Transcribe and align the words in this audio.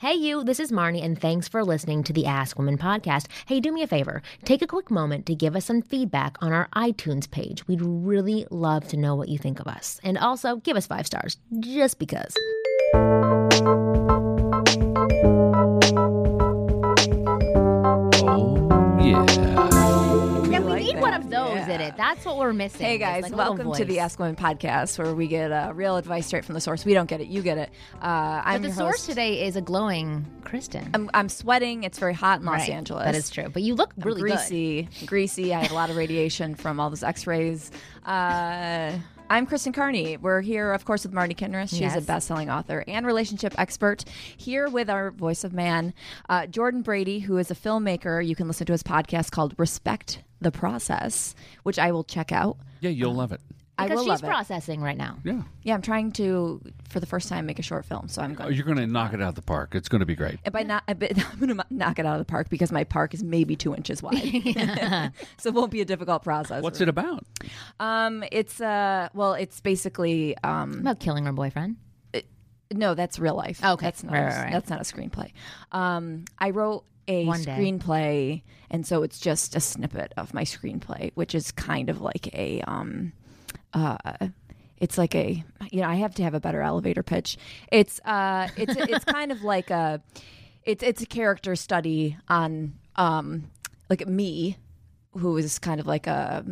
Hey, 0.00 0.14
you, 0.14 0.44
this 0.44 0.60
is 0.60 0.70
Marni, 0.70 1.02
and 1.02 1.20
thanks 1.20 1.48
for 1.48 1.64
listening 1.64 2.04
to 2.04 2.12
the 2.12 2.24
Ask 2.24 2.56
Women 2.56 2.78
podcast. 2.78 3.26
Hey, 3.46 3.58
do 3.58 3.72
me 3.72 3.82
a 3.82 3.88
favor. 3.88 4.22
Take 4.44 4.62
a 4.62 4.66
quick 4.68 4.92
moment 4.92 5.26
to 5.26 5.34
give 5.34 5.56
us 5.56 5.64
some 5.64 5.82
feedback 5.82 6.36
on 6.40 6.52
our 6.52 6.68
iTunes 6.76 7.28
page. 7.28 7.66
We'd 7.66 7.82
really 7.82 8.46
love 8.48 8.86
to 8.90 8.96
know 8.96 9.16
what 9.16 9.28
you 9.28 9.38
think 9.38 9.58
of 9.58 9.66
us. 9.66 9.98
And 10.04 10.16
also, 10.16 10.58
give 10.58 10.76
us 10.76 10.86
five 10.86 11.04
stars, 11.04 11.38
just 11.58 11.98
because. 11.98 12.32
One 21.68 21.80
of 21.80 21.80
those 21.80 21.84
Yeah. 21.84 21.86
in 21.88 21.92
it. 21.94 21.96
That's 21.96 22.24
what 22.24 22.38
we're 22.38 22.52
missing. 22.52 22.80
Hey 22.86 22.98
guys, 22.98 23.24
like 23.24 23.34
welcome 23.36 23.72
to 23.72 23.84
the. 23.84 23.98
Ask 23.98 24.18
Women 24.18 24.36
podcast, 24.36 24.98
where 24.98 25.14
we 25.14 25.26
get 25.26 25.50
uh, 25.52 25.72
real 25.74 25.96
advice 25.96 26.26
straight 26.26 26.44
from 26.44 26.54
the 26.54 26.60
source. 26.60 26.84
We 26.84 26.94
don't 26.94 27.08
get 27.08 27.20
it, 27.20 27.26
you 27.28 27.42
get 27.42 27.58
it. 27.58 27.70
Uh, 28.00 28.42
I'm 28.44 28.62
But 28.62 28.68
the 28.68 28.74
source 28.74 29.06
today 29.06 29.44
is 29.46 29.56
a 29.56 29.60
glowing 29.60 30.24
Kristen. 30.44 30.88
I'm, 30.94 31.10
I'm 31.14 31.28
sweating. 31.28 31.84
It's 31.84 31.98
very 31.98 32.14
hot 32.14 32.40
in 32.40 32.46
Los 32.46 32.60
Right, 32.60 32.68
Angeles. 32.70 33.04
That 33.04 33.14
is 33.16 33.28
true. 33.30 33.48
But 33.48 33.62
you 33.62 33.74
look 33.74 33.92
I'm 33.96 34.02
really 34.04 34.22
good. 34.22 34.30
greasy, 34.36 34.88
greasy. 35.06 35.52
I 35.54 35.62
have 35.62 35.70
a 35.70 35.74
lot 35.74 35.90
of 35.90 35.96
radiation 35.96 36.54
from 36.54 36.78
all 36.80 36.90
those 36.90 37.02
X-rays. 37.02 37.70
Uh, 38.06 38.92
I'm 39.30 39.44
Kristen 39.44 39.72
Carney. 39.74 40.16
We're 40.16 40.40
here, 40.40 40.72
of 40.72 40.84
course, 40.86 41.02
with 41.02 41.12
Marni 41.12 41.36
Kinrys. 41.36 41.68
She's 41.70 41.80
a 41.80 41.96
Yes. 41.96 42.04
best-selling 42.06 42.48
author 42.50 42.82
and 42.88 43.04
relationship 43.04 43.54
expert. 43.58 44.04
Here 44.36 44.68
with 44.68 44.88
our 44.88 45.10
voice 45.10 45.44
of 45.44 45.52
man, 45.52 45.92
uh, 46.30 46.46
Jordan 46.46 46.80
Brady, 46.82 47.18
who 47.18 47.36
is 47.36 47.50
a 47.50 47.54
filmmaker. 47.54 48.24
You 48.26 48.34
can 48.36 48.46
listen 48.46 48.66
to 48.68 48.72
his 48.72 48.82
podcast 48.82 49.30
called 49.30 49.54
"Respect 49.58 50.22
the 50.40 50.50
Process," 50.52 51.34
which 51.62 51.78
I 51.78 51.92
will 51.92 52.04
check 52.04 52.32
out. 52.32 52.56
Yeah, 52.80 52.90
you'll 52.90 53.14
love 53.14 53.32
it. 53.32 53.40
I 53.80 53.84
Because 53.84 53.96
will 53.98 54.04
she's 54.06 54.08
love 54.08 54.24
it. 54.24 54.26
processing 54.26 54.80
right 54.82 54.96
now. 54.96 55.18
Yeah. 55.22 55.42
Yeah, 55.62 55.74
I'm 55.74 55.82
trying 55.82 56.10
to, 56.12 56.60
for 56.88 56.98
the 56.98 57.06
first 57.06 57.28
time, 57.28 57.46
make 57.46 57.60
a 57.60 57.62
short 57.62 57.84
film. 57.84 58.08
So 58.08 58.20
I'm 58.20 58.32
Oh, 58.32 58.34
going. 58.34 58.54
you're 58.54 58.64
going 58.64 58.78
to 58.78 58.88
knock 58.88 59.12
it 59.14 59.22
out 59.22 59.28
of 59.28 59.34
the 59.36 59.42
park. 59.42 59.76
It's 59.76 59.88
going 59.88 60.00
to 60.00 60.06
be 60.06 60.16
great. 60.16 60.40
And 60.44 60.52
by 60.52 60.64
not, 60.64 60.82
I'm 60.88 60.96
going 60.98 61.56
to 61.56 61.64
knock 61.70 62.00
it 62.00 62.04
out 62.06 62.14
of 62.14 62.18
the 62.18 62.24
park 62.28 62.48
because 62.48 62.72
my 62.72 62.82
park 62.82 63.14
is 63.14 63.22
maybe 63.22 63.54
two 63.54 63.76
inches 63.76 64.02
wide, 64.02 64.14
so 65.38 65.48
it 65.50 65.54
won't 65.54 65.70
be 65.70 65.80
a 65.80 65.84
difficult 65.84 66.24
process. 66.24 66.60
What's 66.60 66.80
it 66.80 66.88
about? 66.88 67.24
Um, 67.78 68.24
it's 68.32 68.60
uh, 68.60 69.10
well, 69.14 69.34
it's 69.34 69.60
basically 69.60 70.36
um, 70.42 70.80
About 70.80 70.98
killing 70.98 71.26
her 71.26 71.32
boyfriend. 71.32 71.76
no, 72.72 72.94
that's 72.94 73.20
real 73.20 73.36
life. 73.36 73.62
Okay. 73.64 73.86
that's 73.86 74.02
not 74.02 74.12
Right, 74.12 74.20
a, 74.22 74.24
right, 74.24 74.42
right. 74.44 74.52
that's 74.52 74.70
not 74.70 74.80
a 74.80 74.84
screenplay. 74.84 75.30
Um, 75.70 76.24
I 76.40 76.50
wrote 76.50 76.84
a 77.08 77.24
One 77.24 77.42
day. 77.42 77.52
screenplay, 77.52 78.42
and 78.70 78.86
so 78.86 79.02
it's 79.02 79.18
just 79.18 79.56
a 79.56 79.60
snippet 79.60 80.12
of 80.16 80.34
my 80.34 80.44
screenplay, 80.44 81.10
which 81.14 81.34
is 81.34 81.50
kind 81.50 81.88
of 81.90 82.00
like 82.00 82.32
a 82.34 82.60
um, 82.62 83.12
uh, 83.72 83.96
it's 84.76 84.98
like 84.98 85.14
a 85.14 85.42
you 85.70 85.80
know 85.80 85.88
I 85.88 85.96
have 85.96 86.14
to 86.16 86.22
have 86.22 86.34
a 86.34 86.40
better 86.40 86.62
elevator 86.62 87.02
pitch. 87.02 87.36
It's 87.72 88.00
uh, 88.04 88.48
it's 88.56 88.76
it's 88.76 89.04
kind 89.16 89.32
of 89.32 89.42
like 89.42 89.70
a 89.70 90.00
it's 90.64 90.82
it's 90.82 91.02
a 91.02 91.06
character 91.06 91.56
study 91.56 92.16
on 92.28 92.74
um, 92.96 93.50
like 93.88 94.06
me 94.06 94.56
who 95.12 95.36
is 95.36 95.58
kind 95.58 95.80
of 95.80 95.86
like 95.86 96.06
a 96.06 96.44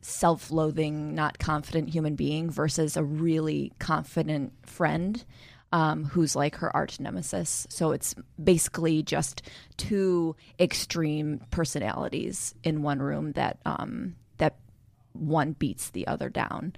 self-loathing, 0.00 1.14
not 1.14 1.38
confident 1.38 1.88
human 1.88 2.14
being 2.14 2.50
versus 2.50 2.96
a 2.96 3.02
really 3.02 3.72
confident 3.78 4.52
friend 4.66 5.24
um, 5.74 6.04
who's 6.04 6.36
like 6.36 6.54
her 6.56 6.74
arch 6.74 7.00
nemesis. 7.00 7.66
So 7.68 7.90
it's 7.92 8.14
basically 8.42 9.02
just 9.02 9.42
two 9.76 10.36
extreme 10.60 11.40
personalities 11.50 12.54
in 12.62 12.82
one 12.82 13.00
room 13.00 13.32
that 13.32 13.58
um, 13.66 14.14
that 14.38 14.56
one 15.12 15.52
beats 15.52 15.90
the 15.90 16.06
other 16.06 16.28
down. 16.30 16.72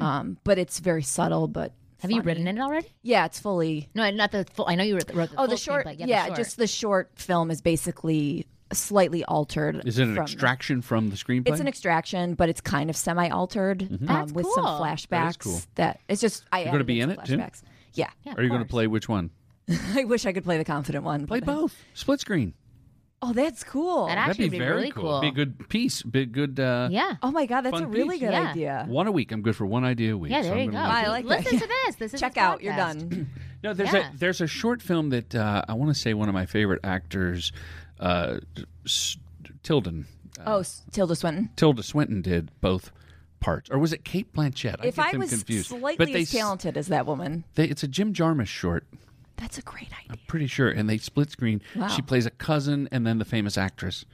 Um, 0.00 0.36
but 0.44 0.58
it's 0.58 0.78
very 0.80 1.02
subtle. 1.02 1.48
But 1.48 1.72
Hmm. 1.72 2.02
Have 2.02 2.10
you 2.12 2.16
funny. 2.22 2.26
written 2.28 2.48
it 2.48 2.58
already? 2.62 2.86
Yeah, 3.02 3.26
it's 3.26 3.38
fully 3.38 3.90
No, 3.94 4.10
not 4.10 4.32
the 4.32 4.46
full. 4.54 4.64
I 4.68 4.74
know 4.74 4.82
you 4.84 4.94
wrote 4.94 5.06
the, 5.06 5.12
wrote 5.14 5.28
the 5.30 5.34
Oh, 5.36 5.44
full 5.44 5.48
the 5.48 5.56
short. 5.58 5.84
screenplay. 5.86 5.98
Yeah, 5.98 6.06
yeah, 6.06 6.20
the 6.22 6.26
short. 6.28 6.36
just 6.38 6.56
the 6.56 6.66
short 6.66 7.10
film 7.16 7.50
is 7.50 7.60
basically 7.60 8.46
slightly 8.72 9.22
altered. 9.26 9.82
Is 9.84 9.98
it 9.98 10.04
an 10.04 10.14
from- 10.14 10.22
extraction 10.24 10.80
from 10.80 11.10
the 11.10 11.16
screenplay? 11.16 11.48
It's 11.50 11.60
an 11.60 11.68
extraction, 11.68 12.34
but 12.36 12.48
it's 12.48 12.62
kind 12.62 12.88
of 12.88 12.96
semi-altered 12.96 13.82
um, 13.82 13.98
That's 14.00 14.32
with 14.32 14.46
some 14.54 14.64
flashbacks. 14.64 15.08
That 15.10 15.28
is 15.28 15.36
cool. 15.36 15.60
that- 15.74 16.00
it's 16.08 16.20
just 16.22 16.44
I. 16.50 16.64
gonna 16.64 16.84
be 16.84 17.00
in 17.02 17.10
it, 17.10 17.22
too? 17.26 17.36
Flashbacks. 17.92 17.96
Yeah, 17.96 18.10
Yeah, 18.24 18.34
Are 18.36 18.42
you 18.42 18.48
going 18.48 18.62
to 18.62 18.68
play 18.68 18.86
which 18.86 19.08
one? 19.08 19.30
I 19.94 20.04
wish 20.04 20.26
I 20.26 20.32
could 20.32 20.44
play 20.44 20.58
the 20.58 20.64
confident 20.64 21.04
one. 21.04 21.26
Play 21.26 21.40
but- 21.40 21.46
both. 21.54 21.76
Split 21.94 22.20
screen. 22.20 22.54
Oh, 23.22 23.34
that's 23.34 23.62
cool. 23.64 24.06
That 24.06 24.14
That'd 24.14 24.30
actually 24.30 24.44
be 24.48 24.48
would 24.48 24.50
be 24.52 24.58
very 24.64 24.76
really 24.76 24.90
cool. 24.92 25.02
cool. 25.02 25.20
Be 25.20 25.28
a 25.28 25.30
good 25.32 25.68
piece. 25.68 26.00
Be 26.02 26.22
a 26.22 26.26
good. 26.26 26.58
Uh, 26.58 26.88
Yeah. 26.90 27.16
oh 27.22 27.30
my 27.30 27.44
god, 27.44 27.60
that's 27.60 27.74
Fun 27.74 27.82
a 27.82 27.86
really 27.86 28.12
piece. 28.18 28.20
good 28.20 28.32
Yeah. 28.32 28.50
idea. 28.50 28.86
One 28.88 29.06
a 29.08 29.12
week. 29.12 29.30
I'm 29.30 29.42
good 29.42 29.54
for 29.54 29.66
one 29.66 29.84
idea 29.84 30.14
a 30.14 30.16
week. 30.16 30.32
Yeah, 30.32 30.40
so 30.40 30.48
there 30.48 30.54
I'm 30.56 30.60
you 30.64 30.70
go. 30.70 30.78
gonna 30.78 30.88
I 30.88 31.02
do 31.02 31.06
it. 31.08 31.10
like 31.10 31.26
that. 31.26 31.44
Listen 31.44 31.58
to 31.58 31.66
this. 31.66 31.94
This 31.96 32.14
is 32.14 32.20
Check 32.20 32.32
his 32.36 32.42
out. 32.42 32.62
You're 32.62 32.72
podcast. 32.72 33.10
done. 33.10 33.30
No, 33.62 33.74
there's 33.74 33.92
Yeah. 33.92 34.10
a 34.10 34.16
there's 34.16 34.40
a 34.40 34.46
short 34.46 34.80
film 34.80 35.10
that 35.10 35.34
uh, 35.34 35.62
I 35.68 35.74
want 35.74 35.94
to 35.94 36.00
say 36.00 36.14
one 36.14 36.30
of 36.30 36.34
my 36.34 36.46
favorite 36.46 36.80
actors, 36.82 37.52
uh, 37.98 38.38
S- 38.86 39.18
Tilden, 39.62 40.06
oh, 40.46 40.60
s- 40.60 40.82
Tilda 40.92 41.14
Swinton. 41.14 41.50
Tilda 41.56 41.82
Swinton 41.82 42.22
did 42.22 42.50
both 42.62 42.90
parts, 43.40 43.70
or 43.70 43.78
was 43.78 43.92
it 43.92 44.04
Cate 44.04 44.32
Blanchett? 44.32 44.84
if 44.84 44.96
get 44.96 45.06
I 45.06 45.10
them 45.12 45.20
was 45.20 45.30
confused. 45.30 45.68
slightly 45.68 45.96
but 45.96 46.12
they, 46.12 46.22
as 46.22 46.30
talented 46.30 46.76
as 46.76 46.88
that 46.88 47.06
woman, 47.06 47.44
They, 47.54 47.64
it's 47.64 47.82
a 47.82 47.88
Jim 47.88 48.12
Jarmusch 48.12 48.46
short. 48.48 48.86
that's 49.36 49.58
a 49.58 49.62
great 49.62 49.88
idea. 49.92 50.10
I'm 50.10 50.18
pretty 50.26 50.46
sure, 50.46 50.68
and 50.70 50.88
they 50.88 50.98
split 50.98 51.30
screen. 51.30 51.62
Wow. 51.74 51.88
She 51.88 52.02
plays 52.02 52.26
a 52.26 52.30
cousin 52.30 52.88
and 52.92 53.06
then 53.06 53.18
the 53.18 53.24
famous 53.24 53.56
actress, 53.58 54.04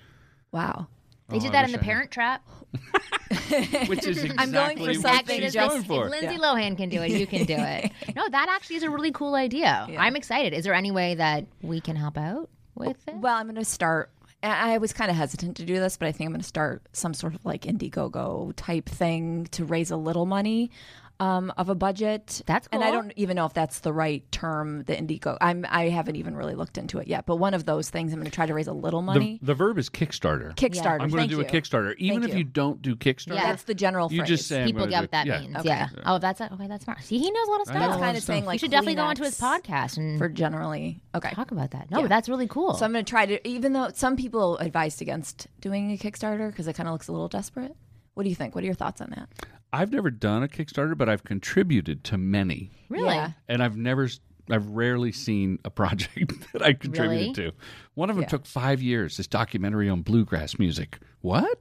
Wow. 0.53 0.87
They 1.29 1.39
Oh, 1.39 1.41
did 1.41 1.53
that 1.53 1.65
in 1.65 1.73
The 1.73 1.81
I 1.81 1.83
Parent 1.83 2.11
Trap. 2.13 2.47
which 3.89 4.07
is 4.07 4.19
exactly 4.23 4.35
I'm 4.39 4.53
going 4.53 4.77
for 4.79 4.85
what 4.85 4.95
something 5.01 5.41
she's 5.41 5.53
just- 5.53 5.69
going 5.69 5.81
If 5.81 5.87
for. 5.87 6.09
Lindsay 6.09 6.39
Lohan 6.39 6.77
can 6.77 6.89
do 6.89 7.03
it, 7.03 7.11
you 7.11 7.27
can 7.27 7.45
do 7.47 7.57
it. 7.57 7.91
no, 8.17 8.29
that 8.29 8.47
actually 8.49 8.77
is 8.77 8.83
a 8.85 8.91
really 8.91 9.11
cool 9.13 9.35
idea. 9.35 9.87
I'm 9.99 10.15
excited. 10.17 10.53
Is 10.53 10.65
there 10.65 10.75
any 10.75 10.91
way 10.93 11.15
that 11.17 11.47
we 11.63 11.81
can 11.81 11.97
help 11.97 12.17
out 12.17 12.49
with 12.75 12.97
it? 13.09 13.17
Well, 13.17 13.35
I'm 13.35 13.47
going 13.47 13.57
to 13.57 13.65
start. 13.65 14.11
I 14.43 14.79
was 14.79 14.93
kind 14.93 15.11
of 15.11 15.17
hesitant 15.17 15.57
to 15.57 15.65
do 15.65 15.81
this, 15.81 15.97
but 15.97 16.09
I 16.09 16.13
think 16.13 16.29
I'm 16.29 16.33
going 16.33 16.41
to 16.41 16.47
start 16.47 16.83
some 16.93 17.15
sort 17.15 17.35
of 17.35 17.45
like 17.45 17.63
Indiegogo 17.63 18.53
type 18.57 18.89
thing 18.89 19.47
to 19.53 19.65
raise 19.65 19.91
a 19.91 19.97
little 19.97 20.27
money 20.27 20.71
um, 21.19 21.53
of 21.57 21.69
a 21.69 21.75
budget. 21.75 22.43
That's 22.47 22.69
And 22.73 22.85
I 22.85 22.91
don't 22.91 23.13
even 23.17 23.37
know 23.37 23.47
if 23.47 23.55
that's 23.55 23.81
the 23.81 23.93
right 23.93 24.23
term, 24.33 24.85
the 24.85 24.95
Indiegogo. 24.95 25.39
I'm 25.41 25.65
I 25.69 25.89
haven't 25.89 26.17
even 26.17 26.37
really 26.37 26.55
looked 26.55 26.77
into 26.79 26.99
it 26.99 27.09
yet. 27.09 27.25
But 27.27 27.37
one 27.37 27.55
of 27.55 27.65
those 27.65 27.89
things, 27.91 28.13
I'm 28.13 28.19
going 28.19 28.31
to 28.31 28.35
try 28.35 28.47
to 28.47 28.53
raise 28.55 28.67
a 28.67 28.73
little 28.73 29.01
The, 29.01 29.07
money. 29.07 29.39
the 29.43 29.55
verb 29.55 29.79
is 29.79 29.89
Kickstarter. 29.89 30.55
Kickstarter. 30.57 31.01
I'm 31.01 31.09
going 31.11 31.23
to 31.29 31.35
do 31.35 31.41
you. 31.41 31.47
a 31.47 31.49
Kickstarter, 31.49 31.95
even 31.99 32.21
Thank 32.21 32.31
if 32.33 32.35
you. 32.35 32.39
you. 32.41 32.45
don't 32.45 32.83
do 32.83 32.95
Kickstarter. 32.97 33.35
Yeah. 33.37 33.47
That's 33.47 33.63
the 33.63 33.75
general 33.75 34.13
You 34.13 34.21
phrase. 34.21 34.29
just 34.29 34.47
say 34.49 34.65
People 34.67 34.87
get 34.87 35.01
what 35.03 35.11
that. 35.13 35.27
Yeah. 35.27 35.41
means. 35.41 35.57
Okay. 35.57 35.69
Yeah. 35.69 35.89
Oh, 36.05 36.19
that's 36.19 36.41
okay. 36.41 36.67
That's 36.67 36.85
smart. 36.85 37.03
See, 37.03 37.19
he 37.19 37.31
knows 37.31 37.49
a 37.49 37.51
lot 37.51 37.61
of 37.63 37.67
stuff. 37.69 37.79
That's 37.79 37.97
kind 37.97 38.17
of 38.17 38.25
thing. 38.25 38.45
like 38.45 38.55
you 38.55 38.59
should 38.61 38.71
definitely 38.71 38.97
go 38.97 39.03
onto 39.05 39.23
his 39.25 39.41
podcast 39.41 39.97
and 39.97 40.19
for 40.19 40.29
generally. 40.29 41.01
Okay. 41.15 41.31
talk 41.31 41.51
about 41.51 41.71
that. 41.71 41.91
No, 41.91 42.01
Yeah. 42.01 42.07
that's 42.09 42.29
really 42.29 42.47
cool. 42.49 42.75
So 42.75 42.85
I'm 42.85 42.93
going 42.93 43.05
to 43.05 43.09
try 43.09 43.25
to, 43.27 43.49
even 43.49 43.73
though 43.73 43.89
some 43.95 44.17
people 44.17 44.59
advised 44.59 45.01
against 45.01 45.47
doing 45.61 45.93
a 45.93 45.97
Kickstarter 45.97 46.51
because 46.51 46.67
it 46.69 46.75
kind 46.75 46.89
of 46.89 46.93
looks 46.93 47.09
a 47.09 47.13
little 47.13 47.29
desperate. 47.29 47.75
What 48.15 48.23
do 48.23 48.29
you 48.29 48.35
think? 48.35 48.55
What 48.55 48.63
are 48.63 48.67
your 48.67 48.75
thoughts 48.75 49.01
on 49.01 49.11
that? 49.17 49.29
I've 49.73 49.93
never 49.93 50.11
done 50.11 50.43
a 50.43 50.49
Kickstarter, 50.49 50.97
but 50.97 51.09
I've 51.09 51.25
contributed 51.25 52.05
to 52.05 52.19
many, 52.19 52.71
really? 52.89 53.15
Yeah. 53.15 53.33
and 53.49 53.63
I've 53.63 53.77
never, 53.77 54.09
I've 54.51 54.67
rarely 54.69 55.13
seen 55.13 55.59
a 55.65 55.71
project 55.71 56.33
that 56.53 56.63
I 56.63 56.73
contributed 56.73 57.37
Really? 57.37 57.51
to. 57.51 57.57
One 57.95 58.09
of 58.11 58.17
them 58.17 58.23
Yeah. 58.23 58.29
took 58.29 58.47
five 58.47 58.81
years. 58.81 59.17
This 59.17 59.27
documentary 59.27 59.89
on 59.89 60.03
bluegrass 60.03 60.59
music. 60.59 60.99
What? 61.21 61.61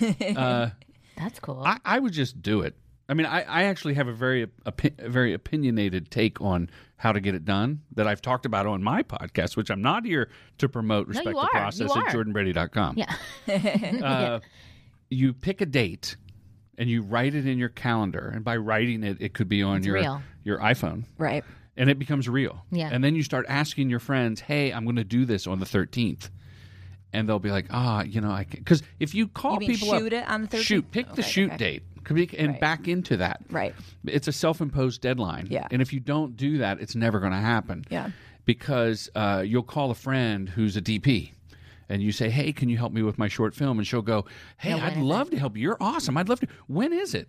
uh, 0.36 0.70
That's 1.16 1.38
cool. 1.40 1.62
I, 1.64 1.78
I 1.84 1.98
would 1.98 2.12
just 2.12 2.42
do 2.42 2.60
it. 2.62 2.74
I 3.08 3.14
mean, 3.14 3.26
I, 3.26 3.42
I 3.42 3.62
actually 3.64 3.94
have 3.94 4.08
a 4.08 4.12
very 4.12 4.48
opi- 4.66 4.98
a 4.98 5.08
very 5.08 5.32
opinionated 5.32 6.10
take 6.10 6.40
on 6.40 6.68
how 6.96 7.12
to 7.12 7.20
get 7.20 7.36
it 7.36 7.44
done 7.44 7.82
that 7.94 8.08
I've 8.08 8.20
talked 8.20 8.46
about 8.46 8.66
on 8.66 8.82
my 8.82 9.04
podcast, 9.04 9.56
which 9.56 9.70
I'm 9.70 9.80
not 9.80 10.04
here 10.04 10.28
to 10.58 10.68
promote. 10.68 11.06
Respect 11.06 11.28
you 11.28 11.32
the 11.34 11.38
are. 11.38 11.48
process 11.50 11.94
You 11.94 12.02
at 12.02 12.12
are. 12.14 12.24
jordanbrady.com. 12.24 12.98
yeah. 12.98 13.14
Uh, 14.04 14.40
you 15.10 15.32
pick 15.32 15.60
a 15.60 15.66
date 15.66 16.16
and 16.78 16.88
you 16.90 17.02
write 17.02 17.34
it 17.34 17.46
in 17.46 17.58
your 17.58 17.68
calendar, 17.70 18.30
and 18.34 18.44
by 18.44 18.56
writing 18.56 19.02
it, 19.02 19.18
it 19.20 19.34
could 19.34 19.48
be 19.48 19.62
on 19.62 19.78
It's 19.78 19.86
your 19.86 19.94
real. 19.96 20.22
your 20.44 20.58
iPhone, 20.58 21.04
Right. 21.18 21.44
and 21.76 21.88
it 21.90 21.98
becomes 21.98 22.28
real. 22.28 22.64
Yeah. 22.70 22.90
And 22.92 23.02
then 23.02 23.14
you 23.14 23.22
start 23.22 23.46
asking 23.48 23.90
your 23.90 23.98
friends, 24.00 24.40
"Hey, 24.40 24.72
I'm 24.72 24.84
going 24.84 24.96
to 24.96 25.04
do 25.04 25.24
this 25.24 25.46
on 25.46 25.58
the 25.60 25.66
13th." 25.66 26.30
And 27.12 27.28
they'll 27.28 27.38
be 27.38 27.50
like, 27.50 27.66
"Ah, 27.70 28.02
you 28.02 28.20
know, 28.20 28.30
I 28.30 28.44
can." 28.44 28.60
Because 28.60 28.82
if 29.00 29.14
you 29.14 29.28
call 29.28 29.62
You 29.62 29.68
people 29.68 29.90
up- 29.92 30.00
shoot 30.00 30.12
it 30.12 30.28
on 30.28 30.42
the 30.42 30.48
13th? 30.48 30.62
shoot, 30.64 30.90
pick 30.90 31.12
the 31.14 31.22
shoot 31.22 31.50
okay. 31.52 31.56
date, 31.56 31.82
and 32.38 32.50
Right. 32.52 32.60
back 32.60 32.88
into 32.88 33.16
that. 33.16 33.40
Right. 33.50 33.74
It's 34.04 34.28
a 34.28 34.32
self-imposed 34.32 35.00
deadline. 35.00 35.48
Yeah. 35.50 35.66
And 35.70 35.80
if 35.82 35.92
you 35.92 36.00
don't 36.00 36.36
do 36.36 36.58
that, 36.58 36.80
it's 36.80 36.94
never 36.94 37.18
going 37.20 37.32
to 37.32 37.38
happen. 37.38 37.84
Yeah. 37.90 38.10
because 38.44 39.10
uh, 39.16 39.42
you'll 39.44 39.64
call 39.64 39.90
a 39.90 39.94
friend 39.96 40.48
who's 40.48 40.76
a 40.76 40.80
DP. 40.80 41.32
And 41.88 42.02
you 42.02 42.12
say, 42.12 42.30
"Hey, 42.30 42.52
can 42.52 42.68
you 42.68 42.76
help 42.76 42.92
me 42.92 43.02
with 43.02 43.18
my 43.18 43.28
short 43.28 43.54
film?" 43.54 43.78
And 43.78 43.86
she'll 43.86 44.02
go, 44.02 44.24
"Hey, 44.58 44.70
Yeah, 44.76 44.86
I'd 44.86 44.96
love 44.96 45.30
to 45.30 45.38
help 45.38 45.56
you. 45.56 45.62
You're 45.62 45.76
awesome. 45.80 46.16
I'd 46.16 46.28
love 46.28 46.40
to. 46.40 46.48
When 46.66 46.92
is 46.92 47.14
it?" 47.14 47.28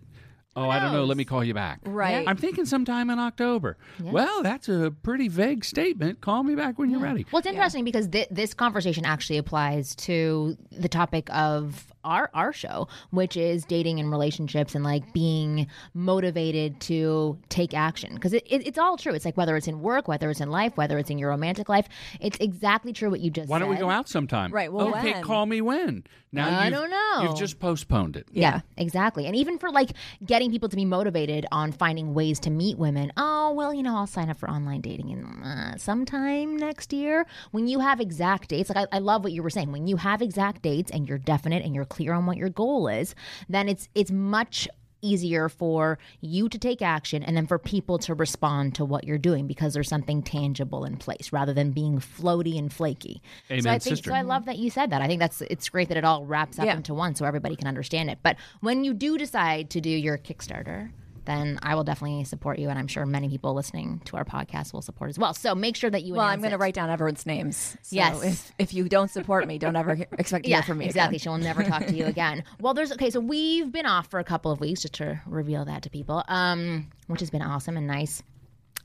Oh, 0.58 0.70
I 0.70 0.78
don't 0.80 0.92
know. 0.92 1.04
Let 1.04 1.16
me 1.16 1.24
call 1.24 1.44
you 1.44 1.54
back. 1.54 1.80
Right. 1.84 2.26
I'm 2.26 2.36
thinking 2.36 2.64
sometime 2.66 3.10
in 3.10 3.18
October. 3.18 3.76
Well, 4.02 4.42
that's 4.42 4.68
a 4.68 4.92
pretty 5.02 5.28
vague 5.28 5.64
statement. 5.64 6.20
Call 6.20 6.42
me 6.42 6.54
back 6.54 6.78
when 6.78 6.90
you're 6.90 7.00
ready. 7.00 7.26
Well, 7.30 7.38
it's 7.38 7.48
interesting 7.48 7.84
because 7.84 8.06
thi- 8.08 8.26
this 8.30 8.54
conversation 8.54 9.04
actually 9.04 9.38
applies 9.38 9.94
to 9.96 10.56
the 10.72 10.88
topic 10.88 11.28
of 11.34 11.86
our 12.04 12.30
our 12.32 12.52
show, 12.52 12.88
which 13.10 13.36
is 13.36 13.64
dating 13.64 14.00
and 14.00 14.10
relationships 14.10 14.74
and 14.74 14.84
like 14.84 15.12
being 15.12 15.66
motivated 15.94 16.80
to 16.80 17.38
take 17.48 17.74
action. 17.74 18.14
Because 18.14 18.32
it, 18.32 18.44
it, 18.48 18.66
it's 18.66 18.78
all 18.78 18.96
true. 18.96 19.12
It's 19.12 19.24
like 19.24 19.36
whether 19.36 19.56
it's 19.56 19.68
in 19.68 19.80
work, 19.80 20.08
whether 20.08 20.30
it's 20.30 20.40
in 20.40 20.50
life, 20.50 20.76
whether 20.76 20.98
it's 20.98 21.10
in 21.10 21.18
your 21.18 21.30
romantic 21.30 21.68
life, 21.68 21.86
it's 22.20 22.38
exactly 22.40 22.92
true 22.92 23.10
what 23.10 23.20
you 23.20 23.30
just 23.30 23.48
said. 23.48 23.52
Why 23.52 23.58
don't 23.58 23.68
we 23.68 23.76
said. 23.76 23.82
go 23.82 23.90
out 23.90 24.08
sometime? 24.08 24.52
Right, 24.52 24.72
well, 24.72 24.88
okay, 24.96 25.12
when? 25.14 25.22
call 25.22 25.44
me 25.46 25.60
when. 25.60 26.04
Now 26.32 26.48
I 26.48 26.64
you've- 26.66 26.76
don't 26.76 26.90
know. 26.90 27.22
You've 27.22 27.38
just 27.38 27.58
postponed 27.58 28.16
it. 28.16 28.26
Yeah, 28.32 28.60
exactly. 28.76 29.26
And 29.26 29.34
even 29.36 29.58
for 29.58 29.70
like 29.70 29.90
getting 30.24 30.47
people 30.50 30.68
to 30.68 30.76
be 30.76 30.84
motivated 30.84 31.46
on 31.52 31.72
finding 31.72 32.14
ways 32.14 32.40
to 32.40 32.50
meet 32.50 32.78
women. 32.78 33.12
Oh, 33.16 33.52
well, 33.52 33.72
you 33.72 33.82
know, 33.82 33.96
I'll 33.96 34.06
sign 34.06 34.30
up 34.30 34.36
for 34.36 34.50
online 34.50 34.80
dating 34.80 35.10
in 35.10 35.24
uh, 35.24 35.76
sometime 35.76 36.56
next 36.56 36.92
year. 36.92 37.26
When 37.50 37.66
you 37.66 37.80
have 37.80 38.00
exact 38.00 38.48
dates, 38.48 38.70
like 38.70 38.88
I, 38.92 38.96
I 38.96 38.98
love 39.00 39.22
what 39.24 39.32
you 39.32 39.42
were 39.42 39.50
saying. 39.50 39.72
When 39.72 39.86
you 39.86 39.96
have 39.96 40.22
exact 40.22 40.62
dates 40.62 40.90
and 40.90 41.08
you're 41.08 41.18
definite 41.18 41.64
and 41.64 41.74
you're 41.74 41.84
clear 41.84 42.12
on 42.12 42.26
what 42.26 42.36
your 42.36 42.50
goal 42.50 42.88
is, 42.88 43.14
then 43.48 43.68
it's 43.68 43.88
it's 43.94 44.10
much 44.10 44.68
easier 45.02 45.48
for 45.48 45.98
you 46.20 46.48
to 46.48 46.58
take 46.58 46.82
action 46.82 47.22
and 47.22 47.36
then 47.36 47.46
for 47.46 47.58
people 47.58 47.98
to 47.98 48.14
respond 48.14 48.74
to 48.74 48.84
what 48.84 49.04
you're 49.04 49.18
doing 49.18 49.46
because 49.46 49.74
there's 49.74 49.88
something 49.88 50.22
tangible 50.22 50.84
in 50.84 50.96
place 50.96 51.32
rather 51.32 51.52
than 51.54 51.70
being 51.70 51.98
floaty 51.98 52.58
and 52.58 52.72
flaky. 52.72 53.22
so 53.48 53.54
I 53.56 53.60
think 53.60 53.82
sister. 53.82 54.10
so 54.10 54.14
I 54.16 54.22
love 54.22 54.44
that 54.46 54.58
you 54.58 54.70
said 54.70 54.90
that. 54.90 55.00
I 55.02 55.06
think 55.06 55.20
that's 55.20 55.40
it's 55.42 55.68
great 55.68 55.88
that 55.88 55.96
it 55.96 56.04
all 56.04 56.24
wraps 56.24 56.58
up 56.58 56.66
Yeah. 56.66 56.76
into 56.76 56.94
one 56.94 57.14
so 57.14 57.24
everybody 57.24 57.56
can 57.56 57.68
understand 57.68 58.10
it. 58.10 58.18
But 58.22 58.36
when 58.60 58.84
you 58.84 58.94
do 58.94 59.16
decide 59.18 59.70
to 59.70 59.80
do 59.80 59.90
your 59.90 60.18
Kickstarter, 60.18 60.90
then 61.28 61.58
I 61.62 61.74
will 61.74 61.84
definitely 61.84 62.24
support 62.24 62.58
you, 62.58 62.68
and 62.70 62.78
I'm 62.78 62.88
sure 62.88 63.04
many 63.06 63.28
people 63.28 63.54
listening 63.54 64.00
to 64.06 64.16
our 64.16 64.24
podcast 64.24 64.72
will 64.72 64.82
support 64.82 65.10
as 65.10 65.18
well. 65.18 65.34
So 65.34 65.54
make 65.54 65.76
sure 65.76 65.90
that 65.90 66.02
you. 66.02 66.14
Well, 66.14 66.24
I'm 66.26 66.40
going 66.40 66.52
to 66.52 66.58
write 66.58 66.74
down 66.74 66.90
everyone's 66.90 67.26
names. 67.26 67.76
So 67.82 67.96
Yes. 67.96 68.22
If, 68.24 68.52
if 68.58 68.74
you 68.74 68.88
don't 68.88 69.10
support 69.10 69.46
me, 69.46 69.58
don't 69.58 69.76
ever 69.76 69.92
expect 70.18 70.44
to 70.44 70.50
Yeah, 70.50 70.56
hear 70.56 70.62
from 70.64 70.78
me. 70.78 70.86
exactly. 70.86 71.16
again. 71.16 71.18
She'll 71.22 71.38
never 71.38 71.62
talk 71.62 71.86
to 71.86 71.94
you 71.94 72.06
again. 72.06 72.44
Well, 72.60 72.74
there's 72.74 72.90
okay. 72.92 73.10
So 73.10 73.20
we've 73.20 73.70
been 73.70 73.86
off 73.86 74.08
for 74.08 74.18
a 74.20 74.24
couple 74.24 74.50
of 74.50 74.58
weeks, 74.60 74.82
just 74.82 74.94
to 74.94 75.20
reveal 75.26 75.64
that 75.66 75.82
to 75.82 75.90
people, 75.90 76.24
um, 76.28 76.88
which 77.06 77.20
has 77.20 77.30
been 77.30 77.42
awesome 77.42 77.76
and 77.76 77.86
nice. 77.86 78.22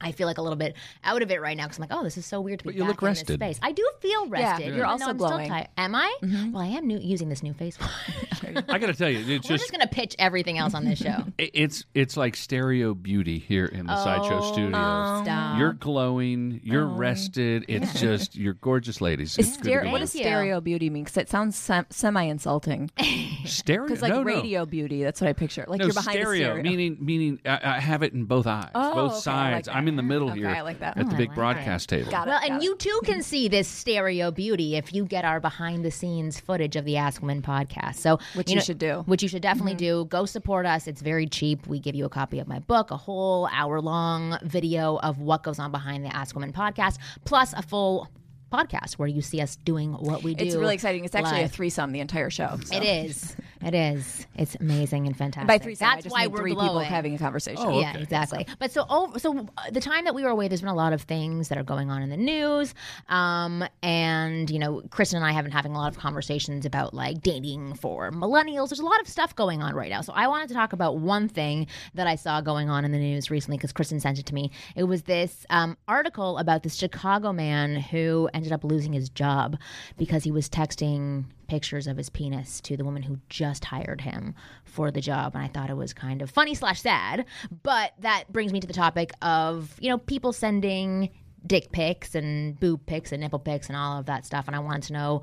I 0.03 0.11
feel 0.11 0.27
like 0.27 0.37
a 0.37 0.41
little 0.41 0.57
bit 0.57 0.75
out 1.03 1.21
of 1.21 1.31
it 1.31 1.41
right 1.41 1.57
now 1.57 1.63
because 1.63 1.77
I'm 1.79 1.87
like, 1.89 1.97
oh, 1.97 2.03
this 2.03 2.17
is 2.17 2.25
so 2.25 2.41
weird 2.41 2.59
to 2.59 2.65
be 2.65 2.69
But 2.69 2.75
you 2.75 2.81
back 2.83 2.89
look 2.89 3.01
in 3.01 3.07
rested. 3.07 3.27
this 3.27 3.35
space. 3.35 3.59
I 3.61 3.71
do 3.71 3.89
feel 3.99 4.27
rested. 4.27 4.75
you're 4.75 4.85
also 4.85 5.05
though 5.05 5.11
I'm 5.11 5.17
glowing. 5.17 5.45
Still 5.45 5.55
tired. 5.55 5.69
Am 5.77 5.95
I? 5.95 6.15
Mm-hmm. 6.21 6.51
Well, 6.51 6.61
I 6.63 6.67
am 6.67 6.85
new, 6.87 6.99
using 6.99 7.29
this 7.29 7.41
new 7.41 7.53
face. 7.53 7.77
I 8.69 8.77
got 8.77 8.87
to 8.87 8.93
tell 8.93 9.09
you, 9.09 9.19
it's 9.19 9.49
We're 9.49 9.57
just 9.57 9.63
just 9.63 9.71
gonna 9.71 9.87
pitch 9.87 10.15
everything 10.19 10.57
else 10.57 10.73
on 10.73 10.85
this 10.85 10.99
show. 10.99 11.23
it's 11.37 11.85
it's 11.93 12.17
like 12.17 12.35
stereo 12.35 12.93
beauty 12.93 13.39
here 13.39 13.65
in 13.65 13.87
the 13.87 14.03
sideshow 14.03 14.39
oh, 14.41 14.51
studios. 14.51 14.73
Oh, 14.75 15.21
Stop. 15.23 15.59
You're 15.59 15.73
glowing. 15.73 16.61
You're 16.63 16.85
oh. 16.85 16.95
rested. 16.95 17.65
It's 17.67 17.99
just 17.99 18.35
you're 18.35 18.53
gorgeous 18.53 19.01
ladies. 19.01 19.37
It's 19.37 19.57
good 19.57 19.63
Stereo, 19.63 19.91
what 19.91 19.99
does 19.99 20.11
stereo 20.11 20.61
beauty 20.61 20.89
mean? 20.89 21.03
Because 21.03 21.17
it 21.17 21.29
sounds 21.29 21.55
sem- 21.55 21.85
semi-insulting. 21.89 22.91
stereo. 23.45 23.87
Because 23.87 24.01
like 24.01 24.11
no, 24.11 24.19
no. 24.19 24.23
radio 24.23 24.65
beauty, 24.65 25.03
that's 25.03 25.21
what 25.21 25.29
I 25.29 25.33
picture. 25.33 25.65
Like 25.67 25.79
No, 25.79 25.85
you're 25.85 25.93
behind 25.93 26.19
stereo, 26.19 26.49
a 26.49 26.51
stereo. 26.51 26.63
meaning 26.63 26.97
meaning 26.99 27.39
I, 27.45 27.59
I 27.63 27.79
have 27.79 28.03
it 28.03 28.13
in 28.13 28.25
both 28.25 28.47
eyes, 28.47 28.69
Oh, 28.75 28.93
both 28.93 29.11
okay, 29.11 29.17
I 29.17 29.19
sides. 29.19 29.67
like. 29.67 29.75
I'm 29.75 29.87
in 29.87 29.92
the 29.95 30.03
middle 30.03 30.29
Okay, 30.29 30.39
here 30.39 30.49
I 30.49 30.61
like 30.61 30.79
that. 30.79 30.97
at 30.97 31.05
the 31.05 31.11
Oh, 31.11 31.15
I 31.15 31.17
big 31.17 31.29
like 31.29 31.35
broadcast 31.35 31.89
table. 31.89 32.11
Got 32.11 32.27
it. 32.27 32.31
Well, 32.31 32.39
got 32.39 32.49
and 32.49 32.61
it. 32.61 32.65
you 32.65 32.75
too 32.75 33.01
can 33.03 33.23
see 33.23 33.47
this 33.47 33.67
stereo 33.67 34.31
beauty 34.31 34.75
if 34.75 34.93
you 34.93 35.05
get 35.05 35.25
our 35.25 35.39
behind 35.39 35.83
the 35.83 35.91
scenes 35.91 36.39
footage 36.39 36.75
of 36.75 36.85
the 36.85 36.97
Ask 36.97 37.21
Women 37.21 37.41
podcast. 37.41 37.95
So, 37.95 38.19
Which 38.35 38.51
you 38.51 38.61
should 38.61 38.77
do. 38.77 39.03
Which 39.05 39.23
you 39.23 39.29
should 39.29 39.41
definitely 39.41 39.73
mm-hmm. 39.73 40.03
do. 40.03 40.05
Go 40.05 40.25
support 40.25 40.65
us. 40.65 40.87
It's 40.87 41.01
very 41.01 41.27
cheap. 41.27 41.67
We 41.67 41.79
give 41.79 41.95
you 41.95 42.05
a 42.05 42.09
copy 42.09 42.39
of 42.39 42.47
my 42.47 42.59
book, 42.59 42.91
a 42.91 42.97
whole 42.97 43.47
hour 43.51 43.81
long 43.81 44.37
video 44.43 44.97
of 44.97 45.19
what 45.19 45.43
goes 45.43 45.59
on 45.59 45.71
behind 45.71 46.05
the 46.05 46.15
Ask 46.15 46.35
Women 46.35 46.53
podcast, 46.53 46.97
plus 47.25 47.53
a 47.53 47.61
full 47.61 48.09
podcast 48.53 48.93
where 48.93 49.07
you 49.07 49.21
see 49.21 49.41
us 49.41 49.55
doing 49.57 49.93
what 49.93 50.23
we 50.23 50.35
do. 50.35 50.45
It's 50.45 50.55
really 50.55 50.75
exciting. 50.75 51.05
It's 51.05 51.15
actually 51.15 51.39
a 51.39 51.43
live. 51.43 51.51
threesome 51.51 51.91
the 51.91 51.99
entire 51.99 52.29
show. 52.29 52.59
so. 52.63 52.75
It 52.75 52.83
is. 52.83 53.35
It 53.65 53.73
is. 53.73 54.27
It's 54.35 54.55
amazing 54.55 55.07
and 55.07 55.15
fantastic. 55.15 55.47
By 55.47 55.57
threesome, 55.57 55.87
I 55.87 55.91
That's 55.95 56.03
just 56.03 56.13
why 56.13 56.23
mean 56.23 56.31
we're 56.31 56.39
three 56.39 56.53
glowing. 56.53 56.67
people 56.69 56.79
having 56.81 57.15
a 57.15 57.17
conversation. 57.17 57.63
Oh, 57.65 57.79
Yeah, 57.79 57.91
okay. 57.91 58.01
exactly. 58.03 58.45
But 58.59 58.71
so, 58.71 58.85
oh, 58.89 59.13
so 59.17 59.47
uh, 59.57 59.71
the 59.71 59.79
time 59.79 60.03
that 60.03 60.13
we 60.13 60.23
were 60.23 60.29
away, 60.29 60.49
there's 60.49 60.59
been 60.61 60.69
a 60.69 60.75
lot 60.75 60.91
of 60.91 61.01
things 61.03 61.47
that 61.47 61.57
are 61.57 61.63
going 61.63 61.89
on 61.89 62.01
in 62.01 62.09
the 62.09 62.17
news, 62.17 62.75
um, 63.07 63.63
and 63.81 64.49
you 64.49 64.59
know, 64.59 64.81
Kristen 64.89 65.17
and 65.17 65.25
I 65.25 65.31
have 65.31 65.45
been 65.45 65.51
having 65.51 65.73
a 65.73 65.77
lot 65.77 65.91
of 65.91 65.97
conversations 65.97 66.65
about 66.65 66.93
like 66.93 67.21
dating 67.21 67.75
for 67.75 68.11
millennials. 68.11 68.69
There's 68.69 68.79
a 68.79 68.85
lot 68.85 68.99
of 68.99 69.07
stuff 69.07 69.35
going 69.35 69.61
on 69.63 69.73
right 69.75 69.89
now. 69.89 70.01
So 70.01 70.11
I 70.13 70.27
wanted 70.27 70.49
to 70.49 70.53
talk 70.53 70.73
about 70.73 70.97
one 70.97 71.29
thing 71.29 71.67
that 71.93 72.05
I 72.05 72.15
saw 72.15 72.41
going 72.41 72.69
on 72.69 72.83
in 72.83 72.91
the 72.91 72.97
news 72.99 73.31
recently 73.31 73.57
because 73.57 73.71
Kristen 73.71 73.99
sent 73.99 74.19
it 74.19 74.25
to 74.25 74.33
me. 74.33 74.51
It 74.75 74.83
was 74.83 75.03
this 75.03 75.45
um, 75.49 75.77
article 75.87 76.37
about 76.37 76.63
this 76.63 76.75
Chicago 76.75 77.31
man 77.31 77.77
who 77.77 78.29
ended 78.43 78.53
up 78.53 78.63
losing 78.63 78.93
his 78.93 79.09
job 79.09 79.57
because 79.97 80.23
he 80.23 80.31
was 80.31 80.49
texting 80.49 81.25
pictures 81.47 81.87
of 81.87 81.97
his 81.97 82.09
penis 82.09 82.59
to 82.61 82.75
the 82.75 82.83
woman 82.83 83.03
who 83.03 83.17
just 83.29 83.65
hired 83.65 84.01
him 84.01 84.35
for 84.65 84.91
the 84.91 85.01
job. 85.01 85.33
And 85.35 85.43
i 85.43 85.47
thought 85.47 85.69
it 85.69 85.77
was 85.77 85.93
kind 85.93 86.21
of 86.21 86.29
funny 86.29 86.55
slash 86.55 86.81
sad. 86.81 87.25
But 87.63 87.93
that 87.99 88.31
brings 88.31 88.51
me 88.51 88.59
to 88.59 88.67
the 88.67 88.73
topic 88.73 89.11
of 89.21 89.75
you 89.79 89.89
know 89.89 89.97
people 89.97 90.33
sending 90.33 91.09
dick 91.45 91.71
pics 91.71 92.15
and 92.15 92.59
boob 92.59 92.85
pics 92.85 93.11
and 93.11 93.21
nipple 93.21 93.39
pics 93.39 93.67
and 93.67 93.77
all 93.77 93.99
of 93.99 94.05
that 94.07 94.25
stuff. 94.25 94.47
And 94.47 94.55
i 94.55 94.59
wanted 94.59 94.83
to 94.83 94.93
know 94.93 95.21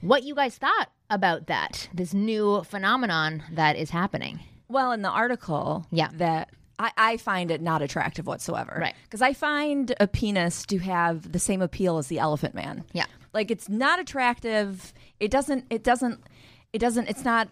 what 0.00 0.22
you 0.22 0.34
guys 0.34 0.56
thought 0.56 0.90
about 1.10 1.46
that 1.46 1.88
this 1.94 2.12
new 2.14 2.62
phenomenon 2.64 3.42
that 3.52 3.76
is 3.76 3.90
happening. 3.90 4.40
Well, 4.68 4.92
in 4.92 5.00
the 5.02 5.08
article, 5.10 5.86
Yeah. 5.90 6.08
that 6.14 6.50
I, 6.78 6.92
I 6.96 7.16
find 7.16 7.50
it 7.50 7.60
not 7.60 7.82
attractive 7.82 8.26
whatsoever. 8.26 8.76
Right. 8.80 8.94
Because 9.04 9.22
I 9.22 9.32
find 9.32 9.94
a 9.98 10.06
penis 10.06 10.64
to 10.66 10.78
have 10.78 11.32
the 11.32 11.38
same 11.40 11.60
appeal 11.62 11.98
as 11.98 12.06
the 12.08 12.18
elephant 12.18 12.54
man. 12.54 12.84
Yeah. 12.92 13.06
Like 13.34 13.50
it's 13.50 13.68
not 13.68 13.98
attractive. 14.00 14.92
It 15.20 15.30
doesn't. 15.30 15.64
It 15.70 15.82
doesn't. 15.82 16.20
It 16.72 16.78
doesn't. 16.78 17.08
It's 17.08 17.24
not. 17.24 17.48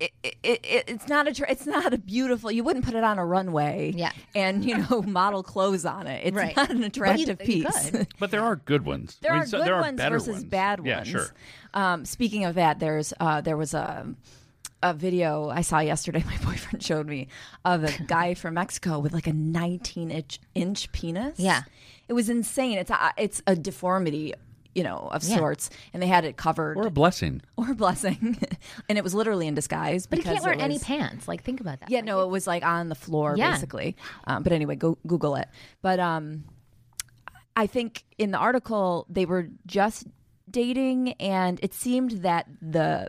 It, 0.00 0.12
it, 0.22 0.38
it, 0.44 0.84
it's 0.86 1.08
not 1.08 1.26
a 1.26 1.50
it's 1.50 1.66
not 1.66 1.92
a 1.92 1.98
beautiful 1.98 2.52
you 2.52 2.62
wouldn't 2.62 2.84
put 2.84 2.94
it 2.94 3.02
on 3.02 3.18
a 3.18 3.26
runway 3.26 3.92
Yeah. 3.96 4.12
and 4.32 4.64
you 4.64 4.78
know 4.78 5.02
model 5.06 5.42
clothes 5.42 5.84
on 5.84 6.06
it 6.06 6.24
it's 6.24 6.36
Right. 6.36 6.54
not 6.54 6.70
an 6.70 6.76
But 6.76 6.80
you- 6.82 6.86
attractive 6.86 7.40
you 7.40 7.64
piece 7.64 7.90
could. 7.90 8.06
But 8.20 8.30
there 8.30 8.42
are 8.42 8.54
good 8.54 8.84
ones. 8.86 9.18
there 9.22 9.32
I 9.32 9.34
mean, 9.34 9.42
are 9.42 9.46
so 9.46 9.58
good 9.58 9.66
there 9.66 9.74
are 9.74 9.80
ones 9.80 9.96
better 9.96 10.18
versus 10.20 10.34
ones. 10.34 10.44
bad 10.44 10.78
ones 10.78 10.88
Yeah, 10.88 10.96
ones. 10.98 11.08
sure. 11.08 11.26
Um, 11.74 12.04
speaking 12.04 12.44
of 12.44 12.54
that, 12.54 12.78
there's 12.78 13.12
uh, 13.18 13.40
there 13.40 13.56
was 13.56 13.74
a 13.74 14.06
a 14.82 14.94
video 14.94 15.48
I 15.48 15.62
saw 15.62 15.80
yesterday. 15.80 16.22
My 16.26 16.36
boyfriend 16.44 16.82
showed 16.82 17.06
me 17.06 17.28
of 17.64 17.84
a 17.84 17.92
guy 18.06 18.34
from 18.34 18.54
Mexico 18.54 18.98
with 18.98 19.12
like 19.12 19.26
a 19.26 19.32
19 19.32 20.10
inch 20.10 20.38
inch 20.54 20.92
penis. 20.92 21.38
Yeah. 21.38 21.62
it 22.08 22.12
was 22.12 22.28
insane. 22.28 22.78
It's 22.78 22.90
a, 22.90 23.12
it's 23.16 23.42
a 23.46 23.56
deformity. 23.56 24.34
You 24.74 24.84
know, 24.84 25.08
of 25.10 25.24
Yeah. 25.24 25.38
sorts, 25.38 25.70
and 25.92 26.00
they 26.00 26.06
had 26.06 26.24
it 26.24 26.36
covered 26.36 26.76
Or 26.76 26.86
a 26.86 26.90
blessing. 26.90 27.42
or 27.56 27.72
a 27.72 27.74
blessing, 27.74 28.38
and 28.88 28.96
it 28.96 29.02
was 29.02 29.12
literally 29.12 29.48
in 29.48 29.54
disguise. 29.54 30.06
but 30.06 30.18
he 30.18 30.22
because 30.22 30.34
can't 30.34 30.44
wear 30.44 30.54
it 30.54 30.60
any 30.60 30.78
pants 30.78 31.26
like 31.26 31.42
think 31.42 31.60
about 31.60 31.80
that 31.80 31.90
yeah, 31.90 32.00
no, 32.02 32.22
it 32.22 32.28
was 32.28 32.46
like 32.46 32.64
on 32.64 32.88
the 32.88 32.94
floor 32.94 33.34
Yeah. 33.36 33.50
basically. 33.52 33.96
Um, 34.24 34.44
but 34.44 34.52
anyway, 34.52 34.76
go 34.76 34.96
Google 35.04 35.34
it. 35.34 35.48
But 35.82 35.98
um, 35.98 36.44
I 37.56 37.66
think 37.66 38.04
in 38.18 38.30
the 38.30 38.38
article 38.38 39.06
they 39.08 39.26
were 39.26 39.48
just 39.66 40.06
dating, 40.48 41.12
and 41.14 41.58
it 41.62 41.74
seemed 41.74 42.10
that 42.22 42.46
the 42.62 43.08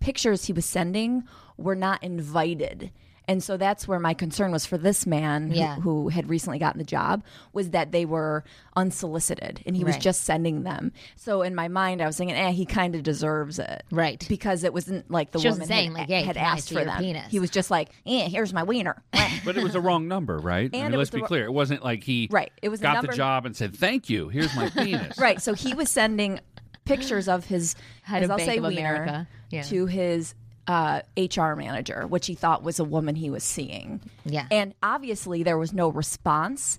pictures 0.00 0.46
he 0.46 0.52
was 0.52 0.64
sending 0.66 1.24
were 1.56 1.76
not 1.76 2.02
invited. 2.02 2.90
And 3.28 3.44
so 3.44 3.56
that's 3.56 3.86
where 3.86 4.00
my 4.00 4.12
concern 4.12 4.50
was 4.50 4.66
for 4.66 4.76
this 4.76 5.06
man 5.06 5.50
who- 5.50 5.56
Yeah. 5.56 5.76
who, 5.76 6.08
had 6.08 6.28
recently 6.28 6.58
gotten 6.58 6.78
the 6.78 6.84
job 6.84 7.22
was 7.52 7.70
that 7.70 7.92
they 7.92 8.04
were 8.04 8.42
unsolicited 8.74 9.62
and 9.66 9.76
he 9.76 9.84
was 9.84 9.96
just 9.98 10.22
sending 10.22 10.64
them. 10.64 10.90
So 11.14 11.42
in 11.42 11.54
my 11.54 11.68
mind, 11.68 12.02
I 12.02 12.06
was 12.06 12.16
thinking, 12.16 12.36
eh, 12.36 12.50
he 12.50 12.66
kind 12.66 12.96
of 12.96 13.04
deserves 13.04 13.60
it. 13.60 13.84
Right. 13.92 14.24
Because 14.28 14.64
it 14.64 14.72
wasn't 14.72 15.08
like 15.12 15.30
the 15.30 15.38
She 15.38 15.48
woman 15.48 15.66
saying, 15.68 15.90
had, 15.92 15.98
like, 15.98 16.08
"Hey, 16.08 16.22
had 16.22 16.36
asked 16.36 16.68
for 16.68 16.74
your 16.74 16.86
them. 16.86 16.98
penis? 16.98 17.30
He 17.30 17.38
was 17.38 17.50
just 17.50 17.70
like, 17.70 17.90
eh, 18.04 18.28
here's 18.28 18.52
my 18.52 18.64
wiener. 18.64 19.00
But 19.44 19.56
it 19.56 19.62
was 19.62 19.74
the 19.74 19.80
wrong 19.80 20.08
number, 20.08 20.38
right? 20.38 20.68
I 20.74 20.76
And 20.78 20.90
mean, 20.90 20.98
let's 20.98 21.10
be 21.10 21.22
wr- 21.22 21.26
clear. 21.26 21.44
It 21.44 21.52
wasn't 21.52 21.84
like 21.84 22.02
he 22.02 22.26
Right. 22.32 22.50
It 22.62 22.68
was 22.68 22.80
got 22.80 22.94
number- 22.94 23.12
the 23.12 23.16
job 23.16 23.46
and 23.46 23.54
said, 23.56 23.76
"Thank 23.76 24.10
you. 24.10 24.28
Here's 24.28 24.54
my 24.56 24.68
penis." 24.76 25.16
right. 25.18 25.40
So 25.40 25.54
he 25.54 25.72
was 25.72 25.88
sending 25.88 26.40
pictures 26.84 27.28
of 27.28 27.44
his 27.46 27.76
Head 28.02 28.22
as 28.22 28.26
of 28.26 28.32
I'll 28.32 28.36
Bank 28.38 28.50
say 28.50 28.56
of 28.58 28.64
wiener 28.64 28.94
America. 28.96 29.28
Yeah. 29.50 29.62
to 29.62 29.86
his 29.86 30.34
uh, 30.66 31.02
HR 31.16 31.54
manager, 31.54 32.06
which 32.06 32.26
he 32.26 32.34
thought 32.34 32.62
was 32.62 32.78
a 32.78 32.84
woman 32.84 33.16
he 33.16 33.30
was 33.30 33.42
seeing. 33.44 34.00
Yeah. 34.24 34.46
And 34.50 34.74
obviously 34.82 35.42
there 35.42 35.58
was 35.58 35.72
no 35.72 35.88
response. 35.88 36.78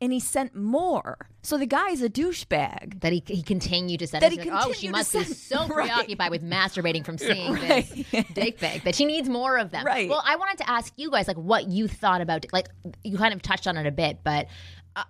And 0.00 0.12
he 0.12 0.18
sent 0.18 0.56
more. 0.56 1.28
So 1.42 1.56
the 1.56 1.64
guy's 1.66 2.02
a 2.02 2.08
douchebag. 2.10 3.00
that 3.02 3.12
he, 3.12 3.22
he 3.24 3.40
continued 3.40 4.00
to 4.00 4.08
send 4.08 4.22
That 4.22 4.32
he 4.32 4.38
like, 4.38 4.48
oh 4.50 4.72
she 4.72 4.88
continued 4.88 4.92
must 4.92 5.12
be 5.12 5.22
send- 5.22 5.36
so 5.36 5.58
Right. 5.68 5.88
preoccupied 5.88 6.30
with 6.32 6.42
masturbating 6.42 7.04
from 7.04 7.18
seeing 7.18 7.52
Right. 7.54 7.88
this 8.10 8.24
dick 8.34 8.58
pic 8.58 8.82
that 8.82 8.96
she 8.96 9.04
needs 9.04 9.28
more 9.28 9.56
of 9.58 9.70
them 9.70 9.86
Right. 9.86 10.08
well 10.10 10.22
i 10.26 10.34
wanted 10.34 10.58
to 10.58 10.68
ask 10.68 10.92
you 10.96 11.08
guys 11.10 11.28
like 11.28 11.36
what 11.36 11.68
you 11.68 11.86
thought 11.86 12.20
about 12.20 12.44
like 12.52 12.66
you 13.04 13.16
kind 13.16 13.32
of 13.32 13.42
touched 13.42 13.68
on 13.68 13.76
it 13.76 13.86
a 13.86 13.92
bit 13.92 14.18
but 14.24 14.48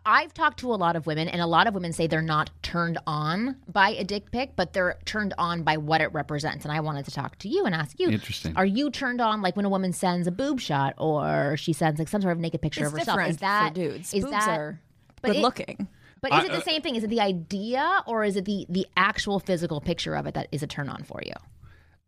I've 0.07 0.33
talked 0.33 0.61
to 0.61 0.73
a 0.73 0.77
lot 0.77 0.95
of 0.95 1.07
women, 1.07 1.27
and 1.29 1.41
a 1.41 1.47
lot 1.47 1.67
of 1.67 1.75
women 1.75 1.93
say 1.93 2.07
they're 2.07 2.23
not 2.23 2.51
turned 2.63 2.99
on 3.07 3.57
by 3.67 3.91
a 3.91 4.05
dick 4.05 4.31
pic, 4.31 4.55
but 4.55 4.73
they're 4.73 4.97
turned 5.05 5.35
on 5.39 5.65
by 5.65 5.77
what 5.77 6.01
it 6.01 6.13
represents. 6.13 6.65
And 6.65 6.73
I 6.73 6.81
wanted 6.81 7.05
to 7.07 7.11
talk 7.11 7.37
to 7.41 7.49
you 7.49 7.65
and 7.65 7.75
ask 7.75 7.99
you: 7.99 8.09
Interesting. 8.09 8.57
Are 8.57 8.65
you 8.67 8.91
turned 8.91 9.21
on 9.21 9.43
like 9.43 9.57
when 9.57 9.65
a 9.65 9.69
woman 9.69 9.93
sends 9.93 10.27
a 10.27 10.31
boob 10.31 10.61
shot, 10.61 10.95
or 10.99 11.57
she 11.57 11.73
sends 11.73 11.99
like 11.99 12.09
some 12.09 12.23
sort 12.23 12.33
of 12.33 12.39
naked 12.39 12.63
picture 12.63 12.83
It's 12.85 12.93
of 12.93 12.99
herself? 12.99 13.17
different 13.17 13.31
Is 13.31 13.37
that 13.39 13.69
for 13.69 13.75
dudes. 13.75 14.15
is 14.15 14.25
Boobs 14.25 14.33
that- 14.37 14.59
are 14.59 14.81
good 15.23 15.37
it- 15.37 15.43
looking. 15.43 15.89
But 16.21 16.33
is 16.35 16.45
it 16.45 16.53
I- 16.53 16.57
the 16.57 16.63
same 16.63 16.83
thing? 16.83 16.95
Is 16.95 17.03
it 17.03 17.11
the 17.11 17.21
idea, 17.21 18.03
or 18.07 18.23
is 18.23 18.37
it 18.37 18.45
the 18.45 18.67
the 18.69 18.87
actual 18.97 19.41
physical 19.41 19.81
picture 19.81 20.15
of 20.15 20.27
it 20.27 20.35
that 20.35 20.47
is 20.53 20.63
a 20.63 20.69
turn 20.69 20.89
on 20.89 21.03
for 21.03 21.21
you? 21.27 21.33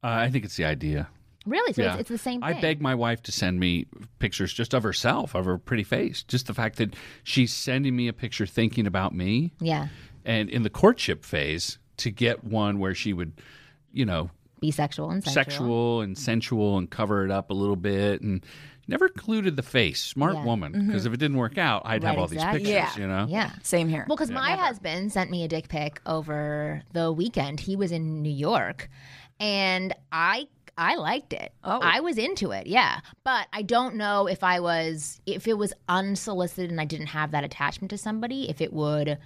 Uh, 0.04 0.08
I 0.22 0.30
think 0.30 0.44
it's 0.44 0.56
the 0.56 0.64
idea. 0.66 1.08
Really? 1.46 1.72
So 1.72 1.82
yeah. 1.82 1.92
it's, 1.92 2.00
it's 2.02 2.08
the 2.10 2.18
same 2.18 2.40
thing. 2.40 2.56
I 2.56 2.60
beg 2.60 2.80
my 2.80 2.94
wife 2.94 3.22
to 3.24 3.32
send 3.32 3.60
me 3.60 3.86
pictures 4.18 4.52
just 4.52 4.74
of 4.74 4.82
herself, 4.82 5.34
of 5.34 5.44
her 5.44 5.58
pretty 5.58 5.84
face. 5.84 6.22
Just 6.22 6.46
the 6.46 6.54
fact 6.54 6.76
that 6.76 6.94
she's 7.22 7.52
sending 7.52 7.94
me 7.94 8.08
a 8.08 8.12
picture 8.12 8.46
thinking 8.46 8.86
about 8.86 9.14
me. 9.14 9.52
Yeah. 9.60 9.88
And 10.24 10.48
in 10.48 10.62
the 10.62 10.70
courtship 10.70 11.24
phase, 11.24 11.78
to 11.98 12.10
get 12.10 12.42
one 12.44 12.78
where 12.78 12.94
she 12.94 13.12
would, 13.12 13.32
you 13.92 14.04
know, 14.04 14.30
Bisexual 14.62 15.12
and 15.12 15.22
sexual. 15.22 15.32
sexual 15.44 16.00
and 16.00 16.16
sensual 16.18 16.78
and 16.78 16.88
cover 16.90 17.24
it 17.24 17.30
up 17.30 17.50
a 17.50 17.54
little 17.54 17.76
bit 17.76 18.22
and 18.22 18.44
never 18.88 19.06
included 19.06 19.56
the 19.56 19.62
face. 19.62 20.02
Smart 20.02 20.34
Yeah. 20.34 20.44
woman. 20.44 20.72
Mm-hmm. 20.72 20.86
Because 20.86 21.04
if 21.04 21.12
it 21.12 21.18
didn't 21.18 21.36
work 21.36 21.58
out, 21.58 21.82
I'd 21.84 22.02
have 22.02 22.16
all 22.18 22.24
exactly. 22.24 22.60
these 22.64 22.74
pictures, 22.74 22.96
Yeah. 22.96 23.02
you 23.02 23.08
know? 23.08 23.26
Yeah. 23.28 23.50
Same 23.62 23.88
here. 23.88 24.06
Well, 24.08 24.16
because 24.16 24.30
my 24.30 24.52
husband 24.52 25.12
sent 25.12 25.30
me 25.30 25.44
a 25.44 25.48
dick 25.48 25.68
pic 25.68 26.00
over 26.06 26.82
the 26.94 27.12
weekend. 27.12 27.60
He 27.60 27.76
was 27.76 27.92
in 27.92 28.22
New 28.22 28.32
York, 28.32 28.88
and 29.38 29.94
I 30.10 30.48
I 30.76 30.96
liked 30.96 31.32
it. 31.32 31.52
Oh. 31.62 31.80
I 31.82 32.00
was 32.00 32.18
into 32.18 32.50
it. 32.50 32.66
Yeah, 32.66 33.00
but 33.22 33.46
I 33.52 33.62
don't 33.62 33.96
know 33.96 34.26
if 34.26 34.42
I 34.42 34.60
was 34.60 35.20
if 35.26 35.46
it 35.46 35.58
was 35.58 35.72
unsolicited 35.88 36.70
and 36.70 36.80
I 36.80 36.84
didn't 36.84 37.08
have 37.08 37.30
that 37.32 37.44
attachment 37.44 37.90
to 37.90 37.98
somebody, 37.98 38.48
if 38.48 38.60
it 38.60 38.72
would 38.72 39.18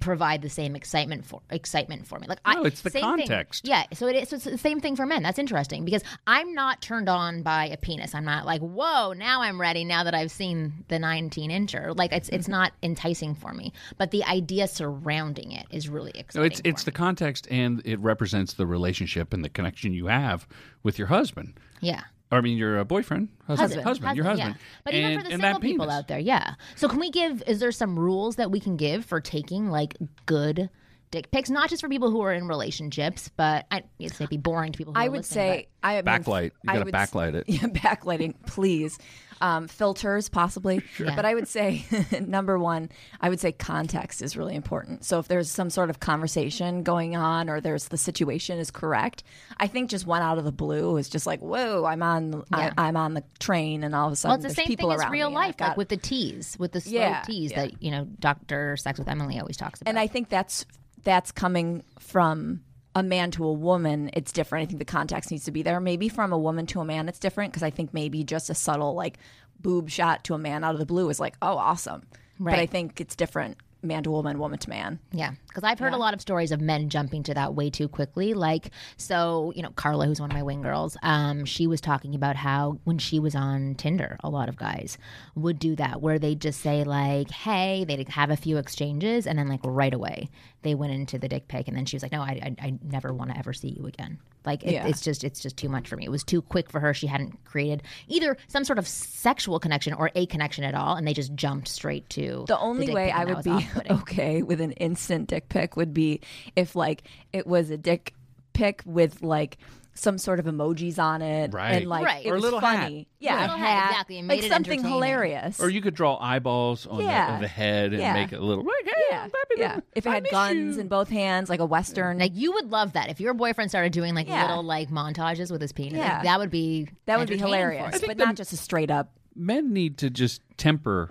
provide 0.00 0.42
the 0.42 0.48
same 0.48 0.74
excitement 0.76 1.24
for 1.24 1.40
excitement 1.50 2.06
for 2.06 2.18
me. 2.18 2.26
Like 2.26 2.40
No, 2.46 2.62
I, 2.62 2.66
it's 2.66 2.82
the 2.82 2.90
same 2.90 3.02
thing. 3.02 3.26
context. 3.26 3.66
Yeah, 3.66 3.84
so 3.92 4.06
it 4.06 4.16
is. 4.16 4.28
So 4.28 4.36
it's 4.36 4.44
the 4.44 4.58
same 4.58 4.80
thing 4.80 4.96
for 4.96 5.06
men. 5.06 5.22
That's 5.22 5.38
interesting 5.38 5.84
because 5.84 6.02
I'm 6.26 6.54
not 6.54 6.82
turned 6.82 7.08
on 7.08 7.42
by 7.42 7.66
a 7.66 7.76
penis. 7.76 8.14
I'm 8.14 8.24
not 8.24 8.46
like, 8.46 8.60
whoa, 8.60 9.12
now 9.12 9.42
I'm 9.42 9.60
ready. 9.60 9.84
Now 9.84 10.04
that 10.04 10.14
I've 10.14 10.30
seen 10.30 10.84
the 10.88 10.98
19 10.98 11.50
incher, 11.50 11.96
like 11.96 12.12
it's 12.12 12.28
it's 12.30 12.48
not 12.48 12.72
enticing 12.82 13.34
for 13.34 13.52
me. 13.52 13.72
But 13.98 14.10
the 14.10 14.24
idea 14.24 14.68
surrounding 14.68 15.52
it 15.52 15.66
is 15.70 15.88
really 15.88 16.12
exciting. 16.14 16.40
No, 16.42 16.46
it's 16.46 16.60
it's 16.64 16.82
for 16.82 16.86
the 16.86 16.92
context 16.92 17.46
and 17.50 17.82
it 17.84 18.00
represents 18.00 18.54
the 18.54 18.66
relationship 18.66 19.32
and 19.32 19.44
the 19.44 19.48
connection 19.48 19.92
you 19.92 20.06
have 20.06 20.46
with 20.82 20.98
your 20.98 21.08
husband. 21.08 21.54
yeah. 21.80 22.02
Or, 22.30 22.38
I 22.38 22.40
mean, 22.40 22.58
your 22.58 22.80
uh, 22.80 22.84
boyfriend, 22.84 23.28
husband, 23.46 23.82
husband, 23.82 24.16
your 24.16 24.24
husband. 24.24 24.56
Yeah. 24.56 24.66
But 24.84 24.94
and, 24.94 25.12
even 25.12 25.18
for 25.18 25.24
the 25.24 25.30
single 25.30 25.52
that 25.52 25.60
people 25.60 25.86
penis. 25.86 25.98
out 25.98 26.08
there, 26.08 26.18
yeah. 26.18 26.54
So 26.74 26.88
can 26.88 26.98
we 26.98 27.10
give? 27.10 27.42
Is 27.46 27.60
there 27.60 27.70
some 27.70 27.96
rules 27.98 28.36
that 28.36 28.50
we 28.50 28.58
can 28.58 28.76
give 28.76 29.04
for 29.04 29.20
taking 29.20 29.70
like 29.70 29.96
good 30.26 30.68
dick 31.12 31.30
pics? 31.30 31.50
Not 31.50 31.70
just 31.70 31.82
for 31.82 31.88
people 31.88 32.10
who 32.10 32.22
are 32.22 32.32
in 32.32 32.48
relationships, 32.48 33.30
but 33.36 33.66
I, 33.70 33.84
it's 34.00 34.18
maybe 34.18 34.38
boring 34.38 34.72
to 34.72 34.76
people. 34.76 34.92
who 34.92 34.98
I 34.98 35.06
are 35.06 35.10
would 35.12 35.18
listening, 35.18 35.44
say 35.44 35.68
I 35.84 35.94
mean, 35.94 36.04
Backlight. 36.04 36.50
You 36.64 36.72
gotta 36.72 36.86
backlight 36.86 37.34
it. 37.34 37.44
Yeah, 37.48 37.68
backlighting, 37.68 38.34
please. 38.46 38.98
Um, 39.40 39.68
filters, 39.68 40.28
possibly. 40.28 40.82
But 40.98 41.24
I 41.24 41.34
would 41.34 41.46
say 41.48 41.84
number 42.20 42.58
one, 42.58 42.88
I 43.20 43.28
would 43.28 43.38
say 43.40 43.52
context 43.52 44.22
is 44.22 44.36
really 44.36 44.54
important. 44.54 45.04
So 45.04 45.18
if 45.18 45.28
there's 45.28 45.50
some 45.50 45.70
sort 45.70 45.90
of 45.90 46.00
conversation 46.00 46.82
going 46.82 47.16
on, 47.16 47.48
or 47.50 47.60
there's 47.60 47.88
the 47.88 47.96
situation 47.98 48.58
is 48.58 48.70
correct, 48.70 49.22
I 49.58 49.66
think 49.66 49.90
just 49.90 50.06
one 50.06 50.22
out 50.22 50.38
of 50.38 50.44
the 50.44 50.52
blue 50.52 50.96
is 50.96 51.08
just 51.08 51.26
like, 51.26 51.40
whoa, 51.40 51.84
I'm 51.84 52.02
on, 52.02 52.44
Yeah. 52.50 52.72
I, 52.78 52.88
I'm 52.88 52.96
on 52.96 53.14
the 53.14 53.24
train, 53.38 53.84
and 53.84 53.94
all 53.94 54.06
of 54.06 54.08
a 54.08 54.10
Well, 54.12 54.16
sudden 54.16 54.46
it's 54.46 54.54
the 54.54 54.62
same 54.62 54.66
people 54.66 54.90
thing 54.90 55.00
as 55.00 55.10
real 55.10 55.30
me, 55.30 55.36
and 55.36 55.44
I've 55.44 55.48
life, 55.48 55.60
like 55.60 55.76
with 55.76 55.88
the 55.90 55.96
tease, 55.96 56.56
with 56.58 56.72
the 56.72 56.80
slow 56.80 56.92
Yeah, 57.00 57.22
tease 57.22 57.52
that 57.52 57.82
you 57.82 57.90
know 57.90 58.04
Doctor 58.18 58.76
Sex 58.76 58.98
with 58.98 59.08
Emily 59.08 59.38
always 59.38 59.56
talks 59.56 59.80
about. 59.80 59.88
and 59.90 59.98
I 59.98 60.06
think 60.06 60.28
that's 60.28 60.64
that's 61.04 61.30
coming 61.30 61.84
from 61.98 62.62
a 62.96 63.02
man 63.02 63.30
to 63.32 63.44
a 63.44 63.52
woman. 63.52 64.08
It's 64.14 64.32
different. 64.32 64.62
I 64.62 64.66
think 64.66 64.78
the 64.78 64.84
context 64.86 65.30
needs 65.30 65.44
to 65.44 65.52
be 65.52 65.62
there. 65.62 65.78
Maybe 65.80 66.08
from 66.08 66.32
a 66.32 66.38
woman 66.38 66.64
to 66.68 66.80
a 66.80 66.84
man, 66.84 67.08
it's 67.08 67.18
different 67.18 67.52
because 67.52 67.62
I 67.62 67.70
think 67.70 67.92
maybe 67.92 68.24
just 68.24 68.48
a 68.48 68.54
subtle 68.54 68.94
like 68.94 69.18
boob 69.60 69.90
shot 69.90 70.24
to 70.24 70.34
a 70.34 70.38
man 70.38 70.64
out 70.64 70.74
of 70.74 70.78
the 70.80 70.86
blue 70.86 71.08
is 71.10 71.20
like, 71.20 71.36
oh, 71.42 71.56
awesome. 71.58 72.02
But 72.40 72.52
Right. 72.52 72.58
I 72.60 72.66
think 72.66 73.00
it's 73.00 73.14
different, 73.16 73.56
man 73.82 74.02
to 74.02 74.10
woman, 74.10 74.38
woman 74.38 74.58
to 74.58 74.68
man. 74.68 74.98
Yeah, 75.12 75.32
because 75.48 75.64
I've 75.64 75.78
heard 75.78 75.94
a 75.94 75.98
lot 75.98 76.12
of 76.12 76.20
stories 76.20 76.52
of 76.52 76.60
men 76.60 76.90
jumping 76.90 77.22
to 77.24 77.34
that 77.34 77.54
way 77.54 77.70
too 77.70 77.88
quickly. 77.88 78.34
Like, 78.34 78.70
so 78.98 79.52
you 79.56 79.62
know, 79.62 79.70
Carla, 79.70 80.06
who's 80.06 80.20
one 80.20 80.30
of 80.30 80.36
my 80.36 80.42
wing 80.42 80.60
girls, 80.60 80.98
um, 81.02 81.46
she 81.46 81.66
was 81.66 81.80
talking 81.80 82.14
about 82.14 82.36
how 82.36 82.78
when 82.84 82.98
she 82.98 83.18
was 83.18 83.34
on 83.34 83.74
Tinder, 83.76 84.18
a 84.22 84.28
lot 84.28 84.48
of 84.50 84.56
guys 84.56 84.98
would 85.34 85.58
do 85.58 85.76
that, 85.76 86.02
where 86.02 86.18
they 86.18 86.34
just 86.34 86.60
say 86.60 86.84
like, 86.84 87.30
"Hey," 87.30 87.84
they'd 87.84 88.08
have 88.10 88.30
a 88.30 88.36
few 88.36 88.58
exchanges, 88.58 89.26
and 89.26 89.38
then 89.38 89.48
like 89.48 89.60
right 89.64 89.94
away 89.94 90.28
they 90.62 90.74
went 90.74 90.92
into 90.92 91.18
the 91.18 91.28
dick 91.28 91.48
pic, 91.48 91.68
and 91.68 91.76
then 91.76 91.84
she 91.86 91.96
was 91.96 92.02
like, 92.02 92.12
"No, 92.12 92.20
I, 92.22 92.54
I, 92.60 92.66
I 92.66 92.78
never 92.82 93.12
want 93.12 93.30
to 93.30 93.38
ever 93.38 93.52
see 93.52 93.68
you 93.68 93.86
again." 93.86 94.18
Like, 94.44 94.62
it, 94.62 94.72
Yeah. 94.72 94.86
it's 94.86 95.00
just, 95.00 95.24
it's 95.24 95.40
just 95.40 95.56
too 95.56 95.68
much 95.68 95.88
for 95.88 95.96
me. 95.96 96.04
It 96.04 96.10
was 96.10 96.22
too 96.22 96.40
quick 96.40 96.70
for 96.70 96.78
her. 96.78 96.94
She 96.94 97.08
hadn't 97.08 97.44
created 97.44 97.82
either 98.06 98.36
some 98.46 98.62
sort 98.64 98.78
of 98.78 98.86
sexual 98.86 99.58
connection 99.58 99.92
or 99.92 100.10
a 100.14 100.26
connection 100.26 100.62
at 100.62 100.74
all, 100.74 100.94
and 100.96 101.06
they 101.06 101.14
just 101.14 101.34
jumped 101.34 101.66
straight 101.68 102.08
to 102.10 102.44
The 102.46 102.58
only 102.58 102.86
dick 102.86 102.94
way 102.94 103.10
I 103.10 103.24
would 103.24 103.42
be 103.42 103.68
okay 103.90 104.42
with 104.42 104.60
an 104.60 104.72
instant 104.72 105.28
dick 105.28 105.48
pic 105.48 105.76
would 105.76 105.92
be 105.92 106.20
if 106.54 106.76
like 106.76 107.02
it 107.32 107.46
was 107.46 107.70
a 107.70 107.76
dick 107.76 108.14
pic 108.52 108.82
with 108.86 109.22
like 109.22 109.58
some 109.98 110.18
sort 110.18 110.38
of 110.38 110.46
emojis 110.46 110.98
on 110.98 111.22
it, 111.22 111.52
Right. 111.54 111.72
And 111.82 111.86
like 111.86 112.04
Right. 112.04 112.24
it 112.24 112.28
Or 112.28 112.32
a 112.32 112.34
was 112.36 112.44
little 112.44 112.60
hat. 112.60 112.82
funny, 112.82 113.08
yeah, 113.18 113.38
A 113.38 113.40
little 113.42 113.56
hat, 113.56 113.90
exactly, 113.90 114.18
and 114.18 114.28
like 114.28 114.44
it 114.44 114.48
something 114.50 114.82
hilarious. 114.84 115.58
Or 115.60 115.70
you 115.70 115.80
could 115.80 115.94
draw 115.94 116.16
eyeballs 116.20 116.86
on, 116.86 116.98
the, 116.98 117.10
on 117.10 117.40
the 117.40 117.48
head 117.48 117.92
and 117.92 118.00
Yeah. 118.02 118.12
make 118.12 118.32
it 118.32 118.38
a 118.40 118.44
little. 118.44 118.62
Like, 118.64 118.84
hey, 118.84 118.92
yeah, 119.10 119.22
I'm 119.24 119.30
yeah. 119.56 119.80
If 119.94 120.06
it 120.06 120.10
I 120.10 120.14
had 120.14 120.28
guns 120.30 120.76
you. 120.76 120.80
in 120.82 120.88
both 120.88 121.08
hands, 121.08 121.48
like 121.48 121.60
a 121.60 121.66
western, 121.66 122.18
Like 122.18 122.32
you 122.34 122.52
would 122.52 122.70
love 122.70 122.92
that 122.92 123.08
if 123.08 123.20
your 123.20 123.34
boyfriend 123.34 123.70
started 123.70 123.92
doing 123.92 124.14
like 124.14 124.28
Yeah. 124.28 124.46
little 124.46 124.62
like 124.62 124.90
montages 124.90 125.50
with 125.50 125.60
his 125.62 125.72
penis. 125.72 125.94
Yeah. 125.98 126.14
like, 126.16 126.22
that 126.24 126.38
would 126.38 126.50
be 126.50 126.88
that 127.06 127.18
would 127.18 127.28
be 127.28 127.38
hilarious, 127.38 128.00
but 128.06 128.16
not 128.18 128.36
just 128.36 128.52
a 128.52 128.56
straight 128.56 128.90
up. 128.90 129.12
men 129.34 129.72
need 129.72 129.98
to 129.98 130.10
just 130.10 130.40
temper 130.56 131.10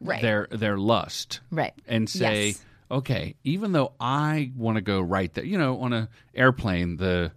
Right. 0.00 0.20
their 0.22 0.48
their 0.50 0.76
lust, 0.76 1.40
Right. 1.50 1.72
And 1.86 2.08
say, 2.10 2.48
Yes. 2.48 2.64
okay, 2.90 3.36
even 3.44 3.72
though 3.72 3.92
I 3.98 4.50
want 4.56 4.76
to 4.76 4.82
go 4.82 5.00
right 5.00 5.32
there, 5.32 5.44
you 5.44 5.56
know, 5.56 5.80
on 5.80 5.92
a 5.94 6.08
airplane, 6.34 6.96
the 6.98 7.32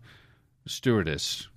stewardess 0.67 1.47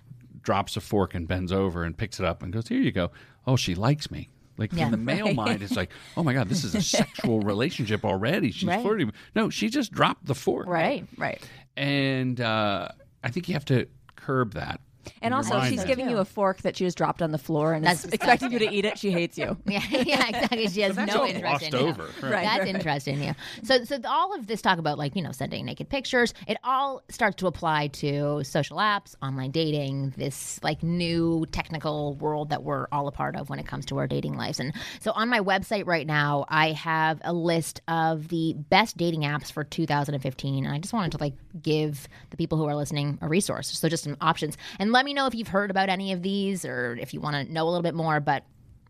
drops 0.42 0.76
a 0.76 0.80
fork 0.80 1.14
and 1.14 1.28
bends 1.28 1.52
over 1.52 1.84
and 1.84 1.96
picks 1.96 2.18
it 2.18 2.26
up 2.26 2.42
and 2.42 2.52
goes, 2.52 2.68
"Here 2.68 2.80
you 2.80 2.92
go." 2.92 3.10
Oh, 3.46 3.56
she 3.56 3.74
likes 3.74 4.10
me. 4.10 4.28
Like 4.56 4.72
Yeah. 4.74 4.86
in 4.86 4.90
the 4.90 4.96
male 4.98 5.32
mind, 5.32 5.62
it's 5.62 5.76
like, 5.76 5.90
oh 6.18 6.22
my 6.22 6.34
god, 6.34 6.48
this 6.50 6.64
is 6.64 6.74
a 6.74 6.82
sexual 6.82 7.40
relationship 7.52 8.04
already. 8.04 8.50
She's 8.50 8.68
Right. 8.68 8.82
flirting. 8.82 9.12
No, 9.34 9.48
she 9.48 9.70
just 9.70 9.90
dropped 9.92 10.26
the 10.26 10.34
fork, 10.34 10.66
Right. 10.66 11.06
right. 11.16 11.42
And 11.76 12.40
uh, 12.40 12.88
I 13.24 13.30
think 13.30 13.48
you 13.48 13.54
have 13.54 13.64
to 13.66 13.86
curb 14.16 14.52
that. 14.54 14.80
And 15.22 15.34
also, 15.34 15.56
mind 15.56 15.72
she's 15.72 15.84
giving 15.84 16.08
you 16.10 16.18
a 16.18 16.24
fork 16.24 16.62
that 16.62 16.76
she 16.76 16.84
just 16.84 16.96
dropped 16.98 17.22
on 17.22 17.30
the 17.30 17.38
floor 17.38 17.72
and 17.72 17.84
That's 17.84 18.04
is 18.04 18.12
expecting 18.12 18.52
you 18.52 18.58
to 18.58 18.70
eat 18.70 18.84
it. 18.84 18.98
She 18.98 19.10
hates 19.10 19.38
you. 19.38 19.56
Yeah, 19.70 19.82
yeah, 19.90 20.28
exactly. 20.28 20.66
She 20.68 20.80
has 20.80 20.96
that's 20.96 21.12
no 21.12 21.24
interest 21.24 21.62
in 21.64 21.72
you. 21.72 21.78
over. 21.88 22.08
Right. 22.22 22.32
Right, 22.32 22.44
That's 22.44 22.58
right. 22.60 22.74
interesting. 22.74 23.22
Yeah. 23.22 23.34
So, 23.62 23.84
so 23.84 23.98
all 24.04 24.34
of 24.34 24.46
this 24.46 24.60
talk 24.62 24.78
about 24.78 24.98
like 24.98 25.14
you 25.16 25.22
know 25.22 25.32
sending 25.32 25.64
naked 25.64 25.88
pictures, 25.88 26.34
it 26.48 26.56
all 26.64 27.02
starts 27.08 27.36
to 27.36 27.46
apply 27.46 27.88
to 27.88 28.42
social 28.44 28.78
apps, 28.78 29.14
online 29.22 29.50
dating, 29.52 30.14
this 30.16 30.58
like 30.62 30.82
new 30.82 31.46
technical 31.52 32.14
world 32.14 32.50
that 32.50 32.62
we're 32.62 32.86
all 32.92 33.06
a 33.08 33.12
part 33.12 33.36
of 33.36 33.48
when 33.48 33.58
it 33.58 33.66
comes 33.66 33.86
to 33.86 33.98
our 33.98 34.06
dating 34.06 34.36
lives. 34.36 34.58
And 34.60 34.72
so, 35.00 35.12
on 35.12 35.28
my 35.28 35.40
website 35.40 35.86
right 35.86 36.06
now, 36.06 36.44
I 36.48 36.72
have 36.72 37.20
a 37.24 37.32
list 37.32 37.80
of 37.88 38.28
the 38.28 38.54
best 38.70 38.96
dating 38.96 39.22
apps 39.22 39.50
for 39.52 39.64
2015, 39.64 40.64
and 40.64 40.74
I 40.74 40.78
just 40.78 40.92
wanted 40.92 41.12
to 41.12 41.18
like 41.18 41.34
give 41.62 42.08
the 42.30 42.36
people 42.36 42.58
who 42.58 42.64
are 42.66 42.76
listening 42.76 43.18
a 43.22 43.28
resource. 43.28 43.68
So, 43.78 43.88
just 43.88 44.04
some 44.04 44.16
options, 44.20 44.56
and 44.78 44.89
let 44.92 45.04
me 45.04 45.14
know 45.14 45.26
if 45.26 45.34
you've 45.34 45.48
heard 45.48 45.70
about 45.70 45.88
any 45.88 46.12
of 46.12 46.22
these 46.22 46.64
or 46.64 46.96
if 47.00 47.14
you 47.14 47.20
want 47.20 47.36
to 47.36 47.52
know 47.52 47.64
a 47.64 47.70
little 47.70 47.82
bit 47.82 47.94
more. 47.94 48.20
But 48.20 48.44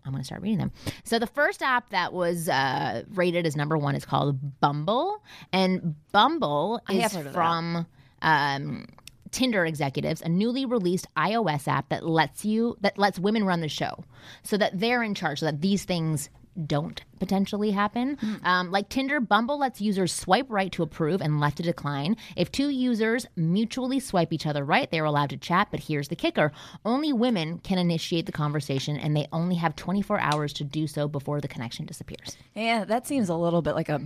I'm 0.05 0.13
going 0.13 0.23
to 0.23 0.27
start 0.27 0.43
reading 0.43 0.59
them. 0.59 0.73
So 1.05 1.19
the 1.19 1.27
first 1.27 1.63
app 1.63 1.91
that 1.91 2.13
was 2.13 2.49
uh, 2.49 3.05
rated 3.11 3.47
as 3.47 3.57
number 3.57 3.77
one 3.77 3.95
is 3.95 4.05
called 4.05 4.61
Bumble, 4.61 5.23
and 5.53 5.95
Bumble 6.13 6.81
is 6.89 7.13
heard 7.13 7.19
of 7.19 7.25
that. 7.25 7.35
from 7.35 7.87
um, 8.23 8.87
Tinder 9.31 9.65
executives, 9.65 10.23
a 10.23 10.29
newly 10.29 10.65
released 10.65 11.07
iOS 11.17 11.69
app 11.69 11.91
that 11.91 12.05
lets 12.05 12.45
you 12.45 12.77
that 12.81 12.99
lets 12.99 13.19
women 13.19 13.45
run 13.45 13.61
the 13.61 13.69
show, 13.69 14.05
so 14.43 14.57
that 14.57 14.79
they're 14.81 15.03
in 15.03 15.15
charge, 15.15 15.41
so 15.41 15.47
that 15.47 15.61
these 15.61 15.85
things 15.85 16.31
don't 16.67 17.03
potentially 17.19 17.71
happen. 17.71 18.19
Um, 18.45 18.71
like 18.71 18.89
Tinder, 18.89 19.21
Bumble 19.21 19.59
lets 19.59 19.81
users 19.81 20.13
swipe 20.13 20.47
right 20.49 20.71
to 20.73 20.83
approve 20.83 21.21
and 21.21 21.41
left 21.41 21.59
to 21.59 21.63
decline. 21.63 22.17
If 22.37 22.51
two 22.51 22.71
users 22.71 23.27
mutually 23.37 24.01
swipe 24.01 24.33
each 24.33 24.47
other 24.47 24.65
right, 24.65 24.91
they're 24.91 25.05
allowed 25.05 25.31
to 25.31 25.37
chat. 25.37 25.69
But 25.71 25.81
here's 25.81 26.09
the 26.09 26.17
kicker 26.17 26.53
only 26.85 27.13
women 27.13 27.59
can 27.59 27.79
initiate 27.79 28.27
the 28.27 28.33
conversation, 28.33 28.97
and 28.97 29.17
they 29.17 29.27
only 29.33 29.57
have 29.57 29.77
24 29.77 30.21
hours 30.21 30.53
to 30.55 30.65
do 30.65 30.87
so 30.87 31.09
before 31.09 31.41
the 31.41 31.49
connection 31.49 31.87
disappears. 31.87 32.37
Yeah, 32.55 32.85
that 32.85 33.07
seems 33.07 33.29
a 33.29 33.35
little 33.35 33.63
bit 33.63 33.75
like 33.75 33.89
a 33.89 34.03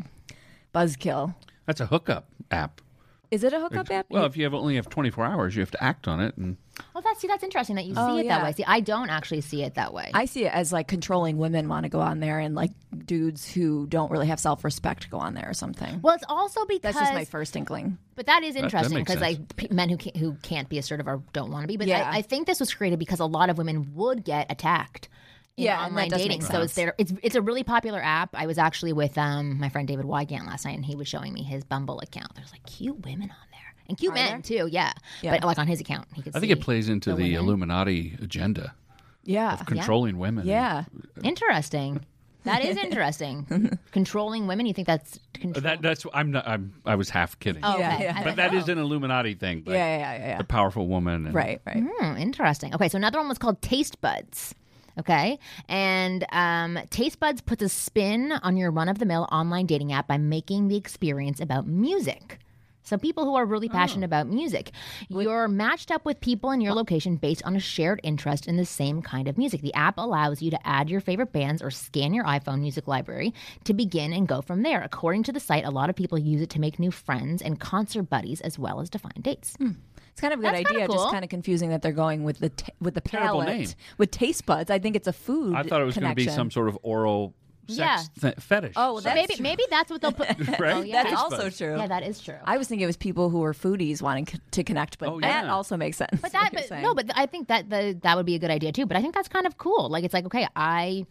buzzkill. 0.75 1.35
That's 1.67 1.81
a 1.81 1.87
hookup 1.87 2.29
app. 2.51 2.81
Is 3.35 3.43
it 3.43 3.53
a 3.53 3.59
hookup 3.59 3.91
app? 3.91 4.07
Well, 4.11 4.27
if 4.27 4.37
you 4.37 4.45
have 4.45 4.55
only 4.55 4.77
have 4.77 4.89
24 4.89 5.25
hours, 5.25 5.57
you 5.57 5.61
have 5.61 5.71
to 5.73 5.83
act 5.83 6.07
on 6.07 6.21
it. 6.21 6.37
And 6.37 6.57
Well, 6.95 7.03
that's 7.03 7.21
see, 7.21 7.27
that's 7.27 7.43
interesting 7.43 7.75
that 7.77 7.85
you 7.85 7.95
Oh, 7.97 8.15
see 8.17 8.25
it 8.25 8.29
that 8.29 8.45
way. 8.45 8.53
See, 8.53 8.63
I 8.65 8.79
don't 8.79 9.11
actually 9.11 9.41
see 9.41 9.63
it 9.65 9.75
that 9.75 9.93
way. 9.93 10.13
I 10.15 10.27
see 10.27 10.45
it 10.45 10.53
as 10.55 10.73
like 10.73 10.87
controlling 10.87 11.37
women 11.37 11.69
want 11.69 11.83
to 11.83 11.89
go 11.89 12.01
on 12.01 12.21
there, 12.21 12.39
and 12.39 12.55
like 12.55 12.71
dudes 13.05 13.49
who 13.51 13.87
don't 13.89 14.11
really 14.13 14.29
have 14.29 14.39
self 14.39 14.63
respect 14.63 15.11
go 15.11 15.19
on 15.19 15.35
there 15.35 15.49
or 15.51 15.55
something. 15.55 16.01
well, 16.01 16.15
it's 16.15 16.25
also 16.29 16.65
because 16.67 16.95
That's 16.95 16.99
just 17.07 17.15
my 17.15 17.25
first 17.25 17.57
inkling. 17.57 17.99
But 18.15 18.27
that 18.27 18.45
is 18.45 18.55
interesting 18.55 18.99
because 18.99 19.19
sense. 19.19 19.39
like 19.39 19.57
p- 19.57 19.69
men 19.73 19.89
who 19.89 19.97
can't, 19.97 20.17
who 20.17 20.35
can't 20.43 20.69
be 20.69 20.79
assertive 20.79 21.09
or 21.09 21.21
don't 21.33 21.51
want 21.51 21.65
to 21.65 21.69
be. 21.69 21.77
But 21.77 21.89
Yeah. 21.89 22.09
I, 22.09 22.19
I 22.19 22.23
think 22.23 22.47
this 22.47 22.61
was 22.61 22.73
created 22.73 23.01
because 23.01 23.19
a 23.19 23.27
lot 23.27 23.51
of 23.51 23.59
women 23.59 23.91
would 23.95 24.25
get 24.25 24.47
attacked. 24.53 25.09
In 25.57 25.65
Yeah, 25.65 25.85
online 25.85 26.09
does 26.09 26.21
dating. 26.21 26.43
So 26.43 26.63
it's 26.63 26.75
there. 26.75 26.95
It's 26.99 27.13
it's 27.23 27.35
a 27.37 27.43
really 27.43 27.63
popular 27.63 28.01
app. 28.03 28.31
I 28.35 28.47
was 28.47 28.59
actually 28.59 28.93
with 28.93 29.17
um 29.17 29.59
my 29.61 29.69
friend 29.69 29.87
David 29.87 30.05
Wygant 30.05 30.47
last 30.47 30.65
night, 30.65 30.75
and 30.77 30.85
he 30.85 30.97
was 30.97 31.07
showing 31.07 31.33
me 31.33 31.43
his 31.45 31.63
Bumble 31.65 32.01
account. 32.01 32.35
There's 32.35 32.51
like 32.51 32.65
cute 32.67 33.05
women 33.05 33.31
on 33.31 33.47
there 33.53 33.75
and 33.89 33.97
cute 33.97 34.15
men 34.15 34.43
too. 34.43 34.69
Yeah. 34.71 34.93
Yeah. 35.23 35.33
but 35.39 35.45
like 35.45 35.59
on 35.59 35.69
his 35.69 35.81
account, 35.81 36.09
he 36.15 36.23
could. 36.23 36.35
I 36.35 36.41
think 36.41 36.51
it 36.51 36.61
plays 36.61 36.89
into 36.89 37.11
the, 37.11 37.23
women. 37.23 37.35
Illuminati 37.37 38.17
agenda 38.21 38.75
Yeah, 39.23 39.53
of 39.55 39.65
controlling 39.67 40.19
women. 40.19 40.47
yeah. 40.47 40.85
Interesting. 41.23 42.05
That 42.45 42.63
is 42.63 42.77
interesting. 42.77 43.79
Controlling 43.93 44.47
women. 44.47 44.67
You 44.67 44.75
think 44.75 44.87
that's 44.87 45.19
control? 45.33 45.63
That, 45.63 45.81
that's 45.81 46.05
I'm 46.13 46.31
not. 46.33 46.47
I'm, 46.47 46.75
I 46.85 46.95
was 46.95 47.09
half 47.09 47.39
kidding. 47.39 47.63
Oh, 47.65 47.79
Yeah, 47.79 47.95
okay. 47.95 48.05
yeah. 48.05 48.13
I 48.17 48.19
But 48.19 48.27
was 48.27 48.37
that 48.37 48.53
like, 48.53 48.63
is 48.65 48.69
an 48.69 48.77
Illuminati 48.77 49.35
thing. 49.35 49.63
Yeah, 49.65 49.71
Like 49.71 49.77
yeah, 49.79 49.97
yeah, 49.99 50.13
yeah, 50.19 50.27
yeah. 50.29 50.39
The 50.39 50.45
powerful 50.45 50.87
woman. 50.87 51.25
And, 51.25 51.35
Right, 51.35 51.63
right. 51.67 51.83
Hmm, 51.83 52.17
interesting. 52.19 52.75
Okay, 52.75 52.91
so 52.91 52.97
another 52.97 53.19
one 53.19 53.29
was 53.29 53.39
called 53.39 53.63
Taste 53.63 53.99
Buds. 54.03 54.55
Okay, 54.99 55.41
and 55.69 56.25
um, 56.31 56.79
Taste 56.91 57.19
Buds 57.19 57.41
puts 57.41 57.63
a 57.63 57.69
spin 57.69 58.31
on 58.31 58.57
your 58.57 58.71
run 58.71 58.89
of 58.89 58.99
the 58.99 59.07
mill 59.07 59.29
online 59.33 59.67
dating 59.67 59.93
app 59.93 60.07
by 60.07 60.19
making 60.19 60.69
the 60.69 60.77
experience 60.77 61.41
about 61.41 61.67
music. 61.67 62.39
So 62.85 62.99
people 62.99 63.25
who 63.25 63.35
are 63.35 63.47
really 63.47 63.71
passionate 63.71 64.05
about 64.05 64.27
music, 64.27 64.71
you're 65.09 65.49
matched 65.49 65.91
up 65.91 66.05
with 66.05 66.21
people 66.21 66.51
in 66.51 66.61
your 66.61 66.75
location 66.75 67.17
based 67.17 67.43
on 67.45 67.57
a 67.57 67.61
shared 67.61 67.99
interest 68.03 68.47
in 68.47 68.59
the 68.59 68.67
same 68.67 69.01
kind 69.01 69.27
of 69.27 69.39
music. 69.39 69.63
The 69.63 69.73
app 69.73 69.97
allows 69.97 70.43
you 70.43 70.51
to 70.51 70.67
add 70.67 70.91
your 70.91 71.01
favorite 71.01 71.33
bands 71.33 71.63
or 71.63 71.71
scan 71.71 72.13
your 72.13 72.27
iPhone 72.27 72.61
music 72.61 72.87
library 72.87 73.33
to 73.65 73.73
begin 73.73 74.13
and 74.13 74.29
go 74.29 74.43
from 74.43 74.63
there. 74.63 74.83
According 74.83 75.23
to 75.25 75.33
the 75.33 75.41
site, 75.41 75.65
a 75.65 75.71
lot 75.71 75.89
of 75.89 75.97
people 75.97 76.19
use 76.19 76.43
it 76.43 76.51
to 76.51 76.61
make 76.61 76.79
new 76.79 76.91
friends 76.91 77.41
and 77.41 77.59
concert 77.59 78.03
buddies 78.03 78.43
as 78.43 78.59
well 78.59 78.81
as 78.81 78.91
to 78.91 78.99
find 78.99 79.23
dates. 79.23 79.57
It's 80.15 80.21
kind 80.21 80.33
of 80.33 80.39
a 80.39 80.43
good 80.43 80.55
That's 80.55 80.69
kinda 80.69 80.83
idea. 80.85 80.87
cool. 80.87 80.97
Just 80.97 81.11
kind 81.13 81.25
of 81.25 81.29
confusing 81.31 81.71
that 81.71 81.83
they're 81.83 81.91
going 81.93 82.23
with 82.23 82.39
the 82.39 82.49
t- 82.51 82.73
with 82.81 82.95
the 82.95 83.01
Terrible 83.01 83.41
palate 83.43 83.59
name. 83.59 83.69
with 83.99 84.13
taste 84.13 84.47
buds. 84.47 84.71
I 84.71 84.79
think 84.79 84.95
it's 84.95 85.09
a 85.09 85.13
food. 85.13 85.55
I 85.57 85.65
thought 85.65 85.81
it 85.81 85.85
was 85.85 85.97
going 85.97 86.09
to 86.09 86.15
be 86.15 86.23
connection. 86.23 86.37
some 86.37 86.51
sort 86.53 86.69
of 86.69 86.79
oral 86.83 87.35
sex 87.67 88.11
th- 88.21 88.37
fetish. 88.39 88.75
Oh, 88.77 88.99
So 88.99 89.05
that's 89.05 89.17
maybe 89.17 89.35
true. 89.35 89.43
maybe 89.43 89.63
that's 89.71 89.91
what 89.91 90.01
they'll 90.03 90.13
put. 90.13 90.29
Right? 90.61 90.75
Oh, 90.75 90.83
yeah. 90.83 91.03
That's 91.03 91.11
Taste 91.15 91.23
also 91.25 91.37
buds. 91.39 91.59
true. 91.59 91.77
Yeah, 91.77 91.87
that 91.89 92.05
is 92.05 92.21
true. 92.21 92.37
I 92.45 92.59
was 92.59 92.69
thinking 92.69 92.85
it 92.85 92.87
was 92.87 92.97
people 92.97 93.29
who 93.29 93.41
were 93.41 93.55
foodies 93.55 94.01
wanting 94.03 94.27
c- 94.29 94.39
to 94.53 94.63
connect, 94.63 94.99
but 94.99 95.09
Oh, 95.09 95.19
that 95.21 95.45
yeah. 95.47 95.53
also 95.53 95.77
makes 95.77 95.97
sense. 95.97 96.21
But 96.21 96.31
that, 96.39 96.51
but, 96.53 96.71
no, 96.81 96.95
but 96.95 97.11
I 97.17 97.27
think 97.27 97.49
that 97.49 97.69
the 97.71 97.99
that 98.03 98.17
would 98.17 98.27
be 98.27 98.37
a 98.37 98.39
good 98.39 98.51
idea 98.53 98.71
too. 98.71 98.87
But 98.87 98.97
I 98.97 99.03
think 99.03 99.15
that's 99.15 99.29
kind 99.29 99.47
of 99.47 99.59
cool. 99.59 99.89
Like 99.89 100.05
it's 100.05 100.15
like, 100.15 100.27
okay, 100.27 100.47
I 100.55 101.07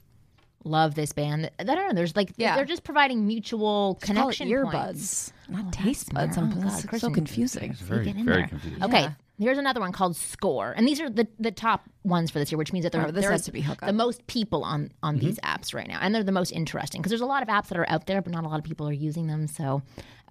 love 0.63 0.95
this 0.95 1.11
band. 1.13 1.49
I 1.59 1.63
don't 1.63 1.87
know. 1.87 1.93
There's 1.93 2.15
like 2.15 2.31
Yeah. 2.37 2.55
they're 2.55 2.65
just 2.65 2.83
providing 2.83 3.25
mutual 3.27 3.95
Call 3.95 4.29
it 4.29 4.35
connection 4.37 4.49
earbuds, 4.49 4.71
points. 4.71 5.33
not 5.49 5.73
taste 5.73 6.13
buds. 6.13 6.37
Oh, 6.37 6.41
I'm 6.41 6.59
God, 6.61 6.69
so 6.71 6.87
Kristen, 6.87 7.13
confusing. 7.13 7.71
It's 7.71 7.81
very, 7.81 8.05
get 8.05 8.15
in 8.15 8.25
very 8.25 8.37
there. 8.41 8.47
confusing. 8.47 8.83
Okay, 8.83 9.01
Yeah. 9.01 9.11
here's 9.39 9.57
another 9.57 9.79
one 9.81 9.91
called 9.91 10.15
Score, 10.15 10.71
and 10.75 10.87
these 10.87 11.01
are 11.01 11.09
the 11.09 11.27
the 11.39 11.51
top 11.51 11.83
ones 12.03 12.31
for 12.31 12.39
this 12.39 12.51
year, 12.51 12.57
which 12.57 12.71
means 12.73 12.83
that 12.83 12.91
there 12.91 13.01
Oh, 13.05 13.11
this 13.11 13.23
there's 13.23 13.31
has 13.31 13.45
to 13.45 13.51
be 13.51 13.65
the 13.85 13.93
most 13.93 14.25
people 14.27 14.63
on 14.63 14.91
on 15.03 15.17
Mm-hmm. 15.17 15.25
these 15.25 15.39
apps 15.39 15.73
right 15.73 15.87
now, 15.87 15.99
and 16.01 16.13
they're 16.15 16.23
the 16.23 16.31
most 16.31 16.51
interesting 16.51 17.01
because 17.01 17.09
there's 17.11 17.21
a 17.21 17.25
lot 17.25 17.43
of 17.43 17.49
apps 17.49 17.67
that 17.67 17.77
are 17.77 17.89
out 17.89 18.05
there, 18.07 18.21
but 18.21 18.31
not 18.31 18.43
a 18.43 18.47
lot 18.47 18.59
of 18.59 18.63
people 18.65 18.87
are 18.87 18.93
using 18.93 19.27
them, 19.27 19.47
so 19.47 19.81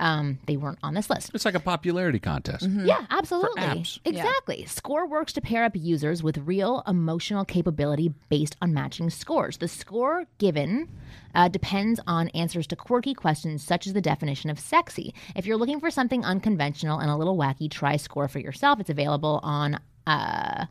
um, 0.03 0.41
they 0.47 0.57
weren't 0.57 0.81
on 0.83 0.95
this 0.95 1.09
list. 1.09 1.31
It's 1.33 1.45
like 1.45 1.55
a 1.55 1.61
popularity 1.61 2.19
contest. 2.19 2.67
Yeah, 2.69 3.07
absolutely. 3.09 3.63
apps. 3.63 4.01
Exactly. 4.05 4.65
Score 4.67 5.07
works 5.07 5.33
to 5.35 5.41
pair 5.41 5.63
up 5.63 5.77
users 5.77 6.25
with 6.25 6.39
real 6.39 6.83
emotional 6.89 7.45
capability 7.45 8.13
based 8.29 8.57
on 8.61 8.75
matching 8.75 9.11
scores. 9.11 9.59
The 9.59 9.69
score 9.69 10.25
given 10.39 10.91
uh, 11.37 11.47
depends 11.47 12.01
on 12.09 12.29
answers 12.31 12.67
to 12.67 12.77
quirky 12.77 13.15
questions 13.15 13.63
such 13.63 13.87
as 13.87 13.93
the 13.93 14.01
definition 14.01 14.51
of 14.51 14.59
sexy. 14.59 15.15
If 15.37 15.47
you're 15.47 15.57
looking 15.57 15.79
for 15.79 15.91
something 15.91 16.25
unconventional 16.25 16.99
and 16.99 17.09
a 17.09 17.17
little 17.17 17.39
wacky, 17.39 17.71
try 17.71 17.97
Score 17.97 18.27
for 18.27 18.41
yourself. 18.41 18.81
It's 18.81 18.91
available 18.91 19.39
on 19.45 19.79
uh, 20.09 20.67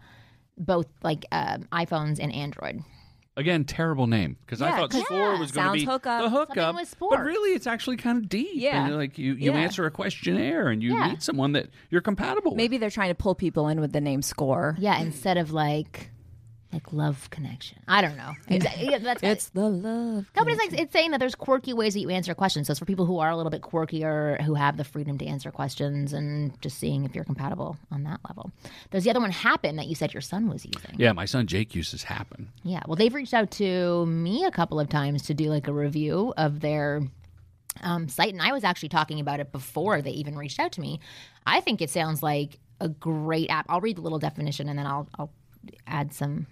both 0.58 0.88
like 1.04 1.26
um 1.32 1.70
iPhones 1.72 2.20
and 2.20 2.34
Android. 2.34 2.84
Again, 3.38 3.64
terrible 3.64 4.08
name 4.08 4.36
because 4.46 4.62
I 4.62 4.70
Yeah, 4.70 4.78
thought 4.78 4.92
'cause- 4.92 5.06
Score 5.06 5.18
yeah, 5.34 5.40
was 5.40 5.52
going 5.52 5.64
to 5.66 5.70
sounds 5.70 5.74
be 5.80 5.86
hookup. 5.86 6.24
the 6.24 6.30
hookup, 6.30 6.56
Something 6.58 6.76
with 6.76 6.96
but 7.00 7.20
really 7.24 7.52
it's 7.56 7.66
actually 7.66 7.96
kind 7.96 8.18
of 8.18 8.28
deep. 8.28 8.50
Yeah. 8.54 8.86
and 8.88 8.96
like 8.98 9.18
you, 9.18 9.34
you 9.36 9.52
Yeah. 9.54 9.58
answer 9.58 9.86
a 9.86 9.92
questionnaire 9.92 10.68
and 10.68 10.84
you 10.84 10.94
Yeah. 10.94 11.12
meet 11.12 11.24
someone 11.24 11.54
that 11.54 11.70
you're 11.90 12.02
compatible. 12.02 12.56
Maybe 12.56 12.78
they're 12.78 12.90
trying 12.90 13.08
to 13.10 13.16
pull 13.16 13.34
people 13.36 13.70
in 13.70 13.80
with 13.80 13.94
the 13.94 14.02
name 14.02 14.22
score. 14.22 14.76
Yeah, 14.80 15.00
instead 15.00 15.38
of 15.38 15.54
like 15.54 16.12
like 16.74 16.94
love 16.94 17.30
connection. 17.32 17.80
I 17.88 18.02
don't 18.02 18.16
know. 18.16 18.32
Exactly. 18.48 18.90
Yeah, 18.90 18.98
that's 19.00 19.22
It's 19.24 19.50
the 19.50 19.68
love. 19.70 20.32
No, 20.36 20.44
but 20.44 20.48
it's 20.54 20.60
like 20.60 20.80
it's 20.80 20.94
saying 20.94 21.12
that 21.12 21.20
there's 21.20 21.36
quirky 21.36 21.74
ways 21.74 21.94
that 21.96 22.00
you 22.00 22.10
answer 22.10 22.34
questions. 22.34 22.68
So 22.68 22.72
it's 22.72 22.80
for 22.80 22.86
people 22.86 23.06
who 23.06 23.20
are 23.20 23.30
a 23.30 23.36
little 23.36 23.50
bit 23.50 23.62
quirkier, 23.62 24.42
who 24.42 24.54
have 24.54 24.78
the 24.78 24.84
freedom 24.84 25.18
to 25.18 25.26
answer 25.26 25.52
questions, 25.52 26.14
and 26.14 26.60
just 26.62 26.78
seeing 26.78 27.04
if 27.04 27.14
you're 27.16 27.24
compatible 27.26 27.78
on 27.92 28.04
that 28.04 28.20
level. 28.28 28.52
There's 28.90 29.04
the 29.04 29.10
other 29.10 29.20
one, 29.20 29.32
Happen, 29.32 29.76
that 29.76 29.88
you 29.88 29.96
said 29.96 30.14
your 30.14 30.22
son 30.22 30.48
was 30.50 30.66
using. 30.66 30.96
yeah, 30.98 31.12
my 31.12 31.26
son 31.26 31.48
Jake 31.48 31.76
uses 31.76 32.04
Happen. 32.04 32.50
Yeah. 32.64 32.82
Well, 32.88 32.96
they've 32.96 33.14
reached 33.14 33.34
out 33.34 33.52
to 33.52 34.06
me 34.06 34.46
a 34.46 34.52
couple 34.52 34.80
of 34.80 34.88
times 34.90 35.24
to 35.24 35.34
do 35.34 35.50
like 35.50 35.68
a 35.68 35.74
review 35.74 36.34
of 36.38 36.60
their 36.62 37.02
um, 37.82 38.08
site, 38.10 38.34
and 38.34 38.42
I 38.42 38.52
was 38.52 38.64
actually 38.64 38.90
talking 38.90 39.20
about 39.20 39.40
it 39.40 39.52
before 39.52 40.02
they 40.02 40.12
even 40.12 40.38
reached 40.38 40.60
out 40.60 40.72
to 40.74 40.82
me. 40.82 41.00
I 41.46 41.60
think 41.62 41.82
it 41.82 41.90
sounds 41.90 42.22
like 42.22 42.60
a 42.80 42.90
great 42.90 43.50
app. 43.50 43.66
I'll 43.70 43.82
read 43.82 43.98
the 43.98 44.02
little 44.02 44.20
definition 44.20 44.68
and 44.70 44.78
then 44.80 44.86
I'll 44.88 45.08
I'll 45.18 45.32
add 45.86 46.14
some. 46.14 46.48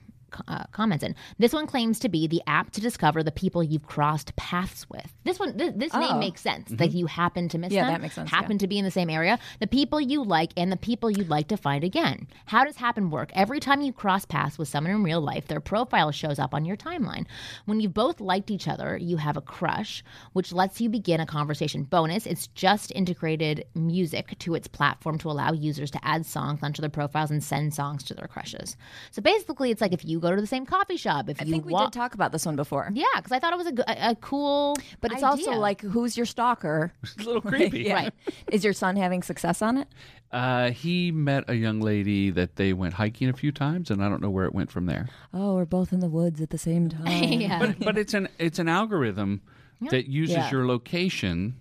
Uh, 0.47 0.63
comments 0.71 1.03
in 1.03 1.15
this 1.37 1.53
one 1.53 1.67
claims 1.67 1.99
to 1.99 2.09
be 2.09 2.27
the 2.27 2.41
app 2.47 2.71
to 2.71 2.81
discover 2.81 3.23
the 3.23 3.31
people 3.31 3.63
you've 3.63 3.85
crossed 3.87 4.35
paths 4.35 4.87
with. 4.89 5.13
This 5.23 5.39
one, 5.39 5.55
this, 5.57 5.73
this 5.75 5.93
name 5.93 6.13
Oh. 6.15 6.19
makes 6.19 6.41
sense. 6.41 6.71
Like 6.79 6.93
you 6.93 7.05
happen 7.05 7.47
to 7.49 7.57
miss 7.57 7.71
Yeah, 7.71 7.85
them, 7.85 7.93
that 7.93 8.01
makes 8.01 8.15
sense, 8.15 8.29
Happen 8.29 8.57
to 8.57 8.67
be 8.67 8.77
in 8.77 8.85
the 8.85 8.91
same 8.91 9.09
area, 9.09 9.37
the 9.59 9.67
people 9.67 9.99
you 10.01 10.23
like, 10.23 10.51
and 10.57 10.71
the 10.71 10.77
people 10.77 11.09
you'd 11.11 11.29
like 11.29 11.47
to 11.49 11.57
find 11.57 11.83
again. 11.83 12.27
How 12.45 12.63
does 12.65 12.77
Happen 12.77 13.09
work? 13.09 13.31
Every 13.33 13.59
time 13.59 13.81
you 13.81 13.91
cross 13.91 14.25
paths 14.25 14.57
with 14.57 14.67
someone 14.69 14.93
in 14.93 15.03
real 15.03 15.21
life, 15.21 15.47
their 15.47 15.59
profile 15.59 16.11
shows 16.11 16.39
up 16.39 16.53
on 16.53 16.63
your 16.65 16.77
timeline. 16.77 17.25
When 17.65 17.79
you've 17.81 17.93
both 17.93 18.21
liked 18.21 18.49
each 18.51 18.67
other, 18.67 18.97
you 18.97 19.17
have 19.17 19.35
a 19.37 19.41
crush, 19.41 20.03
which 20.33 20.53
lets 20.53 20.79
you 20.79 20.89
begin 20.89 21.19
a 21.19 21.25
conversation. 21.25 21.83
Bonus, 21.83 22.25
it's 22.25 22.47
just 22.47 22.91
integrated 22.95 23.65
music 23.75 24.37
to 24.39 24.55
its 24.55 24.67
platform 24.67 25.17
to 25.19 25.29
allow 25.29 25.51
users 25.51 25.91
to 25.91 26.05
add 26.05 26.25
songs 26.25 26.59
onto 26.63 26.81
their 26.81 26.89
profiles 26.89 27.31
and 27.31 27.43
send 27.43 27.73
songs 27.73 28.03
to 28.05 28.13
their 28.13 28.27
crushes. 28.27 28.77
So 29.11 29.21
basically, 29.21 29.71
it's 29.71 29.81
like 29.81 29.93
if 29.93 30.05
you 30.05 30.18
go 30.19 30.35
to 30.35 30.41
the 30.41 30.47
same 30.47 30.65
coffee 30.65 30.97
shop, 30.97 31.29
if 31.29 31.41
I 31.41 31.45
you 31.45 31.51
think 31.51 31.65
we 31.65 31.73
wa- 31.73 31.85
did 31.85 31.93
talk 31.93 32.13
about 32.13 32.31
this 32.31 32.45
one 32.45 32.55
before. 32.55 32.89
yeah, 32.93 33.05
because 33.17 33.31
I 33.31 33.39
thought 33.39 33.53
it 33.53 33.57
was 33.57 33.67
a 33.87 34.15
cool, 34.21 34.75
But 35.01 35.11
it's 35.11 35.23
idea. 35.23 35.47
also 35.49 35.51
like, 35.59 35.81
who's 35.81 36.15
your 36.17 36.25
stalker? 36.25 36.91
It's 37.03 37.15
a 37.17 37.23
little 37.23 37.41
creepy. 37.51 37.81
Yeah. 37.83 37.93
Right. 37.95 38.13
Is 38.51 38.63
your 38.63 38.73
son 38.73 38.95
having 38.95 39.23
success 39.23 39.61
on 39.61 39.77
it? 39.77 39.87
Uh, 40.31 40.69
he 40.71 41.11
met 41.11 41.43
a 41.47 41.55
young 41.55 41.79
lady 41.81 42.29
that 42.29 42.55
they 42.55 42.71
went 42.73 42.93
hiking 42.93 43.29
a 43.29 43.33
few 43.33 43.51
times, 43.51 43.89
and 43.89 44.03
I 44.03 44.09
don't 44.09 44.21
know 44.21 44.29
where 44.29 44.45
it 44.45 44.53
went 44.53 44.71
from 44.71 44.85
there. 44.85 45.09
Oh, 45.33 45.55
we're 45.55 45.65
both 45.65 45.91
in 45.91 46.01
the 46.01 46.09
woods 46.09 46.39
at 46.41 46.51
the 46.51 46.57
same 46.59 46.87
time. 46.89 47.07
yeah. 47.41 47.59
But 47.59 47.79
but 47.79 47.97
it's 47.97 48.13
an 48.13 48.27
it's 48.37 48.59
an 48.59 48.67
algorithm 48.69 49.41
that 49.89 50.07
uses 50.07 50.35
Yeah. 50.35 50.51
your 50.51 50.67
location, 50.67 51.55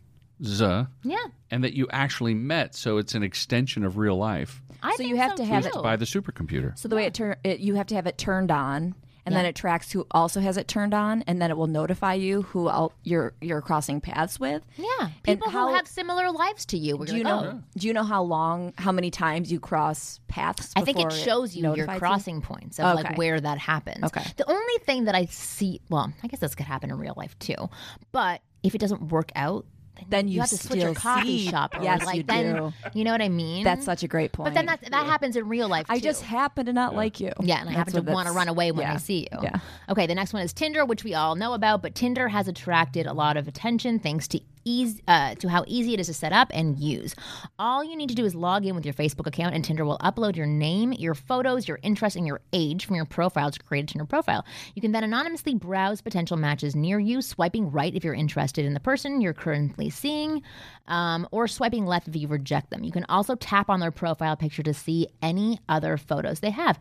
z, 0.44 0.84
yeah. 1.02 1.16
and 1.50 1.64
that 1.64 1.72
you 1.74 1.86
actually 1.92 2.34
met. 2.34 2.74
So 2.74 2.98
it's 2.98 3.14
an 3.14 3.22
extension 3.22 3.84
of 3.84 3.96
real 3.96 4.16
life 4.18 4.60
I 4.82 4.92
So 4.92 4.96
think 4.98 5.10
you 5.10 5.16
have 5.16 5.34
to 5.36 5.44
have 5.44 5.66
it 5.66 5.72
too. 5.72 5.82
by 5.82 5.96
the 5.96 6.04
supercomputer. 6.04 6.78
So 6.78 6.88
the 6.88 6.96
way 6.96 7.04
it 7.04 7.14
turn, 7.14 7.36
it, 7.44 7.60
you 7.60 7.74
have 7.74 7.86
to 7.88 7.94
have 7.94 8.06
it 8.06 8.18
turned 8.18 8.50
on, 8.50 8.94
and 9.26 9.36
then 9.36 9.44
it 9.44 9.54
tracks 9.54 9.92
who 9.92 10.06
also 10.10 10.40
has 10.40 10.56
it 10.56 10.68
turned 10.68 10.94
on, 10.94 11.22
and 11.26 11.42
then 11.42 11.50
it 11.50 11.56
will 11.58 11.66
notify 11.66 12.14
you 12.14 12.42
who 12.42 12.70
el- 12.70 12.94
you're 13.02 13.34
you're 13.42 13.60
crossing 13.60 14.00
paths 14.00 14.40
with. 14.40 14.62
Yeah, 14.76 15.10
people 15.22 15.50
how- 15.50 15.68
who 15.68 15.74
have 15.74 15.86
similar 15.86 16.30
lives 16.30 16.64
to 16.66 16.78
you. 16.78 16.96
Do 17.04 17.14
you're 17.14 17.24
like, 17.24 17.44
know? 17.44 17.50
oh. 17.58 17.62
Do 17.76 17.86
you 17.88 17.92
know 17.92 18.04
how 18.04 18.22
long, 18.22 18.72
how 18.78 18.90
many 18.90 19.10
times 19.10 19.52
you 19.52 19.60
cross 19.60 20.18
paths? 20.28 20.72
I 20.76 20.80
think 20.82 20.98
it 20.98 21.08
before 21.08 21.10
shows 21.24 21.54
you 21.54 21.62
your 21.64 21.72
notifies 21.76 21.96
you? 21.96 21.98
crossing 22.00 22.40
points 22.40 22.78
of 22.78 22.86
Okay. 22.98 23.02
like 23.08 23.18
where 23.18 23.38
that 23.38 23.58
happens. 23.58 24.04
Okay. 24.04 24.24
The 24.38 24.48
only 24.50 24.78
thing 24.86 25.04
that 25.04 25.14
I 25.14 25.26
see, 25.26 25.82
well, 25.90 26.10
I 26.22 26.26
guess 26.28 26.40
this 26.40 26.54
could 26.54 26.64
happen 26.66 26.88
in 26.90 26.96
real 26.96 27.14
life 27.16 27.38
too, 27.38 27.68
but 28.12 28.40
if 28.62 28.74
it 28.74 28.78
doesn't 28.78 29.08
work 29.10 29.30
out, 29.36 29.66
Then 30.08 30.28
you 30.28 30.40
have 30.40 30.48
to 30.50 30.56
switch 30.58 30.80
your 30.80 30.94
coffee 30.94 31.44
see- 31.44 31.50
shop. 31.50 31.76
Or 31.78 31.82
Yes, 31.82 32.04
like 32.04 32.16
you 32.16 32.22
then, 32.22 32.56
do. 32.56 32.72
You 32.94 33.04
know 33.04 33.12
what 33.12 33.22
I 33.22 33.28
mean? 33.28 33.64
That's 33.64 33.84
such 33.84 34.02
a 34.02 34.08
great 34.08 34.32
point. 34.32 34.48
But 34.48 34.54
then 34.54 34.66
that 34.66 34.80
that 34.90 35.06
happens 35.06 35.36
in 35.36 35.48
real 35.48 35.68
life. 35.68 35.86
I 35.88 36.00
just 36.00 36.22
happen 36.22 36.66
to 36.66 36.72
not 36.72 36.94
like 36.94 37.20
you. 37.20 37.32
Yeah, 37.40 37.60
and 37.60 37.68
I 37.68 37.72
happen 37.72 37.94
to 37.94 38.12
want 38.12 38.28
to 38.28 38.34
run 38.34 38.48
away 38.48 38.72
when 38.72 38.86
yeah. 38.86 38.94
I 38.94 38.96
see 38.98 39.28
you. 39.30 39.38
Yeah. 39.42 39.58
Okay, 39.88 40.06
the 40.06 40.14
next 40.14 40.32
one 40.32 40.42
is 40.42 40.52
Tinder, 40.52 40.84
which 40.84 41.04
we 41.04 41.14
all 41.14 41.34
know 41.34 41.54
about, 41.54 41.82
but 41.82 41.94
Tinder 41.94 42.28
has 42.28 42.48
attracted 42.48 43.06
a 43.06 43.12
lot 43.12 43.36
of 43.36 43.48
attention 43.48 43.98
thanks 43.98 44.28
to 44.28 44.40
easy 44.68 45.02
uh, 45.08 45.34
to 45.36 45.48
how 45.48 45.64
easy 45.66 45.94
it 45.94 46.00
is 46.00 46.08
to 46.08 46.14
set 46.14 46.32
up 46.32 46.50
and 46.52 46.78
use. 46.78 47.14
All 47.58 47.82
you 47.82 47.96
need 47.96 48.08
to 48.10 48.14
do 48.14 48.24
is 48.24 48.34
log 48.34 48.66
in 48.66 48.74
with 48.74 48.84
your 48.84 48.94
Facebook 48.94 49.26
account, 49.26 49.54
and 49.54 49.64
Tinder 49.64 49.84
will 49.84 49.98
upload 49.98 50.36
your 50.36 50.46
name, 50.46 50.92
your 50.92 51.14
photos, 51.14 51.66
your 51.66 51.78
interests, 51.82 52.16
and 52.16 52.26
your 52.26 52.40
age 52.52 52.84
from 52.84 52.96
your 52.96 53.04
profile 53.04 53.50
to 53.50 53.58
create 53.60 53.84
a 53.84 53.86
Tinder 53.86 54.04
profile. 54.04 54.44
You 54.74 54.82
can 54.82 54.92
then 54.92 55.04
anonymously 55.04 55.54
browse 55.54 56.00
potential 56.00 56.36
matches 56.36 56.76
near 56.76 56.98
you, 56.98 57.22
swiping 57.22 57.70
right 57.70 57.94
if 57.94 58.04
you're 58.04 58.14
interested 58.14 58.64
in 58.64 58.74
the 58.74 58.80
person 58.80 59.20
you're 59.20 59.32
currently 59.32 59.90
seeing, 59.90 60.42
um, 60.86 61.26
or 61.30 61.48
swiping 61.48 61.86
left 61.86 62.08
if 62.08 62.16
you 62.16 62.28
reject 62.28 62.70
them. 62.70 62.84
You 62.84 62.92
can 62.92 63.06
also 63.08 63.34
tap 63.34 63.70
on 63.70 63.80
their 63.80 63.90
profile 63.90 64.36
picture 64.36 64.62
to 64.62 64.74
see 64.74 65.08
any 65.22 65.60
other 65.68 65.96
photos 65.96 66.40
they 66.40 66.50
have. 66.50 66.78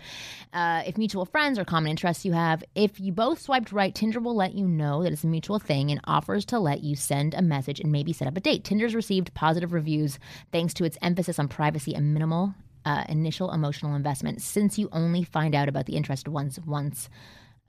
Uh, 0.53 0.83
if 0.85 0.97
mutual 0.97 1.25
friends 1.25 1.57
or 1.57 1.65
common 1.65 1.89
interests 1.89 2.25
you 2.25 2.33
have, 2.33 2.63
if 2.75 2.99
you 2.99 3.11
both 3.11 3.41
swiped 3.41 3.71
right, 3.71 3.93
Tinder 3.93 4.19
will 4.19 4.35
let 4.35 4.53
you 4.53 4.67
know 4.67 5.03
that 5.03 5.13
it's 5.13 5.23
a 5.23 5.27
mutual 5.27 5.59
thing 5.59 5.91
and 5.91 6.01
offers 6.05 6.45
to 6.45 6.59
let 6.59 6.83
you 6.83 6.95
send 6.95 7.33
a 7.33 7.41
message 7.41 7.76
and 7.79 7.91
maybe 7.91 8.13
set 8.13 8.27
up 8.27 8.37
a 8.37 8.39
date. 8.39 8.63
Tinder's 8.63 8.95
received 8.95 9.33
positive 9.33 9.73
reviews 9.73 10.19
thanks 10.51 10.73
to 10.75 10.83
its 10.83 10.97
emphasis 11.01 11.39
on 11.39 11.47
privacy 11.47 11.93
and 11.93 12.13
minimal 12.13 12.53
uh, 12.85 13.03
initial 13.09 13.51
emotional 13.51 13.95
investment 13.95 14.41
since 14.41 14.77
you 14.79 14.87
only 14.91 15.23
find 15.23 15.53
out 15.55 15.67
about 15.67 15.85
the 15.85 15.95
interested 15.95 16.29
ones 16.31 16.59
once 16.65 17.09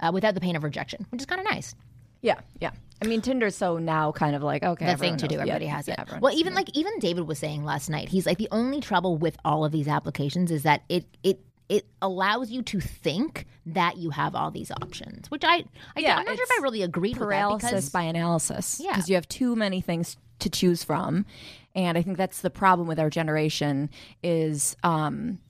uh, 0.01 0.11
without 0.13 0.35
the 0.35 0.41
pain 0.41 0.55
of 0.57 0.63
rejection, 0.63 1.07
which 1.11 1.21
is 1.23 1.27
kind 1.27 1.41
of 1.41 1.47
nice. 1.47 1.75
Yeah, 2.21 2.41
yeah. 2.61 2.71
I 3.03 3.07
mean, 3.07 3.21
Tinder's 3.21 3.55
so 3.57 3.79
now 3.79 4.11
kind 4.13 4.35
of 4.35 4.43
like 4.43 4.63
okay, 4.65 4.87
the 4.87 4.97
thing 4.97 5.17
to 5.19 5.29
do. 5.29 5.37
knows- 5.37 5.47
yeah, 5.47 5.53
Everybody 5.55 5.67
has 5.67 5.87
yeah, 5.89 5.95
it. 5.95 6.01
everyone 6.01 6.21
Well, 6.21 6.35
even 6.37 6.55
like 6.55 6.69
even 6.77 6.99
David 6.99 7.27
was 7.29 7.39
saying 7.39 7.65
last 7.65 7.89
night, 7.89 8.09
he's 8.09 8.27
like 8.27 8.39
the 8.39 8.49
only 8.51 8.81
trouble 8.81 9.17
with 9.17 9.37
all 9.45 9.65
of 9.65 9.71
these 9.73 9.87
applications 9.89 10.51
is 10.51 10.65
that 10.65 10.83
it 10.89 11.05
it 11.23 11.41
it 11.69 11.87
allows 12.01 12.51
you 12.51 12.63
to 12.63 12.81
think 12.81 13.47
that 13.67 13.97
you 13.99 14.11
have 14.11 14.35
all 14.35 14.51
these 14.51 14.71
options, 14.71 15.31
which 15.31 15.45
I, 15.45 15.65
I 15.97 16.01
Yeah, 16.01 16.17
I'm 16.17 16.25
not 16.25 16.35
sure 16.37 16.45
if 16.45 16.51
I 16.59 16.63
really 16.63 16.83
agreed 16.83 17.17
with 17.19 17.29
that 17.29 17.49
because 17.59 17.91
by 17.91 18.03
analysis 18.03 18.81
Yeah. 18.83 18.93
because 18.93 19.09
you 19.09 19.15
have 19.17 19.29
too 19.29 19.55
many 19.55 19.81
things 19.81 20.17
to 20.39 20.49
choose 20.49 20.85
from 20.85 21.27
and 21.75 21.99
i 21.99 22.03
think 22.03 22.17
that's 22.17 22.43
the 22.43 22.49
problem 22.49 22.87
with 22.87 23.01
our 23.01 23.11
generation 23.11 23.91
is 24.23 24.77
um 24.85 25.41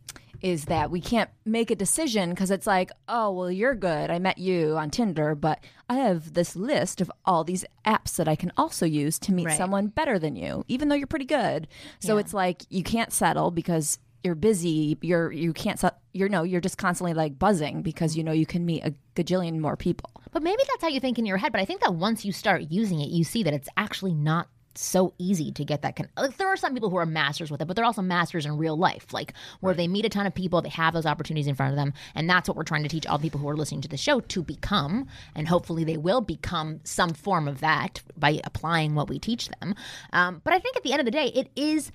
is 0.40 0.64
that 0.64 0.90
we 0.90 0.98
can't 0.98 1.28
make 1.44 1.70
a 1.70 1.74
decision 1.76 2.30
because 2.30 2.50
it's 2.50 2.66
like 2.66 2.90
oh 3.06 3.30
well 3.30 3.50
you're 3.50 3.74
good 3.74 4.10
i 4.10 4.18
met 4.18 4.38
you 4.38 4.78
on 4.78 4.88
tinder 4.88 5.34
but 5.34 5.58
i 5.90 5.96
have 5.96 6.32
this 6.32 6.56
list 6.56 7.02
of 7.02 7.12
all 7.26 7.44
these 7.44 7.66
apps 7.84 8.16
that 8.16 8.26
i 8.28 8.34
can 8.34 8.50
also 8.56 8.86
use 8.86 9.18
to 9.18 9.30
meet 9.30 9.44
Right. 9.46 9.58
someone 9.58 9.88
better 9.88 10.18
than 10.18 10.36
you 10.36 10.64
even 10.68 10.88
though 10.88 10.94
you're 10.94 11.06
pretty 11.06 11.26
good 11.26 11.68
so 12.00 12.16
it's 12.16 12.32
like 12.32 12.62
you 12.70 12.82
can't 12.82 13.12
settle 13.12 13.50
because 13.50 13.98
you're 14.28 14.34
busy 14.34 14.98
you're 15.00 15.32
you 15.32 15.52
can't 15.52 15.82
you're 16.12 16.28
no 16.28 16.42
you're 16.42 16.60
just 16.60 16.78
constantly 16.78 17.14
like 17.14 17.38
buzzing 17.38 17.82
because 17.82 18.16
you 18.16 18.22
know 18.22 18.32
you 18.32 18.46
can 18.46 18.66
meet 18.66 18.84
a 18.84 18.94
gajillion 19.16 19.58
more 19.58 19.76
people 19.76 20.10
But 20.32 20.42
maybe 20.42 20.62
that's 20.68 20.82
how 20.82 20.88
you 20.88 21.00
think 21.00 21.18
in 21.18 21.26
your 21.26 21.38
head. 21.38 21.52
But 21.52 21.60
I 21.60 21.64
think 21.64 21.80
that 21.80 21.94
once 21.94 22.24
you 22.24 22.32
start 22.32 22.70
using 22.70 23.00
it, 23.00 23.08
you 23.08 23.24
see 23.24 23.42
that 23.42 23.54
it's 23.54 23.68
actually 23.76 24.14
not 24.14 24.48
so 24.74 25.12
easy 25.18 25.50
to 25.52 25.64
get 25.64 25.82
that. 25.82 25.96
Con- 25.96 26.08
like, 26.16 26.36
there 26.36 26.46
are 26.48 26.56
some 26.56 26.72
people 26.72 26.90
who 26.90 26.96
are 26.96 27.06
masters 27.06 27.50
with 27.50 27.60
it, 27.60 27.66
but 27.66 27.74
they're 27.74 27.84
also 27.84 28.02
masters 28.02 28.46
in 28.46 28.56
real 28.56 28.76
life, 28.76 29.12
like 29.12 29.32
where 29.60 29.74
they 29.74 29.88
meet 29.88 30.04
a 30.04 30.08
ton 30.08 30.26
of 30.26 30.34
people, 30.34 30.62
they 30.62 30.68
have 30.68 30.94
those 30.94 31.06
opportunities 31.06 31.48
in 31.48 31.56
front 31.56 31.72
of 31.72 31.76
them, 31.76 31.92
and 32.14 32.30
that's 32.30 32.48
what 32.48 32.56
we're 32.56 32.62
trying 32.62 32.84
to 32.84 32.88
teach 32.88 33.06
all 33.06 33.18
the 33.18 33.22
people 33.22 33.40
who 33.40 33.48
are 33.48 33.56
listening 33.56 33.80
to 33.80 33.88
the 33.88 33.96
show 33.96 34.20
to 34.20 34.42
become. 34.42 35.08
And 35.34 35.48
hopefully, 35.48 35.82
they 35.82 35.96
will 35.96 36.20
become 36.20 36.80
some 36.84 37.10
form 37.10 37.48
of 37.48 37.60
that 37.60 38.02
by 38.16 38.40
applying 38.44 38.94
what 38.94 39.08
we 39.08 39.18
teach 39.18 39.48
them. 39.48 39.74
Um, 40.12 40.40
but 40.44 40.52
I 40.52 40.60
think 40.60 40.76
at 40.76 40.84
the 40.84 40.92
end 40.92 41.00
of 41.00 41.06
the 41.06 41.10
day, 41.10 41.26
it 41.34 41.50
is. 41.56 41.90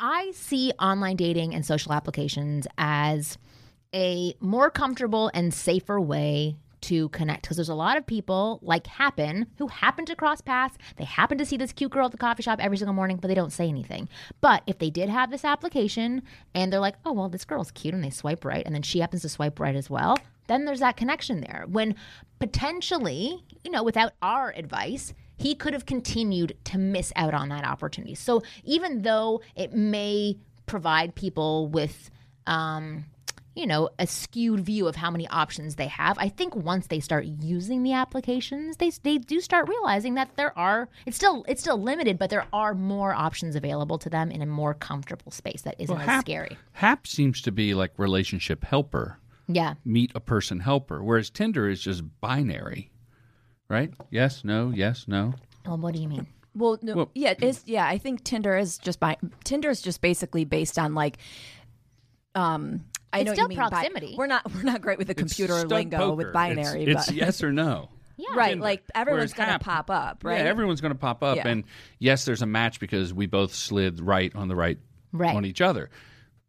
I 0.00 0.32
see 0.34 0.72
online 0.80 1.16
dating 1.16 1.54
and 1.54 1.64
social 1.64 1.92
applications 1.92 2.66
as 2.76 3.38
a 3.94 4.34
more 4.40 4.70
comfortable 4.70 5.30
and 5.32 5.52
safer 5.52 6.00
way 6.00 6.56
to 6.80 7.08
connect 7.08 7.42
because 7.42 7.56
there's 7.56 7.68
a 7.68 7.74
lot 7.74 7.96
of 7.96 8.06
people 8.06 8.60
like 8.62 8.86
happen 8.86 9.46
who 9.58 9.66
happen 9.66 10.04
to 10.06 10.14
cross 10.14 10.40
paths. 10.40 10.76
They 10.96 11.04
happen 11.04 11.38
to 11.38 11.44
see 11.44 11.56
this 11.56 11.72
cute 11.72 11.90
girl 11.90 12.06
at 12.06 12.12
the 12.12 12.18
coffee 12.18 12.42
shop 12.42 12.60
every 12.62 12.76
single 12.76 12.94
morning 12.94 13.16
but 13.16 13.28
they 13.28 13.34
don't 13.34 13.52
say 13.52 13.68
anything. 13.68 14.08
But 14.40 14.62
if 14.66 14.78
they 14.78 14.90
did 14.90 15.08
have 15.08 15.30
this 15.30 15.44
application 15.44 16.22
and 16.54 16.72
they're 16.72 16.80
like 16.80 16.96
oh 17.04 17.12
well 17.12 17.28
this 17.28 17.44
girl's 17.44 17.70
cute 17.72 17.94
and 17.94 18.04
they 18.04 18.10
swipe 18.10 18.44
right 18.44 18.64
and 18.64 18.74
then 18.74 18.82
she 18.82 19.00
happens 19.00 19.22
to 19.22 19.28
swipe 19.28 19.58
right 19.58 19.74
as 19.74 19.90
well 19.90 20.18
then 20.46 20.64
there's 20.64 20.80
that 20.80 20.96
connection 20.96 21.40
there. 21.40 21.64
When 21.68 21.94
potentially 22.38 23.44
you 23.64 23.70
know 23.70 23.82
without 23.82 24.12
our 24.22 24.52
advice 24.56 25.14
he 25.38 25.54
could 25.54 25.72
have 25.72 25.86
continued 25.86 26.54
to 26.64 26.76
miss 26.76 27.12
out 27.16 27.32
on 27.32 27.48
that 27.48 27.64
opportunity 27.64 28.14
so 28.14 28.42
even 28.64 29.02
though 29.02 29.40
it 29.56 29.72
may 29.72 30.36
provide 30.66 31.14
people 31.14 31.68
with 31.68 32.10
um, 32.46 33.04
you 33.54 33.66
know, 33.66 33.90
a 33.98 34.06
skewed 34.06 34.60
view 34.60 34.86
of 34.86 34.94
how 34.94 35.10
many 35.10 35.26
options 35.28 35.74
they 35.74 35.88
have. 35.88 36.16
I 36.20 36.28
think 36.28 36.54
once 36.54 36.86
they 36.86 37.00
start 37.00 37.24
using 37.24 37.82
the 37.82 37.92
applications, 37.92 38.76
they 38.76 38.90
they 39.02 39.18
do 39.18 39.40
start 39.40 39.68
realizing 39.68 40.14
that 40.14 40.36
there 40.36 40.56
are 40.56 40.88
it's 41.06 41.16
still 41.16 41.44
it's 41.48 41.60
still 41.60 41.76
limited, 41.82 42.18
but 42.20 42.30
there 42.30 42.46
are 42.52 42.72
more 42.74 43.12
options 43.12 43.56
available 43.56 43.98
to 43.98 44.08
them 44.08 44.30
in 44.30 44.42
a 44.42 44.46
more 44.46 44.74
comfortable 44.74 45.32
space 45.32 45.62
that 45.62 45.74
isn't 45.80 45.98
as 45.98 46.06
Hap, 46.06 46.24
scary. 46.24 46.56
Hap 46.72 47.06
seems 47.08 47.42
to 47.42 47.50
be 47.50 47.74
like 47.74 47.90
relationship 47.98 48.62
helper, 48.64 49.18
Yeah. 49.48 49.74
meet 49.84 50.12
a 50.14 50.20
person 50.20 50.60
helper, 50.60 51.02
whereas 51.02 51.28
Tinder 51.28 51.68
is 51.68 51.80
just 51.80 52.04
binary, 52.20 52.90
right? 53.68 53.92
Yes, 54.10 54.44
no, 54.44 54.70
yes, 54.74 55.04
no. 55.08 55.34
Well, 55.66 55.78
what 55.78 55.94
do 55.94 56.00
you 56.00 56.08
mean? 56.08 56.26
Well, 56.54 56.78
no, 56.82 56.94
Well- 56.94 57.10
yeah, 57.14 57.34
it's 57.40 57.62
yeah. 57.66 57.86
I 57.86 57.98
think 57.98 58.24
Tinder 58.24 58.56
is 58.56 58.78
just 58.78 58.98
by 59.00 59.16
Tinder 59.44 59.70
is 59.70 59.80
just 59.82 60.00
basically 60.00 60.44
based 60.44 60.78
on 60.78 60.94
like, 60.94 61.18
um, 62.34 62.84
I 63.12 63.20
It's 63.20 63.24
know 63.26 63.30
what 63.30 63.34
still 63.36 63.44
you 63.44 63.48
mean 63.48 63.58
by- 63.58 63.68
proximity. 63.68 64.14
we're 64.16 64.26
not 64.26 64.52
we're 64.54 64.62
not 64.62 64.80
great 64.80 64.98
with 64.98 65.06
the 65.06 65.12
It's 65.12 65.20
computer 65.22 65.58
stud 65.60 65.70
lingo 65.70 65.98
poker. 65.98 66.14
with 66.16 66.32
binary, 66.32 66.84
It's, 66.84 66.92
but 66.94 67.08
it's 67.08 67.12
yes 67.12 67.42
or 67.42 67.52
no. 67.52 67.90
Yeah. 68.16 68.26
right, 68.34 68.48
Tinder. 68.50 68.64
like 68.64 68.82
everyone's 68.96 69.32
gonna 69.32 69.58
pop 69.60 69.90
up, 69.90 70.24
right? 70.24 70.38
Yeah, 70.40 70.46
everyone's 70.50 70.80
going 70.80 70.92
to 70.92 70.98
pop 70.98 71.22
up, 71.22 71.36
Yeah. 71.36 71.46
and 71.46 71.62
yes, 72.00 72.24
there's 72.24 72.42
a 72.42 72.46
match 72.46 72.80
because 72.80 73.14
we 73.14 73.26
both 73.26 73.54
slid 73.54 74.00
right 74.00 74.34
on 74.34 74.48
the 74.48 74.56
right, 74.56 74.76
Right. 75.12 75.36
on 75.36 75.44
each 75.44 75.60
other. 75.60 75.88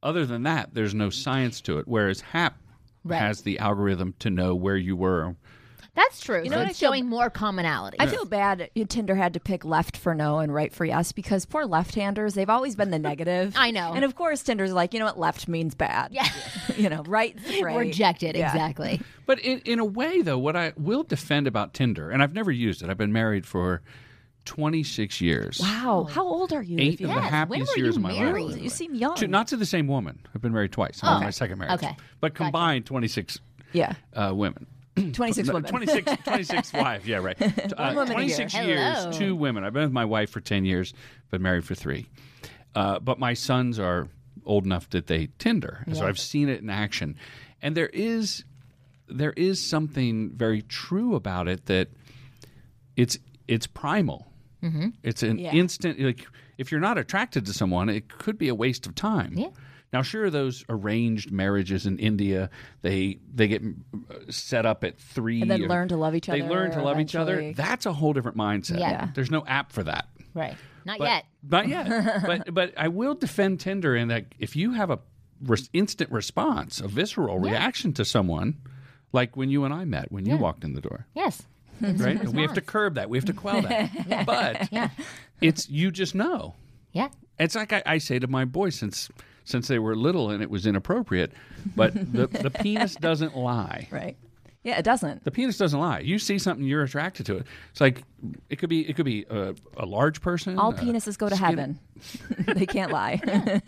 Other 0.01 0.25
than 0.25 0.43
that, 0.43 0.73
there's 0.73 0.95
no 0.95 1.11
science 1.11 1.61
to 1.61 1.77
it. 1.77 1.87
Whereas 1.87 2.21
Hap 2.21 2.57
Right. 3.03 3.19
has 3.21 3.41
the 3.43 3.59
algorithm 3.59 4.15
to 4.19 4.31
know 4.31 4.55
where 4.55 4.77
you 4.77 4.95
were. 4.95 5.35
That's 5.99 6.21
true. 6.21 6.41
You 6.41 6.49
know 6.49 6.55
so 6.55 6.59
what 6.61 6.69
it's 6.69 6.79
showing 6.79 7.07
more 7.07 7.29
commonality. 7.29 7.97
I 7.99 8.07
feel 8.07 8.23
bad 8.23 8.69
Tinder 8.87 9.15
had 9.15 9.33
to 9.33 9.39
pick 9.41 9.65
left 9.65 9.97
for 9.97 10.15
no 10.15 10.39
and 10.39 10.53
right 10.53 10.73
for 10.73 10.85
yes 10.85 11.11
because 11.11 11.45
poor 11.45 11.65
left-handers, 11.65 12.35
they've 12.35 12.49
always 12.49 12.77
been 12.77 12.89
the 12.89 12.99
negative. 13.09 13.53
I 13.57 13.71
know. 13.71 13.91
And 13.93 14.05
of 14.05 14.15
course 14.15 14.41
Tinder's 14.41 14.71
like, 14.71 14.93
you 14.93 14.99
know 14.99 15.05
what, 15.05 15.19
left 15.19 15.49
means 15.49 15.75
bad. 15.75 16.13
Yeah. 16.13 16.27
you 16.77 16.89
know, 16.89 17.03
right 17.03 17.35
great. 17.59 17.75
Rejected, 17.75 18.35
Yeah. 18.35 18.47
exactly. 18.47 19.01
But 19.25 19.37
in, 19.41 19.59
in 19.59 19.77
a 19.77 19.85
way, 19.85 20.23
though, 20.23 20.39
what 20.39 20.55
I 20.55 20.73
will 20.75 21.03
defend 21.03 21.45
about 21.45 21.75
Tinder, 21.75 22.09
and 22.09 22.23
I've 22.23 22.33
never 22.33 22.51
used 22.51 22.81
it. 22.81 22.89
I've 22.89 22.97
been 22.97 23.13
married 23.13 23.45
for 23.45 23.83
26 24.45 25.21
years. 25.21 25.59
Wow. 25.59 26.07
How 26.09 26.25
old 26.25 26.51
are 26.51 26.63
you? 26.63 26.79
Eight 26.79 26.95
if 26.95 27.01
you 27.01 27.09
of 27.09 27.13
the 27.13 27.21
happiest 27.21 27.49
when 27.49 27.59
were 27.59 27.85
years 27.85 27.95
you 27.95 27.99
of 27.99 28.01
my 28.01 28.31
life. 28.31 28.59
You 28.59 28.69
seem 28.71 28.95
young. 28.95 29.13
To, 29.17 29.27
not 29.27 29.47
to 29.49 29.57
the 29.57 29.67
same 29.67 29.85
woman. 29.85 30.19
I've 30.33 30.41
been 30.41 30.51
married 30.51 30.71
twice. 30.71 31.01
I'm 31.03 31.17
on 31.17 31.23
my 31.23 31.29
second 31.29 31.59
marriage. 31.59 31.75
Okay. 31.75 31.95
But 32.19 32.33
combined, 32.33 32.87
26 32.87 33.39
yeah. 33.71 33.93
uh, 34.15 34.31
women. 34.33 34.65
26 35.13 35.47
No, 35.47 35.53
women. 35.55 35.69
26, 35.69 36.11
26 36.23 36.73
wives. 36.73 37.07
Yeah, 37.07 37.17
right. 37.17 37.41
Uh, 37.41 37.93
woman 37.95 38.17
a 38.17 38.25
year. 38.25 38.35
26 38.35 38.53
Hello. 38.53 38.67
years, 38.67 39.17
two 39.17 39.35
women. 39.35 39.63
I've 39.63 39.73
been 39.73 39.83
with 39.83 39.91
my 39.91 40.05
wife 40.05 40.29
for 40.29 40.39
10 40.41 40.65
years, 40.65 40.93
been 41.31 41.41
married 41.41 41.65
for 41.65 41.75
three. 41.75 42.05
Uh, 42.75 42.99
but 42.99 43.19
my 43.19 43.33
sons 43.33 43.79
are 43.79 44.07
old 44.45 44.65
enough 44.65 44.89
that 44.91 45.07
they 45.07 45.27
Tinder. 45.39 45.83
So 45.93 46.05
I've 46.07 46.19
seen 46.19 46.49
it 46.49 46.61
in 46.61 46.69
action. 46.69 47.15
And 47.61 47.75
there 47.75 47.89
is 47.93 48.43
there 49.07 49.33
is 49.35 49.61
something 49.67 50.31
very 50.35 50.61
true 50.61 51.15
about 51.15 51.47
it 51.47 51.65
that 51.65 51.89
it's 52.95 53.17
it's 53.47 53.67
primal. 53.67 54.27
Mm-hmm. 54.63 54.89
It's 55.03 55.23
an 55.23 55.39
Yeah. 55.39 55.51
instant 55.53 55.99
like 55.99 56.25
if 56.57 56.71
you're 56.71 56.81
not 56.81 56.97
attracted 56.97 57.45
to 57.47 57.53
someone, 57.53 57.89
it 57.89 58.07
could 58.09 58.37
be 58.37 58.49
a 58.49 58.55
waste 58.55 58.85
of 58.85 58.95
time. 58.95 59.33
Yeah. 59.35 59.47
Now, 59.91 60.01
sure, 60.03 60.29
those 60.29 60.63
arranged 60.69 61.31
marriages 61.31 61.85
in 61.87 61.97
India, 61.97 62.49
they 62.83 63.19
they 63.33 63.47
get 63.47 63.63
uh, 63.63 64.13
set 64.29 64.65
up 64.65 64.83
at 64.83 64.99
three, 64.99 65.41
And 65.41 65.49
then 65.49 65.63
or- 65.63 65.67
learn 65.67 65.87
to 65.89 65.97
love 65.97 66.13
each 66.15 66.27
They 66.27 66.41
other 66.41 66.43
They 66.43 66.49
learn 66.55 66.71
to 66.71 66.83
love 66.83 66.99
each 66.99 67.15
other. 67.15 67.53
That's 67.53 67.85
a 67.85 67.93
whole 67.93 68.13
different 68.13 68.37
mindset. 68.37 68.79
Yeah. 68.79 68.91
Yeah. 68.91 69.07
There's 69.15 69.31
no 69.31 69.43
app 69.47 69.71
for 69.71 69.83
that. 69.83 70.07
Right. 70.33 70.55
Not 70.85 70.99
But, 70.99 71.05
yet. 71.07 71.25
Not 71.49 71.67
yet. 71.67 72.21
but 72.25 72.53
but 72.53 72.73
I 72.77 72.87
will 72.87 73.15
defend 73.15 73.59
Tinder 73.59 73.95
in 73.95 74.09
that 74.09 74.25
if 74.37 74.55
you 74.55 74.73
have 74.73 74.89
a 74.91 74.99
res- 75.41 75.69
instant 75.73 76.11
response, 76.11 76.79
a 76.79 76.87
visceral 76.87 77.39
reaction 77.39 77.93
to 77.93 78.05
someone, 78.05 78.57
like 79.11 79.35
when 79.35 79.49
you 79.49 79.65
and 79.65 79.73
I 79.73 79.85
met, 79.85 80.11
when 80.11 80.25
you 80.25 80.37
walked 80.37 80.63
in 80.63 80.73
the 80.73 80.81
door, 80.81 81.07
Yes. 81.15 81.41
right? 81.81 82.23
We 82.33 82.43
have 82.43 82.53
to 82.53 82.61
curb 82.61 82.95
that. 82.95 83.09
We 83.09 83.17
have 83.17 83.25
to 83.25 83.33
quell 83.33 83.61
that. 83.63 84.25
But 84.27 84.69
it's 85.41 85.67
you 85.69 85.89
just 85.91 86.13
know. 86.13 86.53
Yeah. 86.91 87.09
It's 87.39 87.55
like 87.55 87.73
I, 87.73 87.81
I 87.85 87.97
say 87.99 88.19
to 88.19 88.27
my 88.27 88.45
boys 88.45 88.75
since 88.75 89.09
since 89.43 89.67
they 89.67 89.79
were 89.79 89.95
little 89.95 90.29
and 90.29 90.41
it 90.41 90.49
was 90.49 90.65
inappropriate, 90.65 91.31
but 91.75 91.93
the, 91.93 92.27
the 92.41 92.49
penis 92.49 92.95
doesn't 92.95 93.35
lie. 93.35 93.87
Right. 93.91 94.17
Yeah, 94.63 94.77
it 94.77 94.83
doesn't. 94.83 95.23
The 95.23 95.31
penis 95.31 95.57
doesn't 95.57 95.79
lie. 95.79 95.99
You 95.99 96.19
see 96.19 96.37
something, 96.37 96.65
you're 96.65 96.83
attracted 96.83 97.25
to 97.27 97.37
it. 97.37 97.45
It's 97.71 97.79
like 97.79 98.03
it 98.49 98.57
could 98.57 98.67
be 98.67 98.87
it 98.89 98.97
could 98.97 99.05
be 99.05 99.25
a, 99.29 99.55
a 99.77 99.85
large 99.85 100.21
person. 100.21 100.59
All 100.59 100.73
penises 100.73 101.17
go 101.17 101.29
to 101.29 101.35
skinny- 101.35 101.49
heaven. 101.49 101.79
they 102.39 102.65
can't 102.65 102.91
lie. 102.91 103.21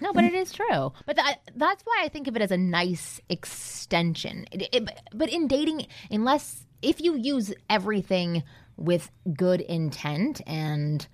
No, 0.00 0.12
but 0.12 0.24
it 0.24 0.34
is 0.34 0.52
true. 0.52 0.92
But 1.06 1.16
that, 1.16 1.36
that's 1.54 1.82
why 1.84 2.02
I 2.02 2.08
think 2.08 2.26
of 2.26 2.34
it 2.36 2.42
as 2.42 2.50
a 2.50 2.56
nice 2.56 3.20
extension. 3.28 4.46
It, 4.50 4.68
it, 4.72 4.88
but 5.14 5.28
in 5.28 5.46
dating, 5.46 5.86
unless 6.10 6.66
if 6.82 7.00
you 7.00 7.16
use 7.16 7.52
everything 7.70 8.42
with 8.76 9.10
good 9.36 9.60
intent 9.60 10.40
and 10.46 11.06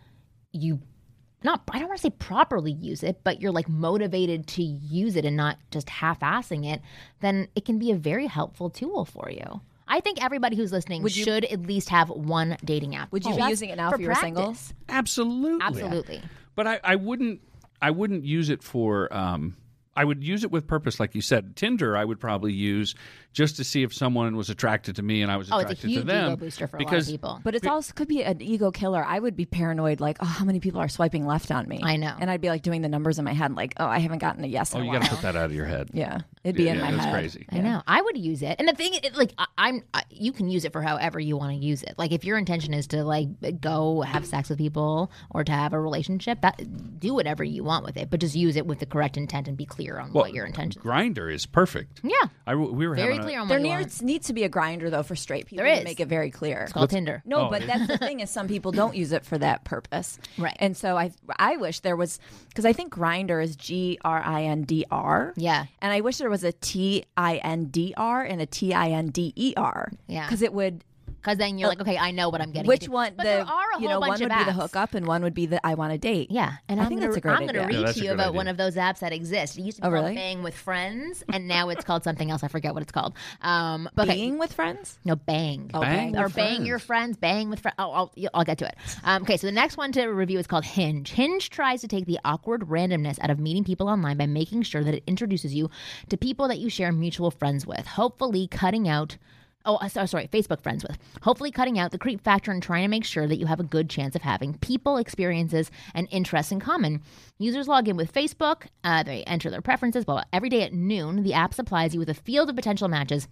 you 0.53 0.81
not 1.45 1.63
I 1.71 1.79
don't 1.79 1.89
want 1.89 1.99
to 1.99 2.03
say 2.03 2.11
properly 2.11 2.73
use 2.73 3.03
it, 3.03 3.21
but 3.25 3.41
you're 3.41 3.53
like 3.53 3.69
motivated 3.69 4.47
to 4.49 4.63
use 4.63 5.17
it 5.17 5.25
and 5.25 5.37
not 5.37 5.59
just 5.71 5.89
half-assing 5.89 6.67
it, 6.67 6.81
then 7.21 7.49
it 7.55 7.65
can 7.65 7.79
be 7.79 7.91
a 7.91 7.97
very 7.97 8.27
helpful 8.27 8.71
tool 8.71 9.05
for 9.05 9.31
you. 9.31 9.61
I 9.87 10.01
think 10.01 10.23
everybody 10.23 10.57
who's 10.57 10.73
listening 10.73 11.03
you- 11.03 11.09
should 11.09 11.45
at 11.47 11.63
least 11.63 11.89
have 11.89 12.11
one 12.11 12.57
dating 12.65 12.95
app. 12.95 13.11
Would 13.13 13.25
you 13.25 13.35
be 13.37 13.43
using 13.43 13.71
it 13.71 13.77
now 13.77 13.89
for 13.91 13.95
if 13.97 14.01
you 14.03 14.09
were 14.09 14.15
single? 14.15 14.45
practice. 14.45 14.75
Absolutely. 14.89 15.65
Absolutely. 15.65 16.23
But 16.55 16.67
I, 16.67 16.81
I 16.85 16.97
wouldn't 16.97 17.41
I 17.81 17.91
wouldn't 17.91 18.25
use 18.25 18.51
it 18.51 18.63
for 18.63 19.13
um 19.15 19.57
I 19.97 20.05
would 20.05 20.23
use 20.23 20.45
it 20.45 20.53
with 20.53 20.69
purpose, 20.69 21.01
like 21.01 21.17
you 21.17 21.21
said. 21.21 21.57
Tinder, 21.57 21.97
I 21.97 22.05
would 22.05 22.21
probably 22.21 22.53
use 22.53 22.95
just 23.39 23.55
to 23.57 23.63
see 23.63 23.85
if 23.85 23.95
someone 23.95 24.37
was 24.37 24.51
attracted 24.51 24.97
to 24.97 25.03
me 25.03 25.23
and 25.23 25.31
I 25.31 25.37
was 25.37 25.47
attracted 25.47 25.55
Oh, 25.69 25.71
attracted 25.71 25.79
it's 25.79 25.85
a 25.85 25.89
huge 25.89 26.01
to 26.01 26.07
them. 26.07 26.27
ego 26.33 26.37
booster 26.37 26.67
for 26.67 26.77
a 26.77 26.81
lot 26.81 26.87
of 26.87 26.91
because 26.91 27.11
people. 27.11 27.41
But 27.45 27.55
it's 27.55 27.67
also 27.69 27.93
could 27.95 28.09
be 28.09 28.25
an 28.25 28.43
ego 28.43 28.73
killer. 28.73 29.05
I 29.05 29.21
would 29.21 29.37
be 29.37 29.47
paranoid, 29.47 30.01
like, 30.01 30.17
oh, 30.19 30.25
how 30.25 30.45
many 30.45 30.59
people 30.59 30.81
are 30.81 30.89
swiping 30.89 31.25
left 31.25 31.53
on 31.53 31.69
me? 31.69 31.81
I 31.83 31.97
know. 31.97 32.17
and 32.19 32.29
I'd 32.31 32.41
be 32.41 32.49
like 32.49 32.63
doing 32.63 32.83
the 32.83 32.89
numbers 32.89 33.19
in 33.21 33.25
my 33.25 33.33
head, 33.35 33.55
like, 33.55 33.75
oh, 33.79 33.87
I 33.87 34.01
haven't 34.01 34.19
gotten 34.19 34.43
a 34.43 34.49
yes. 34.49 34.75
oh, 34.75 34.79
in 34.79 34.83
a 34.83 34.87
you 34.87 34.91
while. 34.91 35.01
got 35.01 35.09
to 35.11 35.15
put 35.15 35.23
that 35.23 35.37
out 35.37 35.45
of 35.47 35.55
your 35.55 35.67
head. 35.67 35.91
Yeah, 35.93 36.19
it'd 36.43 36.57
be 36.57 36.69
in 36.69 36.77
Yeah, 36.79 36.83
my 36.83 36.91
that's 36.91 37.05
head. 37.05 37.13
crazy. 37.15 37.47
I 37.53 37.59
know. 37.61 37.81
I 37.87 38.03
would 38.03 38.19
use 38.19 38.43
it, 38.43 38.57
and 38.59 38.67
the 38.67 38.73
thing, 38.75 38.95
it, 38.95 39.17
like, 39.17 39.33
I, 39.39 39.47
I'm, 39.57 39.83
I, 39.95 40.03
you 40.11 40.33
can 40.33 40.49
use 40.51 40.65
it 40.65 40.73
for 40.73 40.83
however 40.83 41.21
you 41.21 41.37
want 41.37 41.53
to 41.53 41.65
use 41.65 41.85
it. 41.85 41.95
Like, 41.97 42.11
if 42.11 42.25
your 42.25 42.39
intention 42.39 42.75
is 42.75 42.89
to 42.89 43.05
like 43.05 43.29
go 43.61 44.01
have 44.03 44.27
sex 44.27 44.49
with 44.49 44.59
people 44.59 45.13
or 45.31 45.45
to 45.45 45.53
have 45.53 45.73
a 45.73 45.81
relationship, 45.81 46.41
that 46.43 46.61
do 46.99 47.15
whatever 47.15 47.45
you 47.45 47.63
want 47.63 47.85
with 47.85 47.97
it, 47.97 48.11
but 48.11 48.19
just 48.19 48.35
use 48.35 48.57
it 48.57 48.67
with 48.67 48.81
the 48.81 48.87
correct 48.87 49.17
intent 49.17 49.47
and 49.47 49.57
be 49.57 49.65
clear 49.65 50.01
on 50.01 50.13
what 50.13 50.33
your 50.35 50.45
intentions. 50.45 50.83
Grindr 50.85 51.33
is 51.33 51.47
perfect. 51.47 52.01
Yeah, 52.03 52.15
I 52.47 52.55
we 52.57 52.87
were 52.89 52.97
very 52.97 53.13
having 53.15 53.21
a- 53.21 53.28
clear 53.29 53.41
on 53.41 53.49
There 53.49 53.59
what 53.61 53.69
you 53.69 53.77
needs, 53.79 54.03
needs 54.03 54.27
to 54.29 54.33
be 54.33 54.45
a 54.45 54.49
Grindr 54.49 54.91
though 54.91 55.03
for 55.03 55.15
straight 55.17 55.47
people 55.47 55.65
There 55.65 55.77
to 55.77 55.85
make 55.85 56.01
it 56.01 56.09
very 56.09 56.31
clear. 56.31 56.63
It's 56.63 56.73
called 56.73 56.91
Tinder. 56.91 57.23
No, 57.25 57.47
Oh, 57.47 57.51
but 57.51 57.63
it- 57.63 57.67
that's 57.67 57.87
the 57.87 57.99
thing 58.07 58.21
is 58.21 58.31
some 58.31 58.49
people 58.49 58.73
don't 58.73 58.95
use 58.97 59.13
it 59.13 59.25
for 59.25 59.39
that 59.39 59.65
purpose. 59.65 60.19
Right. 60.37 60.57
And 60.59 60.77
so 60.77 60.97
I 60.97 61.13
I 61.39 61.57
wish 61.57 61.81
there 61.81 61.97
was 61.97 62.19
because 62.49 62.65
I 62.65 62.73
think 62.73 62.93
Grindr 62.93 63.43
is 63.43 63.57
G 63.57 63.99
R 64.05 64.21
I 64.25 64.45
N 64.45 64.63
D 64.63 64.85
R. 64.91 65.33
Yeah. 65.37 65.67
And 65.81 65.93
I 65.93 66.01
wish 66.01 66.19
there 66.19 66.31
was 66.31 66.45
a 66.45 66.53
T 66.53 67.05
I 67.17 67.37
N 67.37 67.67
D 67.67 67.95
R 67.97 68.23
and 68.23 68.41
a 68.41 68.47
T 68.47 68.75
I 68.75 68.89
N 68.91 69.09
D 69.09 69.33
E 69.37 69.55
R. 69.57 69.91
Yeah. 70.07 70.27
Because 70.27 70.43
it 70.43 70.53
would 70.53 70.85
Because 71.21 71.37
then 71.39 71.59
you're 71.59 71.69
like, 71.69 71.81
okay, 71.81 71.99
I 71.99 72.11
know 72.13 72.29
what 72.29 72.41
I'm 72.41 72.53
getting. 72.53 72.69
which 72.69 72.83
into. 72.85 72.93
one 72.93 73.13
But 73.17 73.25
the 73.25 73.29
there 73.29 73.41
are 73.43 73.65
a 73.77 73.81
you 73.81 73.89
whole 73.89 74.01
know 74.01 74.01
bunch 74.01 74.21
one 74.21 74.29
would 74.29 74.33
of 74.33 74.39
be 74.39 74.45
the 74.45 74.53
hookup 74.53 74.95
and 74.95 75.07
one 75.07 75.23
would 75.23 75.35
be 75.35 75.47
the 75.47 75.65
I 75.67 75.75
want 75.75 75.93
to 75.93 75.99
date. 75.99 76.31
Yeah, 76.31 76.55
and 76.69 76.81
I 76.81 76.85
am 76.85 76.89
think 76.89 77.01
gonna, 77.01 77.11
that's 77.13 77.19
a 77.19 77.21
great 77.21 77.33
I'm 77.33 77.41
going 77.41 77.55
to 77.55 77.61
read 77.67 77.73
Yeah, 77.87 77.93
to 77.93 78.05
you 78.05 78.13
about 78.13 78.29
idea. 78.29 78.37
one 78.37 78.49
of 78.49 78.57
those 78.57 78.77
apps 78.77 79.01
that 79.01 79.13
exist. 79.13 79.59
It 79.59 79.63
used 79.63 79.77
to 79.79 79.83
be 79.83 79.89
Oh, 79.89 79.91
called 79.91 80.05
really? 80.05 80.15
Bang 80.15 80.43
with 80.43 80.55
Friends, 80.57 81.25
and 81.33 81.49
now 81.49 81.69
it's 81.71 81.85
called 81.85 82.05
something 82.05 82.31
else. 82.31 82.43
I 82.45 82.49
forget 82.49 82.73
what 82.73 82.83
it's 82.83 82.93
called. 82.93 83.15
Um, 83.43 83.89
but 83.95 84.09
okay. 84.09 84.17
Being 84.17 84.39
with 84.39 84.53
friends? 84.53 84.99
No, 85.05 85.17
bang. 85.17 85.71
Oh, 85.75 85.81
Bang 85.81 86.17
or 86.17 86.29
bang 86.29 86.57
friends. 86.57 86.67
your 86.69 86.79
friends, 86.79 87.17
bang 87.17 87.51
with 87.51 87.61
friends. 87.61 87.75
Oh, 87.79 87.91
I'll, 87.91 88.15
I'll 88.35 88.45
get 88.45 88.59
to 88.59 88.67
it. 88.69 88.77
Um, 89.05 89.23
okay, 89.23 89.37
so 89.37 89.47
the 89.47 89.53
next 89.53 89.77
one 89.77 89.93
to 89.93 90.07
review 90.07 90.39
is 90.39 90.47
called 90.47 90.65
Hinge. 90.65 91.11
Hinge 91.11 91.51
tries 91.51 91.81
to 91.81 91.89
take 91.89 92.07
the 92.07 92.19
awkward 92.25 92.63
randomness 92.69 93.19
out 93.21 93.31
of 93.31 93.39
meeting 93.41 93.65
people 93.65 93.89
online 93.89 94.17
by 94.17 94.27
making 94.27 94.63
sure 94.63 94.85
that 94.85 94.95
it 94.95 95.03
introduces 95.07 95.55
you 95.55 95.69
to 96.09 96.17
people 96.17 96.47
that 96.49 96.59
you 96.59 96.71
share 96.71 96.93
mutual 96.93 97.31
friends 97.31 97.67
with, 97.67 97.87
hopefully 97.87 98.47
cutting 98.47 98.89
out. 98.89 99.17
Oh, 99.65 99.77
uh, 99.77 99.89
sorry, 100.07 100.29
Facebook 100.29 100.63
friends 100.63 100.83
with. 100.83 100.97
Hopefully, 101.23 101.51
cutting 101.51 101.79
out 101.79 101.91
the 101.91 101.99
creep 101.99 102.23
factor 102.23 102.51
and 102.51 102.63
trying 102.63 102.85
to 102.85 102.89
make 102.89 103.05
sure 103.05 103.27
that 103.27 103.37
you 103.37 103.47
have 103.47 103.61
a 103.61 103.65
good 103.65 103.91
chance 103.91 104.15
of 104.17 104.23
having 104.23 104.55
people, 104.59 104.97
experiences, 104.97 105.71
and 105.95 106.09
interests 106.11 106.53
in 106.53 106.61
common. 106.61 107.03
Users 107.39 107.69
log 107.69 107.89
in 107.89 107.97
with 107.97 108.13
Facebook, 108.13 108.67
uh, 108.85 109.03
they 109.03 109.25
enter 109.25 109.51
their 109.51 109.61
preferences. 109.61 110.05
Blah, 110.05 110.15
blah. 110.17 110.25
Every 110.33 110.49
day 110.49 110.63
at 110.63 110.73
noon, 110.73 111.23
the 111.23 111.35
app 111.35 111.53
supplies 111.53 111.93
you 111.93 112.01
with 112.01 112.09
a 112.09 112.15
field 112.15 112.49
of 112.49 112.57
potential 112.57 112.89
matches 112.89 113.29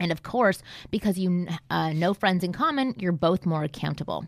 and 0.00 0.12
of 0.12 0.22
course, 0.22 0.62
because 0.90 1.18
you 1.18 1.48
uh, 1.70 1.92
know 1.92 2.14
friends 2.14 2.44
in 2.44 2.52
common, 2.52 2.94
you're 2.98 3.12
both 3.12 3.44
more 3.44 3.64
accountable. 3.64 4.24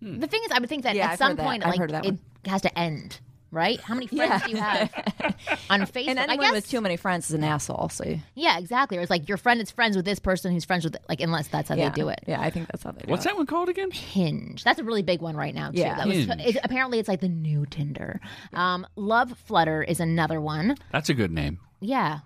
The 0.00 0.26
thing 0.26 0.42
is, 0.44 0.50
I 0.52 0.58
would 0.58 0.68
think 0.68 0.82
that 0.82 0.92
Hmm. 0.92 0.98
Yeah, 0.98 1.04
at 1.06 1.10
I've 1.12 1.18
some 1.18 1.28
heard 1.30 1.38
that. 1.38 1.44
point, 1.44 1.64
like 1.64 1.80
it 2.04 2.10
one. 2.10 2.20
has 2.46 2.62
to 2.62 2.78
end, 2.78 3.20
right? 3.50 3.80
How 3.80 3.94
many 3.94 4.06
friends 4.06 4.44
do 4.44 4.50
you 4.50 4.56
have 4.56 4.92
on 5.70 5.80
Facebook? 5.82 6.08
And 6.08 6.18
I 6.18 6.24
anyone 6.24 6.46
guess, 6.46 6.52
with 6.52 6.70
too 6.70 6.80
many 6.80 6.96
friends 6.96 7.30
is 7.30 7.34
an 7.34 7.44
asshole. 7.44 7.88
So 7.90 8.18
yeah, 8.34 8.58
exactly. 8.58 8.98
Or 8.98 9.00
it's 9.00 9.10
like 9.10 9.28
your 9.28 9.38
friend 9.38 9.60
is 9.60 9.70
friends 9.70 9.96
with 9.96 10.04
this 10.04 10.18
person 10.18 10.52
who's 10.52 10.64
friends 10.64 10.84
with 10.84 10.96
like 11.08 11.20
unless 11.20 11.48
that's 11.48 11.68
how 11.68 11.74
yeah. 11.74 11.88
they 11.88 11.94
do 11.94 12.08
it. 12.08 12.20
Yeah, 12.26 12.40
I 12.40 12.50
think 12.50 12.68
that's 12.68 12.82
how 12.82 12.92
they 12.92 13.00
do 13.00 13.04
it. 13.04 13.10
What's 13.10 13.24
it. 13.24 13.30
that 13.30 13.36
one 13.36 13.46
called 13.46 13.68
again? 13.68 13.90
Hinge. 13.90 14.64
That's 14.64 14.78
a 14.78 14.84
really 14.84 15.02
big 15.02 15.20
one 15.20 15.36
right 15.36 15.54
now 15.54 15.70
too. 15.70 15.78
Yeah. 15.78 15.96
That 15.96 16.06
was, 16.06 16.16
Hinge. 16.16 16.42
it, 16.44 16.56
apparently, 16.62 16.98
it's 16.98 17.08
like 17.08 17.20
the 17.20 17.28
new 17.28 17.66
Tinder. 17.66 18.20
Um, 18.52 18.86
Love 18.96 19.36
Flutter 19.46 19.82
is 19.82 20.00
another 20.00 20.40
one. 20.40 20.76
That's 20.92 21.08
a 21.08 21.14
good 21.14 21.30
name. 21.30 21.60
Yeah, 21.80 22.20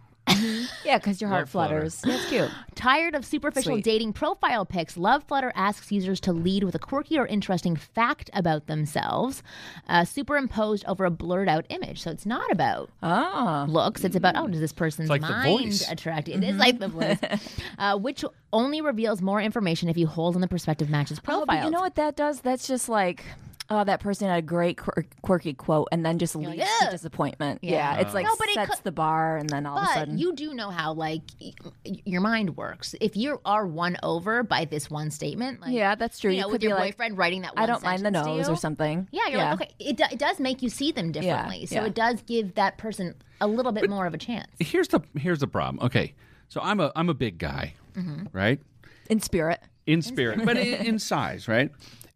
Yeah, 0.85 0.99
because 0.99 1.21
your 1.21 1.29
heart 1.31 1.43
Love 1.43 1.51
Flutter. 1.51 1.75
flutters. 1.91 2.01
That's 2.01 2.29
cute. 2.29 2.51
Tired 2.75 3.15
of 3.15 3.25
superficial 3.25 3.75
Sweet. 3.75 3.85
dating 3.85 4.13
profile 4.15 4.65
pics, 4.65 4.97
Love 4.97 5.23
Flutter 5.25 5.53
asks 5.55 5.93
users 5.93 6.21
to 6.21 6.33
lead 6.33 6.65
with 6.65 6.75
a 6.75 6.79
quirky 6.79 7.19
or 7.19 7.27
interesting 7.27 7.77
fact 7.77 8.31
about 8.33 8.67
themselves, 8.67 9.43
uh, 9.89 10.05
superimposed 10.05 10.85
over 10.87 11.05
a 11.05 11.11
blurred 11.11 11.49
out 11.49 11.67
image. 11.69 12.03
So 12.03 12.11
it's 12.11 12.27
not 12.27 12.51
about 12.51 12.91
Oh. 13.03 13.67
looks; 13.69 14.05
it's 14.05 14.17
about 14.17 14.37
oh, 14.37 14.47
does 14.49 14.61
this 14.61 14.73
person's 14.73 15.11
like 15.11 15.21
mind 15.23 15.83
attract 15.91 16.29
you? 16.29 16.35
It 16.35 16.45
is 16.45 16.57
like 16.57 16.79
the 16.79 16.89
voice, 16.89 17.19
uh, 17.79 17.99
which 17.99 18.25
only 18.53 18.81
reveals 18.81 19.21
more 19.23 19.41
information 19.41 19.89
if 19.89 19.97
you 19.97 20.07
hold 20.07 20.35
on 20.35 20.41
the 20.41 20.49
prospective 20.49 20.89
match's 20.91 21.21
profile. 21.21 21.61
Oh, 21.63 21.65
you 21.65 21.71
know 21.71 21.81
what 21.81 21.97
that 21.97 22.17
does? 22.17 22.41
That's 22.41 22.67
just 22.67 22.89
like, 22.89 23.25
oh, 23.71 23.85
that 23.85 24.01
person 24.01 24.29
had 24.29 24.39
a 24.39 24.43
great 24.43 24.77
quir- 24.79 25.07
quirky 25.23 25.55
quote, 25.55 25.89
and 25.93 26.05
then 26.05 26.19
just 26.19 26.35
leads 26.37 26.49
like, 26.59 26.69
to 26.81 26.91
disappointment. 26.91 27.61
Yeah. 27.63 27.95
Yeah, 27.95 28.01
it's 28.01 28.13
like 28.15 28.27
No, 28.27 28.35
but 28.39 28.49
it 28.49 28.55
sets 28.55 28.81
the 28.81 28.93
bar, 28.93 29.37
and 29.37 29.49
then 29.49 29.65
all 29.67 29.79
of 29.79 29.85
a 29.85 29.93
sudden, 29.95 30.19
you 30.19 30.35
do 30.35 30.53
know 30.55 30.71
how 30.71 30.93
like 30.93 31.23
y- 31.41 31.53
y- 31.87 32.03
your 32.05 32.21
mind 32.21 32.57
works. 32.57 32.95
If 33.01 33.17
you 33.17 33.41
are 33.45 33.67
won 33.67 33.97
over 34.03 34.43
by 34.43 34.65
this 34.65 34.91
one 34.91 35.11
statement, 35.11 35.61
like 35.61 35.73
Yeah, 35.73 35.95
that's 35.95 36.19
true. 36.19 36.31
You 36.31 36.37
You 36.37 36.43
know, 36.43 36.47
could 36.49 36.53
with 36.53 36.61
be 36.63 36.67
your 36.69 36.77
like, 36.79 36.95
boyfriend 36.97 37.17
writing 37.19 37.43
that. 37.43 37.55
One 37.55 37.63
I 37.63 37.67
don't 37.67 37.83
mind 37.83 38.05
the 38.05 38.11
nose 38.11 38.49
or 38.49 38.57
something. 38.57 39.09
Yeah, 39.13 39.29
you're 39.29 39.39
like, 39.39 39.55
okay, 39.63 39.71
it, 39.79 39.97
do, 39.97 40.05
it 40.11 40.19
does 40.19 40.41
make 40.41 40.63
you 40.63 40.69
see 40.69 40.93
them 40.93 41.13
differently. 41.13 41.67
so 41.67 41.77
yeah. 41.77 41.87
it 41.87 41.95
does 41.95 42.23
give 42.23 42.55
that 42.57 42.77
person 42.79 43.15
a 43.41 43.47
little 43.47 43.73
bit 43.73 43.89
more 43.89 44.07
of 44.07 44.15
a 44.15 44.19
chance. 44.19 44.49
Here's 44.59 44.89
the 44.89 45.01
here's 45.17 45.39
the 45.39 45.47
problem. 45.49 45.85
Okay, 45.87 46.15
so 46.49 46.61
I'm 46.63 46.81
a 46.81 46.93
I'm 46.97 47.09
a 47.09 47.15
big 47.15 47.39
guy, 47.39 47.75
Mm-hmm. 47.97 48.27
right? 48.33 48.61
in 49.09 49.21
spirit. 49.21 49.61
In 49.87 50.03
spirit, 50.03 50.45
but 50.45 50.57
in, 50.57 50.87
in 50.87 50.99
size, 50.99 51.49
right? 51.49 51.71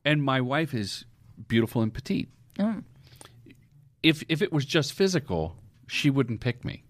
And 0.04 0.22
my 0.22 0.40
wife 0.40 0.74
is 0.74 1.04
beautiful 1.48 1.82
and 1.82 1.92
petite. 1.92 2.28
Mm. 2.58 2.84
If 4.02 4.22
if 4.28 4.42
it 4.42 4.52
was 4.52 4.64
just 4.64 4.92
physical, 4.92 5.56
she 5.86 6.10
wouldn't 6.10 6.40
pick 6.40 6.64
me, 6.64 6.84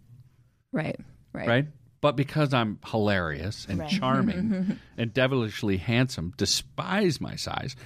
Right, 0.72 0.98
right, 1.32 1.46
right? 1.48 1.66
But 2.00 2.16
because 2.16 2.52
I'm 2.52 2.78
hilarious 2.86 3.66
and 3.68 3.88
charming 3.88 4.78
and 4.98 5.14
devilishly 5.14 5.76
handsome, 5.78 6.34
despise 6.36 7.20
my 7.20 7.36
size, 7.36 7.76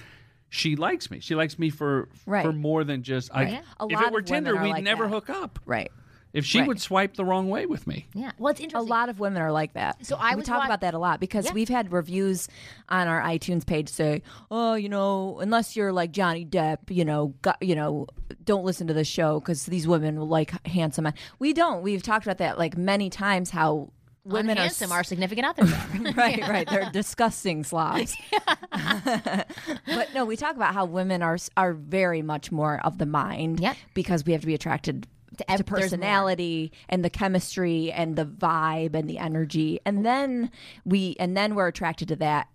she 0.49 0.75
likes 0.75 1.09
me. 1.11 1.19
She 1.19 1.35
likes 1.35 1.57
me 1.59 1.69
for 1.69 2.09
Right. 2.25 2.43
for 2.43 2.51
more 2.51 2.83
than 2.83 3.03
just. 3.03 3.29
I, 3.33 3.43
Right. 3.43 3.63
A 3.79 3.85
if 3.89 4.01
it 4.01 4.11
were 4.11 4.21
Tinder, 4.21 4.55
we'd 4.55 4.71
like 4.71 4.83
never 4.83 5.03
that. 5.03 5.09
hook 5.09 5.29
up. 5.29 5.59
right. 5.65 5.91
If 6.31 6.45
she 6.45 6.59
Right. 6.59 6.67
would 6.67 6.79
swipe 6.79 7.15
the 7.15 7.25
wrong 7.25 7.49
way 7.49 7.65
with 7.65 7.87
me, 7.87 8.05
Yeah. 8.13 8.31
Well, 8.37 8.51
it's 8.51 8.59
interesting. 8.59 8.87
A 8.87 8.89
lot 8.93 9.09
of 9.09 9.19
women 9.19 9.41
are 9.41 9.51
like 9.51 9.73
that. 9.73 10.05
So 10.05 10.15
I 10.19 10.35
we 10.35 10.43
talk 10.43 10.59
wa- 10.59 10.65
about 10.65 10.81
that 10.81 10.93
a 10.93 10.99
lot 10.99 11.19
because 11.19 11.45
Yeah. 11.45 11.53
we've 11.53 11.69
had 11.69 11.91
reviews 11.91 12.47
on 12.87 13.07
our 13.07 13.19
iTunes 13.21 13.65
page 13.65 13.89
say, 13.89 14.21
"Oh, 14.51 14.75
you 14.75 14.89
know, 14.89 15.39
unless 15.39 15.75
you're 15.75 15.91
like 15.91 16.11
Johnny 16.11 16.45
Depp, 16.45 16.77
you 16.89 17.03
know, 17.03 17.33
got, 17.41 17.57
you 17.63 17.75
know, 17.75 18.05
don't 18.43 18.63
listen 18.63 18.85
to 18.87 18.93
the 18.93 19.03
show 19.03 19.39
because 19.39 19.65
these 19.65 19.87
women 19.87 20.17
like 20.21 20.65
handsome 20.67 21.05
men." 21.05 21.13
We 21.39 21.51
don't. 21.53 21.81
We've 21.81 22.03
talked 22.03 22.25
about 22.27 22.37
that 22.37 22.59
like 22.59 22.77
many 22.77 23.09
times. 23.09 23.49
How 23.49 23.91
women 24.23 24.57
are 24.59 24.61
handsome, 24.61 24.91
s- 24.91 24.95
our 24.95 25.03
significant 25.03 25.47
others 25.47 25.73
are. 25.73 26.11
right, 26.13 26.39
right. 26.47 26.69
They're 26.69 26.91
disgusting 26.91 27.63
slobs. 27.63 28.15
but 28.71 30.13
no, 30.13 30.25
we 30.25 30.35
talk 30.35 30.55
about 30.55 30.73
how 30.73 30.85
women 30.85 31.21
are 31.21 31.37
are 31.57 31.73
very 31.73 32.21
much 32.21 32.51
more 32.51 32.79
of 32.83 32.97
the 32.97 33.05
mind. 33.05 33.59
Yep. 33.59 33.75
Because 33.93 34.25
we 34.25 34.33
have 34.33 34.41
to 34.41 34.47
be 34.47 34.53
attracted 34.53 35.07
to, 35.37 35.51
ev- 35.51 35.65
there's 35.65 35.81
personality 35.81 36.71
and 36.87 37.03
the 37.03 37.09
chemistry 37.09 37.91
and 37.91 38.15
the 38.15 38.25
vibe 38.25 38.95
and 38.95 39.09
the 39.09 39.17
energy, 39.17 39.79
and 39.85 40.05
then 40.05 40.51
we 40.85 41.15
and 41.19 41.35
then 41.35 41.55
we're 41.55 41.67
attracted 41.67 42.07
to 42.09 42.15
that. 42.17 42.47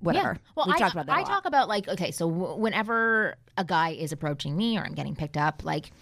Whatever. 0.00 0.38
Well, 0.54 0.66
we 0.66 0.74
I, 0.74 0.78
talked 0.78 0.92
about 0.92 1.06
that. 1.06 1.16
I 1.16 1.22
talk 1.22 1.46
about 1.46 1.68
like 1.68 1.88
okay, 1.88 2.10
so 2.10 2.30
w- 2.30 2.56
whenever 2.56 3.36
a 3.56 3.64
guy 3.64 3.90
is 3.90 4.12
approaching 4.12 4.56
me 4.56 4.78
or 4.78 4.82
I'm 4.82 4.94
getting 4.94 5.14
picked 5.14 5.36
up, 5.36 5.62
like 5.64 5.92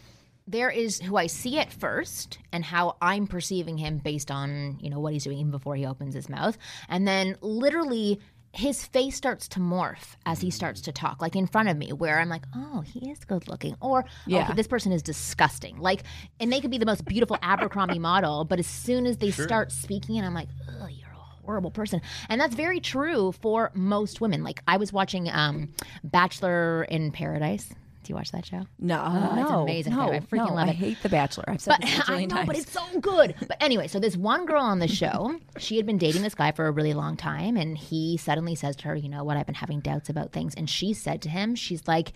there 0.46 0.70
is 0.70 1.00
who 1.00 1.16
I 1.16 1.26
see 1.26 1.58
at 1.58 1.72
first 1.72 2.38
and 2.52 2.64
how 2.64 2.96
I'm 3.02 3.26
perceiving 3.26 3.78
him 3.78 3.98
based 3.98 4.30
on 4.30 4.78
you 4.80 4.90
know 4.90 4.98
what 4.98 5.12
he's 5.12 5.24
doing 5.24 5.38
even 5.38 5.50
before 5.50 5.76
he 5.76 5.86
opens 5.86 6.14
his 6.14 6.28
mouth, 6.28 6.58
and 6.88 7.06
then 7.06 7.36
literally 7.40 8.18
his 8.52 8.84
face 8.84 9.16
starts 9.16 9.46
to 9.48 9.60
morph 9.60 10.16
as 10.26 10.40
he 10.40 10.50
starts 10.50 10.80
to 10.82 10.92
talk, 10.92 11.20
like 11.20 11.36
in 11.36 11.46
front 11.46 11.68
of 11.68 11.76
me, 11.76 11.92
where 11.92 12.18
I'm 12.18 12.28
like, 12.28 12.44
oh, 12.54 12.80
he 12.80 13.10
is 13.10 13.18
good 13.24 13.46
looking, 13.48 13.76
or 13.80 14.04
Yeah. 14.26 14.48
oh, 14.50 14.54
this 14.54 14.66
person 14.66 14.90
is 14.92 15.02
disgusting. 15.02 15.76
Like, 15.78 16.02
and 16.40 16.52
they 16.52 16.60
could 16.60 16.70
be 16.70 16.78
the 16.78 16.86
most 16.86 17.04
beautiful 17.04 17.36
Abercrombie 17.42 17.98
model, 17.98 18.44
but 18.44 18.58
as 18.58 18.66
soon 18.66 19.06
as 19.06 19.18
they 19.18 19.30
start 19.30 19.70
speaking, 19.70 20.16
and 20.16 20.26
I'm 20.26 20.34
like, 20.34 20.48
oh, 20.80 20.86
you're 20.86 21.08
a 21.10 21.44
horrible 21.44 21.70
person, 21.70 22.00
and 22.28 22.40
that's 22.40 22.54
very 22.54 22.80
true 22.80 23.32
for 23.32 23.70
most 23.74 24.20
women. 24.20 24.42
Like, 24.42 24.62
I 24.66 24.76
was 24.78 24.92
watching 24.92 25.28
um, 25.30 25.72
Bachelor 26.02 26.84
in 26.84 27.12
Paradise. 27.12 27.72
Do 28.08 28.12
you 28.12 28.16
watch 28.16 28.32
that 28.32 28.46
show? 28.46 28.62
No, 28.78 29.02
Oh, 29.06 29.38
it's 29.38 29.50
no, 29.50 29.62
amazing. 29.64 29.92
No, 29.94 30.10
I 30.10 30.20
freaking 30.20 30.48
no, 30.48 30.54
love 30.54 30.68
I 30.70 30.72
hate 30.72 30.96
The 31.02 31.10
Bachelor. 31.10 31.44
I've 31.46 31.60
said 31.60 31.72
But 31.72 31.82
this 31.82 32.08
a 32.08 32.12
I 32.14 32.24
know, 32.24 32.36
times. 32.36 32.46
but 32.46 32.56
it's 32.56 32.72
so 32.72 32.80
good. 33.00 33.34
But 33.46 33.58
anyway, 33.60 33.86
so 33.86 34.00
this 34.00 34.16
one 34.16 34.46
girl 34.46 34.62
on 34.62 34.78
the 34.78 34.88
show, 34.88 35.38
she 35.58 35.76
had 35.76 35.84
been 35.84 35.98
dating 35.98 36.22
this 36.22 36.34
guy 36.34 36.52
for 36.52 36.66
a 36.68 36.70
really 36.70 36.94
long 36.94 37.18
time, 37.18 37.58
and 37.58 37.76
he 37.76 38.16
suddenly 38.16 38.54
says 38.54 38.76
to 38.76 38.88
her, 38.88 38.96
"You 38.96 39.10
know 39.10 39.24
what? 39.24 39.36
I've 39.36 39.44
been 39.44 39.54
having 39.56 39.80
doubts 39.80 40.08
about 40.08 40.32
things." 40.32 40.54
And 40.54 40.70
she 40.70 40.94
said 40.94 41.20
to 41.20 41.28
him, 41.28 41.54
"She's 41.54 41.86
like." 41.86 42.14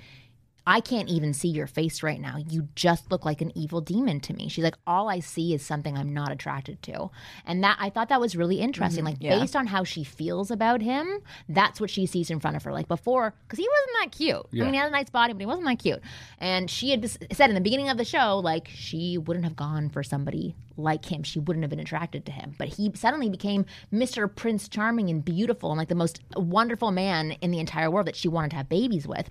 I 0.66 0.80
can't 0.80 1.08
even 1.08 1.34
see 1.34 1.48
your 1.48 1.66
face 1.66 2.02
right 2.02 2.20
now. 2.20 2.36
You 2.36 2.68
just 2.76 3.10
look 3.10 3.24
like 3.24 3.40
an 3.40 3.56
evil 3.56 3.80
demon 3.80 4.20
to 4.20 4.32
me. 4.32 4.48
She's 4.48 4.62
like, 4.62 4.76
all 4.86 5.08
I 5.08 5.18
see 5.20 5.54
is 5.54 5.64
something 5.64 5.96
I'm 5.96 6.14
not 6.14 6.30
attracted 6.30 6.82
to. 6.82 7.10
And 7.44 7.64
that 7.64 7.76
I 7.80 7.90
thought 7.90 8.08
that 8.10 8.20
was 8.20 8.36
really 8.36 8.60
interesting. 8.60 9.04
Mm-hmm. 9.04 9.14
Like, 9.14 9.16
yeah. 9.20 9.40
based 9.40 9.56
on 9.56 9.66
how 9.66 9.82
she 9.82 10.04
feels 10.04 10.50
about 10.50 10.80
him, 10.80 11.20
that's 11.48 11.80
what 11.80 11.90
she 11.90 12.06
sees 12.06 12.30
in 12.30 12.38
front 12.38 12.56
of 12.56 12.62
her. 12.62 12.72
Like 12.72 12.86
before, 12.86 13.34
because 13.46 13.58
he 13.58 13.68
wasn't 13.68 13.96
that 14.02 14.16
cute. 14.16 14.46
I 14.52 14.64
mean, 14.64 14.74
he 14.74 14.78
had 14.78 14.88
a 14.88 14.92
nice 14.92 15.10
body, 15.10 15.32
but 15.32 15.40
he 15.40 15.46
wasn't 15.46 15.66
that 15.66 15.80
cute. 15.80 16.00
And 16.38 16.70
she 16.70 16.90
had 16.90 17.08
said 17.32 17.48
in 17.48 17.54
the 17.54 17.60
beginning 17.60 17.88
of 17.88 17.98
the 17.98 18.04
show, 18.04 18.38
like, 18.38 18.68
she 18.72 19.18
wouldn't 19.18 19.44
have 19.44 19.56
gone 19.56 19.88
for 19.88 20.02
somebody 20.02 20.54
like 20.76 21.04
him. 21.04 21.22
She 21.24 21.40
wouldn't 21.40 21.64
have 21.64 21.70
been 21.70 21.80
attracted 21.80 22.24
to 22.26 22.32
him. 22.32 22.54
But 22.56 22.68
he 22.68 22.92
suddenly 22.94 23.28
became 23.28 23.66
Mr. 23.92 24.32
Prince 24.32 24.68
Charming 24.68 25.10
and 25.10 25.24
beautiful 25.24 25.70
and 25.70 25.78
like 25.78 25.88
the 25.88 25.94
most 25.94 26.20
wonderful 26.36 26.92
man 26.92 27.32
in 27.32 27.50
the 27.50 27.58
entire 27.58 27.90
world 27.90 28.06
that 28.06 28.16
she 28.16 28.28
wanted 28.28 28.50
to 28.52 28.56
have 28.56 28.68
babies 28.68 29.06
with. 29.06 29.28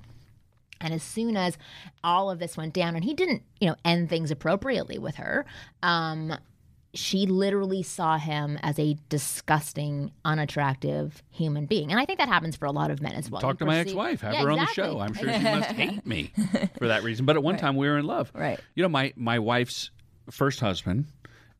And 0.83 0.93
as 0.93 1.03
soon 1.03 1.37
as 1.37 1.57
all 2.03 2.29
of 2.31 2.39
this 2.39 2.57
went 2.57 2.73
down, 2.73 2.95
and 2.95 3.03
he 3.03 3.13
didn't, 3.13 3.43
you 3.59 3.67
know, 3.69 3.75
end 3.85 4.09
things 4.09 4.31
appropriately 4.31 4.97
with 4.97 5.15
her, 5.15 5.45
um, 5.83 6.33
she 6.93 7.25
literally 7.25 7.83
saw 7.83 8.17
him 8.17 8.57
as 8.61 8.77
a 8.77 8.97
disgusting, 9.07 10.11
unattractive 10.25 11.23
human 11.29 11.65
being. 11.65 11.89
And 11.91 11.99
I 11.99 12.05
think 12.05 12.19
that 12.19 12.27
happens 12.27 12.57
for 12.57 12.65
a 12.65 12.71
lot 12.71 12.91
of 12.91 13.01
men 13.01 13.13
as 13.13 13.29
well. 13.31 13.41
Talk 13.41 13.55
You 13.55 13.59
to 13.59 13.65
my 13.65 13.77
ex-wife. 13.79 14.21
Have 14.21 14.33
Yeah, 14.33 14.41
her 14.43 14.51
exactly. 14.51 14.83
on 14.83 14.89
the 14.89 14.93
show. 14.93 14.99
I'm 14.99 15.13
sure 15.13 15.33
she 15.33 15.43
must 15.43 15.71
hate 15.77 16.05
me 16.05 16.33
for 16.77 16.89
that 16.89 17.03
reason. 17.03 17.25
But 17.25 17.37
at 17.37 17.43
one 17.43 17.57
time, 17.57 17.77
we 17.77 17.87
were 17.87 17.97
in 17.97 18.05
love. 18.05 18.31
Right. 18.35 18.59
You 18.75 18.83
know, 18.83 18.89
my 18.89 19.13
my 19.15 19.39
wife's 19.39 19.89
first 20.29 20.59
husband 20.59 21.05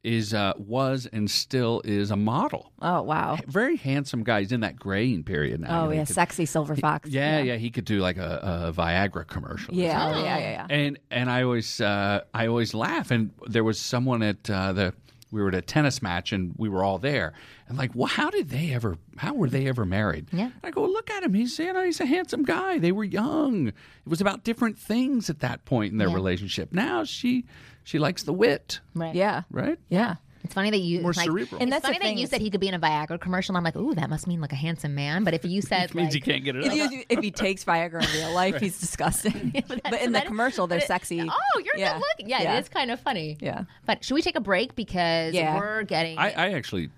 is 0.04 0.34
uh, 0.34 0.54
was 0.58 1.08
and 1.14 1.30
still 1.30 1.82
is 1.86 2.10
a 2.12 2.16
model. 2.16 2.72
oh 2.82 3.02
wow. 3.04 3.38
Very 3.48 3.78
handsome 3.78 4.24
guy. 4.24 4.40
He's 4.42 4.52
in 4.52 4.62
that 4.62 4.76
graying 4.76 5.24
period 5.24 5.60
now. 5.62 5.82
Oh 5.82 5.84
You 5.84 5.90
know, 5.90 5.96
yeah, 5.98 6.06
could- 6.06 6.16
sexy 6.16 6.46
silver 6.46 6.76
fox. 6.76 7.10
yeah, 7.10 7.40
yeah, 7.42 7.56
He 7.58 7.70
could 7.70 7.86
do 7.86 8.00
like 8.00 8.18
a, 8.18 8.68
a 8.70 8.74
Viagra 8.74 9.28
commercial. 9.28 9.74
yeah, 9.76 10.08
oh, 10.08 10.24
yeah, 10.24 10.38
yeah, 10.38 10.50
yeah. 10.52 10.68
And 10.70 11.00
and 11.12 11.30
I 11.30 11.44
always 11.44 11.80
uh, 11.80 12.22
I 12.34 12.48
always 12.48 12.74
laugh. 12.74 13.12
And 13.12 13.32
there 13.48 13.64
was 13.64 13.80
someone 13.80 14.24
at 14.24 14.50
uh, 14.50 14.74
the 14.74 14.94
we 15.32 15.42
were 15.42 15.48
at 15.48 15.56
a 15.56 15.62
tennis 15.62 16.02
match 16.02 16.34
and 16.34 16.54
we 16.58 16.68
were 16.68 16.84
all 16.84 16.98
there. 16.98 17.32
And 17.70 17.78
like, 17.78 17.92
well, 17.96 18.08
how 18.08 18.30
did 18.30 18.50
they 18.50 18.74
ever? 18.74 18.98
How 19.16 19.34
were 19.34 19.48
they 19.50 19.68
ever 19.68 19.86
married? 19.86 20.28
Yeah. 20.34 20.50
I 20.62 20.72
go 20.72 20.84
look 20.86 21.10
at 21.10 21.24
him. 21.24 21.34
He's 21.36 21.58
you 21.60 21.72
know 21.72 21.86
he's 21.86 22.02
a 22.02 22.06
handsome 22.06 22.44
guy. 22.44 22.80
They 22.80 22.92
were 22.92 23.04
young. 23.06 23.68
It 23.70 23.74
was 24.08 24.20
about 24.20 24.44
different 24.44 24.78
things 24.80 25.30
at 25.30 25.40
that 25.40 25.64
point 25.64 25.92
in 25.94 26.00
their 26.00 26.10
Yeah. 26.10 26.16
relationship. 26.16 26.74
Now 26.74 27.04
she 27.06 27.46
she 27.84 28.00
likes 28.00 28.24
the 28.24 28.34
wit, 28.34 28.80
Right. 28.96 29.16
Yeah, 29.16 29.44
right? 29.52 29.78
yeah. 29.90 30.16
It's 30.44 30.56
funny 30.56 30.72
that 30.72 30.80
you 30.80 31.02
More 31.02 31.14
like, 31.14 31.26
cerebral. 31.26 31.58
And 31.62 31.64
And 31.66 31.72
that's 31.72 31.84
that's 31.84 31.90
the 31.94 31.94
funny 31.94 32.00
that 32.00 32.04
thing 32.10 32.18
you 32.18 32.24
is- 32.24 32.30
said 32.32 32.42
he 32.42 32.50
could 32.50 32.60
be 32.60 32.68
in 32.68 32.74
a 32.74 32.80
Viagra 32.80 33.22
commercial. 33.22 33.54
And 33.54 33.58
I'm 33.58 33.64
like, 33.64 33.76
ooh, 33.76 33.94
that 33.94 34.10
must 34.10 34.26
mean 34.26 34.42
like 34.42 34.52
a 34.52 34.56
handsome 34.56 34.96
man. 34.96 35.24
But 35.24 35.36
if 35.36 35.46
you 35.46 35.62
said 35.72 35.92
It 35.92 35.94
means 35.96 36.08
like, 36.08 36.16
you 36.16 36.22
can't 36.34 36.44
get 36.44 36.56
it 36.56 36.66
If, 36.66 36.72
up. 36.84 36.92
you, 36.92 37.04
if 37.10 37.20
he 37.20 37.30
takes 37.30 37.64
Viagra 37.64 38.04
in 38.04 38.20
real 38.20 38.34
life, 38.34 38.56
he's 38.60 38.80
disgusting. 38.80 39.52
but 39.68 40.02
in 40.02 40.14
the 40.14 40.20
that- 40.20 40.26
commercial, 40.26 40.66
they're 40.66 40.80
it- 40.80 40.88
sexy. 40.88 41.22
Oh, 41.22 41.60
you're 41.64 41.78
Yeah. 41.78 41.94
good 41.94 42.00
looking. 42.18 42.30
Yeah, 42.30 42.42
Yeah. 42.42 42.56
it 42.58 42.62
is 42.62 42.70
kind 42.70 42.90
of 42.90 43.00
funny. 43.00 43.38
Yeah. 43.40 43.66
But 43.86 44.04
should 44.04 44.16
we 44.16 44.24
take 44.24 44.36
a 44.36 44.42
break 44.42 44.74
because 44.76 45.36
Yeah. 45.36 45.58
we're 45.60 45.84
getting 45.84 46.18
I, 46.18 46.32
I 46.32 46.52
actually 46.54 46.90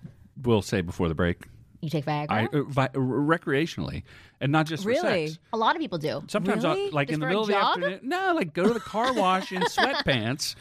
will 0.42 0.62
say 0.62 0.80
before 0.80 1.10
the 1.10 1.16
break, 1.16 1.44
you 1.84 1.90
take 1.90 2.06
Viagra? 2.06 2.28
I 2.30 2.46
uh, 2.46 2.64
vi- 2.64 2.88
recreationally, 2.90 4.04
and 4.42 4.52
not 4.52 4.66
just 4.66 4.84
for 4.84 4.90
Really? 4.90 5.28
sex. 5.28 5.40
a 5.52 5.58
lot 5.58 5.76
of 5.76 5.82
people 5.82 5.98
do. 5.98 6.24
Sometimes, 6.28 6.64
I'll, 6.66 6.76
Really? 6.76 6.92
like 6.92 7.08
Just 7.10 7.16
in 7.16 7.20
the 7.20 7.26
for 7.26 7.28
a 7.28 7.30
middle 7.30 7.42
of 7.44 7.48
the 7.48 7.54
jog? 7.54 7.78
afternoon, 7.78 8.00
no, 8.04 8.34
like 8.36 8.54
go 8.54 8.68
to 8.68 8.74
the 8.74 8.80
car 8.80 9.14
wash 9.14 9.52
in 9.52 9.62
sweatpants 9.64 10.56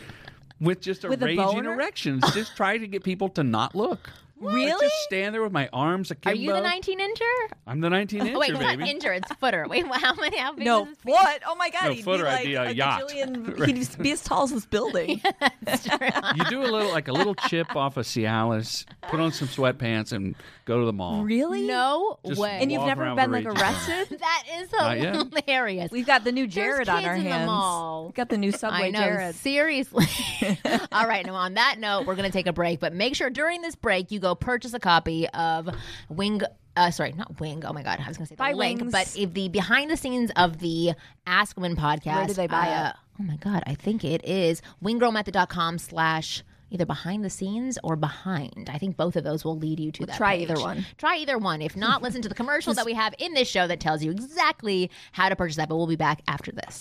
with 0.61 0.81
just 0.81 1.05
a 1.05 1.09
With 1.09 1.23
a 1.23 1.27
raging 1.27 1.45
boner? 1.45 1.73
erection. 1.75 2.21
Just 2.33 2.57
try 2.57 2.79
to 2.79 2.87
get 2.87 3.03
people 3.05 3.29
to 3.31 3.43
not 3.45 3.75
look. 3.75 4.11
Like, 4.43 4.55
Really? 4.55 4.81
just 4.87 4.95
stand 5.05 5.35
there 5.35 5.43
with 5.43 5.53
my 5.53 5.69
arms 5.73 6.11
akimbo. 6.11 6.31
Are 6.31 6.35
you 6.35 6.53
the 6.53 6.61
19 6.61 6.99
incher? 6.99 7.55
I'm 7.67 7.81
the 7.81 7.91
19 7.91 8.21
incher, 8.23 8.35
Oh, 8.35 8.39
wait, 8.41 8.53
not 8.53 8.61
baby. 8.79 8.85
incher. 8.93 9.17
It's 9.17 9.33
footer. 9.35 9.67
Wait, 9.69 9.87
how 9.93 10.15
many? 10.15 10.37
How 10.39 10.53
big 10.53 10.65
No 10.65 10.83
is 10.83 10.89
this? 10.89 10.99
foot. 11.05 11.43
Oh 11.47 11.55
my 11.55 11.71
god, 11.71 11.85
No, 11.85 11.93
he'd 11.93 12.05
footer, 12.05 12.25
be 12.25 12.29
I'd 12.29 12.35
like 12.35 12.45
be 12.45 12.55
a 12.55 12.71
yacht. 12.73 13.03
gajillion- 13.09 13.67
He'd 13.67 14.03
be 14.03 14.11
as 14.13 14.23
tall 14.23 14.45
as 14.45 14.51
this 14.53 14.67
building. 14.67 15.21
you 16.37 16.45
do 16.51 16.63
a 16.63 16.67
little, 16.71 16.91
like 16.91 17.09
a 17.09 17.13
little 17.13 17.35
chip 17.35 17.75
off 17.77 17.97
of 17.97 18.05
Cialis, 18.07 18.85
put 19.09 19.21
on 19.21 19.33
some 19.33 19.49
sweatpants, 19.49 20.13
and 20.13 20.35
go 20.65 20.81
to 20.81 20.87
the 20.87 20.93
mall. 20.93 21.23
really? 21.23 21.67
No 21.67 22.19
Just 22.27 22.41
way. 22.41 22.59
And 22.61 22.71
you've 22.73 22.85
never 22.87 23.15
been 23.15 23.31
like 23.33 23.47
arrested? 23.47 24.19
that 24.19 24.43
is 24.61 24.71
hilarious. 24.71 25.91
We've 25.91 26.07
got 26.07 26.25
the 26.25 26.33
new 26.33 26.47
Jared 26.47 26.89
on 26.89 26.99
kids 26.99 27.09
our 27.09 27.15
in 27.17 27.25
the 27.25 27.31
hands. 27.31 27.47
mall. 27.47 28.07
We've 28.07 28.15
got 28.15 28.29
the 28.29 28.39
new 28.39 28.53
Subway 28.53 28.89
I 28.89 28.91
know. 28.91 29.01
Jared. 29.01 29.35
Seriously. 29.37 30.07
All 30.93 31.07
right. 31.07 31.25
Now, 31.27 31.35
on 31.35 31.55
that 31.55 31.77
note, 31.79 32.07
we're 32.07 32.15
going 32.15 32.31
to 32.31 32.33
take 32.33 32.47
a 32.47 32.53
break, 32.53 32.81
but 32.81 32.93
make 32.93 33.15
sure 33.17 33.31
during 33.31 33.63
this 33.63 33.75
break 33.75 34.11
you 34.11 34.19
go 34.21 34.32
purchase 34.35 34.75
a 34.75 34.81
copy 34.81 35.29
of 35.29 35.69
Wing. 36.09 36.43
Uh, 36.77 36.91
sorry, 36.91 37.13
not 37.13 37.39
Wing. 37.41 37.65
Oh 37.65 37.73
my 37.73 37.83
God, 37.83 38.01
I 38.03 38.09
was 38.09 38.17
going 38.17 38.27
to 38.27 38.31
say 38.31 38.35
the 38.35 38.39
Buy 38.39 38.53
link, 38.53 38.81
Wings. 38.81 38.93
but 38.93 39.15
if 39.17 39.35
the 39.35 39.49
behind 39.49 39.91
the 39.91 39.97
scenes 39.97 40.31
of 40.37 40.59
the 40.59 40.93
Ask 41.27 41.57
Women 41.57 41.77
podcast. 41.77 42.17
Where 42.17 42.27
do 42.27 42.35
they 42.35 42.47
buy 42.47 42.69
uh, 42.69 42.89
it? 42.91 42.97
Oh 43.21 43.25
my 43.25 43.37
God, 43.37 43.63
I 43.67 43.75
think 43.75 44.05
it 44.05 44.25
is 44.25 44.63
winggirlmethod.com 44.83 45.79
slash 45.79 46.43
either 46.73 46.87
behind 46.87 47.25
the 47.25 47.31
scenes 47.31 47.79
or 47.85 47.97
behind. 47.97 48.71
I 48.73 48.79
think 48.79 48.97
both 48.97 49.17
of 49.17 49.25
those 49.25 49.45
will 49.45 49.59
lead 49.59 49.79
you 49.79 49.93
to 49.93 50.07
that. 50.07 50.17
try 50.17 50.39
page. 50.39 50.51
either 50.51 50.61
one. 50.61 50.87
Try 50.97 51.19
either 51.19 51.39
one. 51.39 51.61
If 51.61 51.77
not, 51.77 52.03
listen 52.03 52.23
to 52.23 52.29
the 52.29 52.35
commercial 52.35 52.73
that 52.75 52.87
we 52.87 52.95
have 52.95 53.15
in 53.19 53.35
this 53.35 53.49
show 53.49 53.67
that 53.67 53.81
tells 53.81 54.03
you 54.03 54.11
exactly 54.11 54.91
how 55.13 55.29
to 55.29 55.37
purchase 55.37 55.57
that. 55.57 55.69
But 55.69 55.77
we'll 55.77 55.87
be 55.87 55.97
back 55.97 56.23
after 56.27 56.53
this. 56.53 56.81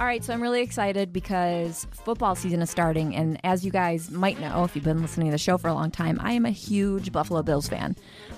All 0.00 0.06
right, 0.06 0.22
so 0.22 0.32
I'm 0.32 0.40
really 0.40 0.62
excited 0.62 1.12
because 1.12 1.88
football 1.90 2.36
season 2.36 2.62
is 2.62 2.70
starting. 2.70 3.16
And 3.16 3.40
as 3.42 3.64
you 3.64 3.72
guys 3.72 4.12
might 4.12 4.40
know, 4.40 4.62
if 4.62 4.76
you've 4.76 4.84
been 4.84 5.02
listening 5.02 5.26
to 5.26 5.32
the 5.32 5.38
show 5.38 5.58
for 5.58 5.66
a 5.66 5.74
long 5.74 5.90
time, 5.90 6.20
I 6.22 6.34
am 6.34 6.46
a 6.46 6.52
huge 6.52 7.10
Buffalo 7.10 7.42
Bills 7.42 7.66
fan. 7.66 7.96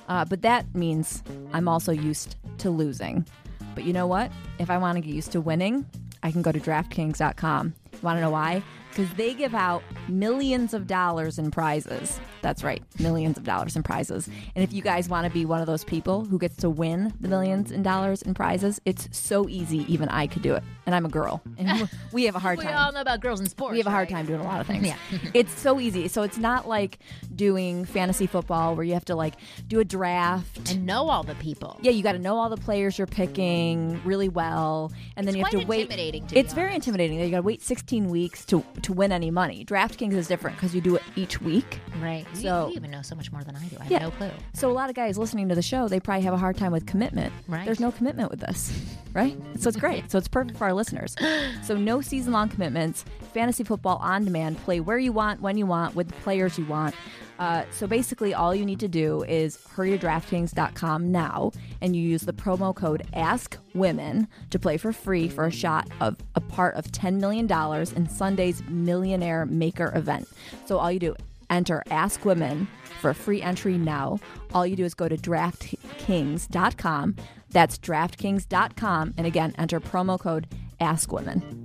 Uh, 0.09 0.25
but 0.25 0.41
that 0.41 0.75
means 0.75 1.23
I'm 1.53 1.69
also 1.69 1.93
used 1.93 2.37
to 2.59 2.71
losing. 2.71 3.27
But 3.75 3.85
you 3.85 3.93
know 3.93 4.07
what? 4.07 4.33
If 4.59 4.71
I 4.71 4.79
want 4.79 4.97
to 4.97 5.03
get 5.03 5.15
used 5.15 5.33
to 5.33 5.43
winning, 5.43 5.85
I 6.23 6.31
can 6.31 6.41
go 6.41 6.51
to 6.51 6.59
DraftKings.com. 6.59 7.75
Want 8.03 8.17
to 8.17 8.21
know 8.21 8.31
why? 8.31 8.63
Because 8.91 9.13
they 9.15 9.35
give 9.35 9.55
out 9.55 9.85
millions 10.09 10.75
of 10.75 10.89
dollars 10.89 11.39
in 11.39 11.53
prizes. 11.53 12.19
That's 12.43 12.65
right, 12.65 12.83
millions 12.99 13.37
of 13.37 13.45
dollars 13.45 13.77
in 13.77 13.85
prizes. 13.85 14.27
And 14.57 14.65
if 14.65 14.73
you 14.73 14.83
guys 14.83 15.09
want 15.09 15.27
to 15.27 15.31
be 15.33 15.45
one 15.45 15.61
of 15.61 15.67
those 15.69 15.85
people 15.85 16.25
who 16.25 16.39
gets 16.39 16.57
to 16.57 16.71
win 16.71 17.13
the 17.21 17.29
millions 17.29 17.71
in 17.71 17.85
dollars 17.85 18.21
in 18.23 18.35
prizes, 18.35 18.81
it's 18.85 19.09
so 19.13 19.49
easy, 19.49 19.85
even 19.93 20.09
I 20.09 20.27
could 20.27 20.43
do 20.43 20.55
it. 20.55 20.65
And 20.87 20.95
I'm 20.95 21.07
a 21.07 21.09
girl. 21.09 21.41
And 21.57 21.89
we 22.13 22.25
have 22.27 22.35
a 22.35 22.41
hard 22.41 22.59
We 22.59 22.65
time. 22.65 22.73
We 22.73 22.79
all 22.79 22.93
know 22.93 23.01
about 23.01 23.21
girls 23.21 23.39
in 23.39 23.47
sports. 23.49 23.73
We 23.73 23.79
have 23.79 23.87
a 23.87 23.91
hard 23.91 24.11
right? 24.11 24.17
time 24.17 24.27
doing 24.27 24.41
a 24.41 24.45
lot 24.45 24.61
of 24.61 24.67
things. 24.67 24.85
Yeah. 24.87 24.97
it's 25.35 25.57
so 25.57 25.79
easy. 25.79 26.09
So 26.09 26.23
it's 26.23 26.39
not 26.39 26.67
like 26.67 26.99
doing 27.37 27.85
fantasy 27.85 28.27
football 28.27 28.75
where 28.75 28.85
you 28.85 28.95
have 28.95 29.05
to 29.05 29.15
like 29.15 29.35
do 29.69 29.79
a 29.79 29.85
draft. 29.85 30.73
and 30.73 30.85
know 30.85 31.09
all 31.09 31.23
the 31.23 31.37
people. 31.37 31.79
yeah, 31.83 31.93
you 31.93 32.03
got 32.03 32.13
to 32.13 32.19
know 32.19 32.37
all 32.39 32.49
the 32.49 32.57
players 32.57 32.99
you're 32.99 33.07
picking 33.07 34.01
really 34.05 34.29
well, 34.29 34.91
and 35.17 35.29
then 35.29 35.35
It's 35.37 35.39
you 35.39 35.45
have 35.45 35.53
to 35.53 35.69
wait. 35.69 35.91
to 35.91 36.39
it's 36.39 36.53
very 36.55 36.75
intimidating. 36.75 37.21
You 37.21 37.31
got 37.31 37.37
to 37.37 37.43
wait 37.43 37.63
16 37.81 38.11
weeks 38.11 38.45
to 38.45 38.63
to 38.83 38.93
win 38.93 39.11
any 39.11 39.31
money. 39.31 39.65
DraftKings 39.65 40.13
is 40.13 40.29
different 40.29 40.57
because 40.57 40.75
you 40.75 40.83
do 40.83 40.97
it 40.97 41.03
each 41.17 41.41
week. 41.41 41.79
Right. 42.03 42.27
So 42.35 42.67
You- 42.67 42.73
you, 42.73 42.77
even 42.77 42.91
know 42.91 43.01
so 43.03 43.15
much 43.17 43.33
more 43.33 43.43
than 43.43 43.57
I 43.57 43.65
do. 43.69 43.77
I 43.81 43.85
have 43.85 43.91
Yeah. 43.93 43.99
no 44.01 44.11
clue. 44.11 44.31
So 44.53 44.71
a 44.71 44.75
lot 44.75 44.91
of 44.91 44.95
guys 44.97 45.17
listening 45.17 45.49
to 45.49 45.55
the 45.55 45.63
show, 45.63 45.89
they 45.89 45.99
probably 45.99 46.23
have 46.25 46.35
a 46.35 46.39
hard 46.39 46.57
time 46.59 46.73
with 46.73 46.85
commitment. 46.85 47.33
Right. 47.49 47.65
There's 47.65 47.81
no 47.81 47.91
commitment 47.91 48.31
with 48.31 48.41
this, 48.41 48.71
right? 49.13 49.37
So 49.59 49.69
it's 49.69 49.79
great. 49.79 50.11
So 50.11 50.19
it's 50.19 50.29
perfect 50.29 50.59
for 50.59 50.65
our 50.65 50.75
listeners. 50.75 51.17
So 51.63 51.77
no 51.77 52.01
season 52.01 52.33
long 52.33 52.49
commitments. 52.49 53.05
Fantasy 53.33 53.65
football 53.65 53.99
on 53.99 54.25
demand. 54.25 54.59
Play 54.59 54.81
where 54.81 54.99
you 54.99 55.13
want, 55.13 55.41
when 55.41 55.57
you 55.57 55.67
want, 55.67 55.95
with 55.95 56.09
the 56.09 56.15
players 56.15 56.59
you 56.59 56.65
want. 56.65 56.97
Uh, 57.39 57.65
so 57.71 57.87
basically, 57.87 58.35
all 58.35 58.53
you 58.55 58.67
need 58.67 58.81
to 58.81 58.89
do 58.89 59.23
is 59.25 59.59
hurry 59.71 59.97
to 59.97 60.07
DraftKings.com 60.07 61.11
now, 61.11 61.53
and 61.81 61.97
you 61.97 62.03
use 62.03 62.21
the 62.23 62.35
promo 62.35 62.75
code 62.75 63.03
AskWomen 63.15 64.27
to 64.51 64.59
play 64.59 64.77
for 64.77 64.93
free 64.93 65.29
for 65.29 65.47
a 65.47 65.51
shot 65.51 65.89
of 66.01 66.17
a 66.35 66.41
part 66.41 66.75
of 66.75 66.85
$10 66.93 67.19
million 67.19 67.51
in 67.97 68.09
Sunday's 68.09 68.63
Millionaire 68.69 69.47
Maker 69.47 69.91
event. 69.95 70.29
So 70.67 70.77
all 70.79 70.93
you 70.93 70.99
do, 70.99 71.17
enter 71.49 71.83
Ask 71.91 72.25
Women 72.27 72.69
for 73.01 73.11
a 73.11 73.15
free 73.15 73.41
entry 73.41 73.79
now. 73.79 74.19
All 74.53 74.67
you 74.67 74.77
do 74.77 74.85
is 74.85 74.93
go 74.95 75.09
to 75.09 75.17
DraftKings.com. 75.17 77.17
That's 77.51 77.79
DraftKings.com. 77.79 79.15
And 79.17 79.27
again, 79.27 79.55
enter 79.59 79.81
promo 79.81 80.19
code 80.19 80.47
Ask 80.81 81.13
Women. 81.13 81.60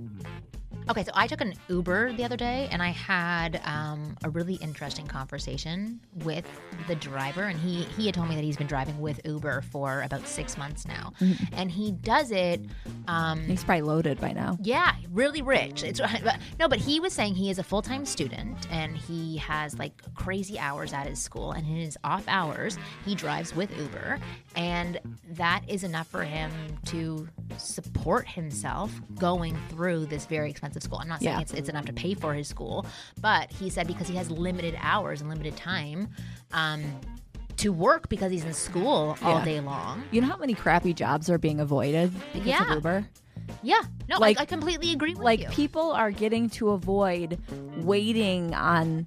Okay, 0.88 1.02
so 1.02 1.10
I 1.14 1.26
took 1.26 1.40
an 1.40 1.54
Uber 1.68 2.12
the 2.12 2.24
other 2.24 2.36
day 2.36 2.68
and 2.70 2.80
I 2.80 2.90
had 2.90 3.60
um, 3.64 4.16
a 4.22 4.30
really 4.30 4.54
interesting 4.54 5.04
conversation 5.06 6.00
with 6.22 6.46
the 6.86 6.94
driver. 6.94 7.42
And 7.42 7.58
he, 7.58 7.82
he 7.96 8.06
had 8.06 8.14
told 8.14 8.28
me 8.28 8.36
that 8.36 8.44
he's 8.44 8.56
been 8.56 8.68
driving 8.68 9.00
with 9.00 9.20
Uber 9.24 9.62
for 9.62 10.02
about 10.02 10.28
six 10.28 10.56
months 10.56 10.86
now. 10.86 11.12
And 11.52 11.72
he 11.72 11.90
does 11.90 12.30
it 12.30 12.60
Um, 13.08 13.40
He's 13.40 13.64
probably 13.64 13.82
loaded 13.82 14.20
by 14.20 14.32
now. 14.32 14.58
yeah, 14.62 14.94
really 15.10 15.42
rich. 15.42 15.82
It's 15.82 16.00
but, 16.22 16.38
no, 16.60 16.68
but 16.68 16.78
he 16.78 17.00
was 17.00 17.12
saying 17.12 17.34
he 17.34 17.50
is 17.50 17.58
a 17.58 17.64
full 17.64 17.82
time 17.82 18.04
student 18.06 18.68
and 18.70 18.96
he 18.96 19.38
has 19.38 19.76
like 19.78 19.92
crazy 20.14 20.56
hours 20.58 20.92
at 20.92 21.06
his 21.08 21.20
school, 21.20 21.52
and 21.52 21.66
in 21.66 21.76
his 21.76 21.98
off 22.04 22.24
hours 22.28 22.78
he 23.04 23.14
drives 23.14 23.54
with 23.56 23.76
Uber, 23.76 24.20
and 24.54 25.00
that 25.30 25.62
is 25.66 25.82
enough 25.84 26.06
for 26.06 26.22
him 26.22 26.50
to 26.86 27.28
support 27.58 28.28
himself 28.28 28.92
going 29.18 29.56
through 29.68 30.06
this 30.06 30.26
very 30.26 30.50
expensive 30.50 30.75
school. 30.80 30.98
I'm 30.98 31.08
not 31.08 31.20
saying 31.20 31.34
Yeah. 31.36 31.40
it's 31.40 31.52
it's 31.52 31.68
enough 31.68 31.84
to 31.86 31.92
pay 31.92 32.14
for 32.14 32.34
his 32.34 32.48
school, 32.48 32.86
but 33.20 33.50
he 33.52 33.70
said 33.70 33.86
because 33.86 34.08
he 34.08 34.16
has 34.16 34.30
limited 34.30 34.76
hours 34.80 35.20
and 35.20 35.30
limited 35.30 35.56
time. 35.56 36.08
Um, 36.52 36.82
to 37.58 37.72
work 37.72 38.10
because 38.10 38.30
he's 38.30 38.44
in 38.44 38.52
school 38.52 39.16
all 39.22 39.38
Yeah. 39.38 39.44
day 39.46 39.60
long. 39.60 40.02
You 40.10 40.20
know 40.20 40.26
how 40.26 40.36
many 40.36 40.52
crappy 40.52 40.92
jobs 40.92 41.30
are 41.30 41.38
being 41.38 41.58
avoided 41.58 42.12
because 42.34 42.46
Yeah. 42.46 42.64
of 42.68 42.74
Uber? 42.74 43.08
Yeah, 43.62 43.80
no, 44.10 44.18
Like- 44.18 44.38
I, 44.38 44.42
I 44.42 44.44
completely 44.44 44.92
agree 44.92 45.14
with 45.14 45.22
Like 45.24 45.40
you. 45.40 45.48
people 45.48 45.90
are 45.92 46.10
getting 46.10 46.50
to 46.50 46.70
avoid 46.72 47.38
waiting 47.78 48.52
on 48.54 49.06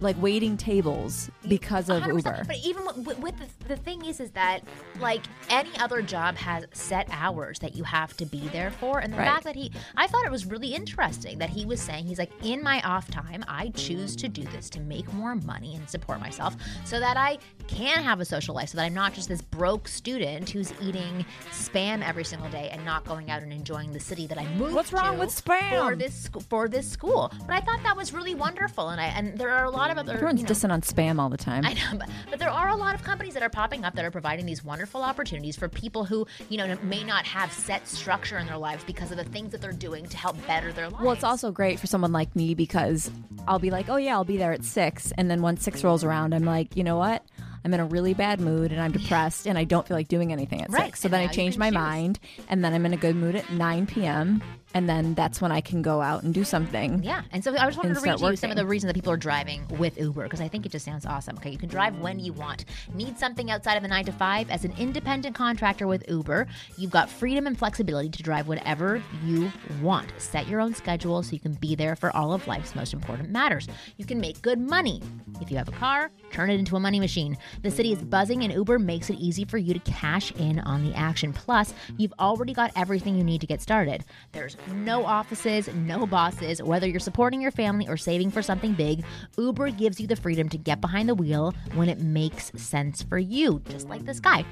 like 0.00 0.20
waiting 0.20 0.56
tables 0.56 1.30
because 1.48 1.88
of 1.88 2.02
100%. 2.02 2.16
Uber. 2.16 2.42
But 2.46 2.56
even 2.64 2.84
with, 3.04 3.18
with 3.18 3.34
the, 3.38 3.68
the 3.68 3.76
thing 3.76 4.04
is, 4.04 4.18
is 4.20 4.32
that 4.32 4.60
like 5.00 5.22
any 5.50 5.70
other 5.78 6.02
job 6.02 6.36
has 6.36 6.66
set 6.72 7.06
hours 7.12 7.58
that 7.60 7.76
you 7.76 7.84
have 7.84 8.16
to 8.16 8.26
be 8.26 8.48
there 8.48 8.70
for, 8.72 8.98
and 8.98 9.12
the 9.12 9.16
Right. 9.18 9.26
fact 9.28 9.44
that 9.44 9.54
he, 9.54 9.70
I 9.96 10.06
thought 10.08 10.24
it 10.26 10.32
was 10.32 10.46
really 10.46 10.74
interesting 10.74 11.38
that 11.38 11.48
he 11.50 11.64
was 11.64 11.80
saying 11.80 12.06
he's 12.06 12.18
like, 12.18 12.32
in 12.42 12.62
my 12.62 12.80
off 12.82 13.08
time, 13.10 13.44
I 13.46 13.70
choose 13.70 14.16
to 14.16 14.28
do 14.28 14.42
this 14.42 14.68
to 14.70 14.80
make 14.80 15.10
more 15.14 15.36
money 15.36 15.76
and 15.76 15.88
support 15.88 16.18
myself, 16.20 16.56
so 16.84 16.98
that 16.98 17.16
I 17.16 17.38
can 17.68 18.02
have 18.02 18.20
a 18.20 18.24
social 18.24 18.54
life, 18.54 18.70
so 18.70 18.76
that 18.78 18.84
I'm 18.84 18.94
not 18.94 19.14
just 19.14 19.28
this 19.28 19.40
broke 19.42 19.86
student 19.88 20.50
who's 20.50 20.72
eating 20.82 21.24
spam 21.50 22.06
every 22.06 22.24
single 22.24 22.48
day 22.50 22.68
and 22.72 22.84
not 22.84 23.04
going 23.04 23.30
out 23.30 23.42
and 23.42 23.52
enjoying 23.52 23.92
the 23.92 24.00
city 24.00 24.26
that 24.26 24.38
I 24.38 24.46
moved 24.56 24.74
What's 24.74 24.92
wrong 24.92 25.14
to 25.14 25.20
with 25.20 25.30
spam? 25.30 25.70
for 25.88 25.96
this 25.96 26.28
for 26.50 26.68
this 26.68 26.90
school. 26.90 27.32
But 27.46 27.54
I 27.54 27.60
thought 27.60 27.82
that 27.84 27.96
was 27.96 28.12
really 28.12 28.34
wonderful, 28.34 28.88
and 28.90 29.00
I 29.00 29.06
and 29.06 29.38
there 29.38 29.50
are 29.50 29.64
a 29.64 29.70
lot 29.70 29.83
of 29.90 29.98
other 29.98 30.12
Everyone's 30.12 30.40
you 30.40 30.46
know, 30.46 30.52
dissing 30.52 30.70
on 30.70 30.80
spam 30.82 31.18
all 31.18 31.28
the 31.28 31.36
time. 31.36 31.64
I 31.64 31.74
know, 31.74 31.98
but, 31.98 32.08
but 32.30 32.38
there 32.38 32.50
are 32.50 32.68
a 32.68 32.76
lot 32.76 32.94
of 32.94 33.02
companies 33.02 33.34
that 33.34 33.42
are 33.42 33.50
popping 33.50 33.84
up 33.84 33.94
that 33.94 34.04
are 34.04 34.10
providing 34.10 34.46
these 34.46 34.64
wonderful 34.64 35.02
opportunities 35.02 35.56
for 35.56 35.68
people 35.68 36.04
who, 36.04 36.26
you 36.48 36.58
know, 36.58 36.76
may 36.82 37.04
not 37.04 37.24
have 37.26 37.52
set 37.52 37.86
structure 37.88 38.38
in 38.38 38.46
their 38.46 38.56
lives 38.58 38.84
because 38.84 39.10
of 39.10 39.16
the 39.16 39.24
things 39.24 39.52
that 39.52 39.60
they're 39.60 39.72
doing 39.72 40.06
to 40.06 40.16
help 40.16 40.36
better 40.46 40.72
their 40.72 40.88
lives. 40.88 41.02
Well, 41.02 41.12
it's 41.12 41.24
also 41.24 41.50
great 41.52 41.78
for 41.80 41.86
someone 41.86 42.12
like 42.12 42.34
me 42.36 42.54
because 42.54 43.10
I'll 43.46 43.58
be 43.58 43.70
like, 43.70 43.88
oh, 43.88 43.96
yeah, 43.96 44.14
I'll 44.14 44.24
be 44.24 44.36
there 44.36 44.52
at 44.52 44.64
six. 44.64 45.12
And 45.18 45.30
then 45.30 45.42
once 45.42 45.62
six 45.62 45.82
rolls 45.84 46.04
around, 46.04 46.34
I'm 46.34 46.44
like, 46.44 46.76
you 46.76 46.84
know 46.84 46.96
what? 46.96 47.24
I'm 47.64 47.72
in 47.72 47.80
a 47.80 47.84
really 47.86 48.12
bad 48.12 48.40
mood 48.40 48.72
and 48.72 48.80
I'm 48.80 48.92
depressed 48.92 49.46
and 49.46 49.56
I 49.56 49.64
don't 49.64 49.88
feel 49.88 49.96
like 49.96 50.08
doing 50.08 50.32
anything 50.32 50.60
at 50.60 50.70
Right, 50.70 50.86
six. 50.86 51.00
So 51.00 51.06
and 51.06 51.14
then 51.14 51.20
I 51.22 51.26
change 51.28 51.56
my 51.56 51.68
choose. 51.70 51.74
mind 51.74 52.18
and 52.48 52.62
then 52.62 52.74
I'm 52.74 52.84
in 52.84 52.92
a 52.92 52.96
good 52.98 53.16
mood 53.16 53.36
at 53.36 53.50
9 53.50 53.86
p.m. 53.86 54.42
And 54.74 54.88
then 54.88 55.14
that's 55.14 55.40
when 55.40 55.52
I 55.52 55.60
can 55.60 55.82
go 55.82 56.02
out 56.02 56.24
and 56.24 56.34
do 56.34 56.44
something. 56.44 57.02
Yeah, 57.02 57.22
and 57.30 57.42
so 57.42 57.52
I 57.52 57.66
just 57.66 57.78
wanted 57.78 57.94
to 57.94 58.00
read 58.00 58.18
to 58.18 58.30
you 58.30 58.36
some 58.36 58.50
of 58.50 58.56
the 58.56 58.66
reasons 58.66 58.88
that 58.88 58.94
people 58.94 59.12
are 59.12 59.16
driving 59.16 59.66
with 59.78 59.98
Uber 59.98 60.24
because 60.24 60.40
I 60.40 60.48
think 60.48 60.66
it 60.66 60.72
just 60.72 60.84
sounds 60.84 61.06
awesome. 61.06 61.36
Okay, 61.36 61.50
you 61.50 61.58
can 61.58 61.68
drive 61.68 61.98
when 62.00 62.18
you 62.18 62.32
want. 62.32 62.64
Need 62.92 63.18
something 63.18 63.50
outside 63.50 63.76
of 63.76 63.82
the 63.82 63.88
nine 63.88 64.04
to 64.04 64.12
five? 64.12 64.50
As 64.50 64.64
an 64.64 64.74
independent 64.76 65.34
contractor 65.34 65.86
with 65.86 66.04
Uber, 66.08 66.46
you've 66.76 66.90
got 66.90 67.08
freedom 67.08 67.46
and 67.46 67.58
flexibility 67.58 68.08
to 68.08 68.22
drive 68.22 68.48
whatever 68.48 69.02
you 69.24 69.50
want. 69.80 70.12
Set 70.18 70.48
your 70.48 70.60
own 70.60 70.74
schedule 70.74 71.22
so 71.22 71.32
you 71.32 71.40
can 71.40 71.54
be 71.54 71.74
there 71.74 71.94
for 71.96 72.14
all 72.16 72.32
of 72.32 72.46
life's 72.46 72.74
most 72.74 72.92
important 72.92 73.30
matters. 73.30 73.68
You 73.96 74.04
can 74.04 74.20
make 74.20 74.42
good 74.42 74.58
money. 74.58 75.00
If 75.40 75.50
you 75.50 75.56
have 75.56 75.68
a 75.68 75.72
car, 75.72 76.10
turn 76.30 76.50
it 76.50 76.58
into 76.58 76.76
a 76.76 76.80
money 76.80 77.00
machine. 77.00 77.36
The 77.62 77.70
city 77.70 77.92
is 77.92 78.02
buzzing, 78.02 78.42
and 78.42 78.52
Uber 78.52 78.78
makes 78.78 79.10
it 79.10 79.18
easy 79.18 79.44
for 79.44 79.58
you 79.58 79.72
to 79.74 79.80
cash 79.80 80.32
in 80.32 80.58
on 80.60 80.84
the 80.84 80.94
action. 80.96 81.32
Plus, 81.32 81.74
you've 81.96 82.14
already 82.18 82.52
got 82.52 82.72
everything 82.76 83.16
you 83.16 83.24
need 83.24 83.40
to 83.40 83.46
get 83.46 83.60
started. 83.60 84.04
There's 84.32 84.56
no 84.72 85.04
offices, 85.04 85.68
no 85.74 86.06
bosses. 86.06 86.62
Whether 86.62 86.86
you're 86.86 87.00
supporting 87.00 87.40
your 87.40 87.50
family 87.50 87.88
or 87.88 87.96
saving 87.96 88.30
for 88.30 88.42
something 88.42 88.72
big, 88.72 89.04
Uber 89.36 89.70
gives 89.70 90.00
you 90.00 90.06
the 90.06 90.16
freedom 90.16 90.48
to 90.48 90.58
get 90.58 90.80
behind 90.80 91.08
the 91.08 91.14
wheel 91.14 91.54
when 91.74 91.88
it 91.88 92.00
makes 92.00 92.50
sense 92.56 93.02
for 93.02 93.18
you, 93.18 93.60
just 93.68 93.88
like 93.88 94.04
this 94.04 94.20
guy. 94.20 94.44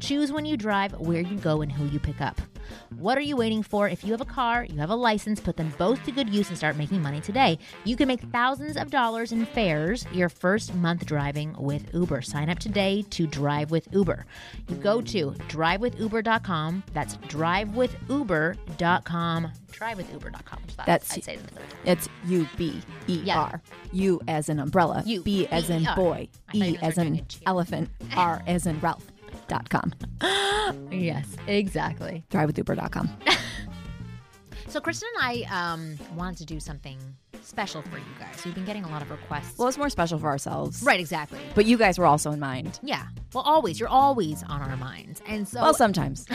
Choose 0.00 0.32
when 0.32 0.44
you 0.44 0.56
drive, 0.56 0.92
where 0.98 1.20
you 1.20 1.36
go, 1.38 1.62
and 1.62 1.70
who 1.70 1.86
you 1.86 1.98
pick 1.98 2.20
up. 2.20 2.40
What 2.96 3.18
are 3.18 3.22
you 3.22 3.36
waiting 3.36 3.62
for? 3.62 3.88
If 3.88 4.04
you 4.04 4.12
have 4.12 4.20
a 4.20 4.24
car, 4.24 4.64
you 4.64 4.78
have 4.78 4.90
a 4.90 4.94
license, 4.96 5.40
put 5.40 5.56
them 5.56 5.72
both 5.78 6.02
to 6.04 6.12
good 6.12 6.28
use 6.30 6.48
and 6.48 6.56
start 6.56 6.76
making 6.76 7.02
money 7.02 7.20
today. 7.20 7.58
You 7.84 7.96
can 7.96 8.08
make 8.08 8.20
thousands 8.20 8.76
of 8.76 8.90
dollars 8.90 9.32
in 9.32 9.46
fares 9.46 10.06
your 10.12 10.28
first 10.28 10.74
month 10.74 11.06
driving 11.06 11.54
with 11.58 11.92
Uber. 11.94 12.22
Sign 12.22 12.50
up 12.50 12.58
today 12.58 13.02
to 13.10 13.26
Drive 13.26 13.70
with 13.70 13.88
Uber. 13.92 14.26
You 14.68 14.76
go 14.76 15.00
to 15.02 15.30
drivewithuber.com. 15.48 16.82
That's 16.92 17.16
drivewithuber.com. 17.16 19.52
Drivewithuber.com. 19.72 20.58
So 20.68 20.82
That's- 20.86 21.16
I'd 21.16 21.24
say 21.24 21.36
the 21.36 21.46
third. 21.48 21.64
It's 21.84 22.08
U 22.26 22.48
B 22.56 22.80
E. 23.06 23.30
R. 23.30 23.60
U 23.92 24.20
as 24.28 24.48
in 24.48 24.58
umbrella. 24.58 25.02
U, 25.06 25.22
B 25.22 25.46
as 25.48 25.70
in 25.70 25.84
boy. 25.96 26.28
I 26.48 26.52
thought 26.52 26.54
you 26.54 26.64
E 26.74 26.78
as 26.82 26.98
in 26.98 27.24
elephant. 27.46 27.90
R 28.16 28.42
as 28.46 28.66
in 28.66 28.80
Ralph. 28.80 29.04
Dot 29.48 29.68
com. 29.70 29.92
Yes, 30.90 31.26
exactly. 31.46 32.24
Drivewithuber.com. 32.30 33.08
So 34.68 34.80
Kristen 34.82 35.08
and 35.16 35.46
I 35.48 35.72
um, 35.72 35.98
wanted 36.14 36.36
to 36.38 36.44
do 36.44 36.60
something 36.60 36.98
special 37.40 37.80
for 37.80 37.96
you 37.96 38.04
guys. 38.18 38.44
We've 38.44 38.54
been 38.54 38.66
getting 38.66 38.84
a 38.84 38.88
lot 38.90 39.00
of 39.00 39.10
requests. 39.10 39.56
Well, 39.56 39.66
it's 39.66 39.78
more 39.78 39.88
special 39.88 40.18
for 40.18 40.26
ourselves. 40.26 40.82
right, 40.82 41.00
exactly. 41.00 41.40
But 41.54 41.64
you 41.64 41.78
guys 41.78 41.98
were 41.98 42.04
also 42.04 42.32
in 42.32 42.38
mind. 42.38 42.78
Yeah. 42.82 43.06
Well, 43.32 43.44
always. 43.44 43.80
You're 43.80 43.88
always 43.88 44.42
on 44.42 44.60
our 44.60 44.76
minds. 44.76 45.22
And 45.26 45.48
so 45.48 45.62
Well, 45.62 45.72
sometimes. 45.72 46.26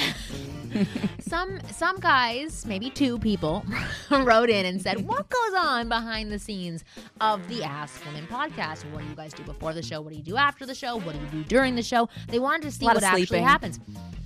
some 1.19 1.59
some 1.71 1.99
guys, 1.99 2.65
maybe 2.65 2.89
two 2.89 3.19
people, 3.19 3.63
wrote 4.09 4.49
in 4.49 4.65
and 4.65 4.81
said, 4.81 5.05
"What 5.05 5.29
goes 5.29 5.53
on 5.59 5.87
behind 5.87 6.31
the 6.31 6.39
scenes 6.39 6.83
of 7.21 7.47
the 7.47 7.63
Ask 7.63 8.03
Women 8.05 8.25
podcast? 8.25 8.89
What 8.91 9.03
do 9.03 9.09
you 9.09 9.15
guys 9.15 9.33
do 9.33 9.43
before 9.43 9.73
the 9.73 9.83
show? 9.83 10.01
What 10.01 10.11
do 10.11 10.17
you 10.17 10.23
do 10.23 10.37
after 10.37 10.65
the 10.65 10.75
show? 10.75 10.97
What 10.97 11.13
do 11.13 11.19
you 11.19 11.27
do 11.27 11.43
during 11.43 11.75
the 11.75 11.83
show?" 11.83 12.09
They 12.29 12.39
wanted 12.39 12.63
to 12.63 12.71
see 12.71 12.85
what 12.85 13.03
actually 13.03 13.41
happens. 13.41 13.79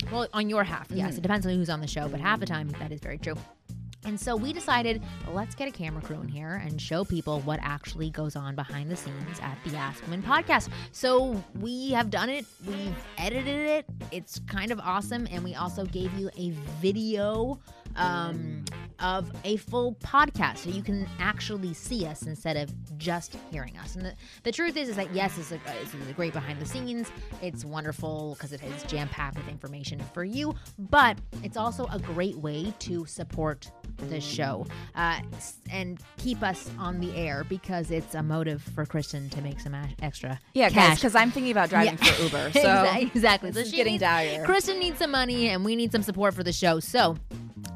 Well, 0.10 0.28
on 0.32 0.50
your 0.50 0.64
half, 0.64 0.88
yes, 0.90 1.18
it 1.18 1.22
depends 1.22 1.46
on 1.46 1.54
who's 1.54 1.70
on 1.70 1.82
the 1.82 1.88
show, 1.88 2.08
but 2.08 2.22
half 2.22 2.40
the 2.40 2.46
time 2.46 2.70
that 2.80 2.94
is 2.94 3.02
very 3.02 3.18
true. 3.18 3.36
And 4.08 4.18
so 4.18 4.38
we 4.38 4.54
decided, 4.54 5.04
let's 5.34 5.54
get 5.54 5.68
a 5.68 5.72
camera 5.72 6.02
crew 6.02 6.22
in 6.22 6.30
here 6.30 6.62
and 6.66 6.82
show 6.82 7.04
people 7.04 7.42
what 7.42 7.60
actually 7.62 8.10
goes 8.10 8.38
on 8.38 8.56
behind 8.56 8.90
the 8.90 8.96
scenes 8.96 9.38
at 9.42 9.58
the 9.66 9.76
Ask 9.76 10.02
Women 10.04 10.24
podcast. 10.24 10.70
So 10.94 11.44
we 11.60 11.92
have 11.92 12.10
done 12.10 12.30
it, 12.30 12.46
we've 12.66 12.96
edited 13.18 13.68
it, 13.68 13.86
it's 14.14 14.40
kind 14.48 14.72
of 14.72 14.80
awesome. 14.80 15.28
And 15.30 15.44
we 15.44 15.56
also 15.56 15.84
gave 15.86 16.14
you 16.14 16.30
a 16.38 16.52
video 16.82 17.60
um, 17.98 18.64
of 19.00 19.32
a 19.44 19.58
full 19.58 19.94
podcast 19.96 20.58
so 20.60 20.70
you 20.70 20.82
can 20.82 21.08
actually 21.20 21.74
see 21.74 22.06
us 22.06 22.24
instead 22.24 22.58
of 22.58 22.72
just 22.98 23.38
hearing 23.52 23.78
us. 23.78 23.96
And 23.96 24.06
the, 24.06 24.14
the 24.44 24.52
truth 24.52 24.76
is, 24.76 24.90
is 24.90 24.96
that 24.96 25.14
yes, 25.14 25.38
it's 25.38 25.52
a, 25.52 25.60
it's 25.82 25.94
a 25.94 26.14
great 26.14 26.34
behind 26.34 26.60
the 26.60 26.66
scenes. 26.66 27.12
It's 27.42 27.64
wonderful 27.64 28.34
because 28.36 28.54
it 28.54 28.62
is 28.64 28.84
jam 28.84 29.08
packed 29.10 29.38
with 29.38 29.48
information 29.48 30.00
for 30.14 30.24
you, 30.24 30.56
but 30.80 31.18
it's 31.44 31.58
also 31.58 31.86
a 31.92 32.00
great 32.00 32.38
way 32.38 32.74
to 32.80 33.06
support 33.06 33.70
the 34.10 34.20
show 34.22 34.66
uh, 34.96 35.20
and 35.72 36.00
keep 36.18 36.42
us 36.44 36.70
on 36.80 37.00
the 37.00 37.16
air 37.16 37.44
because 37.44 37.90
it's 37.92 38.14
a 38.16 38.22
motive 38.24 38.62
for 38.76 38.86
Kristen 38.86 39.30
to 39.32 39.42
make 39.42 39.60
some 39.60 39.74
a- 39.74 39.90
extra 40.02 40.40
Yeah, 40.54 40.70
cash. 40.70 40.98
because 40.98 41.16
I'm 41.16 41.32
thinking 41.32 41.52
about 41.52 41.70
driving 41.70 41.98
Yeah. 42.02 42.12
for 42.14 42.24
Uber. 42.24 42.52
So 42.68 42.84
exactly. 42.96 43.52
so 43.52 43.60
is 43.60 43.70
she 43.70 43.76
getting 43.78 43.94
needs, 43.94 44.02
dire. 44.02 44.44
Kristen 44.46 44.80
needs 44.80 44.98
some 45.00 45.12
money, 45.12 45.50
and 45.50 45.64
we 45.66 45.76
need 45.76 45.92
some 45.92 46.04
support 46.04 46.34
for 46.34 46.44
the 46.44 46.54
show. 46.54 46.80
So. 46.80 47.16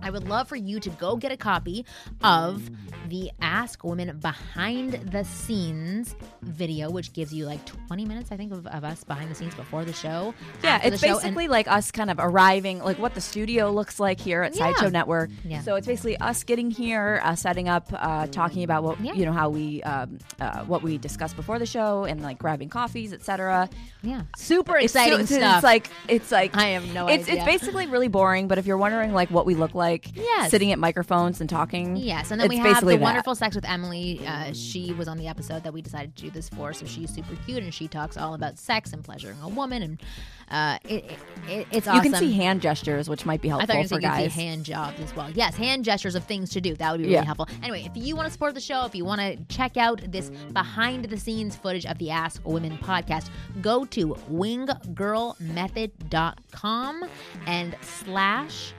I 0.01 0.09
would 0.09 0.27
love 0.27 0.47
for 0.47 0.55
you 0.55 0.79
to 0.79 0.89
go 0.91 1.15
get 1.15 1.31
a 1.31 1.37
copy 1.37 1.85
of 2.23 2.69
the 3.09 3.31
Ask 3.41 3.83
Women 3.83 4.17
behind 4.19 4.93
the 4.93 5.23
scenes 5.23 6.15
video, 6.41 6.89
which 6.89 7.13
gives 7.13 7.33
you 7.33 7.45
like 7.45 7.63
20 7.65 8.05
minutes, 8.05 8.31
I 8.31 8.37
think, 8.37 8.51
of, 8.51 8.65
of 8.67 8.83
us 8.83 9.03
behind 9.03 9.29
the 9.29 9.35
scenes 9.35 9.53
before 9.55 9.83
the 9.85 9.93
show. 9.93 10.33
Yeah, 10.63 10.79
it's 10.83 11.01
show, 11.01 11.07
and- 11.07 11.21
basically 11.21 11.47
like 11.47 11.67
us 11.67 11.91
kind 11.91 12.09
of 12.09 12.17
arriving, 12.19 12.79
like 12.79 12.97
what 12.99 13.13
the 13.13 13.21
studio 13.21 13.71
looks 13.71 13.99
like 13.99 14.19
here 14.19 14.43
at 14.43 14.55
Yeah. 14.55 14.71
Sideshow 14.71 14.89
Network. 14.89 15.29
Yeah. 15.43 15.61
So 15.61 15.75
it's 15.75 15.87
basically 15.87 16.17
us 16.17 16.43
getting 16.43 16.71
here, 16.71 17.19
uh, 17.23 17.35
setting 17.35 17.67
up, 17.69 17.87
uh, 17.93 18.27
talking 18.27 18.63
about 18.63 18.83
what 18.83 18.99
Yeah. 19.01 19.13
you 19.13 19.25
know 19.25 19.33
how 19.33 19.49
we 19.49 19.83
um, 19.83 20.17
uh, 20.39 20.63
what 20.63 20.81
we 20.83 20.97
discussed 20.97 21.35
before 21.35 21.59
the 21.59 21.65
show, 21.65 22.05
and 22.05 22.21
like 22.21 22.39
grabbing 22.39 22.69
coffees, 22.69 23.13
etc. 23.13 23.69
yeah, 24.03 24.21
super 24.37 24.77
It's 24.77 24.85
exciting 24.85 25.17
so- 25.17 25.21
it's, 25.21 25.31
stuff. 25.35 25.55
It's 25.57 25.63
like 25.63 25.89
it's 26.07 26.31
like 26.31 26.55
I 26.55 26.69
have 26.69 26.93
no 26.93 27.07
it's, 27.07 27.27
idea. 27.27 27.35
It's 27.43 27.45
basically 27.45 27.87
really 27.87 28.07
boring, 28.07 28.47
but 28.47 28.57
if 28.57 28.65
you're 28.65 28.77
wondering 28.77 29.13
like 29.13 29.29
what 29.31 29.45
we 29.45 29.55
look 29.55 29.75
like, 29.75 29.90
Yes. 30.13 30.51
sitting 30.51 30.71
at 30.71 30.79
microphones 30.79 31.41
and 31.41 31.49
talking, 31.49 31.95
Yes, 31.95 32.31
and 32.31 32.39
then 32.39 32.45
it's 32.51 32.55
we 32.55 32.57
have 32.69 32.81
the 32.81 32.87
that. 32.91 32.99
wonderful 32.99 33.35
sex 33.35 33.55
with 33.55 33.65
Emily. 33.67 34.21
Uh, 34.25 34.51
she 34.53 34.93
was 34.93 35.07
on 35.07 35.17
the 35.17 35.27
episode 35.27 35.63
that 35.63 35.73
we 35.73 35.81
decided 35.81 36.15
to 36.15 36.23
do 36.23 36.29
this 36.31 36.49
for, 36.49 36.73
so 36.73 36.85
she's 36.85 37.13
super 37.13 37.35
cute 37.45 37.63
and 37.63 37.73
she 37.73 37.87
talks 37.87 38.17
all 38.17 38.33
about 38.33 38.57
sex 38.59 38.93
and 38.93 39.03
pleasuring 39.03 39.37
a 39.41 39.47
woman, 39.49 39.81
and 39.83 40.01
uh, 40.49 40.77
it, 40.83 41.05
it, 41.05 41.17
it, 41.49 41.67
it's 41.71 41.87
You 41.87 42.01
can 42.01 42.13
see 42.15 42.33
hand 42.33 42.61
gestures, 42.61 43.07
which 43.09 43.25
might 43.25 43.41
be 43.41 43.49
I 43.49 43.51
helpful 43.51 43.67
thought 43.67 43.75
you 43.77 43.83
were 43.83 43.87
for 43.87 43.99
going 44.01 44.13
guys. 44.23 44.33
see 44.33 44.41
hand 44.41 44.65
jobs 44.65 44.99
as 44.99 45.15
well. 45.15 45.29
Yes, 45.31 45.55
hand 45.55 45.85
gestures 45.85 46.15
of 46.15 46.23
things 46.25 46.49
to 46.51 46.61
do. 46.61 46.75
That 46.75 46.91
would 46.91 46.97
be 46.97 47.03
really 47.05 47.13
Yeah. 47.15 47.23
helpful. 47.23 47.47
Anyway, 47.63 47.83
if 47.85 47.91
you 47.95 48.15
want 48.15 48.27
to 48.27 48.31
support 48.31 48.53
the 48.53 48.59
show, 48.61 48.85
if 48.85 48.93
you 48.93 49.05
want 49.05 49.21
to 49.21 49.37
check 49.53 49.77
out 49.77 50.01
this 50.11 50.29
behind 50.51 51.05
the 51.05 51.17
scenes 51.17 51.55
footage 51.55 51.85
of 51.85 51.97
the 51.99 52.09
Ask 52.11 52.41
Women 52.45 52.77
podcast, 52.79 53.29
go 53.61 53.85
to 53.85 54.07
winggirlmethod.com 54.29 57.05
and 57.47 57.75
slash 57.81 58.73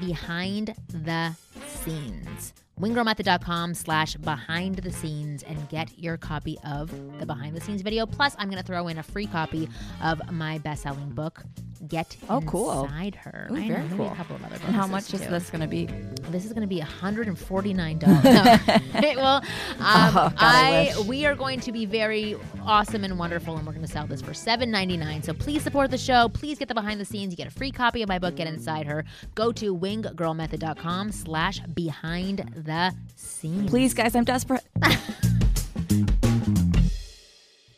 behind 0.00 0.74
the 0.88 1.34
scenes. 1.66 2.52
winggirlmethod.com 2.80 3.74
slash 3.74 4.14
behind 4.16 4.76
the 4.76 4.92
scenes 4.92 5.42
and 5.42 5.68
get 5.68 5.98
your 5.98 6.16
copy 6.16 6.58
of 6.64 6.90
the 7.18 7.26
behind 7.26 7.56
the 7.56 7.60
scenes 7.60 7.82
video. 7.82 8.06
Plus, 8.06 8.34
I'm 8.38 8.48
going 8.50 8.60
to 8.60 8.66
throw 8.66 8.88
in 8.88 8.98
a 8.98 9.02
free 9.02 9.26
copy 9.26 9.68
of 10.02 10.20
my 10.32 10.58
best 10.58 10.82
selling 10.82 11.10
book, 11.10 11.42
Get 11.88 12.16
Oh, 12.30 12.40
cool. 12.40 12.84
Inside 12.84 13.14
Her. 13.16 13.48
Ooh, 13.50 13.56
I 13.56 13.68
very 13.68 13.82
maybe 13.82 13.96
cool. 13.98 14.10
a 14.10 14.14
couple 14.14 14.36
of 14.36 14.44
other 14.44 14.56
And 14.66 14.74
how 14.74 14.86
much 14.86 15.12
is 15.12 15.20
too. 15.20 15.28
this 15.28 15.50
going 15.50 15.60
to 15.60 15.66
be? 15.66 15.84
This 16.30 16.46
is 16.46 16.52
going 16.54 16.62
to 16.62 16.66
be 16.66 16.80
$149. 16.80 17.76
No. 17.76 19.00
it 19.06 19.16
will. 19.16 19.24
Um, 19.24 19.42
Oh, 19.78 20.12
God, 20.30 20.34
I 20.38 20.92
I, 20.96 21.00
we 21.02 21.26
are 21.26 21.34
going 21.34 21.60
to 21.60 21.72
be 21.72 21.84
very 21.84 22.34
awesome 22.62 23.04
and 23.04 23.18
wonderful, 23.18 23.56
and 23.58 23.66
we're 23.66 23.74
going 23.74 23.84
to 23.84 23.92
sell 23.92 24.06
this 24.06 24.22
for 24.22 24.30
$7.99. 24.32 25.24
So 25.24 25.34
please 25.34 25.62
support 25.62 25.90
the 25.90 25.98
show. 25.98 26.30
Please 26.30 26.58
get 26.58 26.68
the 26.68 26.74
behind 26.74 26.98
the 26.98 27.04
scenes. 27.04 27.30
You 27.32 27.36
get 27.36 27.46
a 27.46 27.50
free 27.50 27.70
copy 27.70 28.00
of 28.02 28.08
my 28.08 28.18
book, 28.18 28.36
Get 28.36 28.46
Inside 28.46 28.86
Her. 28.86 29.04
Go 29.34 29.52
to 29.52 29.76
winggirlmethod.com 29.76 31.12
slash 31.12 31.60
behind 31.74 32.50
the 32.66 32.94
scenes. 33.14 33.70
Please, 33.70 33.94
guys, 33.94 34.14
I'm 34.14 34.24
desperate. 34.24 34.62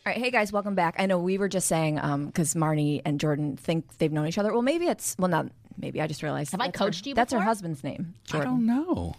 All 0.06 0.14
right, 0.14 0.16
hey 0.16 0.30
guys, 0.30 0.50
welcome 0.52 0.74
back. 0.74 0.94
I 0.98 1.04
know 1.06 1.18
we 1.18 1.36
were 1.36 1.48
just 1.48 1.68
saying 1.68 1.98
um, 1.98 2.26
because 2.26 2.54
Marni 2.54 3.02
and 3.04 3.20
Jordan 3.20 3.56
think 3.58 3.98
they've 3.98 4.10
known 4.12 4.26
each 4.26 4.38
other. 4.38 4.52
Well, 4.52 4.62
maybe 4.62 4.86
it's 4.86 5.14
well, 5.18 5.28
not 5.28 5.46
maybe. 5.76 6.00
I 6.00 6.06
just 6.06 6.22
realized. 6.22 6.52
Have 6.52 6.60
I 6.62 6.66
that's 6.68 6.78
her- 6.78 6.84
coached 6.86 7.06
you 7.06 7.14
That's 7.14 7.32
her 7.32 7.38
before? 7.38 7.44
husband's 7.48 7.84
name, 7.84 8.14
I 8.32 8.40
don't 8.40 8.64
know. 8.64 9.14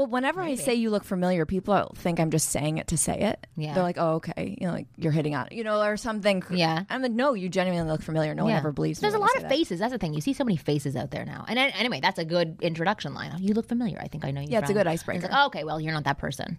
Well, 0.00 0.08
whenever 0.08 0.40
I 0.40 0.54
say 0.54 0.74
you 0.76 0.88
look 0.88 1.04
familiar, 1.04 1.44
people 1.44 1.92
think 1.94 2.18
I'm 2.20 2.30
just 2.30 2.48
saying 2.48 2.78
it 2.78 2.86
to 2.86 2.96
say 2.96 3.20
it. 3.20 3.46
Yeah. 3.54 3.74
they're 3.74 3.82
like, 3.82 3.98
"Oh, 3.98 4.14
okay," 4.14 4.56
you 4.58 4.66
know, 4.66 4.72
like 4.72 4.86
you're 4.96 5.12
hitting 5.12 5.34
on, 5.34 5.48
you 5.50 5.62
know, 5.62 5.78
or 5.82 5.98
something. 5.98 6.42
Yeah. 6.48 6.84
I'm 6.88 7.02
like, 7.02 7.12
"No, 7.12 7.34
you 7.34 7.50
genuinely 7.50 7.90
look 7.90 8.00
familiar." 8.00 8.34
No 8.34 8.44
one 8.44 8.54
ever 8.54 8.72
believes. 8.72 9.02
me 9.02 9.02
There's 9.02 9.14
a 9.14 9.18
lot 9.18 9.36
of 9.36 9.42
that. 9.42 9.50
faces. 9.50 9.78
That's 9.78 9.92
the 9.92 9.98
thing. 9.98 10.14
You 10.14 10.22
see 10.22 10.32
so 10.32 10.42
many 10.42 10.56
faces 10.56 10.96
out 10.96 11.10
there 11.10 11.26
now. 11.26 11.44
And 11.46 11.58
an- 11.58 11.72
anyway, 11.72 12.00
that's 12.00 12.18
a 12.18 12.24
good 12.24 12.56
introduction 12.62 13.12
line. 13.12 13.34
You 13.40 13.52
look 13.52 13.68
familiar. 13.68 13.98
I 14.00 14.08
think 14.08 14.24
I 14.24 14.30
know 14.30 14.40
you. 14.40 14.46
Yeah, 14.48 14.60
it's 14.60 14.70
a 14.70 14.72
good 14.72 14.86
icebreaker. 14.86 15.18
It's 15.22 15.30
like, 15.30 15.38
oh, 15.38 15.48
okay, 15.48 15.64
well, 15.64 15.78
you're 15.78 15.92
not 15.92 16.04
that 16.04 16.16
person. 16.16 16.56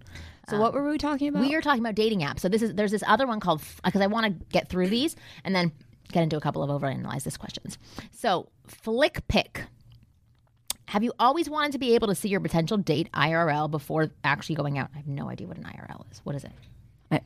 So, 0.48 0.60
what 0.60 0.76
um, 0.76 0.84
were 0.84 0.92
we 0.92 1.00
talking 1.00 1.30
about? 1.30 1.42
We 1.42 1.56
are 1.56 1.62
talking 1.62 1.82
about 1.82 1.96
dating 1.96 2.20
apps. 2.20 2.42
So 2.42 2.48
this 2.48 2.62
is 2.62 2.76
there's 2.76 2.92
this 2.92 3.04
other 3.08 3.26
one 3.26 3.40
called 3.40 3.64
because 3.84 4.02
I 4.02 4.08
want 4.08 4.28
to 4.28 4.46
get 4.52 4.70
through 4.70 4.90
these 4.90 5.16
and 5.44 5.56
then 5.56 5.72
get 6.12 6.22
into 6.22 6.38
a 6.38 6.42
couple 6.42 6.62
of 6.62 6.70
overanalyze 6.70 7.24
this 7.24 7.38
questions. 7.38 7.80
So 8.12 8.50
Flick 8.68 9.28
Pick. 9.28 9.64
Have 10.92 11.04
you 11.06 11.14
always 11.20 11.50
wanted 11.50 11.72
to 11.72 11.78
be 11.78 11.96
able 11.96 12.10
to 12.10 12.16
see 12.16 12.28
your 12.28 12.42
potential 12.42 12.76
date 12.78 13.10
IRL 13.14 13.72
before 13.72 14.10
actually 14.26 14.56
going 14.56 14.78
out? 14.78 14.90
I 14.94 14.98
have 14.98 15.08
no 15.08 15.30
idea 15.30 15.48
what 15.48 15.56
an 15.56 15.64
IRL 15.64 16.04
is. 16.12 16.20
What 16.26 16.36
is 16.36 16.44
it? 16.44 16.52
I- 17.10 17.22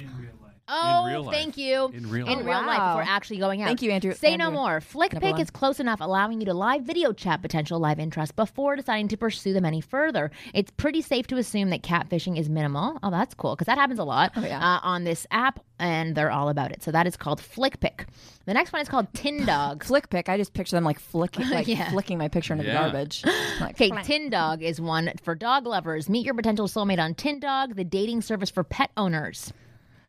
Oh, 0.00 0.02
real 0.20 0.30
life. 0.42 0.47
Thank 0.68 1.56
you. 1.56 1.90
In 1.94 2.10
real 2.10 2.26
In 2.26 2.38
life. 2.38 2.46
real 2.46 2.66
life 2.66 2.78
Wow. 2.78 2.96
before 2.98 3.10
actually 3.12 3.38
going 3.38 3.62
out. 3.62 3.66
Thank 3.66 3.82
you, 3.82 3.90
Andrew- 3.90 4.14
Say 4.14 4.36
no 4.36 4.46
Andrew. 4.46 4.60
more. 4.60 4.80
Flick 4.80 5.12
Gonna 5.12 5.20
Pick 5.24 5.40
is 5.40 5.50
close 5.50 5.80
enough, 5.80 6.00
allowing 6.00 6.40
you 6.40 6.46
to 6.46 6.54
live 6.54 6.82
video 6.82 7.12
chat 7.12 7.42
potential 7.42 7.78
live 7.78 7.98
interests 7.98 8.32
before 8.32 8.76
deciding 8.76 9.08
to 9.08 9.16
pursue 9.16 9.52
them 9.52 9.64
any 9.64 9.80
further. 9.80 10.30
It's 10.54 10.70
pretty 10.70 11.02
safe 11.02 11.26
to 11.28 11.36
assume 11.36 11.70
that 11.70 11.82
catfishing 11.82 12.38
is 12.38 12.48
minimal. 12.48 12.98
Oh, 13.02 13.10
that's 13.10 13.34
cool 13.34 13.54
because 13.54 13.66
that 13.66 13.78
happens 13.78 13.98
a 13.98 14.04
lot 14.04 14.32
yeah. 14.36 14.58
uh, 14.58 14.80
on 14.82 15.04
this 15.04 15.26
app, 15.30 15.60
and 15.78 16.14
they're 16.14 16.30
all 16.30 16.48
about 16.48 16.70
it. 16.72 16.82
So 16.82 16.90
that 16.92 17.06
is 17.06 17.16
called 17.16 17.40
Flick 17.40 17.80
Pick. 17.80 18.06
The 18.46 18.54
next 18.54 18.72
one 18.72 18.82
is 18.82 18.88
called 18.88 19.12
Tin 19.14 19.44
Dog. 19.46 19.84
Flick 19.84 20.10
pick. 20.10 20.28
I 20.28 20.36
just 20.36 20.52
picture 20.54 20.76
them 20.76 20.84
like 20.84 20.98
flicking, 21.00 21.48
like 21.50 21.66
Yeah. 21.68 21.90
flicking 21.90 22.18
my 22.18 22.28
picture 22.28 22.52
into 22.54 22.64
Yeah. 22.66 22.72
the 22.74 22.78
garbage. 22.92 23.24
Like, 23.60 23.80
Okay, 23.80 23.90
Tin 24.04 24.30
Dog 24.30 24.62
is 24.62 24.80
one 24.80 25.10
for 25.24 25.34
dog 25.34 25.66
lovers. 25.66 26.08
Meet 26.08 26.24
your 26.24 26.34
potential 26.34 26.68
soulmate 26.68 27.00
on 27.00 27.14
Tin 27.14 27.40
Dog, 27.40 27.74
the 27.74 27.82
dating 27.84 28.22
service 28.22 28.50
for 28.50 28.62
pet 28.62 28.90
owners. 28.96 29.52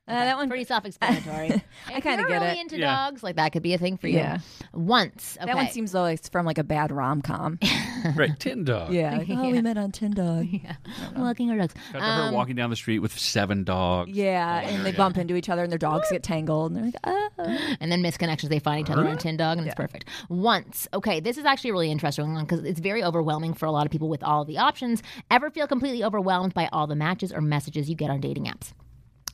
Uh, 0.10 0.26
that 0.26 0.38
one. 0.38 0.50
Pretty 0.50 0.64
self-explanatory. 0.66 1.62
I 1.88 2.02
kinda 2.02 2.12
If 2.12 2.20
you're 2.20 2.30
get 2.30 2.42
really 2.42 2.60
it. 2.60 2.62
into 2.62 2.78
Yeah. 2.80 2.96
dogs, 3.10 3.24
like 3.24 3.36
that 3.38 3.52
could 3.52 3.64
be 3.64 3.74
a 3.74 3.78
thing 3.78 3.98
for 3.98 4.08
you. 4.08 4.18
Yeah. 4.18 4.40
Once, 4.74 5.38
okay. 5.38 5.46
That 5.48 5.56
one 5.56 5.70
seems 5.70 5.92
though 5.92 6.02
like 6.02 6.20
it's 6.20 6.30
from 6.30 6.46
like 6.46 6.58
a 6.58 6.64
bad 6.64 6.92
rom 6.92 7.22
com. 7.22 7.60
Right, 8.16 8.32
Tin 8.40 8.64
Dog. 8.64 8.94
yeah. 8.94 9.18
Like, 9.18 9.28
oh, 9.32 9.52
we 9.52 9.62
met 9.62 9.78
on 9.78 9.92
Tin 9.92 10.12
Dog. 10.12 10.48
yeah. 10.50 10.76
walking 11.18 11.52
our 11.52 11.58
dogs. 11.58 11.74
Got 11.92 12.00
to 12.00 12.06
her 12.06 12.32
walking 12.32 12.56
down 12.56 12.70
the 12.70 12.78
street 12.78 13.00
with 13.00 13.18
seven 13.18 13.66
dogs. 13.66 14.12
Yeah, 14.12 14.62
and 14.62 14.86
they 14.86 14.94
bump 14.94 15.18
into 15.18 15.36
each 15.36 15.50
other 15.50 15.64
and 15.64 15.72
their 15.72 15.78
dogs 15.80 16.10
get 16.10 16.24
tangled 16.24 16.72
and 16.72 16.78
they're 16.78 16.86
like, 16.86 16.96
oh. 17.04 17.76
and 17.82 17.92
then 17.92 18.02
misconnections. 18.02 18.48
They 18.50 18.60
find 18.60 18.88
each 18.88 18.92
other 18.92 19.06
on 19.08 19.18
Tin 19.18 19.36
Dog, 19.38 19.58
and 19.58 19.68
it's 19.68 19.76
perfect. 19.76 20.06
Once, 20.30 20.88
okay, 20.94 21.20
this 21.20 21.38
is 21.38 21.44
actually 21.46 21.72
a 21.72 21.74
really 21.74 21.92
interesting 21.92 22.34
one 22.34 22.46
because 22.46 22.64
it's 22.64 22.80
very 22.80 23.04
overwhelming 23.04 23.54
for 23.54 23.66
a 23.66 23.72
lot 23.72 23.86
of 23.86 23.92
people 23.92 24.08
with 24.10 24.24
all 24.24 24.46
the 24.46 24.58
options. 24.58 25.04
Ever 25.30 25.50
feel 25.50 25.68
completely 25.68 26.04
overwhelmed 26.04 26.54
by 26.54 26.70
all 26.72 26.88
the 26.88 26.96
matches 26.96 27.34
or 27.34 27.42
messages 27.42 27.90
you 27.90 27.96
get 27.96 28.10
on 28.10 28.22
dating 28.22 28.46
apps? 28.46 28.72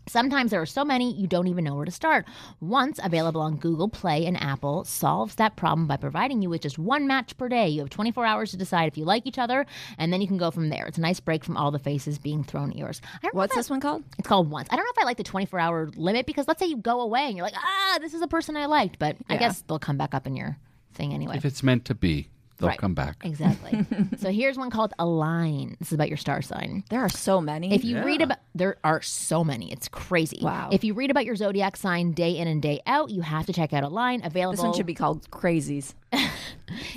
Sometimes 0.08 0.52
there 0.52 0.62
are 0.62 0.66
so 0.68 0.86
many 0.86 1.14
you 1.14 1.28
don't 1.28 1.48
even 1.48 1.64
know 1.64 1.76
where 1.76 1.86
to 1.86 1.92
start. 1.92 2.26
Once 2.60 3.00
available 3.04 3.42
on 3.42 3.58
Google 3.58 3.90
Play 3.90 4.26
and 4.26 4.42
Apple 4.42 4.84
solves 4.84 5.36
that 5.36 5.56
problem 5.56 5.88
by 5.88 5.98
providing 5.98 6.42
you 6.42 6.50
with 6.50 6.62
just 6.62 6.78
one 6.78 7.08
match 7.08 7.36
per 7.38 7.50
day. 7.50 7.68
You 7.68 7.82
have 7.82 7.90
24 7.90 8.26
hours 8.26 8.52
to 8.52 8.58
decide 8.58 8.88
if 8.88 8.98
you 8.98 9.06
like 9.06 9.26
each 9.26 9.40
other, 9.40 9.66
and 9.98 10.14
then 10.14 10.22
you 10.22 10.28
can 10.28 10.38
go 10.38 10.52
from 10.52 10.70
there. 10.70 10.86
It's 10.86 10.98
a 10.98 11.02
nice 11.02 11.20
break 11.20 11.44
from 11.44 11.58
all 11.58 11.72
the 11.72 11.80
faces 11.80 12.20
being 12.20 12.44
thrown 12.44 12.70
at 12.72 12.78
yours. 12.78 13.02
I 13.16 13.20
don't 13.24 13.36
What's 13.36 13.54
that- 13.56 13.60
this 13.60 13.70
one 13.70 13.80
called? 13.82 14.04
It's 14.20 14.28
called 14.28 14.50
once. 14.50 14.68
I 14.72 14.76
don't 14.76 14.86
know 14.86 14.92
if 14.96 15.02
I 15.02 15.06
like 15.06 15.18
the 15.18 15.24
24 15.24 15.60
hour 15.60 15.90
limit 15.96 16.26
because 16.26 16.48
let's 16.48 16.60
say 16.60 16.68
you 16.68 16.78
go 16.78 17.02
away 17.02 17.26
and 17.28 17.36
you're 17.36 17.46
like, 17.46 17.56
ah, 17.58 17.98
this 18.00 18.14
is 18.14 18.22
a 18.22 18.28
person 18.28 18.56
I 18.56 18.68
liked, 18.68 19.00
but 19.00 19.16
I 19.30 19.38
guess 19.38 19.62
they'll 19.62 19.80
come 19.80 19.98
back 19.98 20.14
up 20.14 20.28
in 20.28 20.36
your 20.36 20.58
thing 20.94 21.14
anyway. 21.14 21.36
If 21.38 21.46
it's 21.46 21.64
meant 21.64 21.86
to 21.86 21.96
be, 21.96 22.30
they'll 22.58 22.70
Right. 22.70 22.78
come 22.78 22.94
back. 22.94 23.18
Exactly. 23.24 23.86
so 24.18 24.32
here's 24.32 24.58
one 24.58 24.70
called 24.70 24.94
Align. 25.00 25.76
This 25.80 25.90
is 25.90 25.94
about 25.94 26.08
your 26.10 26.18
star 26.18 26.42
sign. 26.42 26.84
There 26.90 27.02
are 27.02 27.10
so 27.10 27.42
many. 27.42 27.74
If 27.74 27.84
you 27.84 28.02
read 28.04 28.22
about, 28.22 28.38
there 28.54 28.78
are 28.84 29.02
so 29.02 29.44
many. 29.44 29.72
It's 29.72 29.88
crazy. 29.88 30.40
Wow. 30.42 30.70
If 30.72 30.84
you 30.84 30.94
read 30.94 31.12
about 31.12 31.26
your 31.26 31.36
zodiac 31.36 31.76
sign 31.78 32.14
day 32.14 32.38
in 32.38 32.48
and 32.48 32.62
day 32.62 32.82
out, 32.88 33.10
you 33.10 33.22
have 33.22 33.46
to 33.48 33.54
check 33.54 33.74
out 33.74 33.84
Align, 33.84 34.22
available 34.24 34.52
this 34.58 34.64
one 34.64 34.74
should 34.74 34.86
be 34.86 34.94
called 34.96 35.30
Crazies. 35.32 35.94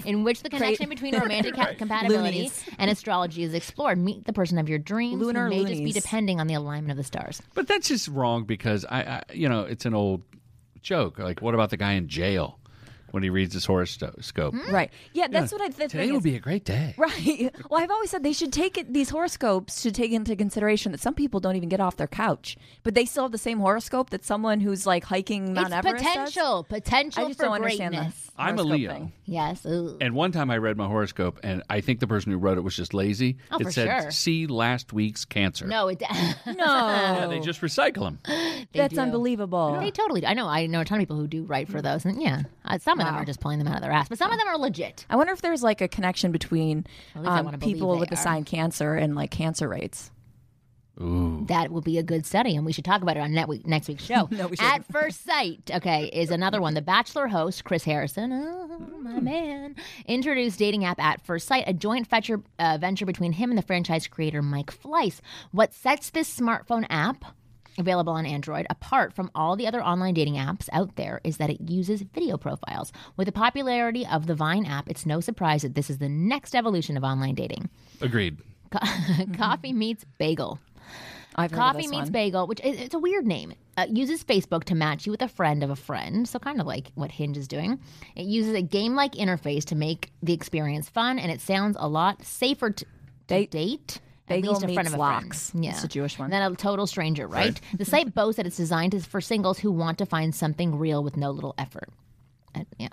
in 0.05 0.25
which 0.25 0.43
the 0.43 0.49
connection 0.49 0.89
between 0.89 1.15
romantic 1.19 1.55
ca- 1.55 1.75
compatibility 1.77 2.39
Loonies. 2.39 2.65
and 2.79 2.91
astrology 2.91 3.43
is 3.43 3.53
explored. 3.55 3.99
Meet 3.99 4.25
the 4.25 4.33
person 4.33 4.59
of 4.59 4.69
your 4.69 4.79
dreams. 4.79 5.21
who 5.21 5.27
Lunar 5.27 5.49
may 5.49 5.65
just 5.65 5.83
be 5.85 5.93
depending 5.93 6.41
on 6.41 6.47
the 6.47 6.55
alignment 6.55 6.91
of 6.93 6.97
the 6.97 7.05
stars. 7.05 7.43
But 7.55 7.67
that's 7.69 7.89
just 7.89 8.09
wrong 8.09 8.45
because 8.45 8.85
I, 8.89 9.01
I, 9.03 9.23
you 9.33 9.49
know, 9.49 9.63
it's 9.63 9.85
an 9.85 9.95
old 9.95 10.23
joke. 10.83 11.19
Like, 11.19 11.43
what 11.43 11.55
about 11.55 11.71
the 11.71 11.77
guy 11.77 11.93
in 11.93 12.09
jail 12.09 12.59
when 13.13 13.23
he 13.23 13.31
reads 13.31 13.55
his 13.55 13.65
horoscope? 13.65 14.55
Right. 14.71 14.91
Yeah, 15.13 15.29
that's 15.29 15.53
what 15.53 15.61
I 15.61 15.69
think. 15.69 15.91
Today 15.91 16.05
thing 16.05 16.11
will 16.13 16.19
is- 16.19 16.25
be 16.25 16.37
a 16.37 16.41
great 16.41 16.65
day. 16.65 16.95
Right. 17.09 17.51
Well, 17.71 17.81
I've 17.81 17.91
always 17.91 18.11
said 18.11 18.23
they 18.23 18.33
should 18.33 18.53
take 18.53 18.77
it, 18.77 18.93
these 18.93 19.11
horoscopes 19.11 19.81
should 19.83 19.95
take 19.95 20.13
into 20.13 20.35
consideration 20.37 20.93
that 20.93 21.01
some 21.01 21.15
people 21.15 21.41
don't 21.41 21.57
even 21.57 21.69
get 21.69 21.81
off 21.81 21.97
their 21.97 22.07
couch, 22.07 22.57
but 22.83 22.95
they 22.95 23.05
still 23.05 23.25
have 23.25 23.33
the 23.33 23.39
same 23.39 23.59
horoscope 23.61 24.11
that 24.11 24.25
someone 24.25 24.61
who's 24.61 24.87
like 24.87 25.05
hiking 25.05 25.55
Mount 25.55 25.69
it's 25.69 25.77
Everest 25.77 26.05
does. 26.05 26.13
potential, 26.15 26.65
potential 26.65 27.25
I 27.25 27.29
just 27.29 27.39
for 27.39 27.47
don't 27.47 27.55
understand 27.55 27.95
greatness. 27.95 28.15
this. 28.15 28.31
I'm 28.37 28.55
a 28.59 28.63
horoscope 28.63 28.71
Leo. 28.79 28.93
thing. 28.93 29.13
Yes. 29.25 29.67
Ooh. 29.67 29.97
And 30.01 30.15
one 30.15 30.33
time 30.33 30.51
I 30.51 30.59
read 30.59 30.77
my 30.77 30.87
horoscope, 30.87 31.41
and 31.43 31.63
I 31.69 31.81
think 31.81 32.01
the 32.01 32.07
person 32.07 32.31
who 32.33 32.39
wrote 32.39 32.57
it 32.59 32.61
was 32.63 32.77
just 32.77 32.95
lazy. 32.95 33.37
Oh, 33.51 33.59
it 33.59 33.65
for 33.65 33.71
said, 33.73 34.03
sure. 34.03 34.11
"See 34.11 34.47
last 34.47 34.93
week's 34.93 35.25
cancer." 35.25 35.67
No, 35.67 35.89
it. 35.89 36.03
No, 36.47 36.55
Yeah, 36.55 37.27
they 37.29 37.41
just 37.41 37.61
recycle 37.61 38.03
them. 38.25 38.67
that's 38.73 38.95
do. 38.95 39.01
unbelievable. 39.01 39.77
They 39.81 39.91
totally. 39.91 40.21
do. 40.23 40.27
I 40.29 40.35
know. 40.35 40.47
I 40.47 40.67
know 40.67 40.81
a 40.81 40.85
ton 40.85 40.99
of 40.99 41.03
people 41.03 41.17
who 41.17 41.27
do 41.27 41.43
write 41.45 41.69
for 41.69 41.83
those, 41.83 42.05
and 42.05 42.21
yeah, 42.23 42.43
uh, 42.65 42.79
some 42.79 42.98
of 43.01 43.07
them 43.07 43.15
Wow. 43.15 43.23
are 43.23 43.25
just 43.25 43.41
pulling 43.41 43.59
them 43.59 43.69
out 43.69 43.77
of 43.77 43.83
their 43.83 43.93
ass, 43.93 44.09
but 44.09 44.19
some 44.19 44.31
of 44.33 44.39
them 44.39 44.49
are 44.49 44.59
legit. 44.59 45.07
I 45.11 45.17
wonder 45.17 45.33
if 45.33 45.41
there's 45.43 45.63
like 45.63 45.81
a 45.81 45.89
connection 45.89 46.33
between 46.33 46.87
At 47.15 47.23
least 47.23 47.31
I 47.33 47.39
um, 47.39 47.45
wanna 47.45 47.59
believe 47.59 47.75
people 47.77 47.95
they 47.95 48.01
with 48.01 48.09
the 48.11 48.15
are. 48.17 48.19
sign 48.23 48.45
Cancer 48.45 48.95
and 48.95 49.15
like 49.15 49.31
cancer 49.31 49.69
rates. 49.69 50.11
Ooh. 51.01 51.45
That 51.47 51.71
will 51.71 51.81
be 51.81 51.97
a 51.99 52.03
good 52.03 52.27
study, 52.27 52.57
and 52.57 52.67
we 52.67 52.73
should 52.73 52.85
talk 52.85 53.03
about 53.03 53.17
it 53.17 53.21
on 53.21 53.33
net 53.33 53.47
week, 53.47 53.65
next 53.65 53.87
week's 53.87 54.03
show. 54.05 54.27
No, 54.33 54.49
we 54.49 54.57
At 54.59 54.73
shouldn't. 54.83 54.87
First 54.93 55.25
Sight, 55.25 55.71
okay, 55.73 56.07
is 56.13 56.33
another 56.33 56.61
one. 56.61 56.75
The 56.75 56.83
Bachelor 56.83 57.29
host, 57.29 57.63
Chris 57.63 57.85
Harrison, 57.85 58.33
oh, 58.33 58.79
my 59.01 59.21
man, 59.21 59.77
introduced 60.07 60.59
dating 60.59 60.85
app 60.85 60.99
At 61.01 61.25
First 61.25 61.47
Sight, 61.47 61.63
a 61.69 61.73
joint 61.73 62.09
venture, 62.09 62.43
uh, 62.59 62.79
venture 62.81 63.07
between 63.07 63.31
him 63.31 63.51
and 63.53 63.57
the 63.57 63.63
franchise 63.63 64.09
creator 64.09 64.43
Mike 64.43 64.73
Fleiss. 64.77 65.21
What 65.53 65.73
sets 65.73 66.11
this 66.11 66.37
smartphone 66.37 66.85
app 66.91 67.25
available 67.79 68.13
on 68.13 68.27
Android, 68.27 68.67
apart 68.71 69.13
from 69.15 69.31
all 69.35 69.57
the 69.57 69.67
other 69.67 69.83
online 69.83 70.15
dating 70.15 70.35
apps 70.35 70.69
out 70.73 70.97
there, 70.97 71.21
is 71.25 71.37
that 71.39 71.51
it 71.51 71.61
uses 71.61 72.03
video 72.03 72.37
profiles. 72.37 72.93
With 73.17 73.27
the 73.27 73.33
popularity 73.33 74.07
of 74.07 74.27
the 74.27 74.35
Vine 74.35 74.67
app, 74.67 74.89
it's 74.89 75.07
no 75.07 75.21
surprise 75.21 75.63
that 75.63 75.75
this 75.75 75.91
is 75.91 75.99
the 75.99 76.09
next 76.09 76.55
evolution 76.55 76.97
of 76.97 77.05
online 77.05 77.35
dating. 77.35 77.69
Agreed. 78.01 78.39
Coffee 79.37 79.73
meets 79.73 80.05
bagel. 80.19 80.59
I've 81.37 81.53
Coffee 81.53 81.83
this 81.83 81.91
Meets 81.91 82.03
one. 82.05 82.13
Bagel, 82.13 82.47
which 82.49 82.61
is, 82.65 82.81
it's 82.81 82.95
a 82.95 82.99
weird 82.99 83.25
name. 83.25 83.55
Uh, 83.77 83.87
uses 83.89 84.25
Facebook 84.25 84.65
to 84.65 84.75
match 84.75 85.07
you 85.07 85.13
with 85.13 85.23
a 85.23 85.29
friend 85.29 85.63
of 85.63 85.71
a 85.71 85.77
friend, 85.77 86.29
so 86.29 86.41
kind 86.41 86.61
of 86.61 86.67
like 86.67 86.91
what 86.97 87.13
Hinge 87.13 87.37
is 87.37 87.47
doing. 87.47 87.79
It 88.17 88.25
uses 88.25 88.55
a 88.55 88.63
game-like 88.63 89.13
interface 89.13 89.65
to 89.67 89.77
make 89.77 90.11
the 90.21 90.33
experience 90.33 90.89
fun, 90.89 91.17
and 91.17 91.31
it 91.31 91.41
sounds 91.41 91.77
a 91.79 91.87
lot 91.87 92.25
safer 92.25 92.71
to, 92.71 92.85
to 92.85 92.91
Date- 93.29 93.51
date. 93.53 94.01
Bagel 94.29 94.57
at 94.57 94.63
least 94.63 94.71
a 94.71 94.75
friend 94.75 94.77
meets 94.79 94.89
of 94.89 94.95
a 94.95 94.99
Lox. 94.99 95.51
friend. 95.51 95.65
Yeah, 95.65 95.71
It's 95.73 95.85
a 95.85 95.89
Jewish 95.89 96.19
one. 96.19 96.31
Then 96.31 96.43
a 96.53 96.55
total 96.55 96.87
stranger, 96.87 97.27
right? 97.27 97.61
the 97.75 97.85
site 97.85 98.15
boasts 98.15 98.37
that 98.37 98.47
it's 98.47 98.57
designed 98.57 99.07
for 99.07 99.21
singles 99.21 99.59
who 99.59 99.71
want 99.73 99.99
to 99.99 100.07
find 100.07 100.35
something 100.35 100.79
real 100.79 101.03
with 101.03 101.17
no 101.17 101.31
little 101.31 101.55
effort. 101.59 101.89
And, 102.55 102.67
yeah. 102.79 102.89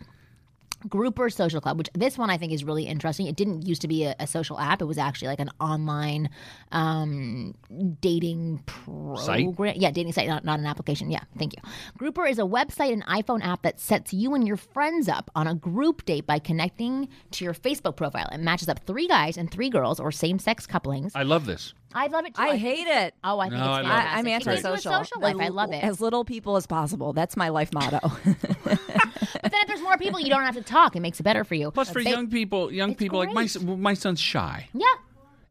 Grouper 0.88 1.30
Social 1.30 1.62
Club, 1.62 1.78
which 1.78 1.90
this 1.94 2.18
one 2.18 2.30
I 2.30 2.38
think 2.38 2.52
is 2.52 2.64
really 2.64 2.86
interesting. 2.86 3.28
It 3.28 3.36
didn't 3.36 3.68
used 3.68 3.82
to 3.82 3.88
be 3.88 4.04
a, 4.04 4.16
a 4.20 4.28
social 4.28 4.60
app; 4.60 4.82
it 4.82 4.86
was 4.86 4.98
actually 4.98 5.30
like 5.30 5.40
an 5.40 5.52
online 5.60 6.30
um, 6.72 7.56
dating 8.02 8.64
Site? 9.16 9.46
program. 9.46 9.76
Yeah, 9.78 9.92
dating 9.92 10.14
site, 10.14 10.28
not, 10.28 10.44
not 10.46 10.60
an 10.60 10.66
application. 10.66 11.12
Yeah, 11.12 11.24
thank 11.38 11.54
you. 11.56 11.62
Grouper 11.98 12.26
is 12.26 12.40
a 12.40 12.44
website 12.44 12.94
and 12.94 13.06
iPhone 13.06 13.44
app 13.44 13.62
that 13.64 13.80
sets 13.80 14.14
you 14.14 14.34
and 14.36 14.48
your 14.48 14.58
friends 14.58 15.08
up 15.08 15.32
on 15.36 15.48
a 15.48 15.56
group 15.56 16.06
date 16.06 16.26
by 16.26 16.40
connecting 16.40 17.08
to 17.32 17.46
your 17.46 17.54
Facebook 17.54 17.96
profile. 17.96 18.28
It 18.32 18.40
matches 18.40 18.70
up 18.70 18.80
three 18.86 19.08
guys 19.08 19.38
and 19.38 19.50
three 19.50 19.70
girls 19.70 20.00
or 20.00 20.12
same-sex 20.12 20.68
couplings. 20.68 21.14
I 21.16 21.24
love 21.24 21.46
this. 21.46 21.74
I 21.96 22.08
love 22.08 22.26
it 22.26 22.36
too. 22.36 22.42
I 22.42 22.50
think 22.52 22.62
hate 22.62 22.88
it. 22.88 23.14
Oh, 23.24 23.40
I 23.40 23.50
think 23.50 23.60
No, 23.62 23.66
it's 23.66 23.68
I 23.68 23.72
love 23.72 23.80
it. 23.82 23.86
fantastic. 23.88 24.16
I, 24.16 24.20
I'm 24.20 24.28
It 24.28 24.30
gives 24.30 24.46
you 24.46 24.52
a 24.52 24.56
antisocial. 24.56 24.92
social 25.06 25.22
life. 25.22 25.36
I 25.40 25.48
love 25.48 25.72
it. 25.72 25.84
As 25.84 26.02
little 26.02 26.26
people 26.26 26.58
as 26.58 26.68
possible. 26.68 27.14
That's 27.14 27.36
my 27.38 27.50
life 27.50 27.74
motto. 27.74 28.00
But 29.42 29.52
then 29.52 29.62
if 29.62 29.68
there's 29.68 29.82
more 29.82 29.98
people, 29.98 30.20
you 30.20 30.30
don't 30.30 30.44
have 30.44 30.56
to 30.56 30.62
talk. 30.62 30.96
It 30.96 31.02
makes 31.02 31.20
it 31.20 31.24
better 31.24 31.44
for 31.44 31.54
you. 31.56 31.70
Plus, 31.72 31.90
for 31.92 32.04
They- 32.04 32.10
young 32.10 32.28
people, 32.30 32.72
young 32.72 32.92
it's 32.92 33.00
people 33.00 33.20
like 33.20 33.32
my 33.32 33.46
great. 33.48 33.78
my 33.80 33.94
son's 33.94 34.20
shy. 34.20 34.68
yeah. 34.74 34.86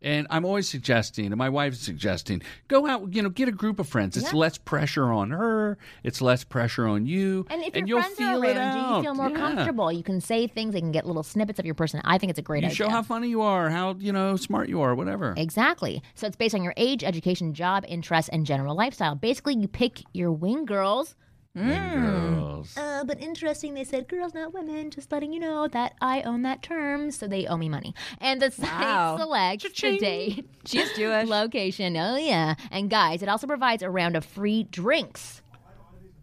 And 0.04 0.26
I'm 0.28 0.44
always 0.44 0.68
suggesting, 0.68 1.26
and 1.26 1.36
my 1.36 1.48
wife's 1.48 1.78
suggesting, 1.80 2.42
go 2.68 2.86
out, 2.86 3.14
you 3.14 3.22
know, 3.22 3.30
get 3.30 3.48
a 3.48 3.52
group 3.52 3.78
of 3.80 3.88
friends. 3.88 4.16
It's 4.18 4.32
Yeah. 4.32 4.38
less 4.38 4.58
pressure 4.58 5.10
on 5.10 5.30
her. 5.30 5.78
It's 6.02 6.20
less 6.20 6.44
pressure 6.44 6.86
on 6.86 7.06
you. 7.06 7.46
And 7.48 7.62
if 7.64 7.74
your 7.74 7.86
you'll 7.86 8.00
friends 8.02 8.16
feel 8.16 8.42
are 8.42 8.44
it 8.44 8.56
around 8.58 8.90
you, 8.90 8.96
you 8.98 9.02
feel 9.02 9.14
more 9.14 9.30
Yeah. 9.30 9.36
comfortable. 9.36 9.90
You 9.90 10.02
can 10.02 10.20
say 10.20 10.46
things. 10.46 10.74
They 10.74 10.80
can 10.80 10.92
get 10.92 11.06
little 11.06 11.22
snippets 11.22 11.58
of 11.58 11.64
your 11.64 11.74
person. 11.74 12.02
I 12.04 12.18
think 12.18 12.28
it's 12.30 12.38
a 12.38 12.42
great 12.42 12.62
You 12.64 12.66
idea. 12.68 12.76
show 12.76 12.90
how 12.90 13.00
funny 13.02 13.28
you 13.28 13.40
are, 13.40 13.70
how 13.70 13.94
you 13.98 14.12
know 14.12 14.36
smart 14.36 14.68
you 14.68 14.82
are, 14.82 14.94
whatever. 14.94 15.32
Exactly. 15.38 16.02
So 16.14 16.26
it's 16.26 16.36
based 16.36 16.54
on 16.54 16.62
your 16.62 16.74
age, 16.76 17.02
education, 17.02 17.54
job, 17.54 17.84
interests, 17.88 18.28
and 18.28 18.44
general 18.44 18.76
lifestyle. 18.76 19.14
Basically, 19.14 19.56
you 19.56 19.68
pick 19.68 20.02
your 20.12 20.30
wing 20.30 20.66
girls. 20.66 21.14
Girls. 21.56 22.76
Uh, 22.76 23.04
but 23.04 23.20
interesting, 23.20 23.74
they 23.74 23.84
said 23.84 24.08
girls, 24.08 24.34
not 24.34 24.52
women. 24.52 24.90
Just 24.90 25.12
letting 25.12 25.32
you 25.32 25.40
know 25.40 25.68
that 25.68 25.94
I 26.00 26.22
own 26.22 26.42
that 26.42 26.62
term, 26.62 27.10
so 27.10 27.26
they 27.28 27.46
owe 27.46 27.56
me 27.56 27.68
money. 27.68 27.94
And 28.20 28.40
the 28.42 28.50
site 28.50 28.68
Wow. 28.70 29.16
selects 29.18 29.64
the 29.80 29.98
date, 29.98 30.48
She's 30.64 30.92
Jewish. 30.94 31.28
location. 31.28 31.96
Oh 31.96 32.16
yeah, 32.16 32.54
and 32.70 32.90
guys, 32.90 33.22
it 33.22 33.28
also 33.28 33.46
provides 33.46 33.82
a 33.82 33.90
round 33.90 34.16
of 34.16 34.24
free 34.24 34.64
drinks. 34.64 35.42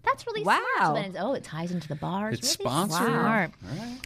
That's 0.03 0.25
really 0.25 0.41
smart. 0.43 0.61
So 0.79 0.93
Wow. 0.93 0.95
it's, 0.95 1.17
oh, 1.19 1.33
it 1.33 1.43
ties 1.43 1.71
into 1.71 1.87
the 1.87 1.95
bars. 1.95 2.39
It's 2.39 2.57
really 2.59 2.69
sponsored. 2.71 3.07
Smart. 3.07 3.51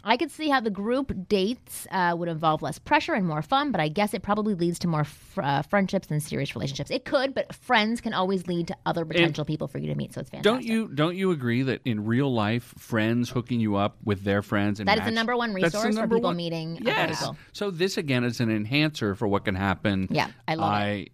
I 0.04 0.18
could 0.18 0.30
see 0.30 0.50
how 0.50 0.60
the 0.60 0.70
group 0.70 1.14
dates 1.30 1.88
uh, 1.90 2.14
would 2.18 2.28
involve 2.30 2.62
less 2.62 2.78
pressure 2.80 3.14
and 3.14 3.26
more 3.26 3.42
fun, 3.42 3.72
but 3.72 3.80
I 3.80 3.88
guess 3.88 4.14
it 4.14 4.22
probably 4.22 4.56
leads 4.56 4.78
to 4.80 4.88
more 4.88 5.06
fr- 5.06 5.42
uh, 5.42 5.62
friendships 5.64 6.10
and 6.12 6.22
serious 6.22 6.54
relationships. 6.56 6.92
It 6.92 7.06
could, 7.06 7.34
but 7.34 7.54
friends 7.56 8.02
can 8.02 8.14
always 8.14 8.46
lead 8.48 8.68
to 8.68 8.78
other 8.86 9.06
potential 9.06 9.46
people 9.46 9.68
for 9.68 9.78
you 9.78 9.88
to 9.88 9.96
meet. 9.96 10.14
So 10.14 10.22
it's 10.22 10.30
fantastic. 10.30 10.44
Don't 10.44 10.64
you 10.66 10.88
don't 10.90 11.16
you 11.16 11.32
agree 11.32 11.62
that 11.64 11.82
in 11.86 12.06
real 12.06 12.32
life, 12.34 12.74
friends 12.78 13.30
hooking 13.30 13.60
you 13.60 13.76
up 13.78 13.96
with 14.04 14.24
their 14.24 14.42
friends 14.42 14.80
and 14.80 14.88
That 14.90 15.00
is 15.00 15.06
the 15.06 15.12
number 15.12 15.36
one 15.38 15.54
That's 15.54 15.72
the 15.72 15.78
resource 15.80 15.96
for 15.96 16.02
number 16.02 16.16
people 16.18 16.30
one- 16.32 16.38
meeting 16.38 16.78
other 16.82 16.90
Yes. 16.92 17.20
people. 17.20 17.38
So 17.54 17.72
this 17.72 17.98
again 17.98 18.24
is 18.26 18.40
an 18.42 18.52
enhancer 18.52 19.16
for 19.16 19.28
what 19.28 19.46
can 19.46 19.56
happen. 19.56 20.08
Yeah, 20.12 20.28
I 20.48 20.56
love 20.56 20.82
it. 20.88 21.12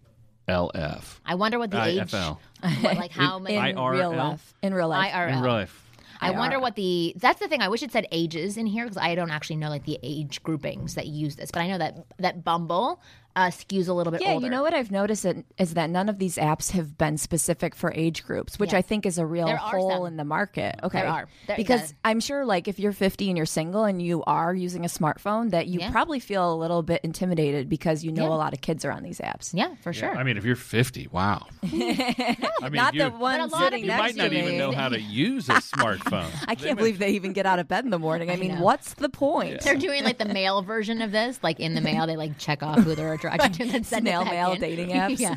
ILF. 0.48 1.20
I 1.24 1.36
wonder 1.36 1.58
what 1.58 1.70
the 1.70 1.82
age, 1.84 1.98
IFL. 2.00 2.38
What, 2.62 2.82
like 2.96 3.10
how 3.12 3.38
many 3.38 3.56
in 3.56 3.76
IRL? 3.76 3.90
real 3.90 4.12
life. 4.12 4.54
In 4.62 4.74
real 4.74 4.88
life. 4.88 5.12
IRL. 5.12 5.32
In 5.32 5.40
real 5.42 5.52
life. 5.52 5.78
I 6.22 6.30
wonder 6.30 6.60
what 6.60 6.76
the 6.76 7.14
that's 7.16 7.40
the 7.40 7.48
thing. 7.48 7.62
I 7.62 7.68
wish 7.68 7.82
it 7.82 7.90
said 7.90 8.06
ages 8.12 8.56
in 8.56 8.66
here 8.66 8.84
because 8.84 8.96
I 8.96 9.14
don't 9.14 9.30
actually 9.30 9.56
know 9.56 9.68
like 9.68 9.84
the 9.84 9.98
age 10.02 10.42
groupings 10.42 10.94
that 10.94 11.06
use 11.08 11.36
this. 11.36 11.50
But 11.50 11.62
I 11.62 11.68
know 11.68 11.78
that 11.78 12.04
that 12.18 12.44
Bumble 12.44 13.00
uh, 13.34 13.46
skews 13.46 13.88
a 13.88 13.92
little 13.92 14.10
bit 14.10 14.20
Yeah, 14.22 14.32
older. 14.32 14.44
you 14.46 14.50
know 14.50 14.62
what 14.62 14.74
I've 14.74 14.90
noticed 14.90 15.24
is 15.58 15.74
that 15.74 15.88
none 15.90 16.08
of 16.08 16.18
these 16.18 16.36
apps 16.36 16.72
have 16.72 16.98
been 16.98 17.16
specific 17.16 17.74
for 17.74 17.92
age 17.94 18.24
groups, 18.24 18.58
which 18.58 18.72
Yeah. 18.72 18.78
I 18.78 18.82
think 18.82 19.06
is 19.06 19.18
a 19.18 19.24
real 19.26 19.48
hole 19.56 19.98
some. 20.00 20.06
in 20.06 20.16
the 20.16 20.24
market. 20.24 20.78
Okay, 20.82 21.00
There 21.00 21.08
are. 21.08 21.28
There- 21.46 21.56
because 21.56 21.92
yeah. 21.92 21.96
I'm 22.04 22.20
sure, 22.20 22.44
like, 22.44 22.68
if 22.68 22.78
you're 22.78 22.92
50 22.92 23.28
and 23.28 23.36
you're 23.36 23.46
single 23.46 23.84
and 23.84 24.02
you 24.02 24.22
are 24.24 24.54
using 24.54 24.84
a 24.84 24.88
smartphone, 24.88 25.50
that 25.50 25.66
you 25.66 25.80
Yeah. 25.80 25.90
probably 25.90 26.20
feel 26.20 26.52
a 26.52 26.56
little 26.56 26.82
bit 26.82 27.00
intimidated 27.04 27.68
because 27.68 28.04
you 28.04 28.12
know 28.12 28.24
Yeah. 28.28 28.34
a 28.34 28.38
lot 28.38 28.52
of 28.52 28.60
kids 28.60 28.84
are 28.84 28.92
on 28.92 29.02
these 29.02 29.18
apps. 29.18 29.50
Yeah, 29.54 29.74
for 29.82 29.92
sure. 29.92 30.14
I 30.16 30.22
mean, 30.24 30.36
if 30.36 30.44
you're 30.44 30.56
50, 30.56 31.08
wow. 31.10 31.46
I 31.62 32.46
mean, 32.64 32.72
Not 32.72 32.94
you, 32.94 33.04
the 33.04 33.10
one 33.10 33.38
lot 33.38 33.40
of 33.40 33.50
sitting 33.52 33.84
you 33.84 33.90
people- 33.90 34.02
next 34.04 34.16
might 34.16 34.22
not 34.24 34.32
even 34.32 34.58
know 34.58 34.72
how 34.72 34.88
to 34.88 35.00
use 35.00 35.48
a 35.48 35.54
smartphone. 35.54 36.28
I 36.48 36.54
can't 36.54 36.76
believe 36.78 36.98
they 36.98 37.10
even 37.10 37.32
get 37.32 37.46
out 37.46 37.58
of 37.58 37.68
bed 37.68 37.84
in 37.84 37.90
the 37.90 37.98
morning. 37.98 38.30
I, 38.30 38.36
mean, 38.36 38.56
know. 38.56 38.62
what's 38.62 38.94
the 38.94 39.08
point? 39.08 39.60
They're 39.62 39.76
doing 39.76 40.04
like 40.04 40.18
the 40.18 40.26
male 40.26 40.62
version 40.62 41.02
of 41.02 41.12
this, 41.12 41.38
like 41.42 41.60
in 41.60 41.74
the 41.74 41.80
mail, 41.80 42.06
they 42.06 42.16
like 42.16 42.38
check 42.38 42.62
off 42.62 42.80
who 42.80 42.94
they're 42.94 43.14
attracted 43.28 43.54
to, 43.54 43.62
and 43.64 43.72
then 43.72 43.84
send 43.84 44.06
it 44.06 44.10
Snail 44.10 44.24
mail 44.24 44.52
in. 44.52 44.60
dating 44.60 44.88
apps. 44.90 45.18
yeah. 45.18 45.36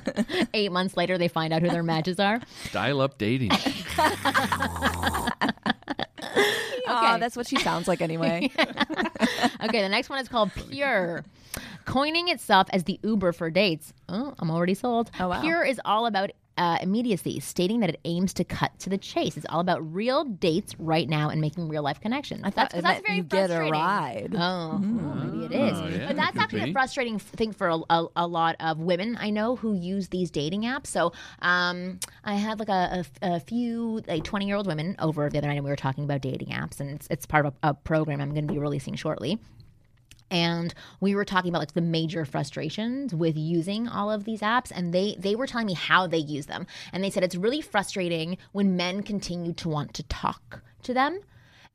Eight 0.54 0.72
months 0.72 0.96
later, 0.98 1.18
they 1.18 1.28
find 1.28 1.54
out 1.54 1.62
who 1.62 1.70
their 1.70 1.84
matches 1.84 2.20
are. 2.20 2.40
Dial 2.72 3.02
up 3.02 3.18
dating. 3.18 3.52
Aw, 6.88 7.18
that's 7.20 7.36
what 7.36 7.48
she 7.48 7.58
sounds 7.60 7.88
like 7.88 8.02
anyway. 8.02 8.50
Okay, 9.64 9.82
the 9.82 9.90
next 9.90 10.10
one 10.10 10.20
is 10.20 10.28
called 10.28 10.52
Pure. 10.70 11.24
Coining 11.86 12.28
itself 12.30 12.68
as 12.72 12.84
the 12.84 13.00
Uber 13.04 13.32
for 13.32 13.50
dates. 13.50 13.94
Oh, 14.10 14.34
I'm 14.40 14.52
already 14.52 14.74
sold. 14.74 15.10
Oh, 15.20 15.30
wow. 15.30 15.42
Pure 15.42 15.64
is 15.66 15.80
all 15.86 16.06
about 16.06 16.32
uh, 16.58 16.78
immediacy, 16.82 17.40
stating 17.40 17.82
that 17.82 17.90
it 17.90 18.00
aims 18.06 18.34
to 18.36 18.44
cut 18.44 18.78
to 18.80 18.90
the 18.90 18.98
chase. 18.98 19.36
It's 19.38 19.46
all 19.50 19.60
about 19.60 19.94
real 19.94 20.24
dates 20.24 20.74
right 20.80 21.08
now 21.08 21.30
and 21.30 21.42
making 21.42 21.68
real 21.68 21.84
life 21.84 22.00
connections. 22.00 22.42
I 22.44 22.50
thought 22.50 22.72
that's, 22.72 22.74
it 22.74 22.78
'cause 22.78 22.84
that's 22.84 23.06
very 23.06 23.18
you 23.18 23.24
get 23.24 23.52
a 23.52 23.70
ride. 23.70 24.34
Oh, 24.38 24.78
maybe 24.78 25.46
it 25.46 25.52
is. 25.52 25.78
Oh, 25.78 25.88
yeah, 25.88 26.08
but 26.08 26.16
that's 26.16 26.38
actually 26.38 26.64
be. 26.66 26.70
a 26.70 26.74
frustrating 26.74 27.20
thing 27.20 27.52
for 27.52 27.68
a, 27.68 27.80
a, 27.90 28.06
a 28.16 28.28
lot 28.28 28.56
of 28.60 28.80
women 28.80 29.18
I 29.20 29.30
know 29.30 29.56
who 29.56 29.74
use 29.74 30.10
these 30.10 30.32
dating 30.32 30.64
apps. 30.64 30.88
So 30.88 31.12
um, 31.42 32.00
I 32.24 32.36
had 32.36 32.60
like 32.60 32.70
a, 32.70 33.04
a 33.22 33.40
few 33.40 34.02
like 34.08 34.24
20 34.24 34.46
year 34.48 34.56
old 34.56 34.68
women 34.68 34.96
over 35.00 35.30
the 35.30 35.38
other 35.38 35.48
night 35.48 35.56
and 35.56 35.64
we 35.66 35.70
were 35.70 35.76
talking 35.76 36.04
about 36.06 36.22
dating 36.22 36.50
apps 36.50 36.80
and 36.80 36.90
it's, 36.90 37.08
it's 37.10 37.26
part 37.26 37.46
of 37.46 37.54
a, 37.64 37.70
a 37.70 37.74
program 37.74 38.22
I'm 38.22 38.34
going 38.34 38.48
to 38.48 38.54
be 38.54 38.60
releasing 38.60 38.96
shortly 38.96 39.40
and 40.32 40.74
we 41.00 41.16
were 41.16 41.26
talking 41.26 41.50
about 41.50 41.60
like 41.60 41.74
the 41.74 41.82
major 41.82 42.26
frustrations 42.26 43.14
with 43.14 43.38
using 43.38 43.88
all 43.88 44.12
of 44.12 44.24
these 44.26 44.42
apps 44.42 44.72
and 44.74 44.94
they 44.94 45.16
they 45.20 45.36
were 45.36 45.48
telling 45.48 45.68
me 45.68 45.74
how 45.74 46.08
they 46.08 46.18
use 46.18 46.48
them. 46.48 46.66
And 46.92 47.04
they 47.04 47.10
said 47.10 47.24
it's 47.24 47.36
really 47.36 47.62
frustrating 47.62 48.38
when 48.52 48.76
men 48.76 49.04
continue 49.04 49.54
to 49.54 49.70
want 49.70 49.94
to 49.96 50.04
talk 50.04 50.62
to 50.84 50.94
them 50.94 51.20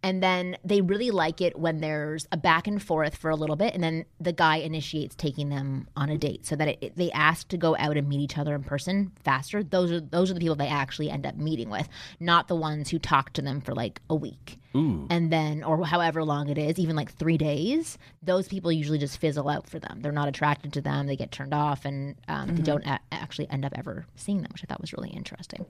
and 0.03 0.23
then 0.23 0.57
they 0.65 0.81
really 0.81 1.11
like 1.11 1.41
it 1.43 1.59
when 1.59 1.81
there's 1.81 2.27
a 2.33 2.37
back 2.37 2.67
and 2.67 2.83
forth 2.83 3.17
for 3.17 3.29
a 3.31 3.37
little 3.37 3.57
bit 3.57 3.75
and 3.75 3.83
then 3.83 4.05
the 4.19 4.33
guy 4.33 4.57
initiates 4.57 5.15
taking 5.15 5.51
them 5.51 5.87
on 5.97 6.09
a 6.09 6.17
date 6.17 6.47
so 6.47 6.57
that 6.57 6.69
it, 6.69 6.79
it- 6.81 6.97
they 6.97 7.11
ask 7.13 7.49
to 7.49 7.57
go 7.59 7.77
out 7.77 7.97
and 7.97 8.09
meet 8.09 8.21
each 8.21 8.39
other 8.39 8.55
in 8.55 8.63
person 8.63 9.13
faster. 9.25 9.63
Those 9.63 9.93
are 9.93 10.01
those 10.01 10.31
are 10.31 10.35
the 10.35 10.41
people 10.41 10.55
they 10.57 10.69
actually 10.69 11.11
end 11.11 11.27
up 11.27 11.37
meeting 11.37 11.71
with 11.71 11.89
not 12.19 12.49
the 12.49 12.57
ones 12.57 12.91
who 12.91 12.99
talk 12.99 13.33
to 13.35 13.43
them 13.43 13.61
for 13.61 13.75
like 13.75 14.01
a 14.09 14.15
week 14.15 14.59
and 14.73 15.33
then 15.33 15.65
or 15.65 15.85
however 15.85 16.23
long 16.23 16.49
it 16.49 16.57
is 16.57 16.79
even 16.79 16.95
like 16.95 17.13
three 17.13 17.37
days 17.37 17.99
those 18.23 18.47
people 18.47 18.71
usually 18.71 18.99
just 18.99 19.19
fizzle 19.19 19.49
out 19.49 19.69
for 19.69 19.79
them. 19.81 20.01
They're 20.01 20.13
not 20.13 20.29
attracted 20.29 20.73
to 20.75 20.81
them. 20.81 21.07
They 21.07 21.17
get 21.17 21.33
turned 21.33 21.53
off 21.55 21.85
and 21.85 22.15
um, 22.29 22.55
they 22.57 22.63
don't 22.63 22.85
a- 22.87 23.01
actually 23.11 23.49
end 23.51 23.65
up 23.65 23.73
ever 23.77 24.07
seeing 24.15 24.43
them 24.43 24.51
which 24.53 24.63
i 24.63 24.67
thought 24.67 24.81
was 24.81 24.93
really 24.93 25.11
interesting. 25.11 25.67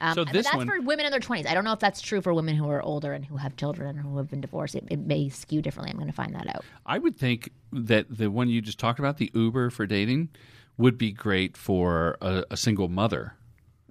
Um, 0.00 0.14
So 0.14 0.24
this 0.24 0.46
that's 0.46 0.56
one- 0.56 0.66
for 0.66 0.80
women 0.80 1.04
in 1.06 1.10
their 1.12 1.20
20s 1.20 1.46
i 1.46 1.54
don't 1.54 1.64
know 1.64 1.72
if 1.72 1.78
that's 1.80 2.00
true 2.00 2.20
for 2.20 2.34
women 2.34 2.56
who 2.56 2.68
are 2.68 2.82
older 2.82 3.12
and 3.12 3.24
who 3.24 3.36
have 3.36 3.56
children 3.56 3.98
or 3.98 4.02
who 4.02 4.16
have 4.16 4.28
been 4.30 4.40
divorced. 4.40 4.74
It, 4.74 4.84
it 4.90 4.98
may 4.98 5.28
skew 5.28 5.62
differently. 5.62 5.90
I'm 5.92 5.96
going 5.98 6.08
to 6.10 6.12
find 6.14 6.34
that 6.34 6.48
out. 6.54 6.64
I 6.86 6.98
would 6.98 7.16
think 7.16 7.50
that 7.72 8.06
the 8.10 8.28
one 8.30 8.48
you 8.48 8.60
just 8.60 8.78
talked 8.78 8.98
about, 8.98 9.18
the 9.18 9.30
Uber 9.34 9.70
for 9.70 9.86
dating, 9.86 10.30
would 10.78 10.98
be 10.98 11.12
great 11.12 11.56
for 11.56 12.16
a, 12.20 12.44
a 12.50 12.56
single 12.56 12.88
mother 12.88 13.34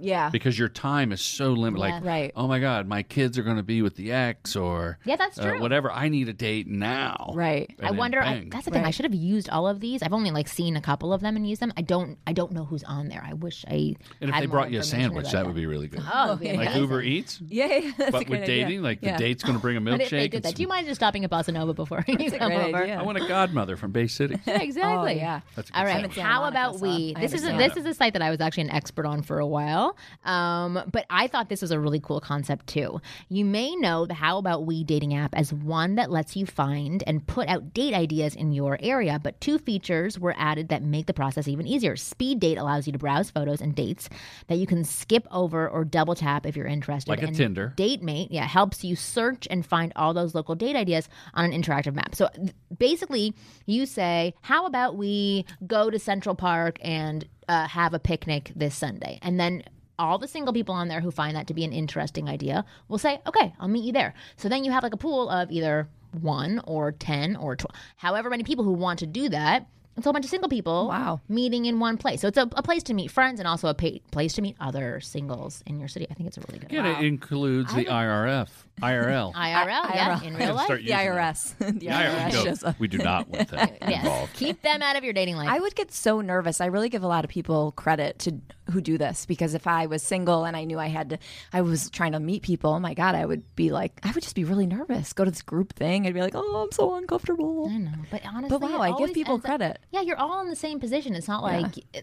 yeah. 0.01 0.29
because 0.29 0.57
your 0.57 0.69
time 0.69 1.11
is 1.11 1.21
so 1.21 1.53
limited. 1.53 1.79
Like, 1.81 2.03
Right. 2.03 2.31
oh 2.35 2.47
my 2.47 2.59
God, 2.59 2.87
my 2.87 3.03
kids 3.03 3.37
are 3.37 3.43
going 3.43 3.57
to 3.57 3.63
be 3.63 3.81
with 3.81 3.95
the 3.95 4.11
ex 4.11 4.55
or 4.55 4.97
Yeah, 5.05 5.15
that's 5.15 5.37
uh, 5.39 5.43
true. 5.51 5.61
whatever. 5.61 5.91
I 5.91 6.09
need 6.09 6.27
a 6.29 6.33
date 6.33 6.67
now. 6.67 7.31
Right. 7.35 7.73
And 7.79 7.87
I 7.87 7.91
wonder. 7.91 8.21
I, 8.21 8.47
that's 8.49 8.65
the 8.65 8.71
thing. 8.71 8.83
I 8.85 8.91
should 8.91 9.05
have 9.05 9.13
used 9.13 9.49
all 9.49 9.67
of 9.67 9.79
these. 9.79 10.01
I've 10.03 10.13
only 10.13 10.31
like 10.31 10.47
seen 10.47 10.75
a 10.75 10.81
couple 10.81 11.13
of 11.13 11.21
them 11.21 11.35
and 11.35 11.47
used 11.47 11.61
them. 11.61 11.71
I 11.77 11.81
don't. 11.81 12.17
I 12.27 12.33
don't 12.33 12.51
know 12.51 12.65
who's 12.65 12.83
on 12.83 13.07
there. 13.07 13.23
I 13.25 13.33
wish 13.33 13.63
I. 13.67 13.95
and 14.19 14.29
if 14.29 14.29
had 14.31 14.43
they 14.43 14.47
brought 14.47 14.71
you 14.71 14.79
a 14.79 14.83
sandwich, 14.83 15.25
about 15.25 15.33
that 15.33 15.45
would 15.45 15.55
be 15.55 15.65
really 15.65 15.87
good. 15.87 16.01
Oh, 16.11 16.33
it'd 16.41 16.57
like 16.57 16.67
amazing. 16.67 16.81
Uber 16.81 17.01
Eats, 17.01 17.39
Yeah, 17.47 17.65
yeah, 17.67 17.91
that's 17.97 18.09
a 18.09 18.11
but 18.11 18.11
great 18.11 18.29
with 18.29 18.41
idea. 18.43 18.65
dating, 18.65 18.81
like 18.81 18.99
Yeah. 19.01 19.13
the 19.13 19.17
date's 19.23 19.43
going 19.43 19.55
to 19.55 19.61
bring 19.61 19.77
a 19.77 19.81
But 19.91 20.01
if 20.01 20.09
they 20.09 20.27
milkshake. 20.27 20.31
did 20.31 20.43
that, 20.43 20.49
and 20.49 20.55
do 20.55 20.61
you 20.61 20.67
mind 20.67 20.87
just 20.87 20.99
stopping 20.99 21.23
at 21.25 21.31
Bossa 21.31 21.53
Nova 21.53 21.73
before 21.73 22.03
you 22.07 22.31
come 22.31 22.51
over? 22.51 22.77
idea. 22.83 22.99
I 22.99 23.03
want 23.03 23.17
a 23.17 23.27
godmother 23.27 23.77
from 23.77 23.91
Bay 23.91 24.07
City. 24.07 24.35
Exactly. 24.47 25.13
Oh, 25.13 25.15
yeah. 25.15 25.41
That's 25.55 25.69
a 25.69 25.73
good 25.73 25.79
All 25.79 25.85
right. 25.85 26.11
How 26.17 26.45
about 26.45 26.79
we? 26.79 27.13
This 27.19 27.33
is 27.33 27.43
this 27.43 27.77
is 27.77 27.85
a 27.85 27.93
site 27.93 28.13
that 28.13 28.21
I 28.21 28.29
was 28.29 28.41
actually 28.41 28.63
an 28.63 28.71
expert 28.71 29.05
on 29.05 29.21
for 29.21 29.39
a 29.39 29.47
while, 29.47 29.90
um, 30.23 30.81
but 30.91 31.05
I 31.09 31.27
thought 31.27 31.49
this 31.49 31.61
was 31.61 31.71
a 31.71 31.79
really 31.79 31.99
cool 31.99 32.19
concept 32.19 32.67
too. 32.67 33.01
You 33.29 33.45
may 33.45 33.75
know 33.75 34.05
the 34.05 34.13
How 34.13 34.37
About 34.37 34.65
We 34.65 34.83
dating 34.83 35.13
app 35.13 35.35
as 35.35 35.53
one 35.53 35.95
that 35.95 36.11
lets 36.11 36.35
you 36.35 36.45
find 36.45 37.03
and 37.07 37.25
put 37.25 37.47
out 37.47 37.73
date 37.73 37.93
ideas 37.93 38.35
in 38.35 38.51
your 38.51 38.77
area, 38.81 39.19
but 39.21 39.39
two 39.41 39.57
features 39.57 40.19
were 40.19 40.35
added 40.37 40.69
that 40.69 40.83
make 40.83 41.05
the 41.05 41.13
process 41.13 41.47
even 41.47 41.67
easier. 41.67 41.95
Speed 41.95 42.39
Date 42.39 42.57
allows 42.57 42.87
you 42.87 42.93
to 42.93 42.99
browse 42.99 43.29
photos 43.29 43.61
and 43.61 43.75
dates 43.75 44.09
that 44.47 44.57
you 44.57 44.67
can 44.67 44.83
skip 44.83 45.27
over 45.31 45.67
or 45.67 45.83
double 45.83 46.15
tap 46.15 46.45
if 46.45 46.55
you're 46.55 46.67
interested. 46.67 47.09
Like 47.09 47.21
a 47.21 47.27
and 47.27 47.35
Tinder. 47.35 47.73
DateMate, 47.77 48.27
yeah, 48.31 48.45
helps 48.45 48.83
you 48.83 48.95
search 48.95 49.47
and 49.49 49.65
find 49.65 49.91
all 49.95 50.13
those 50.13 50.35
local 50.35 50.55
date 50.55 50.75
ideas 50.75 51.09
on 51.33 51.45
an 51.45 51.51
interactive 51.51 51.93
map. 51.93 52.15
So 52.15 52.29
basically, 52.77 53.33
you 53.65 53.85
say, 53.85 54.33
"How 54.41 54.65
about 54.65 54.97
we 54.97 55.45
go 55.65 55.89
to 55.89 55.99
Central 55.99 56.35
Park 56.35 56.77
and 56.81 57.27
uh, 57.47 57.67
have 57.67 57.93
a 57.93 57.99
picnic 57.99 58.51
this 58.55 58.75
Sunday?" 58.75 59.19
And 59.21 59.39
then 59.39 59.63
all 60.01 60.17
the 60.17 60.27
single 60.27 60.53
people 60.53 60.75
on 60.75 60.87
there 60.87 61.01
who 61.01 61.11
find 61.11 61.35
that 61.35 61.47
to 61.47 61.53
be 61.53 61.63
an 61.63 61.71
interesting 61.71 62.27
idea 62.27 62.65
will 62.87 62.97
say, 62.97 63.21
"Okay, 63.27 63.53
I'll 63.59 63.67
meet 63.67 63.83
you 63.83 63.93
there." 63.93 64.13
So 64.35 64.49
then 64.49 64.63
you 64.63 64.71
have 64.71 64.83
like 64.83 64.93
a 64.93 64.97
pool 64.97 65.29
of 65.29 65.51
either 65.51 65.87
one 66.19 66.61
or 66.65 66.91
10 66.91 67.35
or 67.35 67.55
12, 67.55 67.75
however 67.97 68.29
many 68.29 68.43
people 68.43 68.65
who 68.65 68.73
want 68.73 68.99
to 68.99 69.07
do 69.07 69.29
that. 69.29 69.67
It's 69.97 70.05
a 70.05 70.07
whole 70.07 70.13
bunch 70.13 70.25
of 70.25 70.31
single 70.31 70.49
people 70.49 70.87
Wow. 70.87 71.19
meeting 71.27 71.65
in 71.65 71.79
one 71.79 71.97
place. 71.97 72.21
So 72.21 72.27
it's 72.29 72.37
a, 72.37 72.43
a 72.55 72.63
place 72.63 72.81
to 72.83 72.93
meet 72.93 73.11
friends 73.11 73.39
and 73.39 73.47
also 73.47 73.67
a 73.67 73.73
pa- 73.73 73.99
place 74.11 74.33
to 74.33 74.41
meet 74.41 74.55
other 74.59 74.99
singles 75.01 75.61
in 75.65 75.79
your 75.79 75.89
city. 75.89 76.07
I 76.09 76.13
think 76.13 76.27
it's 76.27 76.37
a 76.37 76.41
really 76.47 76.59
good 76.59 76.71
Yeah, 76.71 76.85
and 76.85 77.03
it 77.03 77.07
includes 77.07 77.73
the 77.73 77.85
IRF, 77.85 78.49
IRL. 78.81 79.33
IRL, 79.35 79.35
yeah, 79.35 80.17
IRL. 80.17 80.23
in 80.23 80.35
real 80.35 80.55
life. 80.55 80.65
Start 80.65 80.79
The 80.79 80.85
using 80.87 80.97
that. 80.97 81.35
IRS. 81.35 81.57
the 81.57 81.71
The 81.73 81.87
IRL. 81.87 82.15
IRS 82.15 82.33
No, 82.33 82.43
shows 82.45 82.63
up. 82.63 82.79
we 82.79 82.87
do 82.87 82.97
not 82.99 83.27
want 83.29 83.49
that 83.49 83.77
Yes. 83.87 84.03
involved. 84.05 84.33
Keep 84.33 84.61
them 84.61 84.81
out 84.81 84.95
of 84.95 85.03
your 85.03 85.13
dating 85.13 85.35
life. 85.35 85.49
I 85.49 85.59
would 85.59 85.75
get 85.75 85.91
so 85.91 86.21
nervous. 86.21 86.61
I 86.61 86.67
really 86.67 86.89
give 86.89 87.03
a 87.03 87.07
lot 87.07 87.25
of 87.25 87.29
people 87.29 87.73
credit 87.73 88.19
to 88.19 88.35
who 88.71 88.79
do 88.79 88.97
this 88.97 89.25
because 89.25 89.53
if 89.53 89.67
I 89.67 89.87
was 89.87 90.01
single 90.01 90.45
and 90.45 90.55
I 90.55 90.63
knew 90.63 90.79
I 90.79 90.87
had 90.87 91.09
to, 91.09 91.17
I 91.51 91.61
was 91.61 91.89
trying 91.89 92.13
to 92.13 92.19
meet 92.21 92.41
people. 92.43 92.73
Oh 92.73 92.79
my 92.79 92.93
god, 92.93 93.15
I 93.15 93.25
would 93.25 93.43
be 93.57 93.69
like, 93.71 93.99
I 94.03 94.11
would 94.11 94.23
just 94.23 94.35
be 94.35 94.45
really 94.45 94.65
nervous. 94.65 95.11
Go 95.11 95.25
to 95.25 95.31
this 95.31 95.41
group 95.41 95.73
thing 95.73 96.05
and 96.05 96.15
be 96.15 96.21
like, 96.21 96.33
oh, 96.35 96.63
I'm 96.63 96.71
so 96.71 96.95
uncomfortable. 96.95 97.67
I 97.69 97.77
know, 97.77 97.91
but 98.09 98.21
honestly, 98.25 98.49
But 98.57 98.61
wow, 98.61 98.77
it 98.77 98.85
I 98.85 98.87
give 98.87 98.95
always 98.95 99.11
people 99.11 99.33
ends 99.35 99.45
up- 99.45 99.49
credit. 99.49 99.77
Yeah, 99.91 100.01
you're 100.01 100.17
all 100.17 100.41
in 100.41 100.49
the 100.49 100.55
same 100.55 100.79
position. 100.79 101.15
It's 101.15 101.27
not 101.27 101.43
like. 101.43 101.77
Eh, 101.93 102.01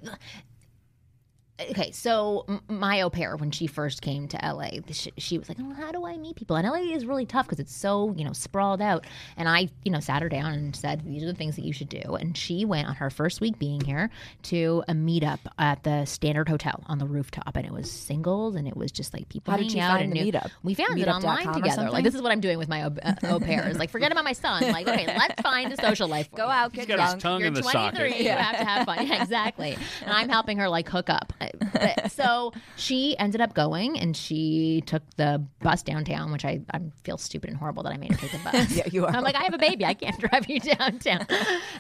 Okay, 1.71 1.91
so 1.91 2.45
m- 2.49 2.61
my 2.69 3.03
au 3.03 3.11
pair, 3.11 3.37
when 3.37 3.51
she 3.51 3.67
first 3.67 4.01
came 4.01 4.29
to 4.29 4.37
LA, 4.43 4.71
she, 4.93 5.11
she 5.19 5.39
was 5.39 5.49
like, 5.49 5.59
"Oh, 5.61 5.73
how 5.75 5.91
do 5.91 6.07
I 6.07 6.17
meet 6.17 6.37
people?" 6.37 6.55
And 6.55 6.65
LA 6.67 6.95
is 6.95 7.05
really 7.05 7.27
tough 7.27 7.47
because 7.47 7.59
it's 7.59 7.75
so 7.75 8.15
you 8.17 8.25
know 8.25 8.33
sprawled 8.33 8.81
out. 8.81 9.07
And 9.37 9.49
I, 9.49 9.69
you 9.85 9.91
know, 9.91 9.99
sat 9.99 10.23
her 10.23 10.29
down 10.29 10.53
and 10.53 10.77
said, 10.77 11.05
"These 11.05 11.25
are 11.25 11.27
the 11.27 11.35
things 11.35 11.57
that 11.57 11.65
you 11.65 11.73
should 11.73 11.89
do." 11.89 12.15
And 12.15 12.37
she 12.37 12.65
went 12.65 12.87
on 12.87 12.95
her 12.95 13.11
first 13.11 13.41
week 13.41 13.59
being 13.59 13.81
here 13.81 14.09
to 14.45 14.85
a 14.87 14.93
meetup 14.93 15.41
at 15.59 15.83
the 15.83 16.05
Standard 16.05 16.49
Hotel 16.49 16.81
on 16.87 16.99
the 16.99 17.07
rooftop, 17.07 17.57
and 17.57 17.67
it 17.67 17.73
was 17.73 17.91
singles, 17.91 18.55
and 18.55 18.69
it 18.69 18.77
was 18.77 18.93
just 18.93 19.13
like 19.13 19.29
people. 19.29 19.51
How 19.51 19.57
did 19.59 19.65
hanging 19.65 19.77
you 19.79 19.83
out 19.83 19.91
find 19.99 20.05
and 20.05 20.13
the 20.13 20.23
knew- 20.25 20.33
meetup? 20.33 20.51
We 20.63 20.75
found 20.75 20.97
it 20.99 21.07
Meetup.com 21.09 21.25
online 21.25 21.55
together. 21.55 21.91
Like 21.91 22.05
this 22.05 22.15
is 22.15 22.23
what 22.23 22.31
I'm 22.31 22.41
doing 22.41 22.59
with 22.59 22.69
my 22.69 22.83
au, 22.85 22.95
uh, 23.03 23.15
au 23.25 23.41
pairs. 23.41 23.79
Like 23.79 23.91
forget 23.91 24.13
about 24.13 24.23
my 24.25 24.33
son. 24.33 24.63
Like 24.71 24.87
okay, 24.87 25.07
let's 25.19 25.43
find 25.43 25.73
a 25.73 25.77
social 25.81 26.07
life. 26.09 26.31
for 26.31 26.37
Go 26.37 26.47
out, 26.47 26.73
get 26.73 26.87
drunk. 26.89 27.21
You're 27.25 27.47
in 27.49 27.55
the 27.55 27.63
23. 27.63 27.73
socket. 27.73 28.21
You 28.21 28.31
have 28.31 28.59
to 28.59 28.65
have 28.65 28.87
fun. 28.87 29.05
Yeah, 29.07 29.23
exactly. 29.23 29.77
And 30.03 30.13
I'm 30.13 30.29
helping 30.29 30.59
her 30.59 30.69
like 30.69 30.89
hook 30.89 31.11
up. 31.11 31.33
Uh, 31.61 31.67
but- 31.73 32.11
so 32.19 32.53
she 32.77 33.17
ended 33.19 33.41
up 33.41 33.55
going 33.55 33.99
and 33.99 34.17
she 34.17 34.83
took 34.87 35.03
the 35.17 35.45
bus 35.61 35.83
downtown, 35.83 36.33
which 36.33 36.45
I, 36.45 36.61
I 36.73 36.81
feel 37.05 37.19
stupid 37.19 37.51
and 37.51 37.59
horrible 37.59 37.83
that 37.85 37.93
I 37.93 37.97
made 37.97 38.13
her 38.13 38.17
take 38.19 38.33
the 38.33 38.39
bus. 38.39 38.71
Yeah, 38.77 38.87
you 38.91 39.07
are. 39.07 39.11
I'm 39.15 39.23
like, 39.25 39.35
I 39.37 39.43
have 39.45 39.55
a 39.55 39.59
baby. 39.59 39.85
I 39.85 39.95
can't 39.95 40.19
drive 40.31 40.49
you 40.49 40.61
downtown. 40.61 41.27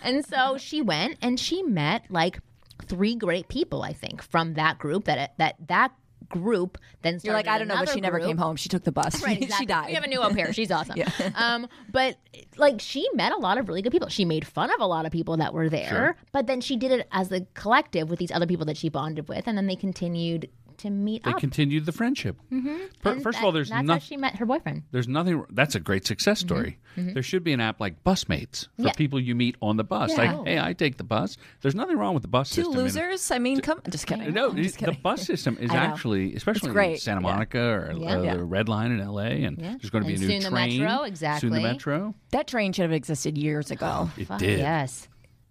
And 0.03 0.25
so 0.25 0.57
she 0.59 0.83
went 0.83 1.19
and 1.23 1.39
she 1.39 1.63
met 1.63 2.05
like 2.11 2.41
three 2.87 3.15
great 3.15 3.49
people, 3.49 3.83
I 3.83 3.93
think, 3.93 4.23
from 4.23 4.55
that 4.55 4.79
group 4.79 5.05
that 5.05 5.35
that 5.39 5.57
that 5.67 5.93
group 6.29 6.79
then 7.03 7.19
You're 7.23 7.33
like, 7.35 7.47
I 7.49 7.59
don't 7.59 7.69
know, 7.69 7.77
but 7.77 7.89
she 7.91 8.01
never 8.01 8.19
group. 8.19 8.29
came 8.29 8.39
home. 8.39 8.57
She 8.57 8.69
took 8.69 8.85
the 8.85 8.93
bus. 8.93 9.23
Right, 9.29 9.51
she 9.59 9.67
died. 9.67 9.89
We 9.89 9.95
have 9.95 10.05
a 10.05 10.09
new 10.09 10.21
au 10.21 10.31
pair. 10.31 10.53
She's 10.53 10.71
awesome. 10.79 10.99
um, 11.37 11.69
but 11.91 12.17
like 12.57 12.81
she 12.81 13.09
met 13.15 13.33
a 13.33 13.39
lot 13.39 13.59
of 13.59 13.69
really 13.69 13.83
good 13.83 13.93
people. 13.93 14.09
She 14.09 14.25
made 14.25 14.47
fun 14.47 14.71
of 14.73 14.81
a 14.81 14.87
lot 14.87 15.07
of 15.07 15.13
people 15.13 15.37
that 15.39 15.53
were 15.55 15.69
there, 15.69 15.89
Sure. 15.89 16.17
but 16.33 16.47
then 16.47 16.61
she 16.61 16.77
did 16.77 16.91
it 16.93 17.09
as 17.13 17.31
a 17.33 17.43
collective 17.55 18.11
with 18.11 18.19
these 18.19 18.31
other 18.33 18.47
people 18.47 18.67
that 18.67 18.77
she 18.77 18.89
bonded 18.89 19.29
with, 19.29 19.47
and 19.47 19.57
then 19.57 19.67
they 19.67 19.77
continued 19.77 20.49
to 20.79 20.91
meet 20.91 21.25
They 21.25 21.31
up. 21.33 21.39
continued 21.39 21.87
the 21.87 21.93
friendship. 21.93 22.37
Mm-hmm. 22.53 23.09
And 23.09 23.23
first 23.23 23.39
of 23.39 23.45
all, 23.45 23.53
there's 23.53 23.69
that's 23.69 23.77
how 23.77 23.83
nothing. 23.83 24.01
she 24.03 24.17
met 24.17 24.37
her 24.37 24.47
boyfriend. 24.47 24.83
There's 24.91 25.09
nothing. 25.09 25.45
That's 25.51 25.75
a 25.75 25.81
great 25.81 26.07
success 26.07 26.41
story. 26.41 26.79
There 26.97 27.23
should 27.23 27.45
be 27.45 27.53
an 27.53 27.61
app 27.61 27.79
like 27.81 28.03
Busmates 28.03 28.65
for 28.65 28.71
Mm-hmm. 28.71 28.87
Yeah. 28.87 28.93
people 28.95 29.21
you 29.21 29.35
meet 29.37 29.57
on 29.63 29.77
the 29.77 29.85
bus. 29.85 30.11
Yeah. 30.17 30.33
Like, 30.35 30.47
hey, 30.49 30.59
I 30.61 30.73
take 30.73 30.97
the 30.97 31.05
bus. 31.05 31.37
There's 31.61 31.75
nothing 31.77 31.97
wrong 31.97 32.13
with 32.15 32.23
the 32.23 32.29
bus 32.29 32.51
Two 32.51 32.63
system. 32.63 32.73
in- 32.79 32.83
losers. 32.85 33.31
I 33.31 33.39
mean, 33.39 33.61
come. 33.61 33.81
Just 33.89 34.07
kidding. 34.09 34.33
No, 34.33 34.51
I'm 34.51 34.57
just 34.57 34.79
the 34.81 34.93
bus 34.93 35.23
system 35.23 35.57
is 35.61 35.71
actually, 35.71 36.35
especially 36.35 36.69
in 36.71 36.73
great. 36.75 37.01
Santa 37.01 37.21
Yeah. 37.21 37.33
Monica 37.33 37.61
or 37.61 37.93
Yeah. 37.97 38.17
uh, 38.19 38.23
Yeah. 38.23 38.35
the 38.37 38.45
Red 38.45 38.69
Line 38.69 38.91
in 38.91 38.99
LA, 38.99 39.23
and 39.47 39.59
Yeah. 39.59 39.77
there's 39.81 39.91
going 39.91 40.03
to 40.03 40.09
be 40.09 40.15
And 40.15 40.23
a 40.25 40.27
new 40.27 40.33
soon 40.41 40.43
the 40.43 40.51
train. 40.51 40.81
metro, 40.81 40.97
Soon 40.99 41.07
exactly. 41.07 41.49
the 41.51 41.61
metro. 41.61 42.15
That 42.31 42.49
train 42.49 42.73
should 42.73 42.83
have 42.83 42.93
existed 42.93 43.39
years 43.39 43.71
ago. 43.71 44.11
It 44.17 44.27
Fuck 44.27 44.41
did. 44.41 44.59
Yes. 44.59 45.07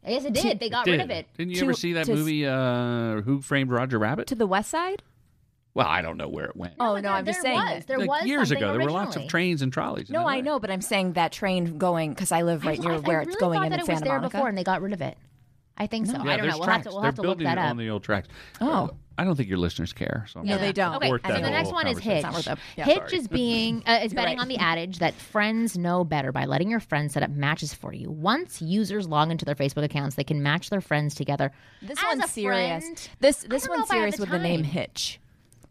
Yes, 0.05 0.23
it 0.25 0.33
did. 0.33 0.59
They 0.59 0.69
got 0.69 0.85
Did. 0.85 0.91
rid 0.91 1.01
of 1.01 1.09
it. 1.09 1.27
Didn't 1.37 1.51
you 1.51 1.57
To- 1.59 1.63
ever 1.65 1.73
see 1.73 1.93
that 1.93 2.05
to- 2.05 2.15
movie, 2.15 2.45
uh, 2.45 3.21
Who 3.21 3.41
Framed 3.41 3.71
Roger 3.71 3.99
Rabbit? 3.99 4.27
To 4.27 4.35
the 4.35 4.47
west 4.47 4.69
side? 4.69 5.01
Well, 5.77 5.87
I 5.87 6.01
don't 6.01 6.17
know 6.17 6.27
where 6.27 6.45
it 6.45 6.55
went. 6.55 6.73
Oh 6.79 6.93
but 6.93 6.95
no, 6.95 7.01
there- 7.03 7.11
I'm 7.11 7.25
just 7.25 7.41
there 7.43 7.53
saying. 7.55 7.75
was. 7.75 7.85
There 7.85 7.97
Like, 7.99 8.09
was 8.09 8.25
years 8.25 8.51
ago, 8.51 8.71
there 8.73 8.81
were 8.81 8.91
lots 8.91 9.15
of 9.15 9.27
trains 9.27 9.61
and 9.61 9.71
trolleys. 9.71 10.09
No, 10.09 10.23
LA. 10.23 10.29
I 10.31 10.41
know, 10.41 10.59
but 10.59 10.69
I'm 10.71 10.81
saying 10.81 11.13
that 11.13 11.31
train 11.31 11.77
going 11.77 12.11
because 12.13 12.31
I 12.31 12.41
live 12.41 12.65
right 12.65 12.79
I, 12.79 12.81
near 12.83 12.91
I 12.93 12.97
where 12.97 13.19
really 13.19 13.31
it's 13.31 13.37
going 13.39 13.59
thought 13.59 13.65
in 13.65 13.71
that 13.71 13.79
in 13.81 13.85
it 13.89 13.91
was 13.93 14.01
there 14.01 14.15
Monica. 14.17 14.37
before, 14.37 14.49
and 14.49 14.57
they 14.57 14.63
got 14.63 14.81
rid 14.81 14.93
of 14.93 15.01
it. 15.01 15.17
I 15.77 15.85
think 15.87 16.07
so. 16.07 16.13
Yeah, 16.13 16.19
I 16.21 16.37
don't 16.37 16.41
there's 16.41 16.53
know. 16.53 16.59
We'll 16.59 16.67
have 16.67 16.81
tracks. 16.81 16.83
to. 16.87 16.89
We'll 16.91 17.01
They're 17.01 17.07
have 17.09 17.15
to 17.15 17.21
look 17.21 17.27
building 17.37 17.45
that 17.45 17.57
it 17.59 17.61
up. 17.61 17.69
on 17.69 17.77
the 17.77 17.89
old 17.89 18.03
tracks. 18.03 18.27
Oh. 18.59 18.89
I 19.19 19.23
don't 19.23 19.35
think 19.35 19.49
your 19.49 19.57
listeners 19.57 19.93
care. 19.93 20.27
So 20.31 20.39
I'm 20.41 20.45
No, 20.45 20.53
gonna 20.57 20.67
they 20.67 20.71
don't. 20.73 20.95
Okay, 20.97 21.09
that 21.09 21.25
so 21.25 21.33
the 21.41 21.49
next 21.49 21.71
one 21.71 21.87
is. 21.87 21.97
Hitch. 21.97 22.21
not 22.21 22.33
worth 22.33 22.47
it. 22.47 22.59
Yeah, 22.77 22.85
Hitch 22.85 22.97
sorry. 22.97 23.17
is 23.17 23.27
being 23.27 23.81
uh, 23.87 24.01
is 24.03 24.13
betting 24.13 24.37
right. 24.37 24.41
on 24.41 24.47
the 24.47 24.57
adage 24.57 24.99
that 24.99 25.15
friends 25.15 25.75
know 25.75 26.03
better 26.03 26.31
by 26.31 26.45
letting 26.45 26.69
your 26.69 26.79
friends 26.79 27.13
set 27.13 27.23
up 27.23 27.31
matches 27.31 27.73
for 27.73 27.93
you. 27.93 28.11
Once 28.11 28.61
users 28.61 29.07
log 29.07 29.31
into 29.31 29.43
their 29.43 29.55
Facebook 29.55 29.83
accounts, 29.83 30.15
they 30.17 30.23
can 30.23 30.43
match 30.43 30.69
their 30.69 30.81
friends 30.81 31.15
together. 31.15 31.51
This 31.81 31.97
As 31.97 32.03
one's 32.09 32.25
a 32.25 32.27
serious. 32.27 32.83
friend, 32.83 33.09
This 33.19 33.37
this 33.49 33.63
don't 33.65 33.77
one's 33.79 33.85
if 33.89 33.91
I 33.91 33.95
have 33.95 34.01
serious 34.01 34.15
the 34.17 34.21
with 34.21 34.29
the 34.29 34.37
name. 34.39 34.63
Hitch. 34.63 35.19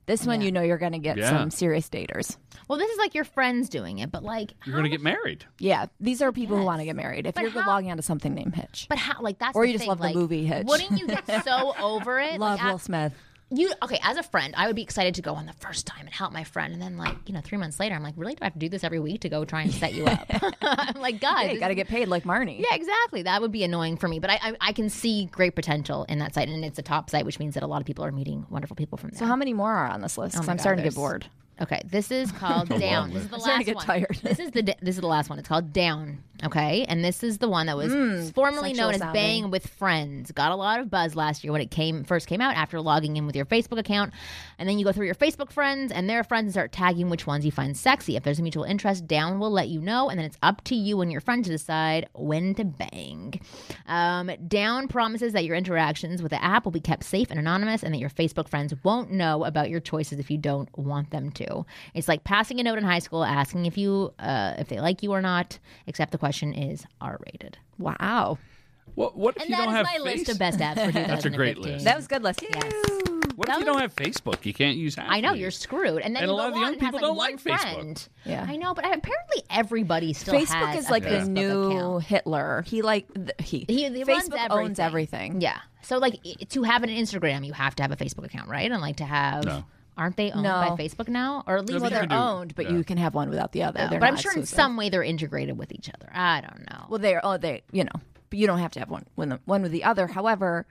This 0.07 0.25
one, 0.25 0.41
you 0.41 0.53
know, 0.53 0.63
you're 0.63 0.79
going 0.79 0.93
to 0.93 0.99
get 1.01 1.17
Yeah. 1.19 1.31
some 1.31 1.51
serious 1.51 1.89
daters. 1.89 2.37
Well, 2.69 2.79
this 2.79 2.89
is 2.91 2.97
like 2.99 3.15
your 3.15 3.25
friends 3.25 3.69
doing 3.69 3.99
it, 3.99 4.11
but 4.13 4.23
like 4.23 4.53
You're 4.65 4.75
how 4.75 4.81
going 4.81 4.85
to 4.85 4.97
get 4.97 5.03
married. 5.03 5.45
Yeah, 5.59 5.87
these 5.99 6.23
are 6.23 6.31
people 6.33 6.57
who 6.57 6.63
want 6.65 6.79
to 6.81 6.85
get 6.85 6.95
married. 6.97 7.27
If 7.27 7.35
But 7.35 7.43
you're 7.43 7.51
how- 7.51 7.67
logging 7.69 7.91
onto 7.91 8.03
something 8.03 8.33
named 8.33 8.55
Hitch, 8.55 8.87
But 8.89 8.99
how? 8.99 9.21
Like 9.21 9.39
that's 9.39 9.57
Or 9.57 9.63
the 9.63 9.69
you 9.69 9.75
just 9.75 9.83
thing, 9.83 9.89
love 9.89 9.99
the 9.99 10.05
like, 10.05 10.15
movie 10.15 10.45
Hitch. 10.47 10.65
Wouldn't 10.67 10.93
you 10.99 11.09
get 11.09 11.45
so 11.45 11.75
over 11.81 12.21
it? 12.21 12.39
love 12.39 12.59
Like, 12.61 12.71
Will 12.71 12.79
Smith. 12.79 13.13
You 13.49 13.73
okay 13.81 14.01
as 14.03 14.17
a 14.17 14.25
friend 14.25 14.55
i 14.57 14.67
would 14.67 14.75
be 14.75 14.83
excited 14.83 15.15
to 15.15 15.23
go 15.23 15.35
on 15.35 15.47
the 15.47 15.53
first 15.53 15.87
time 15.87 16.01
and 16.07 16.13
help 16.13 16.33
my 16.33 16.43
friend. 16.43 16.73
And 16.73 16.83
then 16.83 16.97
like 16.97 17.17
you 17.27 17.33
know 17.33 17.41
three 17.41 17.59
months 17.59 17.79
later 17.79 17.95
i'm 17.95 18.03
like 18.03 18.15
really? 18.17 18.35
Do 18.35 18.39
i 18.43 18.47
have 18.47 18.55
to 18.55 18.59
do 18.59 18.69
this 18.69 18.83
every 18.83 18.99
week 18.99 19.21
to 19.21 19.29
go 19.29 19.45
try 19.45 19.63
and 19.63 19.73
set 19.73 19.95
you 19.95 20.05
up? 20.05 20.27
I'm 20.63 21.01
like 21.01 21.21
god 21.21 21.43
Hey, 21.47 21.49
this 21.53 21.61
got 21.61 21.69
to 21.69 21.77
get 21.77 21.87
paid 21.87 22.09
like 22.09 22.25
Marni. 22.25 22.59
yeah 22.59 22.75
exactly. 22.75 23.23
That 23.23 23.41
would 23.43 23.53
be 23.53 23.63
annoying 23.63 23.97
for 23.99 24.09
me 24.09 24.19
but 24.19 24.31
I, 24.31 24.39
I 24.43 24.57
i 24.61 24.73
can 24.73 24.91
see 24.91 25.27
great 25.27 25.55
potential 25.55 26.05
in 26.09 26.19
that 26.19 26.35
site 26.35 26.49
and 26.49 26.65
it's 26.65 26.79
a 26.79 26.83
top 26.83 27.09
site 27.09 27.25
which 27.25 27.39
means 27.39 27.55
that 27.55 27.63
a 27.63 27.67
lot 27.69 27.81
of 27.81 27.87
people 27.87 28.05
are 28.05 28.11
meeting 28.13 28.47
wonderful 28.51 28.75
people 28.75 28.99
from 28.99 29.11
there. 29.11 29.19
So 29.21 29.27
how 29.27 29.37
many 29.37 29.53
more 29.55 29.73
are 29.73 29.87
on 29.87 30.01
this 30.01 30.19
list? 30.19 30.37
Oh 30.37 30.41
I'm 30.41 30.47
God, 30.47 30.61
starting 30.61 30.83
to 30.83 30.91
get 30.91 30.97
bored. 30.97 31.27
Okay, 31.61 31.81
this 31.87 32.11
is 32.11 32.31
called 32.41 32.69
Down. 32.69 33.13
This 33.13 33.23
is 33.25 33.29
the 33.29 33.37
I'm 33.37 33.41
starting 33.41 33.59
last 33.59 33.59
to 33.59 33.65
get 33.65 33.77
one. 33.77 33.87
tired. 33.87 34.19
This 34.23 34.39
is 34.39 34.51
the 34.51 34.63
this 34.63 34.97
is 34.97 35.01
the 35.01 35.07
last 35.07 35.31
one. 35.31 35.39
It's 35.39 35.49
called 35.49 35.73
Down. 35.73 36.23
Okay, 36.45 36.85
and 36.87 37.03
this 37.03 37.23
is 37.23 37.39
the 37.39 37.49
one 37.49 37.65
that 37.67 37.79
was 37.79 38.31
formerly 38.33 38.71
sexual 38.71 38.85
known 38.85 38.95
as 38.95 39.01
sounding. 39.01 39.23
Bang 39.43 39.51
with 39.51 39.67
Friends. 39.67 40.33
Got 40.33 40.53
a 40.53 40.55
lot 40.57 40.81
of 40.81 40.91
buzz 40.91 41.17
last 41.17 41.43
year 41.43 41.53
when 41.53 41.63
it 41.63 41.71
came 41.71 42.05
first 42.05 42.27
came 42.27 42.43
out 42.43 42.55
after 42.57 42.79
logging 42.79 43.17
in 43.17 43.25
with 43.25 43.35
your 43.35 43.47
Facebook 43.47 43.79
account, 43.79 44.13
and 44.59 44.69
then 44.69 44.79
you 44.79 44.85
go 44.85 44.93
through 44.93 45.07
your 45.07 45.15
Facebook 45.15 45.51
friends 45.51 45.93
and 45.93 46.11
their 46.11 46.23
friends 46.23 46.45
and 46.45 46.53
start 46.53 46.73
tagging 46.73 47.09
which 47.09 47.27
ones 47.27 47.47
you 47.47 47.53
find 47.53 47.75
sexy. 47.75 48.17
If 48.17 48.23
there's 48.23 48.39
a 48.39 48.43
mutual 48.43 48.65
interest, 48.65 49.07
Down 49.07 49.39
will 49.39 49.51
let 49.51 49.69
you 49.69 49.81
know, 49.81 50.11
and 50.11 50.19
then 50.19 50.27
it's 50.27 50.37
up 50.43 50.63
to 50.65 50.75
you 50.75 51.01
and 51.01 51.11
your 51.11 51.23
friend 51.23 51.43
to 51.43 51.51
decide 51.51 52.07
when 52.13 52.55
to 52.57 52.65
bang. 52.65 53.41
Um, 53.87 54.31
Down 54.47 54.89
promises 54.89 55.33
that 55.33 55.47
your 55.47 55.57
interactions 55.57 56.23
with 56.23 56.31
the 56.33 56.45
app 56.45 56.67
will 56.67 56.73
be 56.73 56.81
kept 56.81 57.05
safe 57.05 57.31
and 57.31 57.41
anonymous, 57.41 57.83
and 57.83 57.95
that 57.95 57.99
your 57.99 58.11
Facebook 58.11 58.49
friends 58.49 58.75
won't 58.85 59.11
know 59.11 59.45
about 59.45 59.71
your 59.71 59.81
choices 59.81 60.19
if 60.19 60.31
you 60.31 60.37
don't 60.37 60.69
want 60.77 61.11
them 61.11 61.31
to. 61.33 61.46
It's 61.95 62.09
like 62.09 62.25
passing 62.25 62.61
a 62.61 62.63
note 62.63 62.79
in 62.79 62.85
high 62.85 62.99
school 63.01 63.25
asking 63.25 63.67
if 63.67 63.77
you 63.79 64.13
uh, 64.19 64.55
if 64.59 64.69
they 64.69 64.81
like 64.81 65.03
you 65.03 65.13
or 65.13 65.23
not. 65.23 65.59
Except 65.87 66.13
the 66.13 66.19
question 66.19 66.53
is 66.53 66.85
R 67.01 67.19
rated. 67.27 67.59
Wow, 67.79 68.39
What, 68.95 69.17
what 69.17 69.37
if 69.37 69.43
And 69.43 69.51
you 69.51 69.57
that 69.57 69.65
don't 69.67 69.75
is 69.75 69.77
have 69.77 69.87
my 69.87 69.93
face? 70.11 70.19
list 70.19 70.29
of 70.31 70.39
best 70.39 70.59
apps 70.61 70.75
for 70.75 70.93
2015. 70.93 71.07
That's 71.09 71.25
a 71.27 71.31
great 71.31 71.59
list. 71.59 71.85
that 71.85 71.97
was 71.97 72.07
good 72.07 72.23
list. 72.23 72.43
Yes. 72.43 72.73
What 73.37 73.49
that 73.49 73.57
if 73.57 73.61
you 73.61 73.67
don't 73.67 73.81
have 73.81 73.95
Facebook? 73.95 74.47
You 74.47 74.55
can't 74.55 74.79
use 74.79 74.95
half 74.95 75.11
I 75.11 75.21
know 75.21 75.35
you're 75.35 75.51
screwed, 75.51 76.01
and 76.01 76.17
then 76.17 76.23
And 76.23 76.31
you 76.31 76.35
a 76.35 76.39
lot 76.39 76.49
of 76.49 76.55
the 76.55 76.61
young 76.61 76.73
and 76.73 76.81
have, 76.83 76.93
people 76.95 77.01
like, 77.01 77.07
don't 77.07 77.17
one 77.17 77.33
like 77.33 77.61
Facebook. 77.61 78.09
Yeah. 78.25 78.47
I 78.49 78.57
know, 78.57 78.73
but 78.73 78.87
apparently 78.87 79.43
everybody 79.51 80.15
still 80.15 80.33
Facebook 80.35 80.67
has 80.73 80.85
is 80.87 80.91
like 80.91 81.03
the 81.03 81.11
Facebook 81.11 81.29
new 81.29 81.69
account. 81.71 82.05
Hitler. 82.05 82.65
He 82.67 82.81
like 82.81 83.13
th- 83.13 83.31
he, 83.41 83.65
He, 83.69 83.85
he 83.91 84.05
runs 84.05 84.31
Facebook 84.31 84.47
owns 84.49 84.79
everything. 84.79 85.43
Yeah. 85.43 85.59
So 85.83 85.99
like 85.99 86.19
to 86.49 86.63
have 86.63 86.83
an 86.83 86.89
Instagram, 86.89 87.47
you 87.47 87.53
have 87.53 87.75
to 87.77 87.83
have 87.83 87.93
a 87.93 87.97
Facebook 87.97 88.25
account, 88.25 88.49
right? 88.49 88.73
And 88.73 88.81
like 88.81 88.97
to 88.97 89.05
have. 89.05 89.45
No. 89.45 89.65
Aren't 89.97 90.17
they 90.17 90.31
owned 90.31 90.43
No. 90.43 90.53
by 90.53 90.71
Facebook 90.77 91.09
now, 91.09 91.43
or 91.47 91.57
at 91.57 91.67
least 91.67 91.81
Well, 91.81 91.85
you 91.91 91.95
they're 91.97 92.01
can 92.07 92.11
do- 92.11 92.15
owned, 92.17 92.55
but 92.55 92.67
yeah. 92.67 92.73
you 92.73 92.85
can 92.85 92.99
have 92.99 93.15
one 93.15 93.31
without 93.31 93.53
the 93.53 93.63
other. 93.63 93.79
No, 93.81 93.89
They're 93.89 94.01
but 94.01 94.07
I'm 94.09 94.15
not 94.15 94.23
sure 94.23 94.33
in 94.33 94.41
exclusive. 94.41 94.57
some 94.57 94.77
way 94.77 94.91
they're 94.91 95.03
integrated 95.03 95.57
with 95.57 95.73
each 95.73 95.89
other. 95.89 96.11
I 96.13 96.43
don't 96.43 96.69
know. 96.71 96.85
Well, 96.91 96.99
they're 96.99 97.21
oh 97.25 97.39
they 97.39 97.63
you 97.73 97.85
know, 97.85 98.01
but 98.29 98.39
you 98.39 98.47
don't 98.47 98.59
have 98.59 98.73
to 98.73 98.79
have 98.81 98.91
one 98.91 99.05
one 99.15 99.39
one 99.47 99.63
with 99.63 99.73
the 99.73 99.85
other. 99.85 100.07
However, 100.07 100.67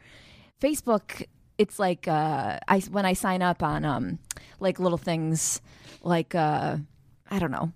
Facebook, 0.61 1.25
it's 1.57 1.79
like 1.79 2.07
uh, 2.07 2.59
I 2.67 2.79
when 2.91 3.05
I 3.05 3.13
sign 3.13 3.41
up 3.41 3.63
on 3.63 3.83
um 3.85 4.19
like 4.59 4.79
little 4.79 4.97
things 4.97 5.61
like 6.03 6.35
uh 6.35 6.77
I 7.29 7.39
don't 7.39 7.51
know. 7.51 7.71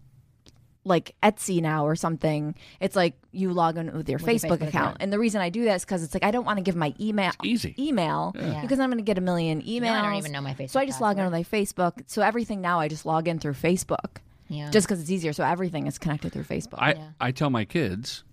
Like 0.90 1.16
Etsy 1.24 1.62
now 1.62 1.86
or 1.86 1.96
something, 1.96 2.56
it's 2.82 2.96
like 2.96 3.14
you 3.32 3.54
log 3.54 3.78
in 3.78 3.94
with 3.96 4.10
your 4.10 4.20
your 4.20 4.28
Facebook, 4.28 4.50
Facebook 4.50 4.54
account, 4.56 4.74
account. 4.74 4.98
and 5.02 5.14
the 5.14 5.20
reason 5.20 5.40
I 5.40 5.50
do 5.50 5.64
that 5.66 5.76
is 5.76 5.86
because 5.86 6.04
it's 6.04 6.14
like 6.14 6.24
I 6.24 6.32
don't 6.32 6.46
want 6.46 6.58
to 6.58 6.64
give 6.64 6.76
my 6.76 6.94
email 7.00 7.32
easy. 7.44 7.76
email 7.78 8.34
Yeah. 8.36 8.62
because 8.62 8.80
I'm 8.80 8.90
going 8.90 8.98
to 8.98 9.04
get 9.04 9.18
a 9.18 9.22
million 9.22 9.62
emails. 9.62 9.92
I 9.92 10.02
don't 10.02 10.16
even 10.16 10.32
know 10.32 10.42
my 10.42 10.54
Facebook 10.56 10.72
So 10.72 10.80
I 10.80 10.86
just 10.86 11.00
log 11.00 11.18
in 11.18 11.24
with 11.24 11.32
my 11.34 11.44
Facebook. 11.44 11.94
So 12.08 12.22
everything 12.22 12.60
now 12.60 12.80
I 12.80 12.88
just 12.88 13.06
log 13.06 13.28
in 13.28 13.40
through 13.40 13.54
Facebook, 13.54 14.18
Yeah. 14.50 14.70
just 14.72 14.88
because 14.88 15.00
it's 15.00 15.12
easier. 15.12 15.32
So 15.32 15.44
everything 15.44 15.86
is 15.88 15.98
connected 16.00 16.34
through 16.34 16.44
Facebook. 16.46 16.80
I, 16.80 16.96
I 17.22 17.32
tell 17.32 17.50
my 17.52 17.66
kids 17.66 18.24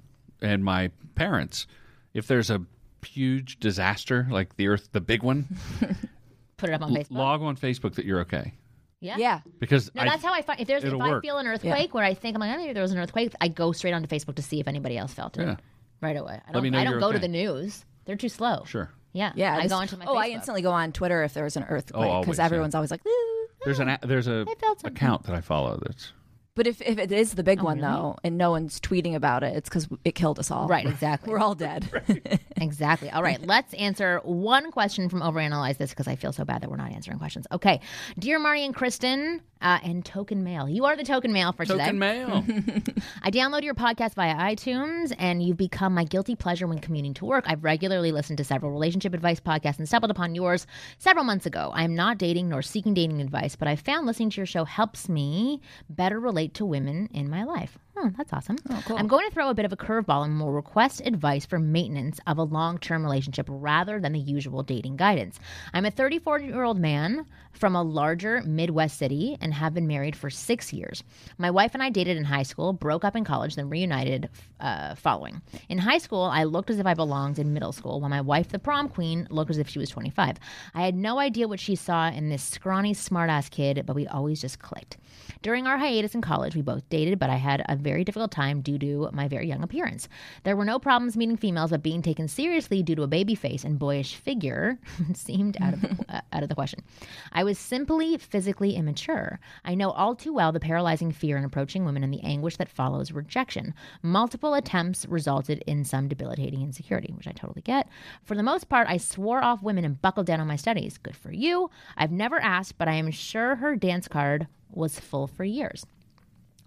and 0.40 0.64
my 0.64 0.90
parents 1.14 1.66
if 2.14 2.26
there's 2.26 2.50
a 2.50 2.62
huge 3.06 3.60
disaster 3.60 4.26
like 4.30 4.56
the 4.56 4.66
earth, 4.68 4.88
the 4.92 5.00
big 5.00 5.22
one, 5.22 5.46
put 6.56 6.70
it 6.70 6.72
up 6.72 6.82
on 6.82 6.90
l- 6.96 7.02
Facebook. 7.02 7.16
log 7.16 7.42
on 7.42 7.56
Facebook 7.56 7.94
that 7.96 8.04
you're 8.06 8.20
okay. 8.20 8.54
Yeah. 9.00 9.16
Yeah. 9.18 9.40
because 9.58 9.90
No, 9.94 10.02
I, 10.02 10.06
that's 10.06 10.22
how 10.22 10.32
I 10.32 10.42
find. 10.42 10.60
If 10.60 10.66
there's 10.68 10.82
if 10.82 10.88
it'll 10.88 11.02
I 11.02 11.10
work. 11.10 11.22
feel 11.22 11.38
an 11.38 11.46
earthquake 11.46 11.92
where 11.94 12.04
I 12.04 12.14
think 12.14 12.34
I'm 12.34 12.40
like, 12.40 12.54
oh, 12.54 12.56
maybe 12.58 12.72
there 12.72 12.82
was 12.82 12.92
an 12.92 12.98
earthquake, 12.98 13.32
I 13.40 13.48
go 13.48 13.72
straight 13.72 13.92
onto 13.92 14.08
Facebook 14.08 14.36
to 14.36 14.42
see 14.42 14.58
if 14.60 14.68
anybody 14.68 14.96
else 14.96 15.12
felt 15.12 15.36
it 15.38 15.46
Yeah. 15.46 15.56
right 16.00 16.16
away. 16.16 16.34
I 16.34 16.46
Let 16.48 16.52
don't. 16.54 16.62
me 16.62 16.70
know 16.70 16.78
I 16.78 16.84
don't 16.84 16.92
you're 16.92 17.00
go 17.00 17.12
to 17.12 17.18
the 17.18 17.28
news. 17.28 17.84
They're 18.06 18.16
too 18.16 18.28
slow. 18.28 18.64
sure. 18.66 18.90
Yeah. 19.12 19.32
Yeah. 19.34 19.56
I 19.56 19.62
this- 19.62 19.72
go 19.72 19.76
onto 19.78 19.96
my. 19.96 20.04
oh, 20.06 20.16
I 20.16 20.28
instantly 20.28 20.62
go 20.62 20.70
on 20.72 20.92
Twitter 20.92 21.22
if 21.24 21.34
there's 21.34 21.56
an 21.56 21.64
earthquake 21.64 22.04
Oh, 22.06 22.10
always, 22.10 22.26
because 22.26 22.38
yeah. 22.38 22.44
everyone's 22.46 22.74
always 22.74 22.90
like, 22.90 23.04
"Ooh." 23.06 23.46
There's 23.64 23.80
an 23.80 23.88
a- 23.88 23.98
there's 24.02 24.28
a 24.28 24.46
account 24.84 25.24
that 25.24 25.34
I 25.34 25.40
follow 25.40 25.78
that's 25.84 26.12
but 26.56 26.66
if, 26.66 26.82
if 26.82 26.98
it 26.98 27.12
is 27.12 27.34
the 27.34 27.44
big 27.44 27.60
oh, 27.60 27.64
one 27.64 27.78
Oh, 27.84 27.86
really? 27.86 28.00
though, 28.00 28.16
and 28.24 28.36
no 28.36 28.50
one's 28.50 28.80
tweeting 28.80 29.14
about 29.14 29.44
it, 29.44 29.54
it's 29.56 29.68
because 29.68 29.86
it 30.04 30.16
killed 30.16 30.40
us 30.40 30.50
all. 30.50 30.66
Right. 30.66 30.86
Exactly. 30.96 31.30
We're 31.30 31.38
all 31.38 31.54
dead. 31.54 31.88
Exactly. 32.58 33.10
All 33.10 33.22
right, 33.22 33.40
let's 33.46 33.74
answer 33.74 34.18
one 34.24 34.70
question 34.72 35.10
from 35.10 35.20
Overanalyze 35.20 35.76
This 35.76 35.90
because 35.90 36.08
I 36.08 36.16
feel 36.16 36.32
so 36.32 36.42
bad 36.46 36.62
that 36.62 36.70
we're 36.70 36.78
not 36.78 36.90
answering 36.90 37.18
questions. 37.18 37.46
Okay. 37.52 37.80
Dear 38.18 38.40
Marni 38.40 38.64
and 38.64 38.74
Kristen 38.74 39.42
uh, 39.60 39.78
and 39.82 40.04
Token 40.04 40.44
Mail, 40.44 40.68
you 40.68 40.84
are 40.84 40.96
the 40.96 41.04
token 41.04 41.32
mail 41.32 41.52
for 41.52 41.64
today. 41.64 41.84
token 41.84 41.98
mail. 41.98 42.44
I 43.22 43.30
download 43.30 43.62
your 43.62 43.74
podcast 43.74 44.14
via 44.14 44.34
iTunes, 44.34 45.14
and 45.18 45.42
you've 45.42 45.56
become 45.56 45.94
my 45.94 46.04
guilty 46.04 46.34
pleasure 46.34 46.66
when 46.66 46.78
commuting 46.78 47.14
to 47.14 47.24
work. 47.24 47.44
I've 47.46 47.64
regularly 47.64 48.12
listened 48.12 48.38
to 48.38 48.44
several 48.44 48.70
relationship 48.70 49.14
advice 49.14 49.40
podcasts 49.40 49.78
and 49.78 49.88
stumbled 49.88 50.10
upon 50.10 50.34
yours 50.34 50.66
several 50.98 51.24
months 51.24 51.46
ago. 51.46 51.70
I 51.74 51.84
am 51.84 51.94
not 51.94 52.18
dating 52.18 52.48
nor 52.48 52.62
seeking 52.62 52.94
dating 52.94 53.20
advice, 53.20 53.56
but 53.56 53.68
I 53.68 53.76
found 53.76 54.06
listening 54.06 54.30
to 54.30 54.36
your 54.36 54.46
show 54.46 54.64
helps 54.64 55.08
me 55.08 55.60
better 55.88 56.20
relate 56.20 56.54
to 56.54 56.66
women 56.66 57.08
in 57.12 57.30
my 57.30 57.44
life. 57.44 57.78
Hmm, 57.96 58.08
that's 58.18 58.30
awesome. 58.32 58.56
I'm 58.88 59.06
going 59.06 59.26
to 59.26 59.32
throw 59.32 59.48
a 59.48 59.54
bit 59.54 59.64
of 59.64 59.72
a 59.72 59.76
curveball 59.76 60.26
and 60.26 60.38
will 60.38 60.52
request 60.52 61.00
advice 61.06 61.46
for 61.46 61.58
maintenance 61.58 62.20
of 62.26 62.36
a 62.36 62.42
long 62.42 62.76
term 62.76 63.02
relationship 63.02 63.46
rather 63.48 63.98
than 63.98 64.12
the 64.12 64.18
usual 64.18 64.62
dating 64.62 64.96
guidance. 64.96 65.40
I'm 65.72 65.86
a 65.86 65.90
34 65.90 66.40
year 66.40 66.62
old 66.62 66.78
man 66.78 67.24
from 67.56 67.74
a 67.74 67.82
larger 67.82 68.42
Midwest 68.42 68.98
city 68.98 69.38
and 69.40 69.54
have 69.54 69.72
been 69.72 69.86
married 69.86 70.14
for 70.14 70.28
six 70.28 70.74
years. 70.74 71.02
My 71.38 71.50
wife 71.50 71.72
and 71.72 71.82
I 71.82 71.88
dated 71.88 72.18
in 72.18 72.24
high 72.24 72.42
school, 72.42 72.74
broke 72.74 73.02
up 73.02 73.16
in 73.16 73.24
college, 73.24 73.56
then 73.56 73.70
reunited 73.70 74.28
uh, 74.60 74.94
following. 74.94 75.40
In 75.70 75.78
high 75.78 75.98
school, 75.98 76.24
I 76.24 76.44
looked 76.44 76.68
as 76.68 76.78
if 76.78 76.86
I 76.86 76.92
belonged 76.92 77.38
in 77.38 77.54
middle 77.54 77.72
school, 77.72 78.00
while 78.00 78.10
my 78.10 78.20
wife, 78.20 78.48
the 78.48 78.58
prom 78.58 78.90
queen, 78.90 79.26
looked 79.30 79.50
as 79.50 79.58
if 79.58 79.68
she 79.68 79.78
was 79.78 79.88
25. 79.88 80.36
I 80.74 80.82
had 80.84 80.94
no 80.94 81.18
idea 81.18 81.48
what 81.48 81.60
she 81.60 81.76
saw 81.76 82.08
in 82.08 82.28
this 82.28 82.42
scrawny, 82.42 82.94
smartass 82.94 83.50
kid, 83.50 83.84
but 83.86 83.96
we 83.96 84.06
always 84.06 84.40
just 84.40 84.58
clicked. 84.58 84.98
During 85.42 85.66
our 85.66 85.78
hiatus 85.78 86.14
in 86.14 86.22
college, 86.22 86.54
we 86.54 86.62
both 86.62 86.88
dated, 86.88 87.18
but 87.18 87.30
I 87.30 87.36
had 87.36 87.64
a 87.68 87.76
very 87.86 88.02
difficult 88.02 88.32
time 88.32 88.62
due 88.62 88.78
to 88.78 89.08
my 89.12 89.28
very 89.28 89.46
young 89.46 89.62
appearance. 89.62 90.08
There 90.42 90.56
were 90.56 90.64
no 90.64 90.80
problems 90.80 91.16
meeting 91.16 91.36
females, 91.36 91.70
but 91.70 91.84
being 91.84 92.02
taken 92.02 92.26
seriously 92.26 92.82
due 92.82 92.96
to 92.96 93.04
a 93.04 93.06
baby 93.06 93.36
face 93.36 93.62
and 93.62 93.78
boyish 93.78 94.16
figure 94.16 94.80
seemed 95.14 95.56
out 95.60 95.74
of 95.74 95.82
the, 95.82 95.96
uh, 96.08 96.20
out 96.32 96.42
of 96.42 96.48
the 96.48 96.56
question. 96.56 96.82
I 97.30 97.44
was 97.44 97.60
simply 97.60 98.18
physically 98.18 98.74
immature. 98.74 99.38
I 99.64 99.76
know 99.76 99.92
all 99.92 100.16
too 100.16 100.32
well 100.32 100.50
the 100.50 100.58
paralyzing 100.58 101.12
fear 101.12 101.36
in 101.36 101.44
approaching 101.44 101.84
women 101.84 102.02
and 102.02 102.12
the 102.12 102.24
anguish 102.24 102.56
that 102.56 102.68
follows 102.68 103.12
rejection. 103.12 103.72
Multiple 104.02 104.54
attempts 104.54 105.06
resulted 105.06 105.62
in 105.68 105.84
some 105.84 106.08
debilitating 106.08 106.62
insecurity, 106.62 107.12
which 107.12 107.28
I 107.28 107.32
totally 107.32 107.62
get. 107.62 107.88
For 108.24 108.34
the 108.34 108.42
most 108.42 108.68
part, 108.68 108.88
I 108.88 108.96
swore 108.96 109.44
off 109.44 109.62
women 109.62 109.84
and 109.84 110.02
buckled 110.02 110.26
down 110.26 110.40
on 110.40 110.48
my 110.48 110.56
studies. 110.56 110.98
Good 110.98 111.16
for 111.16 111.30
you. 111.30 111.70
I've 111.96 112.10
never 112.10 112.40
asked, 112.40 112.78
but 112.78 112.88
I 112.88 112.94
am 112.94 113.12
sure 113.12 113.54
her 113.54 113.76
dance 113.76 114.08
card 114.08 114.48
was 114.70 114.98
full 114.98 115.28
for 115.28 115.44
years. 115.44 115.86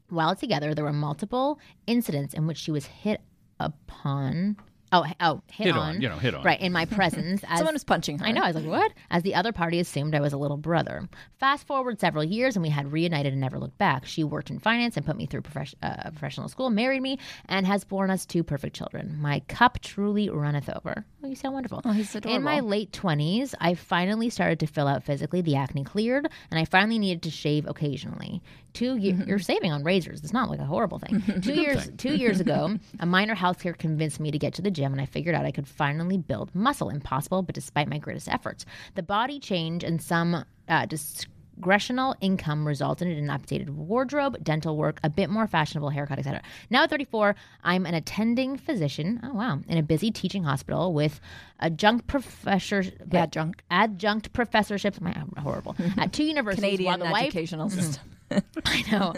While 0.10 0.36
together, 0.36 0.74
there 0.74 0.86
were 0.86 0.94
multiple 0.94 1.60
incidents 1.88 2.34
in 2.34 2.48
which 2.48 2.58
she 2.58 2.72
was 2.72 2.86
hit 2.86 3.22
upon. 3.60 4.58
Oh, 4.92 5.06
oh, 5.20 5.42
hit, 5.52 5.68
Hit 5.68 5.76
on, 5.76 6.02
you 6.02 6.10
know, 6.10 6.18
hit 6.18 6.34
on. 6.34 6.44
Right 6.44 6.60
in 6.60 6.72
my 6.72 6.86
presence. 6.86 7.44
As, 7.48 7.60
Someone 7.60 7.76
was 7.76 7.84
punching 7.84 8.20
her. 8.20 8.26
I 8.26 8.32
know. 8.32 8.42
I 8.42 8.48
was 8.52 8.56
like, 8.56 8.66
what? 8.66 8.92
As 9.12 9.22
the 9.24 9.36
other 9.36 9.52
party 9.52 9.80
assumed 9.80 10.16
I 10.16 10.20
was 10.20 10.34
a 10.34 10.38
little 10.38 10.58
brother. 10.58 11.08
Fast 11.40 11.68
forward 11.68 12.00
several 12.00 12.24
years, 12.24 12.56
and 12.56 12.64
we 12.64 12.70
had 12.70 12.92
reunited 12.92 13.32
and 13.34 13.40
never 13.42 13.60
looked 13.60 13.78
back. 13.78 14.06
She 14.06 14.24
worked 14.24 14.50
in 14.50 14.60
finance 14.60 14.98
and 14.98 15.06
put 15.06 15.16
me 15.16 15.26
through 15.28 15.42
profes- 15.42 15.76
uh, 15.84 16.10
professional 16.10 16.48
school, 16.50 16.70
married 16.70 17.02
me, 17.02 17.20
and 17.48 17.68
has 17.68 17.84
borne 17.84 18.10
us 18.10 18.26
two 18.26 18.44
perfect 18.44 18.76
children. 18.76 19.18
My 19.22 19.42
cup 19.48 19.80
truly 19.82 20.30
runneth 20.30 20.70
over. 20.76 21.06
Oh, 21.24 21.28
you 21.28 21.36
sound 21.36 21.54
wonderful. 21.54 21.82
Oh, 21.86 21.92
he's 21.92 22.16
adorable. 22.16 22.38
In 22.38 22.44
my 22.44 22.60
late 22.62 22.92
20s, 22.92 23.54
I 23.60 23.76
finally 23.76 24.30
started 24.30 24.60
to 24.62 24.68
fill 24.68 24.88
out 24.88 25.04
physically. 25.04 25.42
The 25.42 25.56
acne 25.58 25.84
cleared, 25.84 26.28
and 26.50 26.60
I 26.60 26.66
finally 26.66 26.98
needed 26.98 27.22
to 27.24 27.30
shave 27.30 27.68
occasionally. 27.68 28.42
Two 28.74 28.98
years, 28.98 29.20
you're 29.28 29.40
saving 29.40 29.72
on 29.72 29.84
razors. 29.84 30.22
It's 30.24 30.32
not 30.32 30.50
like 30.50 30.60
a 30.60 30.66
horrible 30.66 31.00
thing. 31.00 31.24
two 31.42 31.56
years, 31.56 31.90
two 31.98 32.16
years 32.16 32.40
ago, 32.40 32.78
a 33.00 33.06
minor 33.06 33.36
healthcare 33.36 33.76
convinced 33.78 34.20
me 34.20 34.30
to 34.32 34.38
get 34.38 34.54
to 34.56 34.62
the 34.62 34.70
gym, 34.80 34.92
and 34.92 35.02
I 35.02 35.06
figured 35.06 35.36
out 35.36 35.46
I 35.46 35.52
could 35.52 35.68
finally 35.68 36.18
build 36.18 36.54
muscle. 36.56 36.90
Impossible, 36.90 37.42
but 37.42 37.56
despite 37.56 37.88
my 37.88 37.98
greatest 37.98 38.28
efforts, 38.28 38.66
the 38.96 39.04
body 39.04 39.40
change 39.40 39.84
and 39.84 40.02
some 40.02 40.46
uh, 40.68 40.86
discretional 40.86 42.16
income 42.22 42.66
resulted 42.66 43.08
in 43.08 43.30
an 43.30 43.38
updated 43.38 43.70
wardrobe, 43.70 44.44
dental 44.44 44.78
work, 44.78 45.00
a 45.04 45.10
bit 45.10 45.30
more 45.30 45.48
fashionable 45.48 45.90
haircut, 45.90 46.20
etc. 46.20 46.42
Now 46.70 46.84
at 46.84 46.90
34, 46.90 47.36
I'm 47.64 47.86
an 47.86 47.94
attending 47.94 48.58
physician. 48.58 49.20
Oh 49.24 49.34
wow, 49.34 49.60
in 49.68 49.78
a 49.78 49.84
busy 49.84 50.12
teaching 50.12 50.44
hospital 50.44 50.94
with 50.94 51.20
adjunct 51.60 52.08
professor 52.08 52.84
Adjunct. 53.12 53.62
adjunct 53.70 54.34
professorships. 54.34 55.02
My 55.02 55.16
horrible 55.38 55.76
at 55.98 56.14
two 56.14 56.24
universities. 56.24 56.64
Canadian 56.64 57.00
while 57.00 57.08
the 57.08 57.12
wife, 57.12 57.26
educational 57.28 57.70
system. 57.70 58.19
I 58.66 58.84
know. 58.92 59.14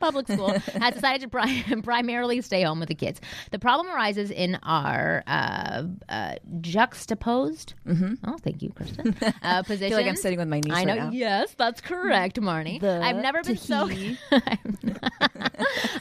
Public 0.00 0.28
school 0.28 0.48
has 0.50 0.94
decided 0.94 1.22
to 1.22 1.28
pri- 1.28 1.64
primarily 1.82 2.40
stay 2.40 2.62
home 2.62 2.80
with 2.80 2.88
the 2.88 2.94
kids. 2.94 3.20
The 3.50 3.58
problem 3.58 3.94
arises 3.94 4.30
in 4.30 4.56
our 4.62 5.22
uh, 5.26 5.84
uh, 6.08 6.34
juxtaposed. 6.60 7.74
Mm-hmm. 7.86 8.14
Oh, 8.26 8.36
thank 8.38 8.62
you, 8.62 8.70
Kristen. 8.70 9.16
Uh, 9.42 9.62
positions. 9.62 9.82
I 9.82 9.88
feel 9.88 9.98
like 9.98 10.06
I'm 10.06 10.16
sitting 10.16 10.38
with 10.38 10.48
my 10.48 10.60
niece 10.60 10.72
I 10.72 10.84
know. 10.84 10.94
right 10.94 11.02
now. 11.04 11.10
Yes, 11.10 11.54
that's 11.54 11.80
correct, 11.80 12.40
Marni. 12.40 12.80
The 12.80 13.00
I've 13.02 13.16
never 13.16 13.42
been 13.42 13.58
so. 13.58 13.90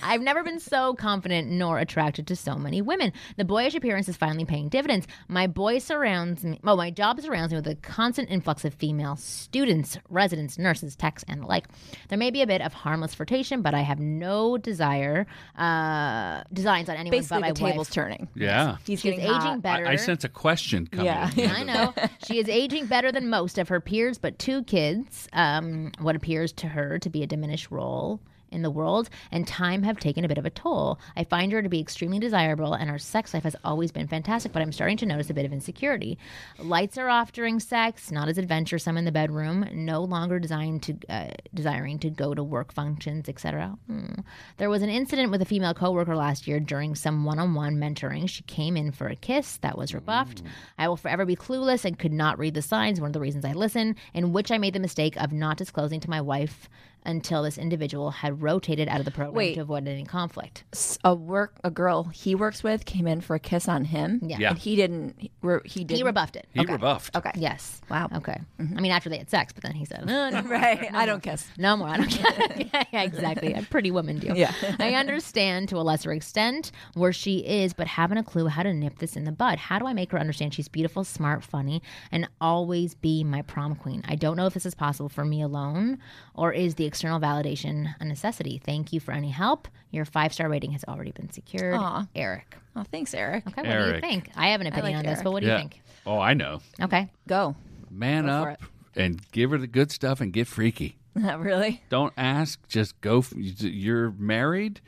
I've 0.01 0.21
never 0.21 0.43
been 0.43 0.59
so 0.59 0.93
confident 0.93 1.49
nor 1.49 1.79
attracted 1.79 2.27
to 2.27 2.35
so 2.35 2.55
many 2.55 2.81
women. 2.81 3.11
The 3.37 3.45
boyish 3.45 3.75
appearance 3.75 4.07
is 4.07 4.17
finally 4.17 4.45
paying 4.45 4.69
dividends. 4.69 5.07
My 5.27 5.47
boy 5.47 5.79
surrounds 5.79 6.43
me. 6.43 6.59
Well, 6.63 6.77
my 6.77 6.91
job 6.91 7.19
surrounds 7.21 7.51
me 7.51 7.57
with 7.57 7.67
a 7.67 7.75
constant 7.75 8.29
influx 8.29 8.63
of 8.65 8.73
female 8.73 9.15
students, 9.15 9.97
residents, 10.09 10.57
nurses, 10.57 10.95
techs, 10.95 11.23
and 11.27 11.41
the 11.41 11.47
like. 11.47 11.65
There 12.09 12.17
may 12.17 12.31
be 12.31 12.41
a 12.43 12.47
bit 12.47 12.61
of 12.61 12.73
harmless 12.73 13.15
flirtation, 13.15 13.61
but 13.61 13.73
I 13.73 13.81
have 13.81 13.99
no 13.99 14.57
desire 14.57 15.25
uh, 15.57 16.43
designs 16.53 16.89
on 16.89 16.95
anyone 16.95 17.17
Basically, 17.19 17.37
but 17.37 17.41
my 17.41 17.51
the 17.51 17.59
table's 17.59 17.87
wife. 17.87 17.93
turning. 17.93 18.27
Yeah. 18.35 18.77
He's 18.85 18.99
She's 19.01 19.11
getting 19.11 19.21
aging 19.21 19.33
hot. 19.33 19.61
better. 19.61 19.87
I, 19.87 19.93
I 19.93 19.95
sense 19.95 20.23
a 20.23 20.29
question 20.29 20.87
coming. 20.87 21.05
Yeah. 21.07 21.25
at 21.27 21.35
the 21.35 21.43
end 21.43 21.51
I 21.53 21.63
know. 21.63 21.93
she 22.27 22.39
is 22.39 22.47
aging 22.47 22.85
better 22.87 23.11
than 23.11 23.29
most 23.29 23.57
of 23.57 23.69
her 23.69 23.79
peers, 23.79 24.17
but 24.17 24.37
two 24.39 24.63
kids, 24.63 25.27
um, 25.33 25.91
what 25.99 26.15
appears 26.15 26.51
to 26.53 26.67
her 26.67 26.99
to 26.99 27.09
be 27.09 27.23
a 27.23 27.27
diminished 27.27 27.71
role 27.71 28.19
in 28.53 28.61
the 28.61 28.71
world, 28.71 29.09
and 29.31 29.47
time 29.47 29.83
have 29.83 29.99
taken 29.99 30.23
a 30.23 30.27
bit 30.27 30.37
of 30.37 30.45
a 30.45 30.49
toll. 30.49 30.99
I 31.15 31.23
find 31.23 31.51
her 31.51 31.61
to 31.61 31.69
be 31.69 31.79
extremely 31.79 32.19
desirable, 32.19 32.73
and 32.73 32.89
our 32.89 32.97
sex 32.97 33.33
life 33.33 33.43
has 33.43 33.55
always 33.63 33.91
been 33.91 34.07
fantastic, 34.07 34.53
but 34.53 34.61
I'm 34.61 34.71
starting 34.71 34.97
to 34.97 35.05
notice 35.05 35.29
a 35.29 35.33
bit 35.33 35.45
of 35.45 35.53
insecurity. 35.53 36.17
Lights 36.59 36.97
are 36.97 37.09
off 37.09 37.31
during 37.31 37.59
sex, 37.59 38.11
not 38.11 38.29
as 38.29 38.37
adventuresome 38.37 38.97
in 38.97 39.05
the 39.05 39.11
bedroom, 39.11 39.67
no 39.73 40.03
longer 40.03 40.39
designed 40.39 40.83
to 40.83 40.97
uh, 41.09 41.31
desiring 41.53 41.99
to 41.99 42.09
go 42.09 42.33
to 42.33 42.43
work 42.43 42.73
functions, 42.73 43.27
etc. 43.27 43.77
Hmm. 43.87 44.21
There 44.57 44.69
was 44.69 44.81
an 44.81 44.89
incident 44.89 45.31
with 45.31 45.41
a 45.41 45.45
female 45.45 45.73
coworker 45.73 46.15
last 46.15 46.47
year 46.47 46.59
during 46.59 46.95
some 46.95 47.25
one-on-one 47.25 47.77
mentoring. 47.77 48.29
She 48.29 48.43
came 48.43 48.77
in 48.77 48.91
for 48.91 49.07
a 49.07 49.15
kiss 49.15 49.57
that 49.57 49.77
was 49.77 49.93
rebuffed. 49.93 50.43
I 50.77 50.87
will 50.87 50.97
forever 50.97 51.25
be 51.25 51.35
clueless 51.35 51.85
and 51.85 51.97
could 51.97 52.13
not 52.13 52.37
read 52.37 52.53
the 52.53 52.61
signs. 52.61 52.99
One 52.99 53.09
of 53.09 53.13
the 53.13 53.19
reasons 53.19 53.45
I 53.45 53.53
listen, 53.53 53.95
in 54.13 54.33
which 54.33 54.51
I 54.51 54.57
made 54.57 54.73
the 54.73 54.79
mistake 54.79 55.15
of 55.17 55.31
not 55.31 55.57
disclosing 55.57 55.99
to 56.01 56.09
my 56.09 56.21
wife 56.21 56.69
until 57.05 57.43
this 57.43 57.57
individual 57.57 58.11
had 58.11 58.41
rotated 58.41 58.87
out 58.87 58.99
of 58.99 59.05
the 59.05 59.11
program 59.11 59.35
Wait. 59.35 59.55
to 59.55 59.61
avoid 59.61 59.87
any 59.87 60.03
conflict. 60.05 60.63
S- 60.73 60.97
A 61.03 61.13
work 61.13 61.53
a 61.63 61.69
girl 61.71 62.03
he 62.05 62.35
works 62.35 62.63
with 62.63 62.85
came 62.85 63.07
in 63.07 63.21
for 63.21 63.35
a 63.35 63.39
kiss 63.39 63.67
on 63.67 63.85
him. 63.85 64.19
Yeah. 64.23 64.37
Yeah. 64.39 64.49
And 64.49 64.57
he 64.57 64.75
didn't. 64.75 65.15
He, 65.17 65.31
re- 65.41 65.59
he 65.65 65.83
did. 65.83 65.97
He 65.97 66.03
rebuffed 66.03 66.35
it. 66.35 66.47
He 66.53 66.65
rebuffed. 66.65 67.15
Okay. 67.15 67.31
Yes. 67.35 67.81
Wow. 67.89 68.09
Okay. 68.15 68.39
Mm-hmm. 68.59 68.77
I 68.77 68.81
mean, 68.81 68.91
after 68.91 69.09
they 69.09 69.17
had 69.17 69.29
sex, 69.29 69.53
but 69.53 69.63
then 69.63 69.73
he 69.73 69.85
said, 69.85 70.05
no, 70.05 70.29
no, 70.29 70.41
Right. 70.41 70.93
I 70.93 71.05
don't 71.05 71.21
kiss. 71.23 71.47
No 71.57 71.75
more. 71.77 71.87
I 71.87 71.97
don't 71.97 72.09
care. 72.09 72.47
yeah, 72.73 72.83
yeah, 72.91 73.01
exactly. 73.03 73.53
A 73.53 73.61
pretty 73.63 73.91
woman 73.91 74.19
deal. 74.19 74.35
Yeah. 74.35 74.53
I 74.79 74.93
understand 74.95 75.69
to 75.69 75.77
a 75.77 75.83
lesser 75.83 76.11
extent 76.11 76.71
where 76.93 77.13
she 77.13 77.39
is, 77.39 77.73
but 77.73 77.87
haven't 77.87 78.17
a 78.17 78.23
clue 78.23 78.47
how 78.47 78.63
to 78.63 78.73
nip 78.73 78.99
this 78.99 79.15
in 79.15 79.23
the 79.23 79.31
bud. 79.31 79.57
How 79.59 79.79
do 79.79 79.85
I 79.87 79.93
make 79.93 80.11
her 80.11 80.19
understand 80.19 80.53
she's 80.53 80.67
beautiful, 80.67 81.03
smart, 81.03 81.43
funny, 81.43 81.81
and 82.11 82.27
always 82.41 82.95
be 82.95 83.23
my 83.23 83.41
prom 83.43 83.75
queen? 83.75 84.03
I 84.07 84.15
don't 84.15 84.35
know 84.37 84.45
if 84.45 84.53
this 84.53 84.65
is 84.65 84.75
possible 84.75 85.09
for 85.09 85.25
me 85.25 85.41
alone 85.41 85.99
or 86.35 86.51
is 86.53 86.75
the 86.75 86.85
external 86.93 87.19
validation 87.19 87.95
a 87.99 88.05
necessity. 88.05 88.61
Thank 88.63 88.93
you 88.93 88.99
for 88.99 89.13
any 89.13 89.31
help. 89.31 89.67
Your 89.89 90.05
five 90.05 90.31
star 90.31 90.47
rating 90.47 90.73
has 90.73 90.83
already 90.87 91.11
been 91.11 91.31
secured. 91.31 91.73
Aw. 91.73 92.05
Eric. 92.15 92.55
Oh, 92.75 92.83
thanks, 92.91 93.15
Eric. 93.15 93.47
Okay, 93.47 93.61
what 93.61 93.63
do 93.63 93.69
you 93.69 93.75
Eric. 93.93 94.01
think? 94.01 94.29
I 94.35 94.49
have 94.49 94.61
an 94.61 94.67
opinion 94.67 94.93
like 94.93 94.99
on 94.99 95.03
this, 95.05 95.13
Eric. 95.17 95.23
but 95.23 95.31
what 95.33 95.41
do 95.41 95.49
you 95.49 95.55
think? 95.55 95.81
Oh, 96.05 96.19
I 96.19 96.35
know. 96.35 96.59
Okay. 96.79 97.09
Go. 97.27 97.55
Man 97.89 98.25
Go 98.27 98.43
for 98.43 98.49
up 98.51 98.61
and 98.95 99.19
give 99.31 99.49
her 99.49 99.57
the 99.57 99.65
good 99.65 99.91
stuff 99.91 100.21
and 100.21 100.31
get 100.31 100.45
freaky. 100.47 100.97
really? 101.15 101.81
Don't 101.89 102.13
ask. 102.15 102.59
Just 102.67 103.01
go. 103.01 103.19
f- 103.19 103.33
You're 103.35 104.11
married. 104.11 104.79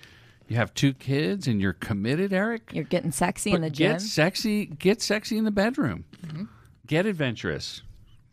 You 0.47 0.58
have 0.58 0.76
two 0.76 0.93
kids, 0.93 1.47
and 1.47 1.60
you're 1.60 1.74
committed, 1.74 2.32
Eric. 2.32 2.70
You're 2.72 2.84
getting 2.84 3.12
sexy 3.12 3.49
in 3.49 3.56
But 3.56 3.62
the 3.64 3.70
gym. 3.72 3.93
Get 3.93 4.01
sexy. 4.01 4.68
Get 4.68 5.01
sexy 5.01 5.39
in 5.39 5.43
the 5.43 5.49
bedroom. 5.51 6.06
Mm-hmm. 6.24 6.43
Get 6.86 7.08
adventurous. 7.08 7.82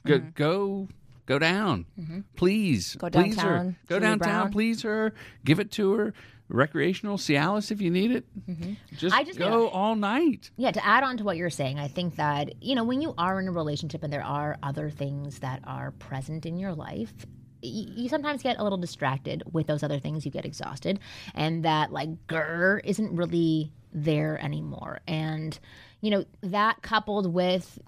Go, 0.07 0.19
go 0.19 0.89
Go 1.27 1.39
down, 1.39 1.87
mm-hmm. 1.99 2.21
please. 2.37 2.97
Go 2.97 3.09
please 3.09 3.37
her. 3.37 3.43
downtown, 3.43 3.77
Go 3.89 3.97
Julie 3.97 4.01
downtown, 4.01 4.41
Brown. 4.41 4.53
please 4.53 4.83
her. 4.83 5.15
Give 5.45 5.61
it 5.61 5.71
to 5.73 5.93
her. 5.95 6.15
Recreational 6.49 7.17
Cialis 7.17 7.71
if 7.71 7.81
you 7.81 7.91
need 7.91 8.11
it. 8.11 8.27
Mm-hmm. 8.47 8.73
Just, 8.99 9.17
I 9.17 9.25
just 9.25 9.39
go 9.39 9.49
know- 9.49 9.69
all 9.69 9.95
night. 9.95 10.51
Yeah, 10.57 10.71
to 10.73 10.85
add 10.85 11.03
on 11.03 11.17
to 11.19 11.25
what 11.25 11.37
you're 11.37 11.49
saying, 11.49 11.79
I 11.79 11.89
think 11.89 12.17
that, 12.17 12.63
you 12.63 12.75
know, 12.75 12.85
when 12.85 13.01
you 13.01 13.15
are 13.17 13.41
in 13.41 13.49
a 13.49 13.53
relationship 13.53 14.03
and 14.03 14.13
there 14.13 14.25
are 14.25 14.59
other 14.63 14.91
things 14.91 15.39
that 15.39 15.63
are 15.65 15.93
present 15.93 16.45
in 16.45 16.59
your 16.59 16.75
life, 16.75 17.15
you 17.63 18.09
sometimes 18.09 18.43
get 18.43 18.59
a 18.59 18.63
little 18.65 18.77
distracted 18.77 19.45
with 19.51 19.69
those 19.69 19.83
other 19.83 20.01
things. 20.01 20.25
You 20.27 20.33
get 20.33 20.45
exhausted, 20.45 20.99
and 21.35 21.65
that, 21.65 21.93
like, 21.93 22.09
grr 22.27 22.81
isn't 22.85 23.15
really 23.15 23.73
there 23.95 24.39
anymore. 24.43 25.01
And, 25.07 25.59
you 26.01 26.11
know, 26.11 26.25
that 26.43 26.83
coupled 26.83 27.33
with 27.33 27.79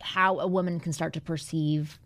how 0.00 0.38
a 0.38 0.46
woman 0.46 0.78
can 0.78 0.92
start 0.92 1.14
to 1.14 1.20
perceive 1.20 1.98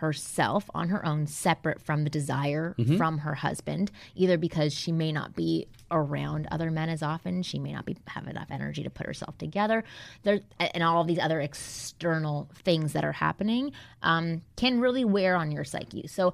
herself 0.00 0.70
on 0.74 0.88
her 0.88 1.04
own 1.04 1.26
separate 1.26 1.80
from 1.80 2.04
the 2.04 2.10
desire 2.10 2.74
from 2.96 3.18
her 3.18 3.34
husband 3.34 3.90
either 4.14 4.38
because 4.38 4.72
she 4.72 4.90
may 4.90 5.12
not 5.12 5.36
be 5.36 5.66
around 5.90 6.48
other 6.50 6.70
men 6.70 6.88
as 6.88 7.02
often 7.02 7.42
she 7.42 7.58
may 7.58 7.72
not 7.72 7.84
be 7.84 7.96
have 8.06 8.26
enough 8.26 8.48
energy 8.50 8.82
to 8.82 8.90
put 8.90 9.06
herself 9.06 9.36
together. 9.36 9.84
There 10.22 10.40
and 10.58 10.82
all 10.82 11.02
of 11.02 11.06
these 11.06 11.18
other 11.18 11.40
external 11.40 12.48
things 12.54 12.92
that 12.94 13.04
are 13.04 13.12
happening 13.12 13.72
um, 14.02 14.42
can 14.56 14.80
really 14.80 15.04
wear 15.04 15.36
on 15.36 15.52
your 15.52 15.64
psyche. 15.64 16.06
So 16.06 16.32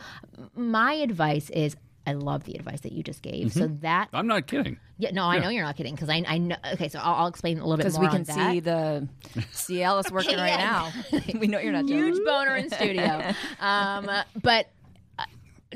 my 0.54 0.92
advice 0.94 1.50
is 1.50 1.76
I 2.07 2.12
love 2.12 2.44
the 2.44 2.54
advice 2.54 2.80
that 2.82 2.92
you 2.92 3.02
just 3.02 3.20
gave. 3.22 3.52
So 3.52 3.66
that, 3.82 4.09
I'm 4.12 4.26
not 4.28 4.46
kidding. 4.46 4.78
yeah, 4.98 5.11
no, 5.11 5.24
I 5.24 5.38
know 5.40 5.48
you're 5.48 5.64
not 5.64 5.76
kidding 5.76 5.94
because 5.94 6.09
I, 6.09 6.24
I 6.26 6.38
know. 6.38 6.57
Okay, 6.74 6.88
so 6.88 6.98
I'll, 7.00 7.14
I'll 7.14 7.26
explain 7.26 7.59
a 7.59 7.62
little 7.66 7.76
bit 7.76 7.84
Because 7.86 7.98
we 7.98 8.07
can 8.07 8.16
on 8.18 8.22
that. 8.24 8.52
see 8.52 8.61
the 8.61 9.09
Cialis 9.52 10.11
working 10.11 10.36
right 10.38 10.50
Yeah, 10.59 10.92
now. 11.12 11.20
we 11.40 11.46
know 11.48 11.59
you're 11.59 11.72
not 11.72 11.82
joking. 11.86 11.98
huge 12.04 12.24
boner 12.24 12.57
in 12.57 12.70
studio. 12.70 13.32
Um, 13.61 14.09
but 14.42 14.68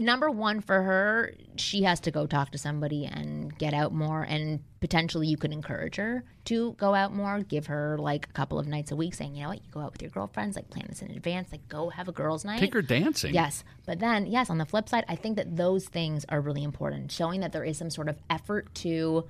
number 0.00 0.30
one 0.30 0.60
for 0.60 0.82
her, 0.82 1.34
she 1.56 1.82
has 1.82 2.00
to 2.00 2.10
go 2.10 2.26
talk 2.26 2.50
to 2.52 2.58
somebody 2.58 3.04
and 3.04 3.56
get 3.58 3.74
out 3.74 3.92
more. 3.92 4.22
And 4.22 4.60
potentially, 4.80 5.28
you 5.28 5.36
can 5.36 5.52
encourage 5.52 5.96
her 5.96 6.24
to 6.46 6.72
go 6.72 6.94
out 6.94 7.14
more. 7.14 7.40
Give 7.40 7.66
her 7.66 7.98
like 7.98 8.28
a 8.28 8.32
couple 8.32 8.58
of 8.58 8.66
nights 8.66 8.90
a 8.90 8.96
week, 8.96 9.14
saying, 9.14 9.34
you 9.34 9.42
know 9.42 9.50
what, 9.50 9.62
you 9.64 9.70
go 9.70 9.80
out 9.80 9.92
with 9.92 10.02
your 10.02 10.10
girlfriends, 10.10 10.56
like 10.56 10.70
plan 10.70 10.86
this 10.88 11.02
in 11.02 11.10
advance, 11.10 11.52
like 11.52 11.68
go 11.68 11.90
have 11.90 12.08
a 12.08 12.12
girls' 12.12 12.44
night. 12.44 12.58
Take 12.58 12.74
her 12.74 12.82
dancing. 12.82 13.34
Yes. 13.34 13.62
But 13.86 14.00
then, 14.00 14.26
yes, 14.26 14.50
on 14.50 14.58
the 14.58 14.66
flip 14.66 14.88
side, 14.88 15.04
I 15.08 15.16
think 15.16 15.36
that 15.36 15.56
those 15.56 15.86
things 15.86 16.24
are 16.28 16.40
really 16.40 16.64
important. 16.64 17.12
Showing 17.12 17.40
that 17.40 17.52
there 17.52 17.64
is 17.64 17.78
some 17.78 17.90
sort 17.90 18.08
of 18.08 18.18
effort 18.28 18.74
to 18.76 19.28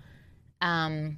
um 0.63 1.17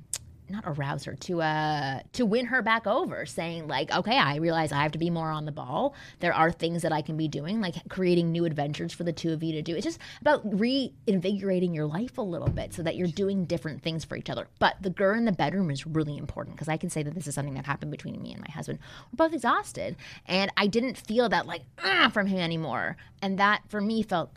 not 0.49 0.65
arouse 0.67 1.05
her 1.05 1.15
to 1.15 1.41
uh 1.41 2.01
to 2.13 2.27
win 2.27 2.47
her 2.47 2.63
back 2.63 2.87
over 2.87 3.25
saying 3.25 3.67
like 3.69 3.91
okay 3.95 4.19
i 4.19 4.37
realize 4.37 4.73
i 4.73 4.83
have 4.83 4.93
to 4.93 4.99
be 4.99 5.11
more 5.11 5.31
on 5.31 5.45
the 5.45 5.53
ball. 5.53 5.95
There 6.21 6.35
are 6.35 6.51
things 6.53 6.83
that 6.83 6.93
i 6.93 7.01
can 7.03 7.17
be 7.17 7.29
doing 7.29 7.61
like 7.61 7.77
creating 7.89 8.33
new 8.33 8.45
adventures 8.45 8.93
for 8.93 9.05
the 9.05 9.13
two 9.13 9.33
of 9.33 9.43
you 9.43 9.53
to 9.53 9.63
do. 9.63 9.75
It's 9.75 9.85
just 9.85 9.99
about 10.21 10.43
reinvigorating 10.45 11.75
your 11.75 11.87
life 11.87 12.19
a 12.19 12.23
little 12.23 12.49
bit 12.49 12.75
so 12.75 12.83
that 12.83 12.97
you're 12.97 13.09
doing 13.09 13.45
different 13.45 13.83
things 13.83 14.05
for 14.05 14.17
each 14.17 14.31
other. 14.31 14.49
But 14.59 14.77
the 14.81 14.91
girl 14.91 15.17
in 15.17 15.25
the 15.25 15.33
bedroom 15.33 15.71
is 15.71 15.87
really 15.87 16.17
important 16.17 16.57
because 16.57 16.69
i 16.69 16.77
can 16.77 16.91
say 16.91 17.03
that 17.03 17.15
this 17.15 17.27
is 17.27 17.35
something 17.35 17.55
that 17.55 17.67
happened 17.67 17.91
between 17.91 18.21
me 18.21 18.33
and 18.33 18.41
my 18.41 18.51
husband. 18.51 18.79
We're 19.13 19.27
both 19.27 19.35
exhausted 19.35 19.97
and 20.27 20.51
i 20.57 20.67
didn't 20.67 20.97
feel 20.99 21.29
that 21.31 21.47
like 21.47 21.63
"Ah," 21.83 22.11
from 22.13 22.27
him 22.27 22.39
anymore. 22.39 22.97
And 23.23 23.39
that 23.39 23.63
for 23.69 23.81
me 23.81 24.03
felt 24.03 24.31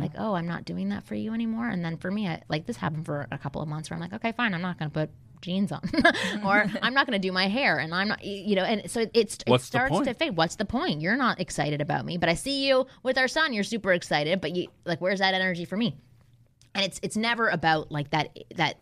like 0.00 0.12
oh 0.18 0.34
i'm 0.34 0.46
not 0.46 0.64
doing 0.66 0.90
that 0.90 1.04
for 1.04 1.14
you 1.14 1.32
anymore. 1.32 1.68
And 1.68 1.84
then 1.84 1.96
for 1.96 2.10
me 2.10 2.28
I, 2.28 2.42
like 2.48 2.66
this 2.66 2.76
happened 2.76 3.06
for 3.06 3.26
a 3.30 3.38
couple 3.38 3.62
of 3.62 3.68
months 3.68 3.88
where 3.88 3.94
i'm 3.96 4.00
like 4.00 4.12
okay 4.12 4.32
fine 4.32 4.52
i'm 4.54 4.60
not 4.62 4.73
going 4.78 4.90
to 4.90 4.94
put 4.94 5.10
jeans 5.40 5.70
on 5.72 5.82
or 6.44 6.64
i'm 6.82 6.94
not 6.94 7.06
going 7.06 7.20
to 7.20 7.28
do 7.28 7.30
my 7.30 7.48
hair 7.48 7.78
and 7.78 7.94
i'm 7.94 8.08
not 8.08 8.24
you 8.24 8.56
know 8.56 8.64
and 8.64 8.90
so 8.90 9.00
it, 9.00 9.10
it's, 9.12 9.34
it 9.36 9.42
What's 9.46 9.64
the 9.64 9.78
starts 9.78 10.00
to 10.00 10.14
fade 10.14 10.36
what's 10.36 10.56
the 10.56 10.64
point 10.64 11.02
you're 11.02 11.16
not 11.16 11.38
excited 11.38 11.82
about 11.82 12.06
me 12.06 12.16
but 12.16 12.30
i 12.30 12.34
see 12.34 12.66
you 12.66 12.86
with 13.02 13.18
our 13.18 13.28
son 13.28 13.52
you're 13.52 13.62
super 13.62 13.92
excited 13.92 14.40
but 14.40 14.56
you 14.56 14.68
like 14.86 15.02
where's 15.02 15.18
that 15.18 15.34
energy 15.34 15.66
for 15.66 15.76
me 15.76 15.96
and 16.74 16.84
it's 16.84 16.98
it's 17.02 17.16
never 17.16 17.48
about 17.48 17.92
like 17.92 18.10
that 18.10 18.36
that 18.56 18.78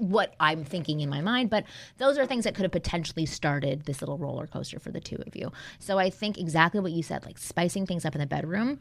what 0.00 0.34
I'm 0.40 0.64
thinking 0.64 1.00
in 1.00 1.10
my 1.10 1.20
mind, 1.20 1.50
but 1.50 1.64
those 1.98 2.16
are 2.16 2.24
things 2.24 2.44
that 2.44 2.54
could 2.54 2.62
have 2.62 2.72
potentially 2.72 3.26
started 3.26 3.84
this 3.84 4.00
little 4.00 4.16
roller 4.16 4.46
coaster 4.46 4.80
for 4.80 4.90
the 4.90 5.00
two 5.00 5.18
of 5.26 5.36
you. 5.36 5.52
So 5.78 5.98
I 5.98 6.08
think 6.08 6.38
exactly 6.38 6.80
what 6.80 6.92
you 6.92 7.02
said, 7.02 7.24
like 7.26 7.38
spicing 7.38 7.86
things 7.86 8.04
up 8.04 8.14
in 8.14 8.20
the 8.20 8.26
bedroom. 8.26 8.80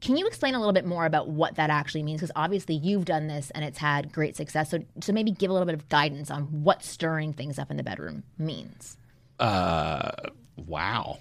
Can 0.00 0.16
you 0.16 0.26
explain 0.26 0.54
a 0.54 0.58
little 0.58 0.72
bit 0.74 0.84
more 0.84 1.06
about 1.06 1.28
what 1.28 1.56
that 1.56 1.70
actually 1.70 2.02
means? 2.02 2.20
Because 2.20 2.32
obviously 2.36 2.74
you've 2.74 3.06
done 3.06 3.28
this 3.28 3.50
and 3.52 3.64
it's 3.64 3.78
had 3.78 4.12
great 4.12 4.36
success. 4.36 4.70
So, 4.70 4.80
so 5.00 5.12
maybe 5.12 5.30
give 5.30 5.50
a 5.50 5.52
little 5.54 5.66
bit 5.66 5.74
of 5.74 5.88
guidance 5.88 6.30
on 6.30 6.42
what 6.44 6.82
stirring 6.84 7.32
things 7.32 7.58
up 7.58 7.70
in 7.70 7.76
the 7.76 7.82
bedroom 7.82 8.22
means. 8.38 8.96
Uh, 9.40 10.10
wow. 10.56 11.18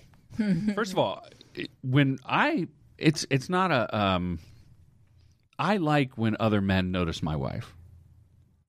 First 0.75 0.91
of 0.91 0.99
all, 0.99 1.25
when 1.81 2.19
I 2.25 2.67
it's 2.97 3.25
it's 3.29 3.47
not 3.49 3.71
a 3.71 3.97
um 3.97 4.39
I 5.57 5.77
like 5.77 6.17
when 6.17 6.35
other 6.39 6.59
men 6.61 6.91
notice 6.91 7.23
my 7.23 7.35
wife. 7.37 7.73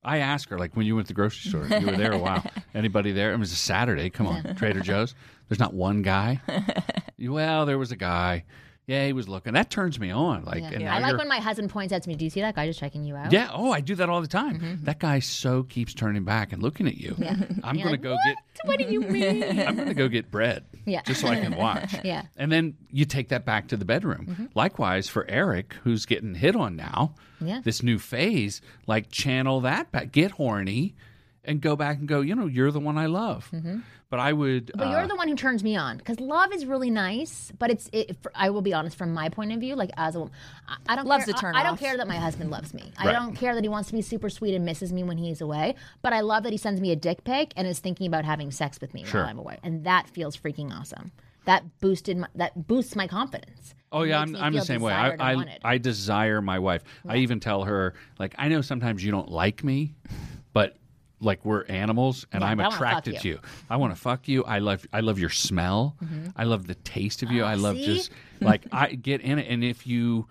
I 0.05 0.19
ask 0.19 0.49
her 0.51 0.59
like 0.59 0.77
when 0.77 0.87
you 0.87 0.95
went 0.95 1.09
to 1.09 1.13
the 1.13 1.17
grocery 1.17 1.51
store, 1.51 1.67
you 1.67 1.87
were 1.87 1.97
there 1.97 2.13
a 2.13 2.19
while. 2.19 2.45
Anybody 2.75 3.11
there? 3.11 3.33
It 3.33 3.39
was 3.39 3.51
a 3.51 3.57
Saturday. 3.57 4.09
Come 4.11 4.29
on, 4.29 4.55
Trader 4.55 4.79
Joe's. 4.81 5.17
There's 5.49 5.59
not 5.59 5.75
one 5.75 6.03
guy. 6.03 6.41
Well, 7.19 7.65
there 7.65 7.79
was 7.79 7.93
a 7.93 7.97
guy. 7.97 8.45
Yeah, 8.87 9.05
he 9.05 9.13
was 9.13 9.29
looking. 9.29 9.55
That 9.55 9.69
turns 9.69 9.99
me 9.99 10.13
on. 10.13 10.45
Like, 10.45 10.63
and 10.63 10.85
now 10.85 10.95
I 10.95 11.01
like 11.01 11.17
when 11.17 11.27
my 11.29 11.39
husband 11.39 11.71
points 11.71 11.93
out 11.93 12.05
to 12.05 12.09
me, 12.09 12.15
"Do 12.15 12.25
you 12.25 12.31
see 12.31 12.41
that 12.41 12.55
guy 12.55 12.69
just 12.69 12.79
checking 12.79 13.03
you 13.05 13.17
out?" 13.17 13.33
yeah. 13.33 13.51
Oh, 13.53 13.73
I 13.73 13.81
do 13.81 13.97
that 13.97 14.09
all 14.09 14.21
the 14.21 14.29
time. 14.29 14.61
Mm-hmm. 14.61 14.85
That 14.85 15.01
guy 15.01 15.19
so 15.19 15.65
keeps 15.65 15.93
turning 15.93 16.23
back 16.23 16.53
and 16.53 16.63
looking 16.63 16.87
at 16.87 16.97
you. 16.97 17.17
I'm 17.65 17.77
You're 17.77 17.85
going 17.85 17.85
to 17.85 17.91
like, 17.91 18.03
go 18.03 18.13
what? 18.13 18.21
get. 18.25 18.37
What 18.65 18.79
do 18.79 18.85
you 18.85 19.01
mean? 19.01 19.43
I'm 19.67 19.75
going 19.75 19.89
to 19.89 19.95
go 19.95 20.07
get 20.07 20.31
bread. 20.31 20.65
Yeah. 20.85 21.03
Just 21.03 21.21
so 21.21 21.27
I 21.29 21.41
can 21.41 21.57
watch. 21.57 21.95
Yeah. 22.05 22.21
Mm-hmm. 22.21 22.27
And 22.37 22.53
then 22.53 22.75
you 22.93 23.05
take 23.05 23.31
that 23.31 23.45
back 23.45 23.69
to 23.69 23.77
the 23.77 23.85
bedroom. 23.85 24.51
Likewise 24.55 25.09
for 25.09 25.29
Eric, 25.29 25.75
who's 25.83 26.07
getting 26.07 26.35
hit 26.37 26.55
on 26.55 26.77
now. 26.77 27.15
Yeah. 27.41 27.61
This 27.65 27.83
new 27.83 27.99
phase, 27.99 28.61
like 28.87 29.11
channel 29.11 29.61
that 29.63 29.91
back, 29.91 30.13
get 30.13 30.31
horny, 30.33 30.95
and 31.47 31.61
go 31.61 31.77
back 31.77 31.99
and 31.99 32.07
go. 32.07 32.21
You 32.21 32.35
know, 32.35 32.47
you're 32.47 32.71
the 32.71 32.81
one 32.81 32.99
I 32.99 33.07
love. 33.07 33.51
But 34.09 34.21
I 34.21 34.33
would. 34.33 34.67
Mm-hmm. 34.67 34.79
But 34.79 34.87
uh, 34.87 34.91
you're 34.91 35.09
the 35.09 35.17
one 35.17 35.27
who 35.29 35.35
turns 35.35 35.65
me 35.65 35.75
on 35.77 35.97
because 35.97 36.21
love 36.21 36.53
is 36.53 36.65
really 36.65 36.91
nice. 36.91 37.53
But 37.59 37.71
it's, 37.71 37.91
it, 37.93 38.17
for, 38.23 38.31
I 38.35 38.51
will 38.51 38.63
be 38.63 38.73
honest, 38.73 38.97
from 38.97 39.13
my 39.13 39.29
point 39.29 39.53
of 39.53 39.59
view, 39.59 39.75
like 39.75 39.91
as 39.97 40.15
a 40.15 40.21
woman, 40.21 40.35
I, 40.69 40.77
I 40.91 40.97
don't 40.97 41.07
Loves 41.07 41.25
care, 41.25 41.35
to 41.35 41.41
turn 41.41 41.57
I, 41.57 41.61
I 41.61 41.63
don't 41.65 41.77
care 41.79 41.97
that 41.97 42.07
my 42.07 42.17
husband 42.17 42.51
loves 42.51 42.73
me. 42.73 42.93
I 42.99 43.11
don't 43.11 43.35
care 43.35 43.55
that 43.55 43.65
he 43.65 43.69
wants 43.69 43.89
to 43.89 43.95
be 43.95 44.03
super 44.03 44.31
sweet 44.31 44.55
and 44.55 44.65
misses 44.65 44.93
me 44.93 45.03
when 45.03 45.19
he's 45.19 45.41
away. 45.41 45.75
But 46.03 46.13
I 46.13 46.21
love 46.21 46.45
that 46.45 46.53
he 46.53 46.59
sends 46.59 46.81
me 46.81 46.93
a 46.93 46.97
dick 46.97 47.25
pic 47.25 47.53
and 47.57 47.67
is 47.67 47.81
thinking 47.81 48.07
about 48.07 48.25
having 48.25 48.51
sex 48.53 48.81
with 48.81 48.95
me 48.95 49.03
Sure. 49.05 49.23
while 49.23 49.31
I'm 49.31 49.39
away, 49.39 49.59
and 49.65 49.85
that 49.85 50.09
feels 50.09 50.37
freaking 50.37 50.73
awesome. 50.73 51.11
That 51.47 51.81
boosted 51.81 52.17
my, 52.19 52.29
that 52.37 52.67
boosts 52.67 52.95
my 52.97 53.07
confidence. 53.07 53.75
Oh 53.93 54.03
yeah, 54.03 54.21
I'm, 54.21 54.33
me 54.33 54.41
I'm 54.41 54.53
the 54.53 54.63
same 54.63 54.83
way. 54.83 54.93
I 54.93 55.33
I. 55.33 55.59
I 55.65 55.79
desire 55.79 56.43
my 56.43 56.59
wife. 56.59 56.83
I 57.09 57.19
even 57.19 57.41
tell 57.41 57.65
her 57.65 57.95
like 58.19 58.35
I 58.39 58.49
know 58.49 58.61
sometimes 58.61 59.05
you 59.05 59.11
don't 59.13 59.31
like 59.31 59.63
me, 59.63 59.95
but 60.46 60.46
like 61.21 61.45
we're 61.45 61.65
animals 61.65 62.27
and 62.33 62.43
Yeah, 62.43 62.49
I'm 62.49 62.59
but 62.59 62.63
I 62.63 62.67
wanna 62.67 62.77
fuck 62.79 62.87
attracted 62.89 63.21
to 63.21 63.29
you. 63.29 63.39
I 63.71 63.77
want 63.77 63.95
to 63.95 64.01
fuck 64.01 64.29
you. 64.29 64.45
I 64.45 64.59
love 64.59 64.87
I 64.93 65.01
love 65.01 65.19
your 65.19 65.31
smell. 65.31 65.97
I 66.37 66.45
love 66.45 66.67
the 66.67 66.75
taste 66.75 67.23
of 67.23 67.31
you. 67.31 67.43
I 67.45 67.55
love 67.55 67.77
Mm-hmm. 67.77 67.85
see? 67.85 67.95
just 67.95 68.11
like 68.41 68.67
I 68.73 68.95
get 68.95 69.21
in 69.23 69.39
it 69.39 69.47
and 69.49 69.65
if 69.65 69.87
you 69.87 70.27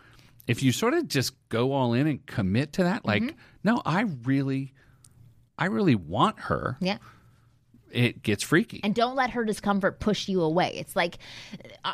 if 0.48 0.62
you 0.62 0.72
sort 0.72 0.94
of 0.94 1.08
just 1.08 1.34
go 1.50 1.74
all 1.74 1.94
in 1.94 2.06
and 2.06 2.24
commit 2.28 2.74
to 2.74 2.84
that 2.84 3.04
like 3.06 3.24
Mm-hmm. 3.24 3.36
no, 3.64 3.82
I 3.86 4.02
really 4.24 4.74
I 5.58 5.66
really 5.66 5.96
want 5.96 6.40
her. 6.42 6.78
yeah. 6.82 6.98
It 7.92 8.24
gets 8.24 8.44
freaky. 8.44 8.82
and 8.84 8.94
don't 8.94 9.16
let 9.16 9.30
her 9.30 9.46
discomfort 9.46 10.00
push 10.00 10.28
you 10.28 10.42
away. 10.42 10.74
It's 10.76 10.96
like 10.96 11.18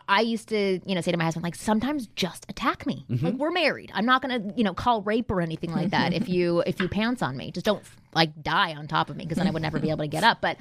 I- 0.07 0.21
used 0.21 0.49
to, 0.49 0.79
you 0.85 0.95
know, 0.95 1.01
say 1.01 1.11
to 1.11 1.17
my 1.17 1.25
husband, 1.25 1.43
like 1.43 1.55
sometimes 1.55 2.07
just 2.15 2.45
attack 2.49 2.85
me. 2.87 3.05
Mm-hmm. 3.09 3.25
Like 3.25 3.35
we're 3.35 3.51
married. 3.51 3.91
I'm 3.93 4.05
not 4.05 4.21
gonna, 4.21 4.41
you 4.55 4.63
know, 4.63 4.73
call 4.73 5.01
rape 5.03 5.29
or 5.29 5.41
anything 5.41 5.71
like 5.71 5.91
that. 5.91 6.13
if 6.21 6.27
you 6.27 6.61
if 6.65 6.79
you 6.79 6.87
pounce 6.89 7.21
on 7.21 7.37
me, 7.37 7.51
just 7.51 7.65
don't 7.65 7.83
like 8.13 8.41
die 8.41 8.73
on 8.73 8.87
top 8.87 9.09
of 9.09 9.15
me 9.15 9.25
because 9.25 9.37
then 9.37 9.47
I 9.47 9.51
would 9.51 9.61
never 9.61 9.79
be 9.79 9.89
able 9.89 9.99
to 10.03 10.07
get 10.07 10.23
up. 10.23 10.41
But 10.41 10.57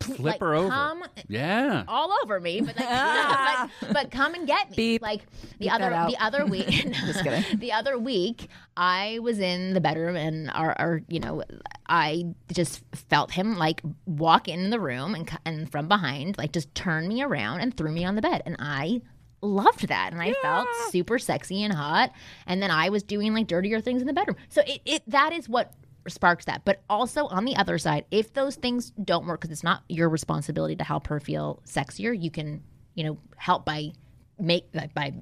Flip 0.00 0.20
like, 0.20 0.40
her 0.40 0.54
over. 0.54 0.70
Come 0.70 1.04
yeah. 1.28 1.84
all 1.86 2.10
over 2.22 2.40
me, 2.40 2.62
but, 2.62 2.76
like, 2.78 3.70
but 3.80 3.92
but 3.92 4.10
come 4.10 4.34
and 4.34 4.46
get 4.46 4.70
me. 4.70 4.76
Beep. 4.76 5.02
Like 5.02 5.20
the 5.58 5.66
Beep 5.66 5.74
other 5.74 5.90
the 5.90 6.16
other 6.18 6.46
week, 6.46 6.68
Just 7.06 7.22
kidding. 7.22 7.58
the 7.58 7.72
other 7.72 7.98
week, 7.98 8.48
I 8.76 9.18
was 9.20 9.38
in 9.38 9.74
the 9.74 9.80
bedroom 9.80 10.16
and 10.16 10.50
our, 10.50 10.72
our 10.78 11.02
you 11.08 11.20
know, 11.20 11.42
I 11.86 12.24
just 12.52 12.82
felt 13.10 13.30
him 13.30 13.58
like 13.58 13.82
walk 14.06 14.48
in 14.48 14.70
the 14.70 14.80
room 14.80 15.14
and 15.14 15.30
and 15.44 15.70
from 15.70 15.86
behind, 15.86 16.38
like 16.38 16.52
just 16.52 16.74
turn 16.74 17.06
me 17.06 17.22
around 17.22 17.60
and 17.60 17.76
threw 17.76 17.92
me 17.92 18.04
on 18.04 18.14
the 18.14 18.22
bed, 18.22 18.42
and 18.46 18.56
I 18.58 19.02
loved 19.42 19.88
that 19.88 20.12
and 20.12 20.20
I 20.20 20.34
felt 20.42 20.68
super 20.90 21.18
sexy 21.18 21.64
and 21.64 21.72
hot 21.72 22.12
and 22.46 22.62
then 22.62 22.70
I 22.70 22.90
was 22.90 23.02
doing 23.02 23.32
like 23.32 23.46
dirtier 23.46 23.80
things 23.80 24.02
in 24.02 24.06
the 24.06 24.12
bedroom. 24.12 24.36
So 24.50 24.62
it, 24.66 24.80
it 24.84 25.02
that 25.06 25.32
is 25.32 25.48
what 25.48 25.72
sparks 26.08 26.44
that. 26.46 26.64
But 26.64 26.82
also 26.88 27.26
on 27.26 27.44
the 27.44 27.56
other 27.56 27.78
side, 27.78 28.04
if 28.10 28.32
those 28.32 28.56
things 28.56 28.90
don't 29.02 29.26
work 29.26 29.40
cuz 29.40 29.50
it's 29.50 29.64
not 29.64 29.82
your 29.88 30.08
responsibility 30.08 30.76
to 30.76 30.84
help 30.84 31.06
her 31.08 31.20
feel 31.20 31.62
sexier, 31.64 32.18
you 32.18 32.30
can, 32.30 32.62
you 32.94 33.04
know, 33.04 33.18
help 33.36 33.64
by 33.64 33.92
make 34.38 34.66
like, 34.74 34.94
by 34.94 35.12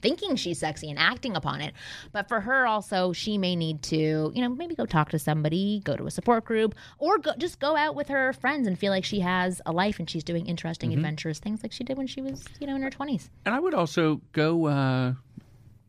thinking 0.00 0.36
she's 0.36 0.58
sexy 0.58 0.90
and 0.90 0.98
acting 0.98 1.36
upon 1.36 1.60
it. 1.60 1.74
But 2.12 2.28
for 2.28 2.40
her 2.40 2.66
also, 2.66 3.12
she 3.12 3.38
may 3.38 3.56
need 3.56 3.82
to, 3.84 4.32
you 4.34 4.42
know, 4.42 4.48
maybe 4.48 4.74
go 4.74 4.86
talk 4.86 5.10
to 5.10 5.18
somebody, 5.18 5.80
go 5.84 5.96
to 5.96 6.06
a 6.06 6.10
support 6.10 6.44
group, 6.44 6.74
or 6.98 7.18
go, 7.18 7.32
just 7.36 7.60
go 7.60 7.76
out 7.76 7.94
with 7.94 8.08
her 8.08 8.32
friends 8.32 8.66
and 8.66 8.78
feel 8.78 8.92
like 8.92 9.04
she 9.04 9.20
has 9.20 9.60
a 9.66 9.72
life 9.72 9.98
and 9.98 10.08
she's 10.08 10.24
doing 10.24 10.46
interesting 10.46 10.92
adventures, 10.92 11.38
things 11.38 11.62
like 11.62 11.72
she 11.72 11.84
did 11.84 11.98
when 11.98 12.06
she 12.06 12.22
was, 12.22 12.44
you 12.60 12.66
know, 12.66 12.76
in 12.76 12.82
her 12.82 12.90
20s. 12.90 13.28
And 13.44 13.54
I 13.54 13.60
would 13.60 13.74
also 13.74 14.20
go 14.32 14.66
uh, 14.66 15.14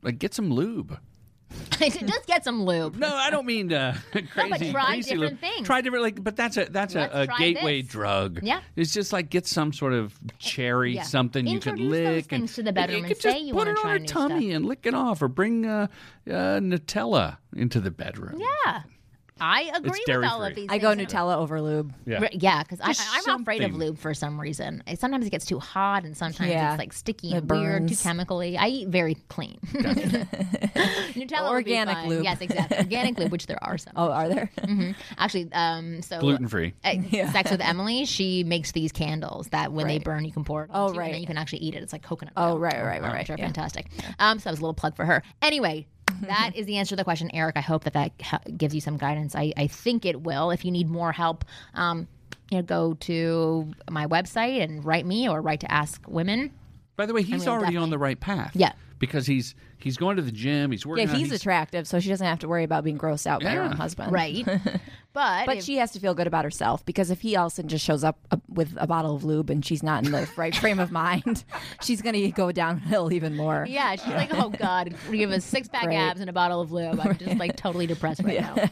like 0.02 0.20
get 0.20 0.34
some 0.34 0.52
lube. 0.52 1.00
just 1.80 2.28
get 2.28 2.44
some 2.44 2.64
lube. 2.64 2.96
No, 2.96 3.14
I 3.16 3.30
don't 3.30 3.46
mean 3.46 3.72
uh, 3.74 3.96
crazy. 4.32 4.72
try 4.72 4.86
crazy 4.88 5.12
different 5.12 5.32
lube. 5.34 5.40
things. 5.40 5.66
Try 5.68 5.82
different, 5.82 6.04
like, 6.04 6.24
but 6.24 6.36
that's 6.36 6.58
a 6.58 6.66
that's 6.66 6.96
a, 6.96 7.10
Let's 7.14 7.32
a 7.34 7.38
gateway 7.38 7.82
this. 7.82 7.92
drug. 7.92 8.40
Yeah. 8.44 8.62
it's 8.76 8.94
just 8.94 9.12
like 9.14 9.30
get 9.30 9.48
some 9.48 9.74
sort 9.74 9.94
of 9.94 10.14
cherry, 10.38 10.96
Yeah. 10.96 11.04
something 11.04 11.48
you 11.48 11.56
Introduce 11.56 11.80
can 11.82 11.90
those 11.90 12.16
lick 12.16 12.26
things 12.30 12.40
and 12.42 12.50
to 12.56 12.64
the 12.64 12.74
bedroom 12.74 12.98
you 13.00 13.04
and 13.06 13.14
could 13.14 13.22
say 13.22 13.32
just 13.34 13.44
you 13.46 13.54
put 13.54 13.68
it 13.68 13.78
on 13.78 13.86
her 13.86 14.00
tummy 14.00 14.48
stuff. 14.50 14.56
and 14.56 14.66
lick 14.66 14.86
it 14.86 14.94
off, 14.94 15.22
or 15.22 15.28
bring 15.28 15.66
uh, 15.66 15.88
uh, 16.28 16.32
Nutella 16.60 17.38
into 17.56 17.80
the 17.80 17.92
bedroom. 17.92 18.40
Yeah. 18.66 18.82
I 19.42 19.72
agree 19.76 19.90
with 19.92 20.06
dairy 20.06 20.26
all 20.26 20.44
of 20.44 20.56
these 20.56 20.68
I 20.70 20.78
go 20.78 20.96
things. 20.96 21.12
Nutella 21.12 21.36
over 21.38 21.62
lube. 21.62 21.94
Yeah. 22.06 22.28
Yeah, 22.32 22.64
because 22.64 22.80
I'm 22.82 23.42
afraid 23.42 23.62
of 23.64 23.74
lube 23.76 23.98
for 23.98 24.14
some 24.14 24.40
reason. 24.40 24.84
Sometimes 24.96 25.26
it 25.26 25.30
gets 25.30 25.46
too 25.46 25.60
hot, 25.60 26.04
and 26.04 26.16
sometimes 26.16 26.50
Yeah. 26.52 26.72
it's 26.74 26.80
like 26.80 26.94
sticky 26.94 27.34
It 27.34 27.38
and 27.44 27.52
weird, 27.52 27.88
too 27.88 27.96
chemically. 27.96 28.58
I 28.58 28.68
eat 28.68 28.88
very 28.90 29.16
clean. 29.30 29.60
Nutella 30.44 31.50
Organic 31.50 32.06
lube. 32.06 32.24
Yes, 32.24 32.42
exactly. 32.42 32.78
Organic 32.78 33.18
lube, 33.18 33.32
which 33.32 33.48
there 33.48 33.62
are 33.64 33.78
some. 33.78 33.94
Oh, 33.96 34.12
are 34.12 34.28
there? 34.30 34.50
Actually, 35.18 35.50
um, 35.54 36.02
so 36.02 36.20
Gluten 36.20 36.48
free. 36.48 36.74
uh, 36.84 36.94
Sex 37.32 37.52
with 37.52 37.62
Emily, 37.62 38.06
she 38.06 38.44
makes 38.44 38.72
these 38.72 38.92
candles 38.92 39.48
that 39.50 39.72
when 39.72 39.88
they 39.88 40.00
burn, 40.00 40.26
you 40.26 40.32
can 40.32 40.44
pour 40.44 40.64
it. 40.64 40.70
Oh, 40.74 40.84
onto, 40.86 40.92
And 40.92 40.98
right. 41.00 41.12
then 41.14 41.22
you 41.22 41.28
can 41.28 41.38
actually 41.38 41.60
eat 41.60 41.76
it. 41.76 41.84
It's 41.84 41.94
like 41.94 42.04
coconut. 42.04 42.34
Oh, 42.38 42.52
oil. 42.54 42.60
right, 42.60 42.74
right, 42.76 43.02
right, 43.02 43.12
right. 43.14 43.20
Which 43.20 43.30
are 43.32 43.38
Yeah. 43.38 43.46
fantastic. 43.46 43.88
Um, 44.20 44.40
so 44.40 44.46
that 44.46 44.52
was 44.52 44.60
a 44.60 44.64
little 44.64 44.74
plug 44.74 44.96
for 44.96 45.06
her. 45.06 45.24
Anyway, 45.42 45.88
that 46.22 46.52
is 46.56 46.66
the 46.66 46.78
answer 46.78 46.90
to 46.90 46.96
the 46.96 47.04
question, 47.04 47.30
Eric. 47.34 47.58
I 47.58 47.62
hope 47.62 47.84
that 47.86 47.94
that 47.94 48.58
gives 48.58 48.74
you 48.76 48.82
some 48.82 48.98
guidance. 48.98 49.36
I, 49.36 49.54
I 49.58 49.68
think 49.68 50.06
it 50.06 50.22
will. 50.22 50.52
If 50.52 50.66
you 50.66 50.72
need 50.72 50.90
more 50.90 51.12
help, 51.12 51.46
um, 51.74 52.08
you 52.52 52.58
know, 52.58 52.64
go 52.64 52.94
to 53.02 53.72
my 53.90 54.08
website 54.08 54.62
and 54.64 54.84
write 54.84 55.06
me 55.06 55.30
or 55.30 55.42
write 55.42 55.60
to 55.62 55.72
Ask 55.72 56.02
Women. 56.08 56.52
By 56.96 57.06
the 57.06 57.14
way, 57.14 57.22
he's 57.22 57.48
already 57.48 57.78
on 57.78 57.90
the 57.90 57.98
right 57.98 58.20
path. 58.20 58.52
Yeah. 58.56 58.74
because 59.00 59.26
he's 59.26 59.56
he's 59.82 59.98
going 59.98 60.16
to 60.18 60.22
the 60.22 60.32
gym. 60.32 60.72
He's 60.72 60.86
working. 60.86 61.08
Yeah, 61.08 61.14
out, 61.14 61.18
he's 61.20 61.32
attractive, 61.32 61.88
so 61.88 62.00
she 62.00 62.10
doesn't 62.10 62.26
have 62.26 62.40
to 62.40 62.48
worry 62.48 62.64
about 62.64 62.84
being 62.84 62.98
grossed 62.98 63.28
out 63.28 63.42
by 63.44 63.50
her 63.52 63.62
own 63.62 63.72
husband. 63.72 64.12
Right. 64.12 64.46
but 65.14 65.46
But 65.46 65.58
if- 65.58 65.64
she 65.64 65.78
has 65.78 65.92
to 65.92 66.00
feel 66.00 66.14
good 66.14 66.28
about 66.28 66.44
herself 66.46 66.86
because 66.86 67.10
if 67.12 67.22
he 67.22 67.36
all 67.36 67.48
of 67.48 67.54
a 67.54 67.56
sudden 67.56 67.70
just 67.70 67.84
shows 67.86 68.04
up 68.04 68.20
uh, 68.32 68.38
with 68.48 68.76
a 68.78 68.86
bottle 68.88 69.16
of 69.16 69.24
lube 69.24 69.50
and 69.50 69.66
she's 69.66 69.82
not 69.84 70.06
in 70.06 70.12
the 70.12 70.30
right 70.38 70.56
frame 70.56 70.80
of 70.80 70.92
mind, 70.92 71.44
she's 71.84 72.02
going 72.02 72.16
to 72.16 72.30
go 72.32 72.52
downhill 72.52 73.12
even 73.12 73.36
more. 73.36 73.66
Yeah, 73.68 73.96
she's 73.96 74.08
like, 74.14 74.34
oh 74.34 74.50
God, 74.50 74.94
we 75.10 75.22
have 75.22 75.32
a 75.32 75.42
six 75.42 75.68
pack 75.68 75.86
Right. 75.88 75.96
abs 75.96 76.20
and 76.22 76.30
a 76.30 76.34
bottle 76.34 76.62
of 76.62 76.72
lube. 76.72 77.00
I'm 77.00 77.18
just 77.18 77.38
like 77.38 77.56
totally 77.56 77.88
depressed 77.88 78.22
right 78.24 78.40
now. 78.42 78.70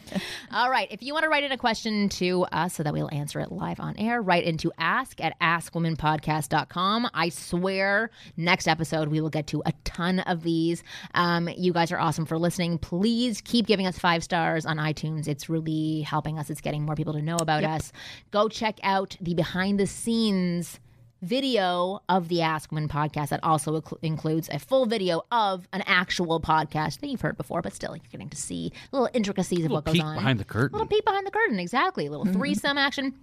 All 0.52 0.70
right. 0.70 0.88
If 0.90 1.02
you 1.02 1.12
want 1.12 1.24
to 1.24 1.28
write 1.28 1.44
in 1.44 1.52
a 1.52 1.58
question 1.58 2.08
to 2.10 2.44
us 2.52 2.74
so 2.74 2.82
that 2.82 2.92
we'll 2.92 3.12
answer 3.12 3.40
it 3.40 3.50
live 3.50 3.80
on 3.80 3.96
air, 3.98 4.22
write 4.22 4.44
into 4.44 4.72
ask 4.78 5.20
at 5.20 5.38
askwomenpodcast.com. 5.40 7.08
I 7.14 7.28
swear 7.30 8.10
next 8.36 8.68
episode 8.68 9.08
we 9.08 9.20
will 9.20 9.30
get 9.30 9.46
to 9.48 9.62
a 9.66 9.72
ton 9.84 10.20
of 10.20 10.42
these. 10.42 10.82
Um, 11.14 11.48
you 11.56 11.72
guys 11.72 11.92
are 11.92 11.98
awesome 11.98 12.26
for 12.26 12.38
listening. 12.38 12.78
Please 12.78 13.40
keep 13.40 13.66
giving 13.66 13.86
us 13.86 13.98
five 13.98 14.22
stars 14.24 14.66
on 14.66 14.76
iTunes. 14.78 15.28
It's 15.28 15.48
really 15.48 16.02
helping 16.02 16.38
us. 16.38 16.50
It's 16.50 16.60
getting 16.60 16.82
more 16.84 16.94
people 16.94 17.12
to 17.14 17.22
know 17.22 17.36
about 17.36 17.64
us. 17.64 17.92
Go 18.30 18.48
check 18.48 18.78
out 18.82 19.16
the 19.20 19.34
behind 19.34 19.78
the 19.80 19.86
scenes 19.86 20.80
video 21.20 22.00
of 22.08 22.28
the 22.28 22.42
Ask 22.42 22.70
Women 22.70 22.88
podcast 22.88 23.30
that 23.30 23.40
also 23.42 23.80
incl- 23.80 23.98
includes 24.02 24.48
a 24.52 24.58
full 24.60 24.86
video 24.86 25.22
of 25.32 25.66
an 25.72 25.82
actual 25.86 26.40
podcast 26.40 27.00
that 27.00 27.08
you've 27.08 27.20
heard 27.20 27.36
before, 27.36 27.60
but 27.60 27.72
still 27.72 27.96
you're 27.96 28.04
getting 28.12 28.28
to 28.30 28.36
see 28.36 28.72
little 28.92 29.08
intricacies 29.12 29.64
of 29.64 29.72
what 29.72 29.84
goes 29.84 29.98
on. 29.98 30.14
behind 30.14 30.38
the 30.38 30.44
curtain. 30.44 30.76
A 30.76 30.78
little 30.78 30.86
peek 30.88 31.04
behind 31.04 31.26
the 31.26 31.32
curtain, 31.32 31.58
exactly. 31.58 32.06
A 32.06 32.10
little 32.10 32.24
Mm-hmm. 32.24 32.36
threesome 32.38 32.78
action. 32.78 33.14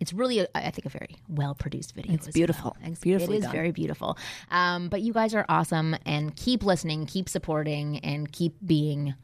It's 0.00 0.12
really, 0.12 0.40
a, 0.40 0.48
I 0.54 0.70
think, 0.70 0.86
a 0.86 0.88
very 0.88 1.16
well 1.28 1.54
produced 1.54 1.94
video. 1.94 2.14
It's 2.14 2.28
beautiful. 2.28 2.76
well. 2.80 2.90
It's, 2.90 3.00
Beautifully 3.00 3.36
it 3.36 3.40
is 3.40 3.44
done. 3.44 3.52
very 3.52 3.70
beautiful. 3.72 4.16
Um, 4.50 4.88
but 4.88 5.00
you 5.02 5.12
guys 5.12 5.34
are 5.34 5.44
awesome, 5.48 5.96
and 6.06 6.34
keep 6.36 6.62
listening, 6.62 7.06
keep 7.06 7.28
supporting, 7.28 7.98
and 8.00 8.30
keep 8.30 8.54
being 8.64 9.14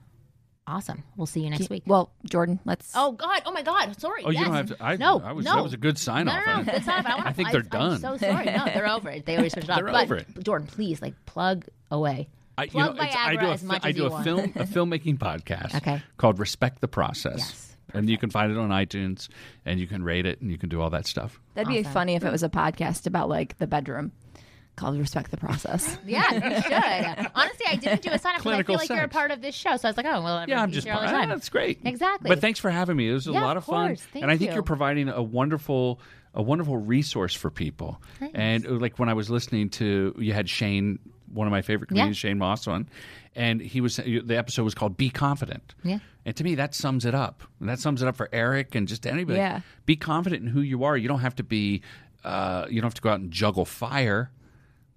awesome. 0.67 1.03
We'll 1.17 1.27
see 1.27 1.41
you 1.41 1.51
next 1.51 1.71
week. 1.71 1.83
Well, 1.87 2.13
Jordan, 2.29 2.61
let's. 2.65 2.93
Oh 2.95 3.13
God! 3.13 3.43
Oh 3.47 3.53
my 3.53 3.63
God! 3.63 3.99
Sorry. 4.01 4.23
Oh, 4.25 4.31
you 4.31 4.45
don't 4.45 4.55
have 4.55 4.67
to. 4.69 4.77
I, 4.85 4.97
no, 4.97 5.21
I 5.25 5.33
was, 5.33 5.45
no. 5.45 5.57
That 5.57 5.63
was 5.65 5.73
a 5.73 5.79
good 5.79 5.99
sign 5.99 6.27
No, 6.27 6.33
off. 6.33 6.47
no, 6.47 6.57
no, 6.59 6.63
that's 6.65 6.87
not. 6.87 7.07
I, 7.07 7.15
wanna, 7.17 7.29
I 7.31 7.33
think 7.33 7.51
they're 7.53 7.63
done. 7.63 7.93
I'm 7.93 7.99
so 8.01 8.17
sorry. 8.19 8.45
No, 8.47 8.65
they're 8.67 8.89
over 8.91 9.09
it. 9.11 9.25
They 9.27 9.35
already 9.35 9.49
switched 9.51 9.69
it 9.69 9.71
off. 9.71 9.79
They're 9.79 9.87
but 9.93 10.03
over 10.05 10.17
it. 10.17 10.27
Jordan, 10.45 10.67
please, 10.67 11.01
like, 11.01 11.15
plug 11.27 11.65
away. 11.91 12.29
I, 12.59 12.65
you 12.65 12.71
Plug 12.71 12.97
know, 12.97 13.03
it's- 13.05 13.17
I 13.17 13.37
Viagra 13.37 13.41
do 13.41 13.47
a, 13.47 13.51
as 13.53 13.61
fi- 13.61 13.67
much 13.69 13.85
I 13.85 13.89
as 13.91 13.95
do 13.95 14.01
you 14.03 14.07
a 14.09 14.11
want. 14.11 14.25
film 14.25 14.41
a 14.57 14.65
filmmaking 14.65 15.19
podcast 15.19 15.77
Okay. 15.77 16.03
called 16.17 16.39
Respect 16.41 16.81
the 16.81 16.89
Process. 16.89 17.37
Yes. 17.39 17.68
And 17.95 18.09
you 18.09 18.19
can 18.19 18.31
find 18.31 18.53
it 18.53 18.59
on 18.59 18.69
iTunes 18.71 19.29
and 19.65 19.81
you 19.81 19.87
can 19.87 20.03
rate 20.03 20.27
it 20.27 20.41
and 20.41 20.51
you 20.51 20.59
can 20.59 20.69
do 20.69 20.81
all 20.81 20.91
that 20.91 21.07
stuff. 21.07 21.41
That'd 21.55 21.69
be 21.73 21.83
funny 21.83 22.15
if 22.17 22.25
it 22.25 22.31
was 22.31 22.43
a 22.43 22.49
podcast 22.49 23.07
about 23.07 23.29
like 23.29 23.57
the 23.59 23.67
bedroom 23.67 24.13
called 24.77 24.97
Respect 24.99 25.31
the 25.33 25.37
Process. 25.37 25.99
Yeah, 26.07 26.33
you 26.33 26.41
should. 26.63 27.31
Honestly, 27.35 27.67
I 27.69 27.77
didn't 27.77 28.03
do 28.03 28.11
a 28.11 28.19
sign 28.19 28.35
up 28.37 28.43
because 28.43 28.53
I 28.59 28.63
feel 28.63 28.77
like 28.77 28.89
you're 28.91 28.99
a 29.01 29.09
part 29.09 29.31
of 29.33 29.41
this 29.43 29.55
show. 29.55 29.77
So 29.77 29.89
I 29.89 29.91
was 29.91 29.97
like, 29.97 30.07
oh, 30.07 30.23
well, 30.23 30.45
Yeah, 30.49 30.63
I'm 30.63 30.71
just 30.71 30.87
here 30.87 30.95
all 30.95 31.01
the 31.01 31.07
time. 31.09 31.29
that's 31.31 31.49
great. 31.49 31.81
Exactly. 31.85 32.29
But 32.29 32.41
thanks 32.41 32.61
for 32.61 32.71
having 32.71 32.97
me. 32.97 33.09
It 33.11 33.13
was 33.15 33.27
a 33.27 33.33
Yeah, 33.33 33.43
lot 33.43 33.57
of 33.57 33.63
of 33.65 33.67
fun. 33.67 33.97
Thank 33.97 34.23
and 34.23 34.31
I 34.31 34.37
think 34.37 34.53
you. 34.53 34.59
are 34.59 34.63
providing 34.63 35.09
a 35.09 35.23
wonderful 35.23 36.01
a 36.35 36.43
wonderful 36.43 36.77
resource 36.77 37.35
for 37.35 37.51
people. 37.51 38.01
And 38.35 38.67
uh, 38.67 38.71
like 38.73 38.99
when 38.99 39.09
I 39.09 39.15
was 39.15 39.31
listening 39.31 39.71
to 39.71 40.15
you 40.19 40.33
had 40.35 40.49
Shane, 40.49 40.99
one 41.33 41.47
of 41.49 41.51
my 41.51 41.63
favorite 41.63 41.89
comedians, 41.89 42.17
Shane 42.19 42.39
Mauss 42.39 42.69
on, 42.69 42.89
and 43.35 43.61
he 43.61 43.81
was 43.81 43.97
the 43.97 44.37
episode 44.37 44.63
was 44.65 44.75
called 44.75 44.97
Be 44.97 45.11
Confident. 45.11 45.75
Yeah. 45.83 45.99
And 46.25 46.37
to 46.37 46.45
me 46.45 46.55
that 46.57 46.75
sums 46.75 47.05
it 47.05 47.15
up. 47.15 47.43
And 47.61 47.69
that 47.69 47.79
sums 47.79 48.03
it 48.03 48.09
up 48.09 48.17
for 48.17 48.29
Eric 48.33 48.75
and 48.75 48.87
just 48.89 49.07
anybody. 49.07 49.39
Yeah. 49.39 49.61
Be 49.87 49.97
confident 49.97 50.43
in 50.43 50.49
who 50.49 50.61
you 50.61 50.85
are. 50.85 50.97
You 50.97 51.09
don't 51.09 51.21
have 51.21 51.37
to 51.37 51.43
be 51.43 51.83
uh, 52.25 52.67
you 52.69 52.81
don't 52.81 52.87
have 52.89 52.95
to 52.95 53.03
go 53.03 53.11
out 53.11 53.21
and 53.21 53.31
juggle 53.31 53.65
fire. 53.65 54.31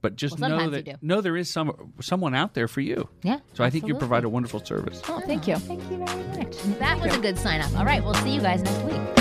But 0.01 0.15
just 0.15 0.39
Well, 0.39 0.49
know 0.49 0.69
that 0.71 1.03
know 1.03 1.21
there 1.21 1.37
is 1.37 1.47
some 1.49 1.93
someone 2.01 2.33
out 2.33 2.55
there 2.55 2.67
for 2.67 2.81
you. 2.81 3.07
Yeah, 3.21 3.37
So 3.53 3.63
I 3.63 3.69
think 3.69 3.87
you 3.87 3.93
provide 3.95 4.23
a 4.23 4.29
wonderful 4.29 4.65
service. 4.65 4.99
oh, 5.07 5.21
thank 5.27 5.47
you. 5.47 5.57
Thank 5.57 5.83
you 5.91 6.03
very 6.03 6.23
much. 6.43 6.57
That 6.79 6.99
was 6.99 7.15
a 7.15 7.19
good 7.19 7.37
sign 7.37 7.61
up. 7.61 7.77
All 7.77 7.85
right, 7.85 8.03
we'll 8.03 8.15
see 8.15 8.31
you 8.31 8.41
guys 8.41 8.63
next 8.63 8.81
week. 8.83 9.20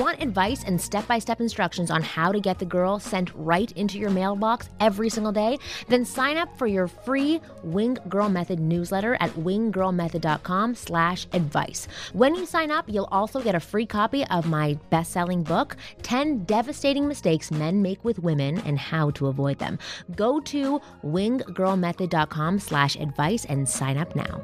Want 0.00 0.22
advice 0.22 0.64
and 0.64 0.80
step 0.80 1.06
by 1.06 1.18
step 1.18 1.42
instructions 1.42 1.90
on 1.90 2.00
how 2.00 2.32
to 2.32 2.40
get 2.40 2.58
the 2.58 2.64
girl 2.64 2.98
sent 2.98 3.30
right 3.34 3.70
into 3.72 3.98
your 3.98 4.08
mailbox 4.08 4.70
every 4.80 5.10
single 5.10 5.30
day? 5.30 5.58
Then 5.88 6.06
sign 6.06 6.38
up 6.38 6.56
for 6.56 6.66
your 6.66 6.88
free 6.88 7.38
Wing 7.62 7.98
Girl 8.08 8.30
Method 8.30 8.60
newsletter 8.60 9.18
at 9.20 9.30
winggirlmethod.com 9.32 10.74
slash 10.74 11.26
advice. 11.34 11.86
When 12.14 12.34
you 12.34 12.46
sign 12.46 12.70
up, 12.70 12.86
you'll 12.88 13.10
also 13.12 13.42
get 13.42 13.54
a 13.54 13.60
free 13.60 13.84
copy 13.84 14.24
of 14.28 14.46
my 14.46 14.78
best 14.88 15.12
selling 15.12 15.42
book, 15.42 15.76
10 16.00 16.44
Devastating 16.44 17.06
Mistakes 17.06 17.50
Men 17.50 17.82
Make 17.82 18.02
with 18.02 18.20
Women 18.20 18.58
and 18.60 18.78
How 18.78 19.10
to 19.10 19.26
Avoid 19.26 19.58
Them. 19.58 19.78
Go 20.16 20.40
to 20.40 20.80
winggirlmethod.com 21.04 22.58
slash 22.58 22.96
advice 22.96 23.44
and 23.44 23.68
sign 23.68 23.98
up 23.98 24.16
now. 24.16 24.40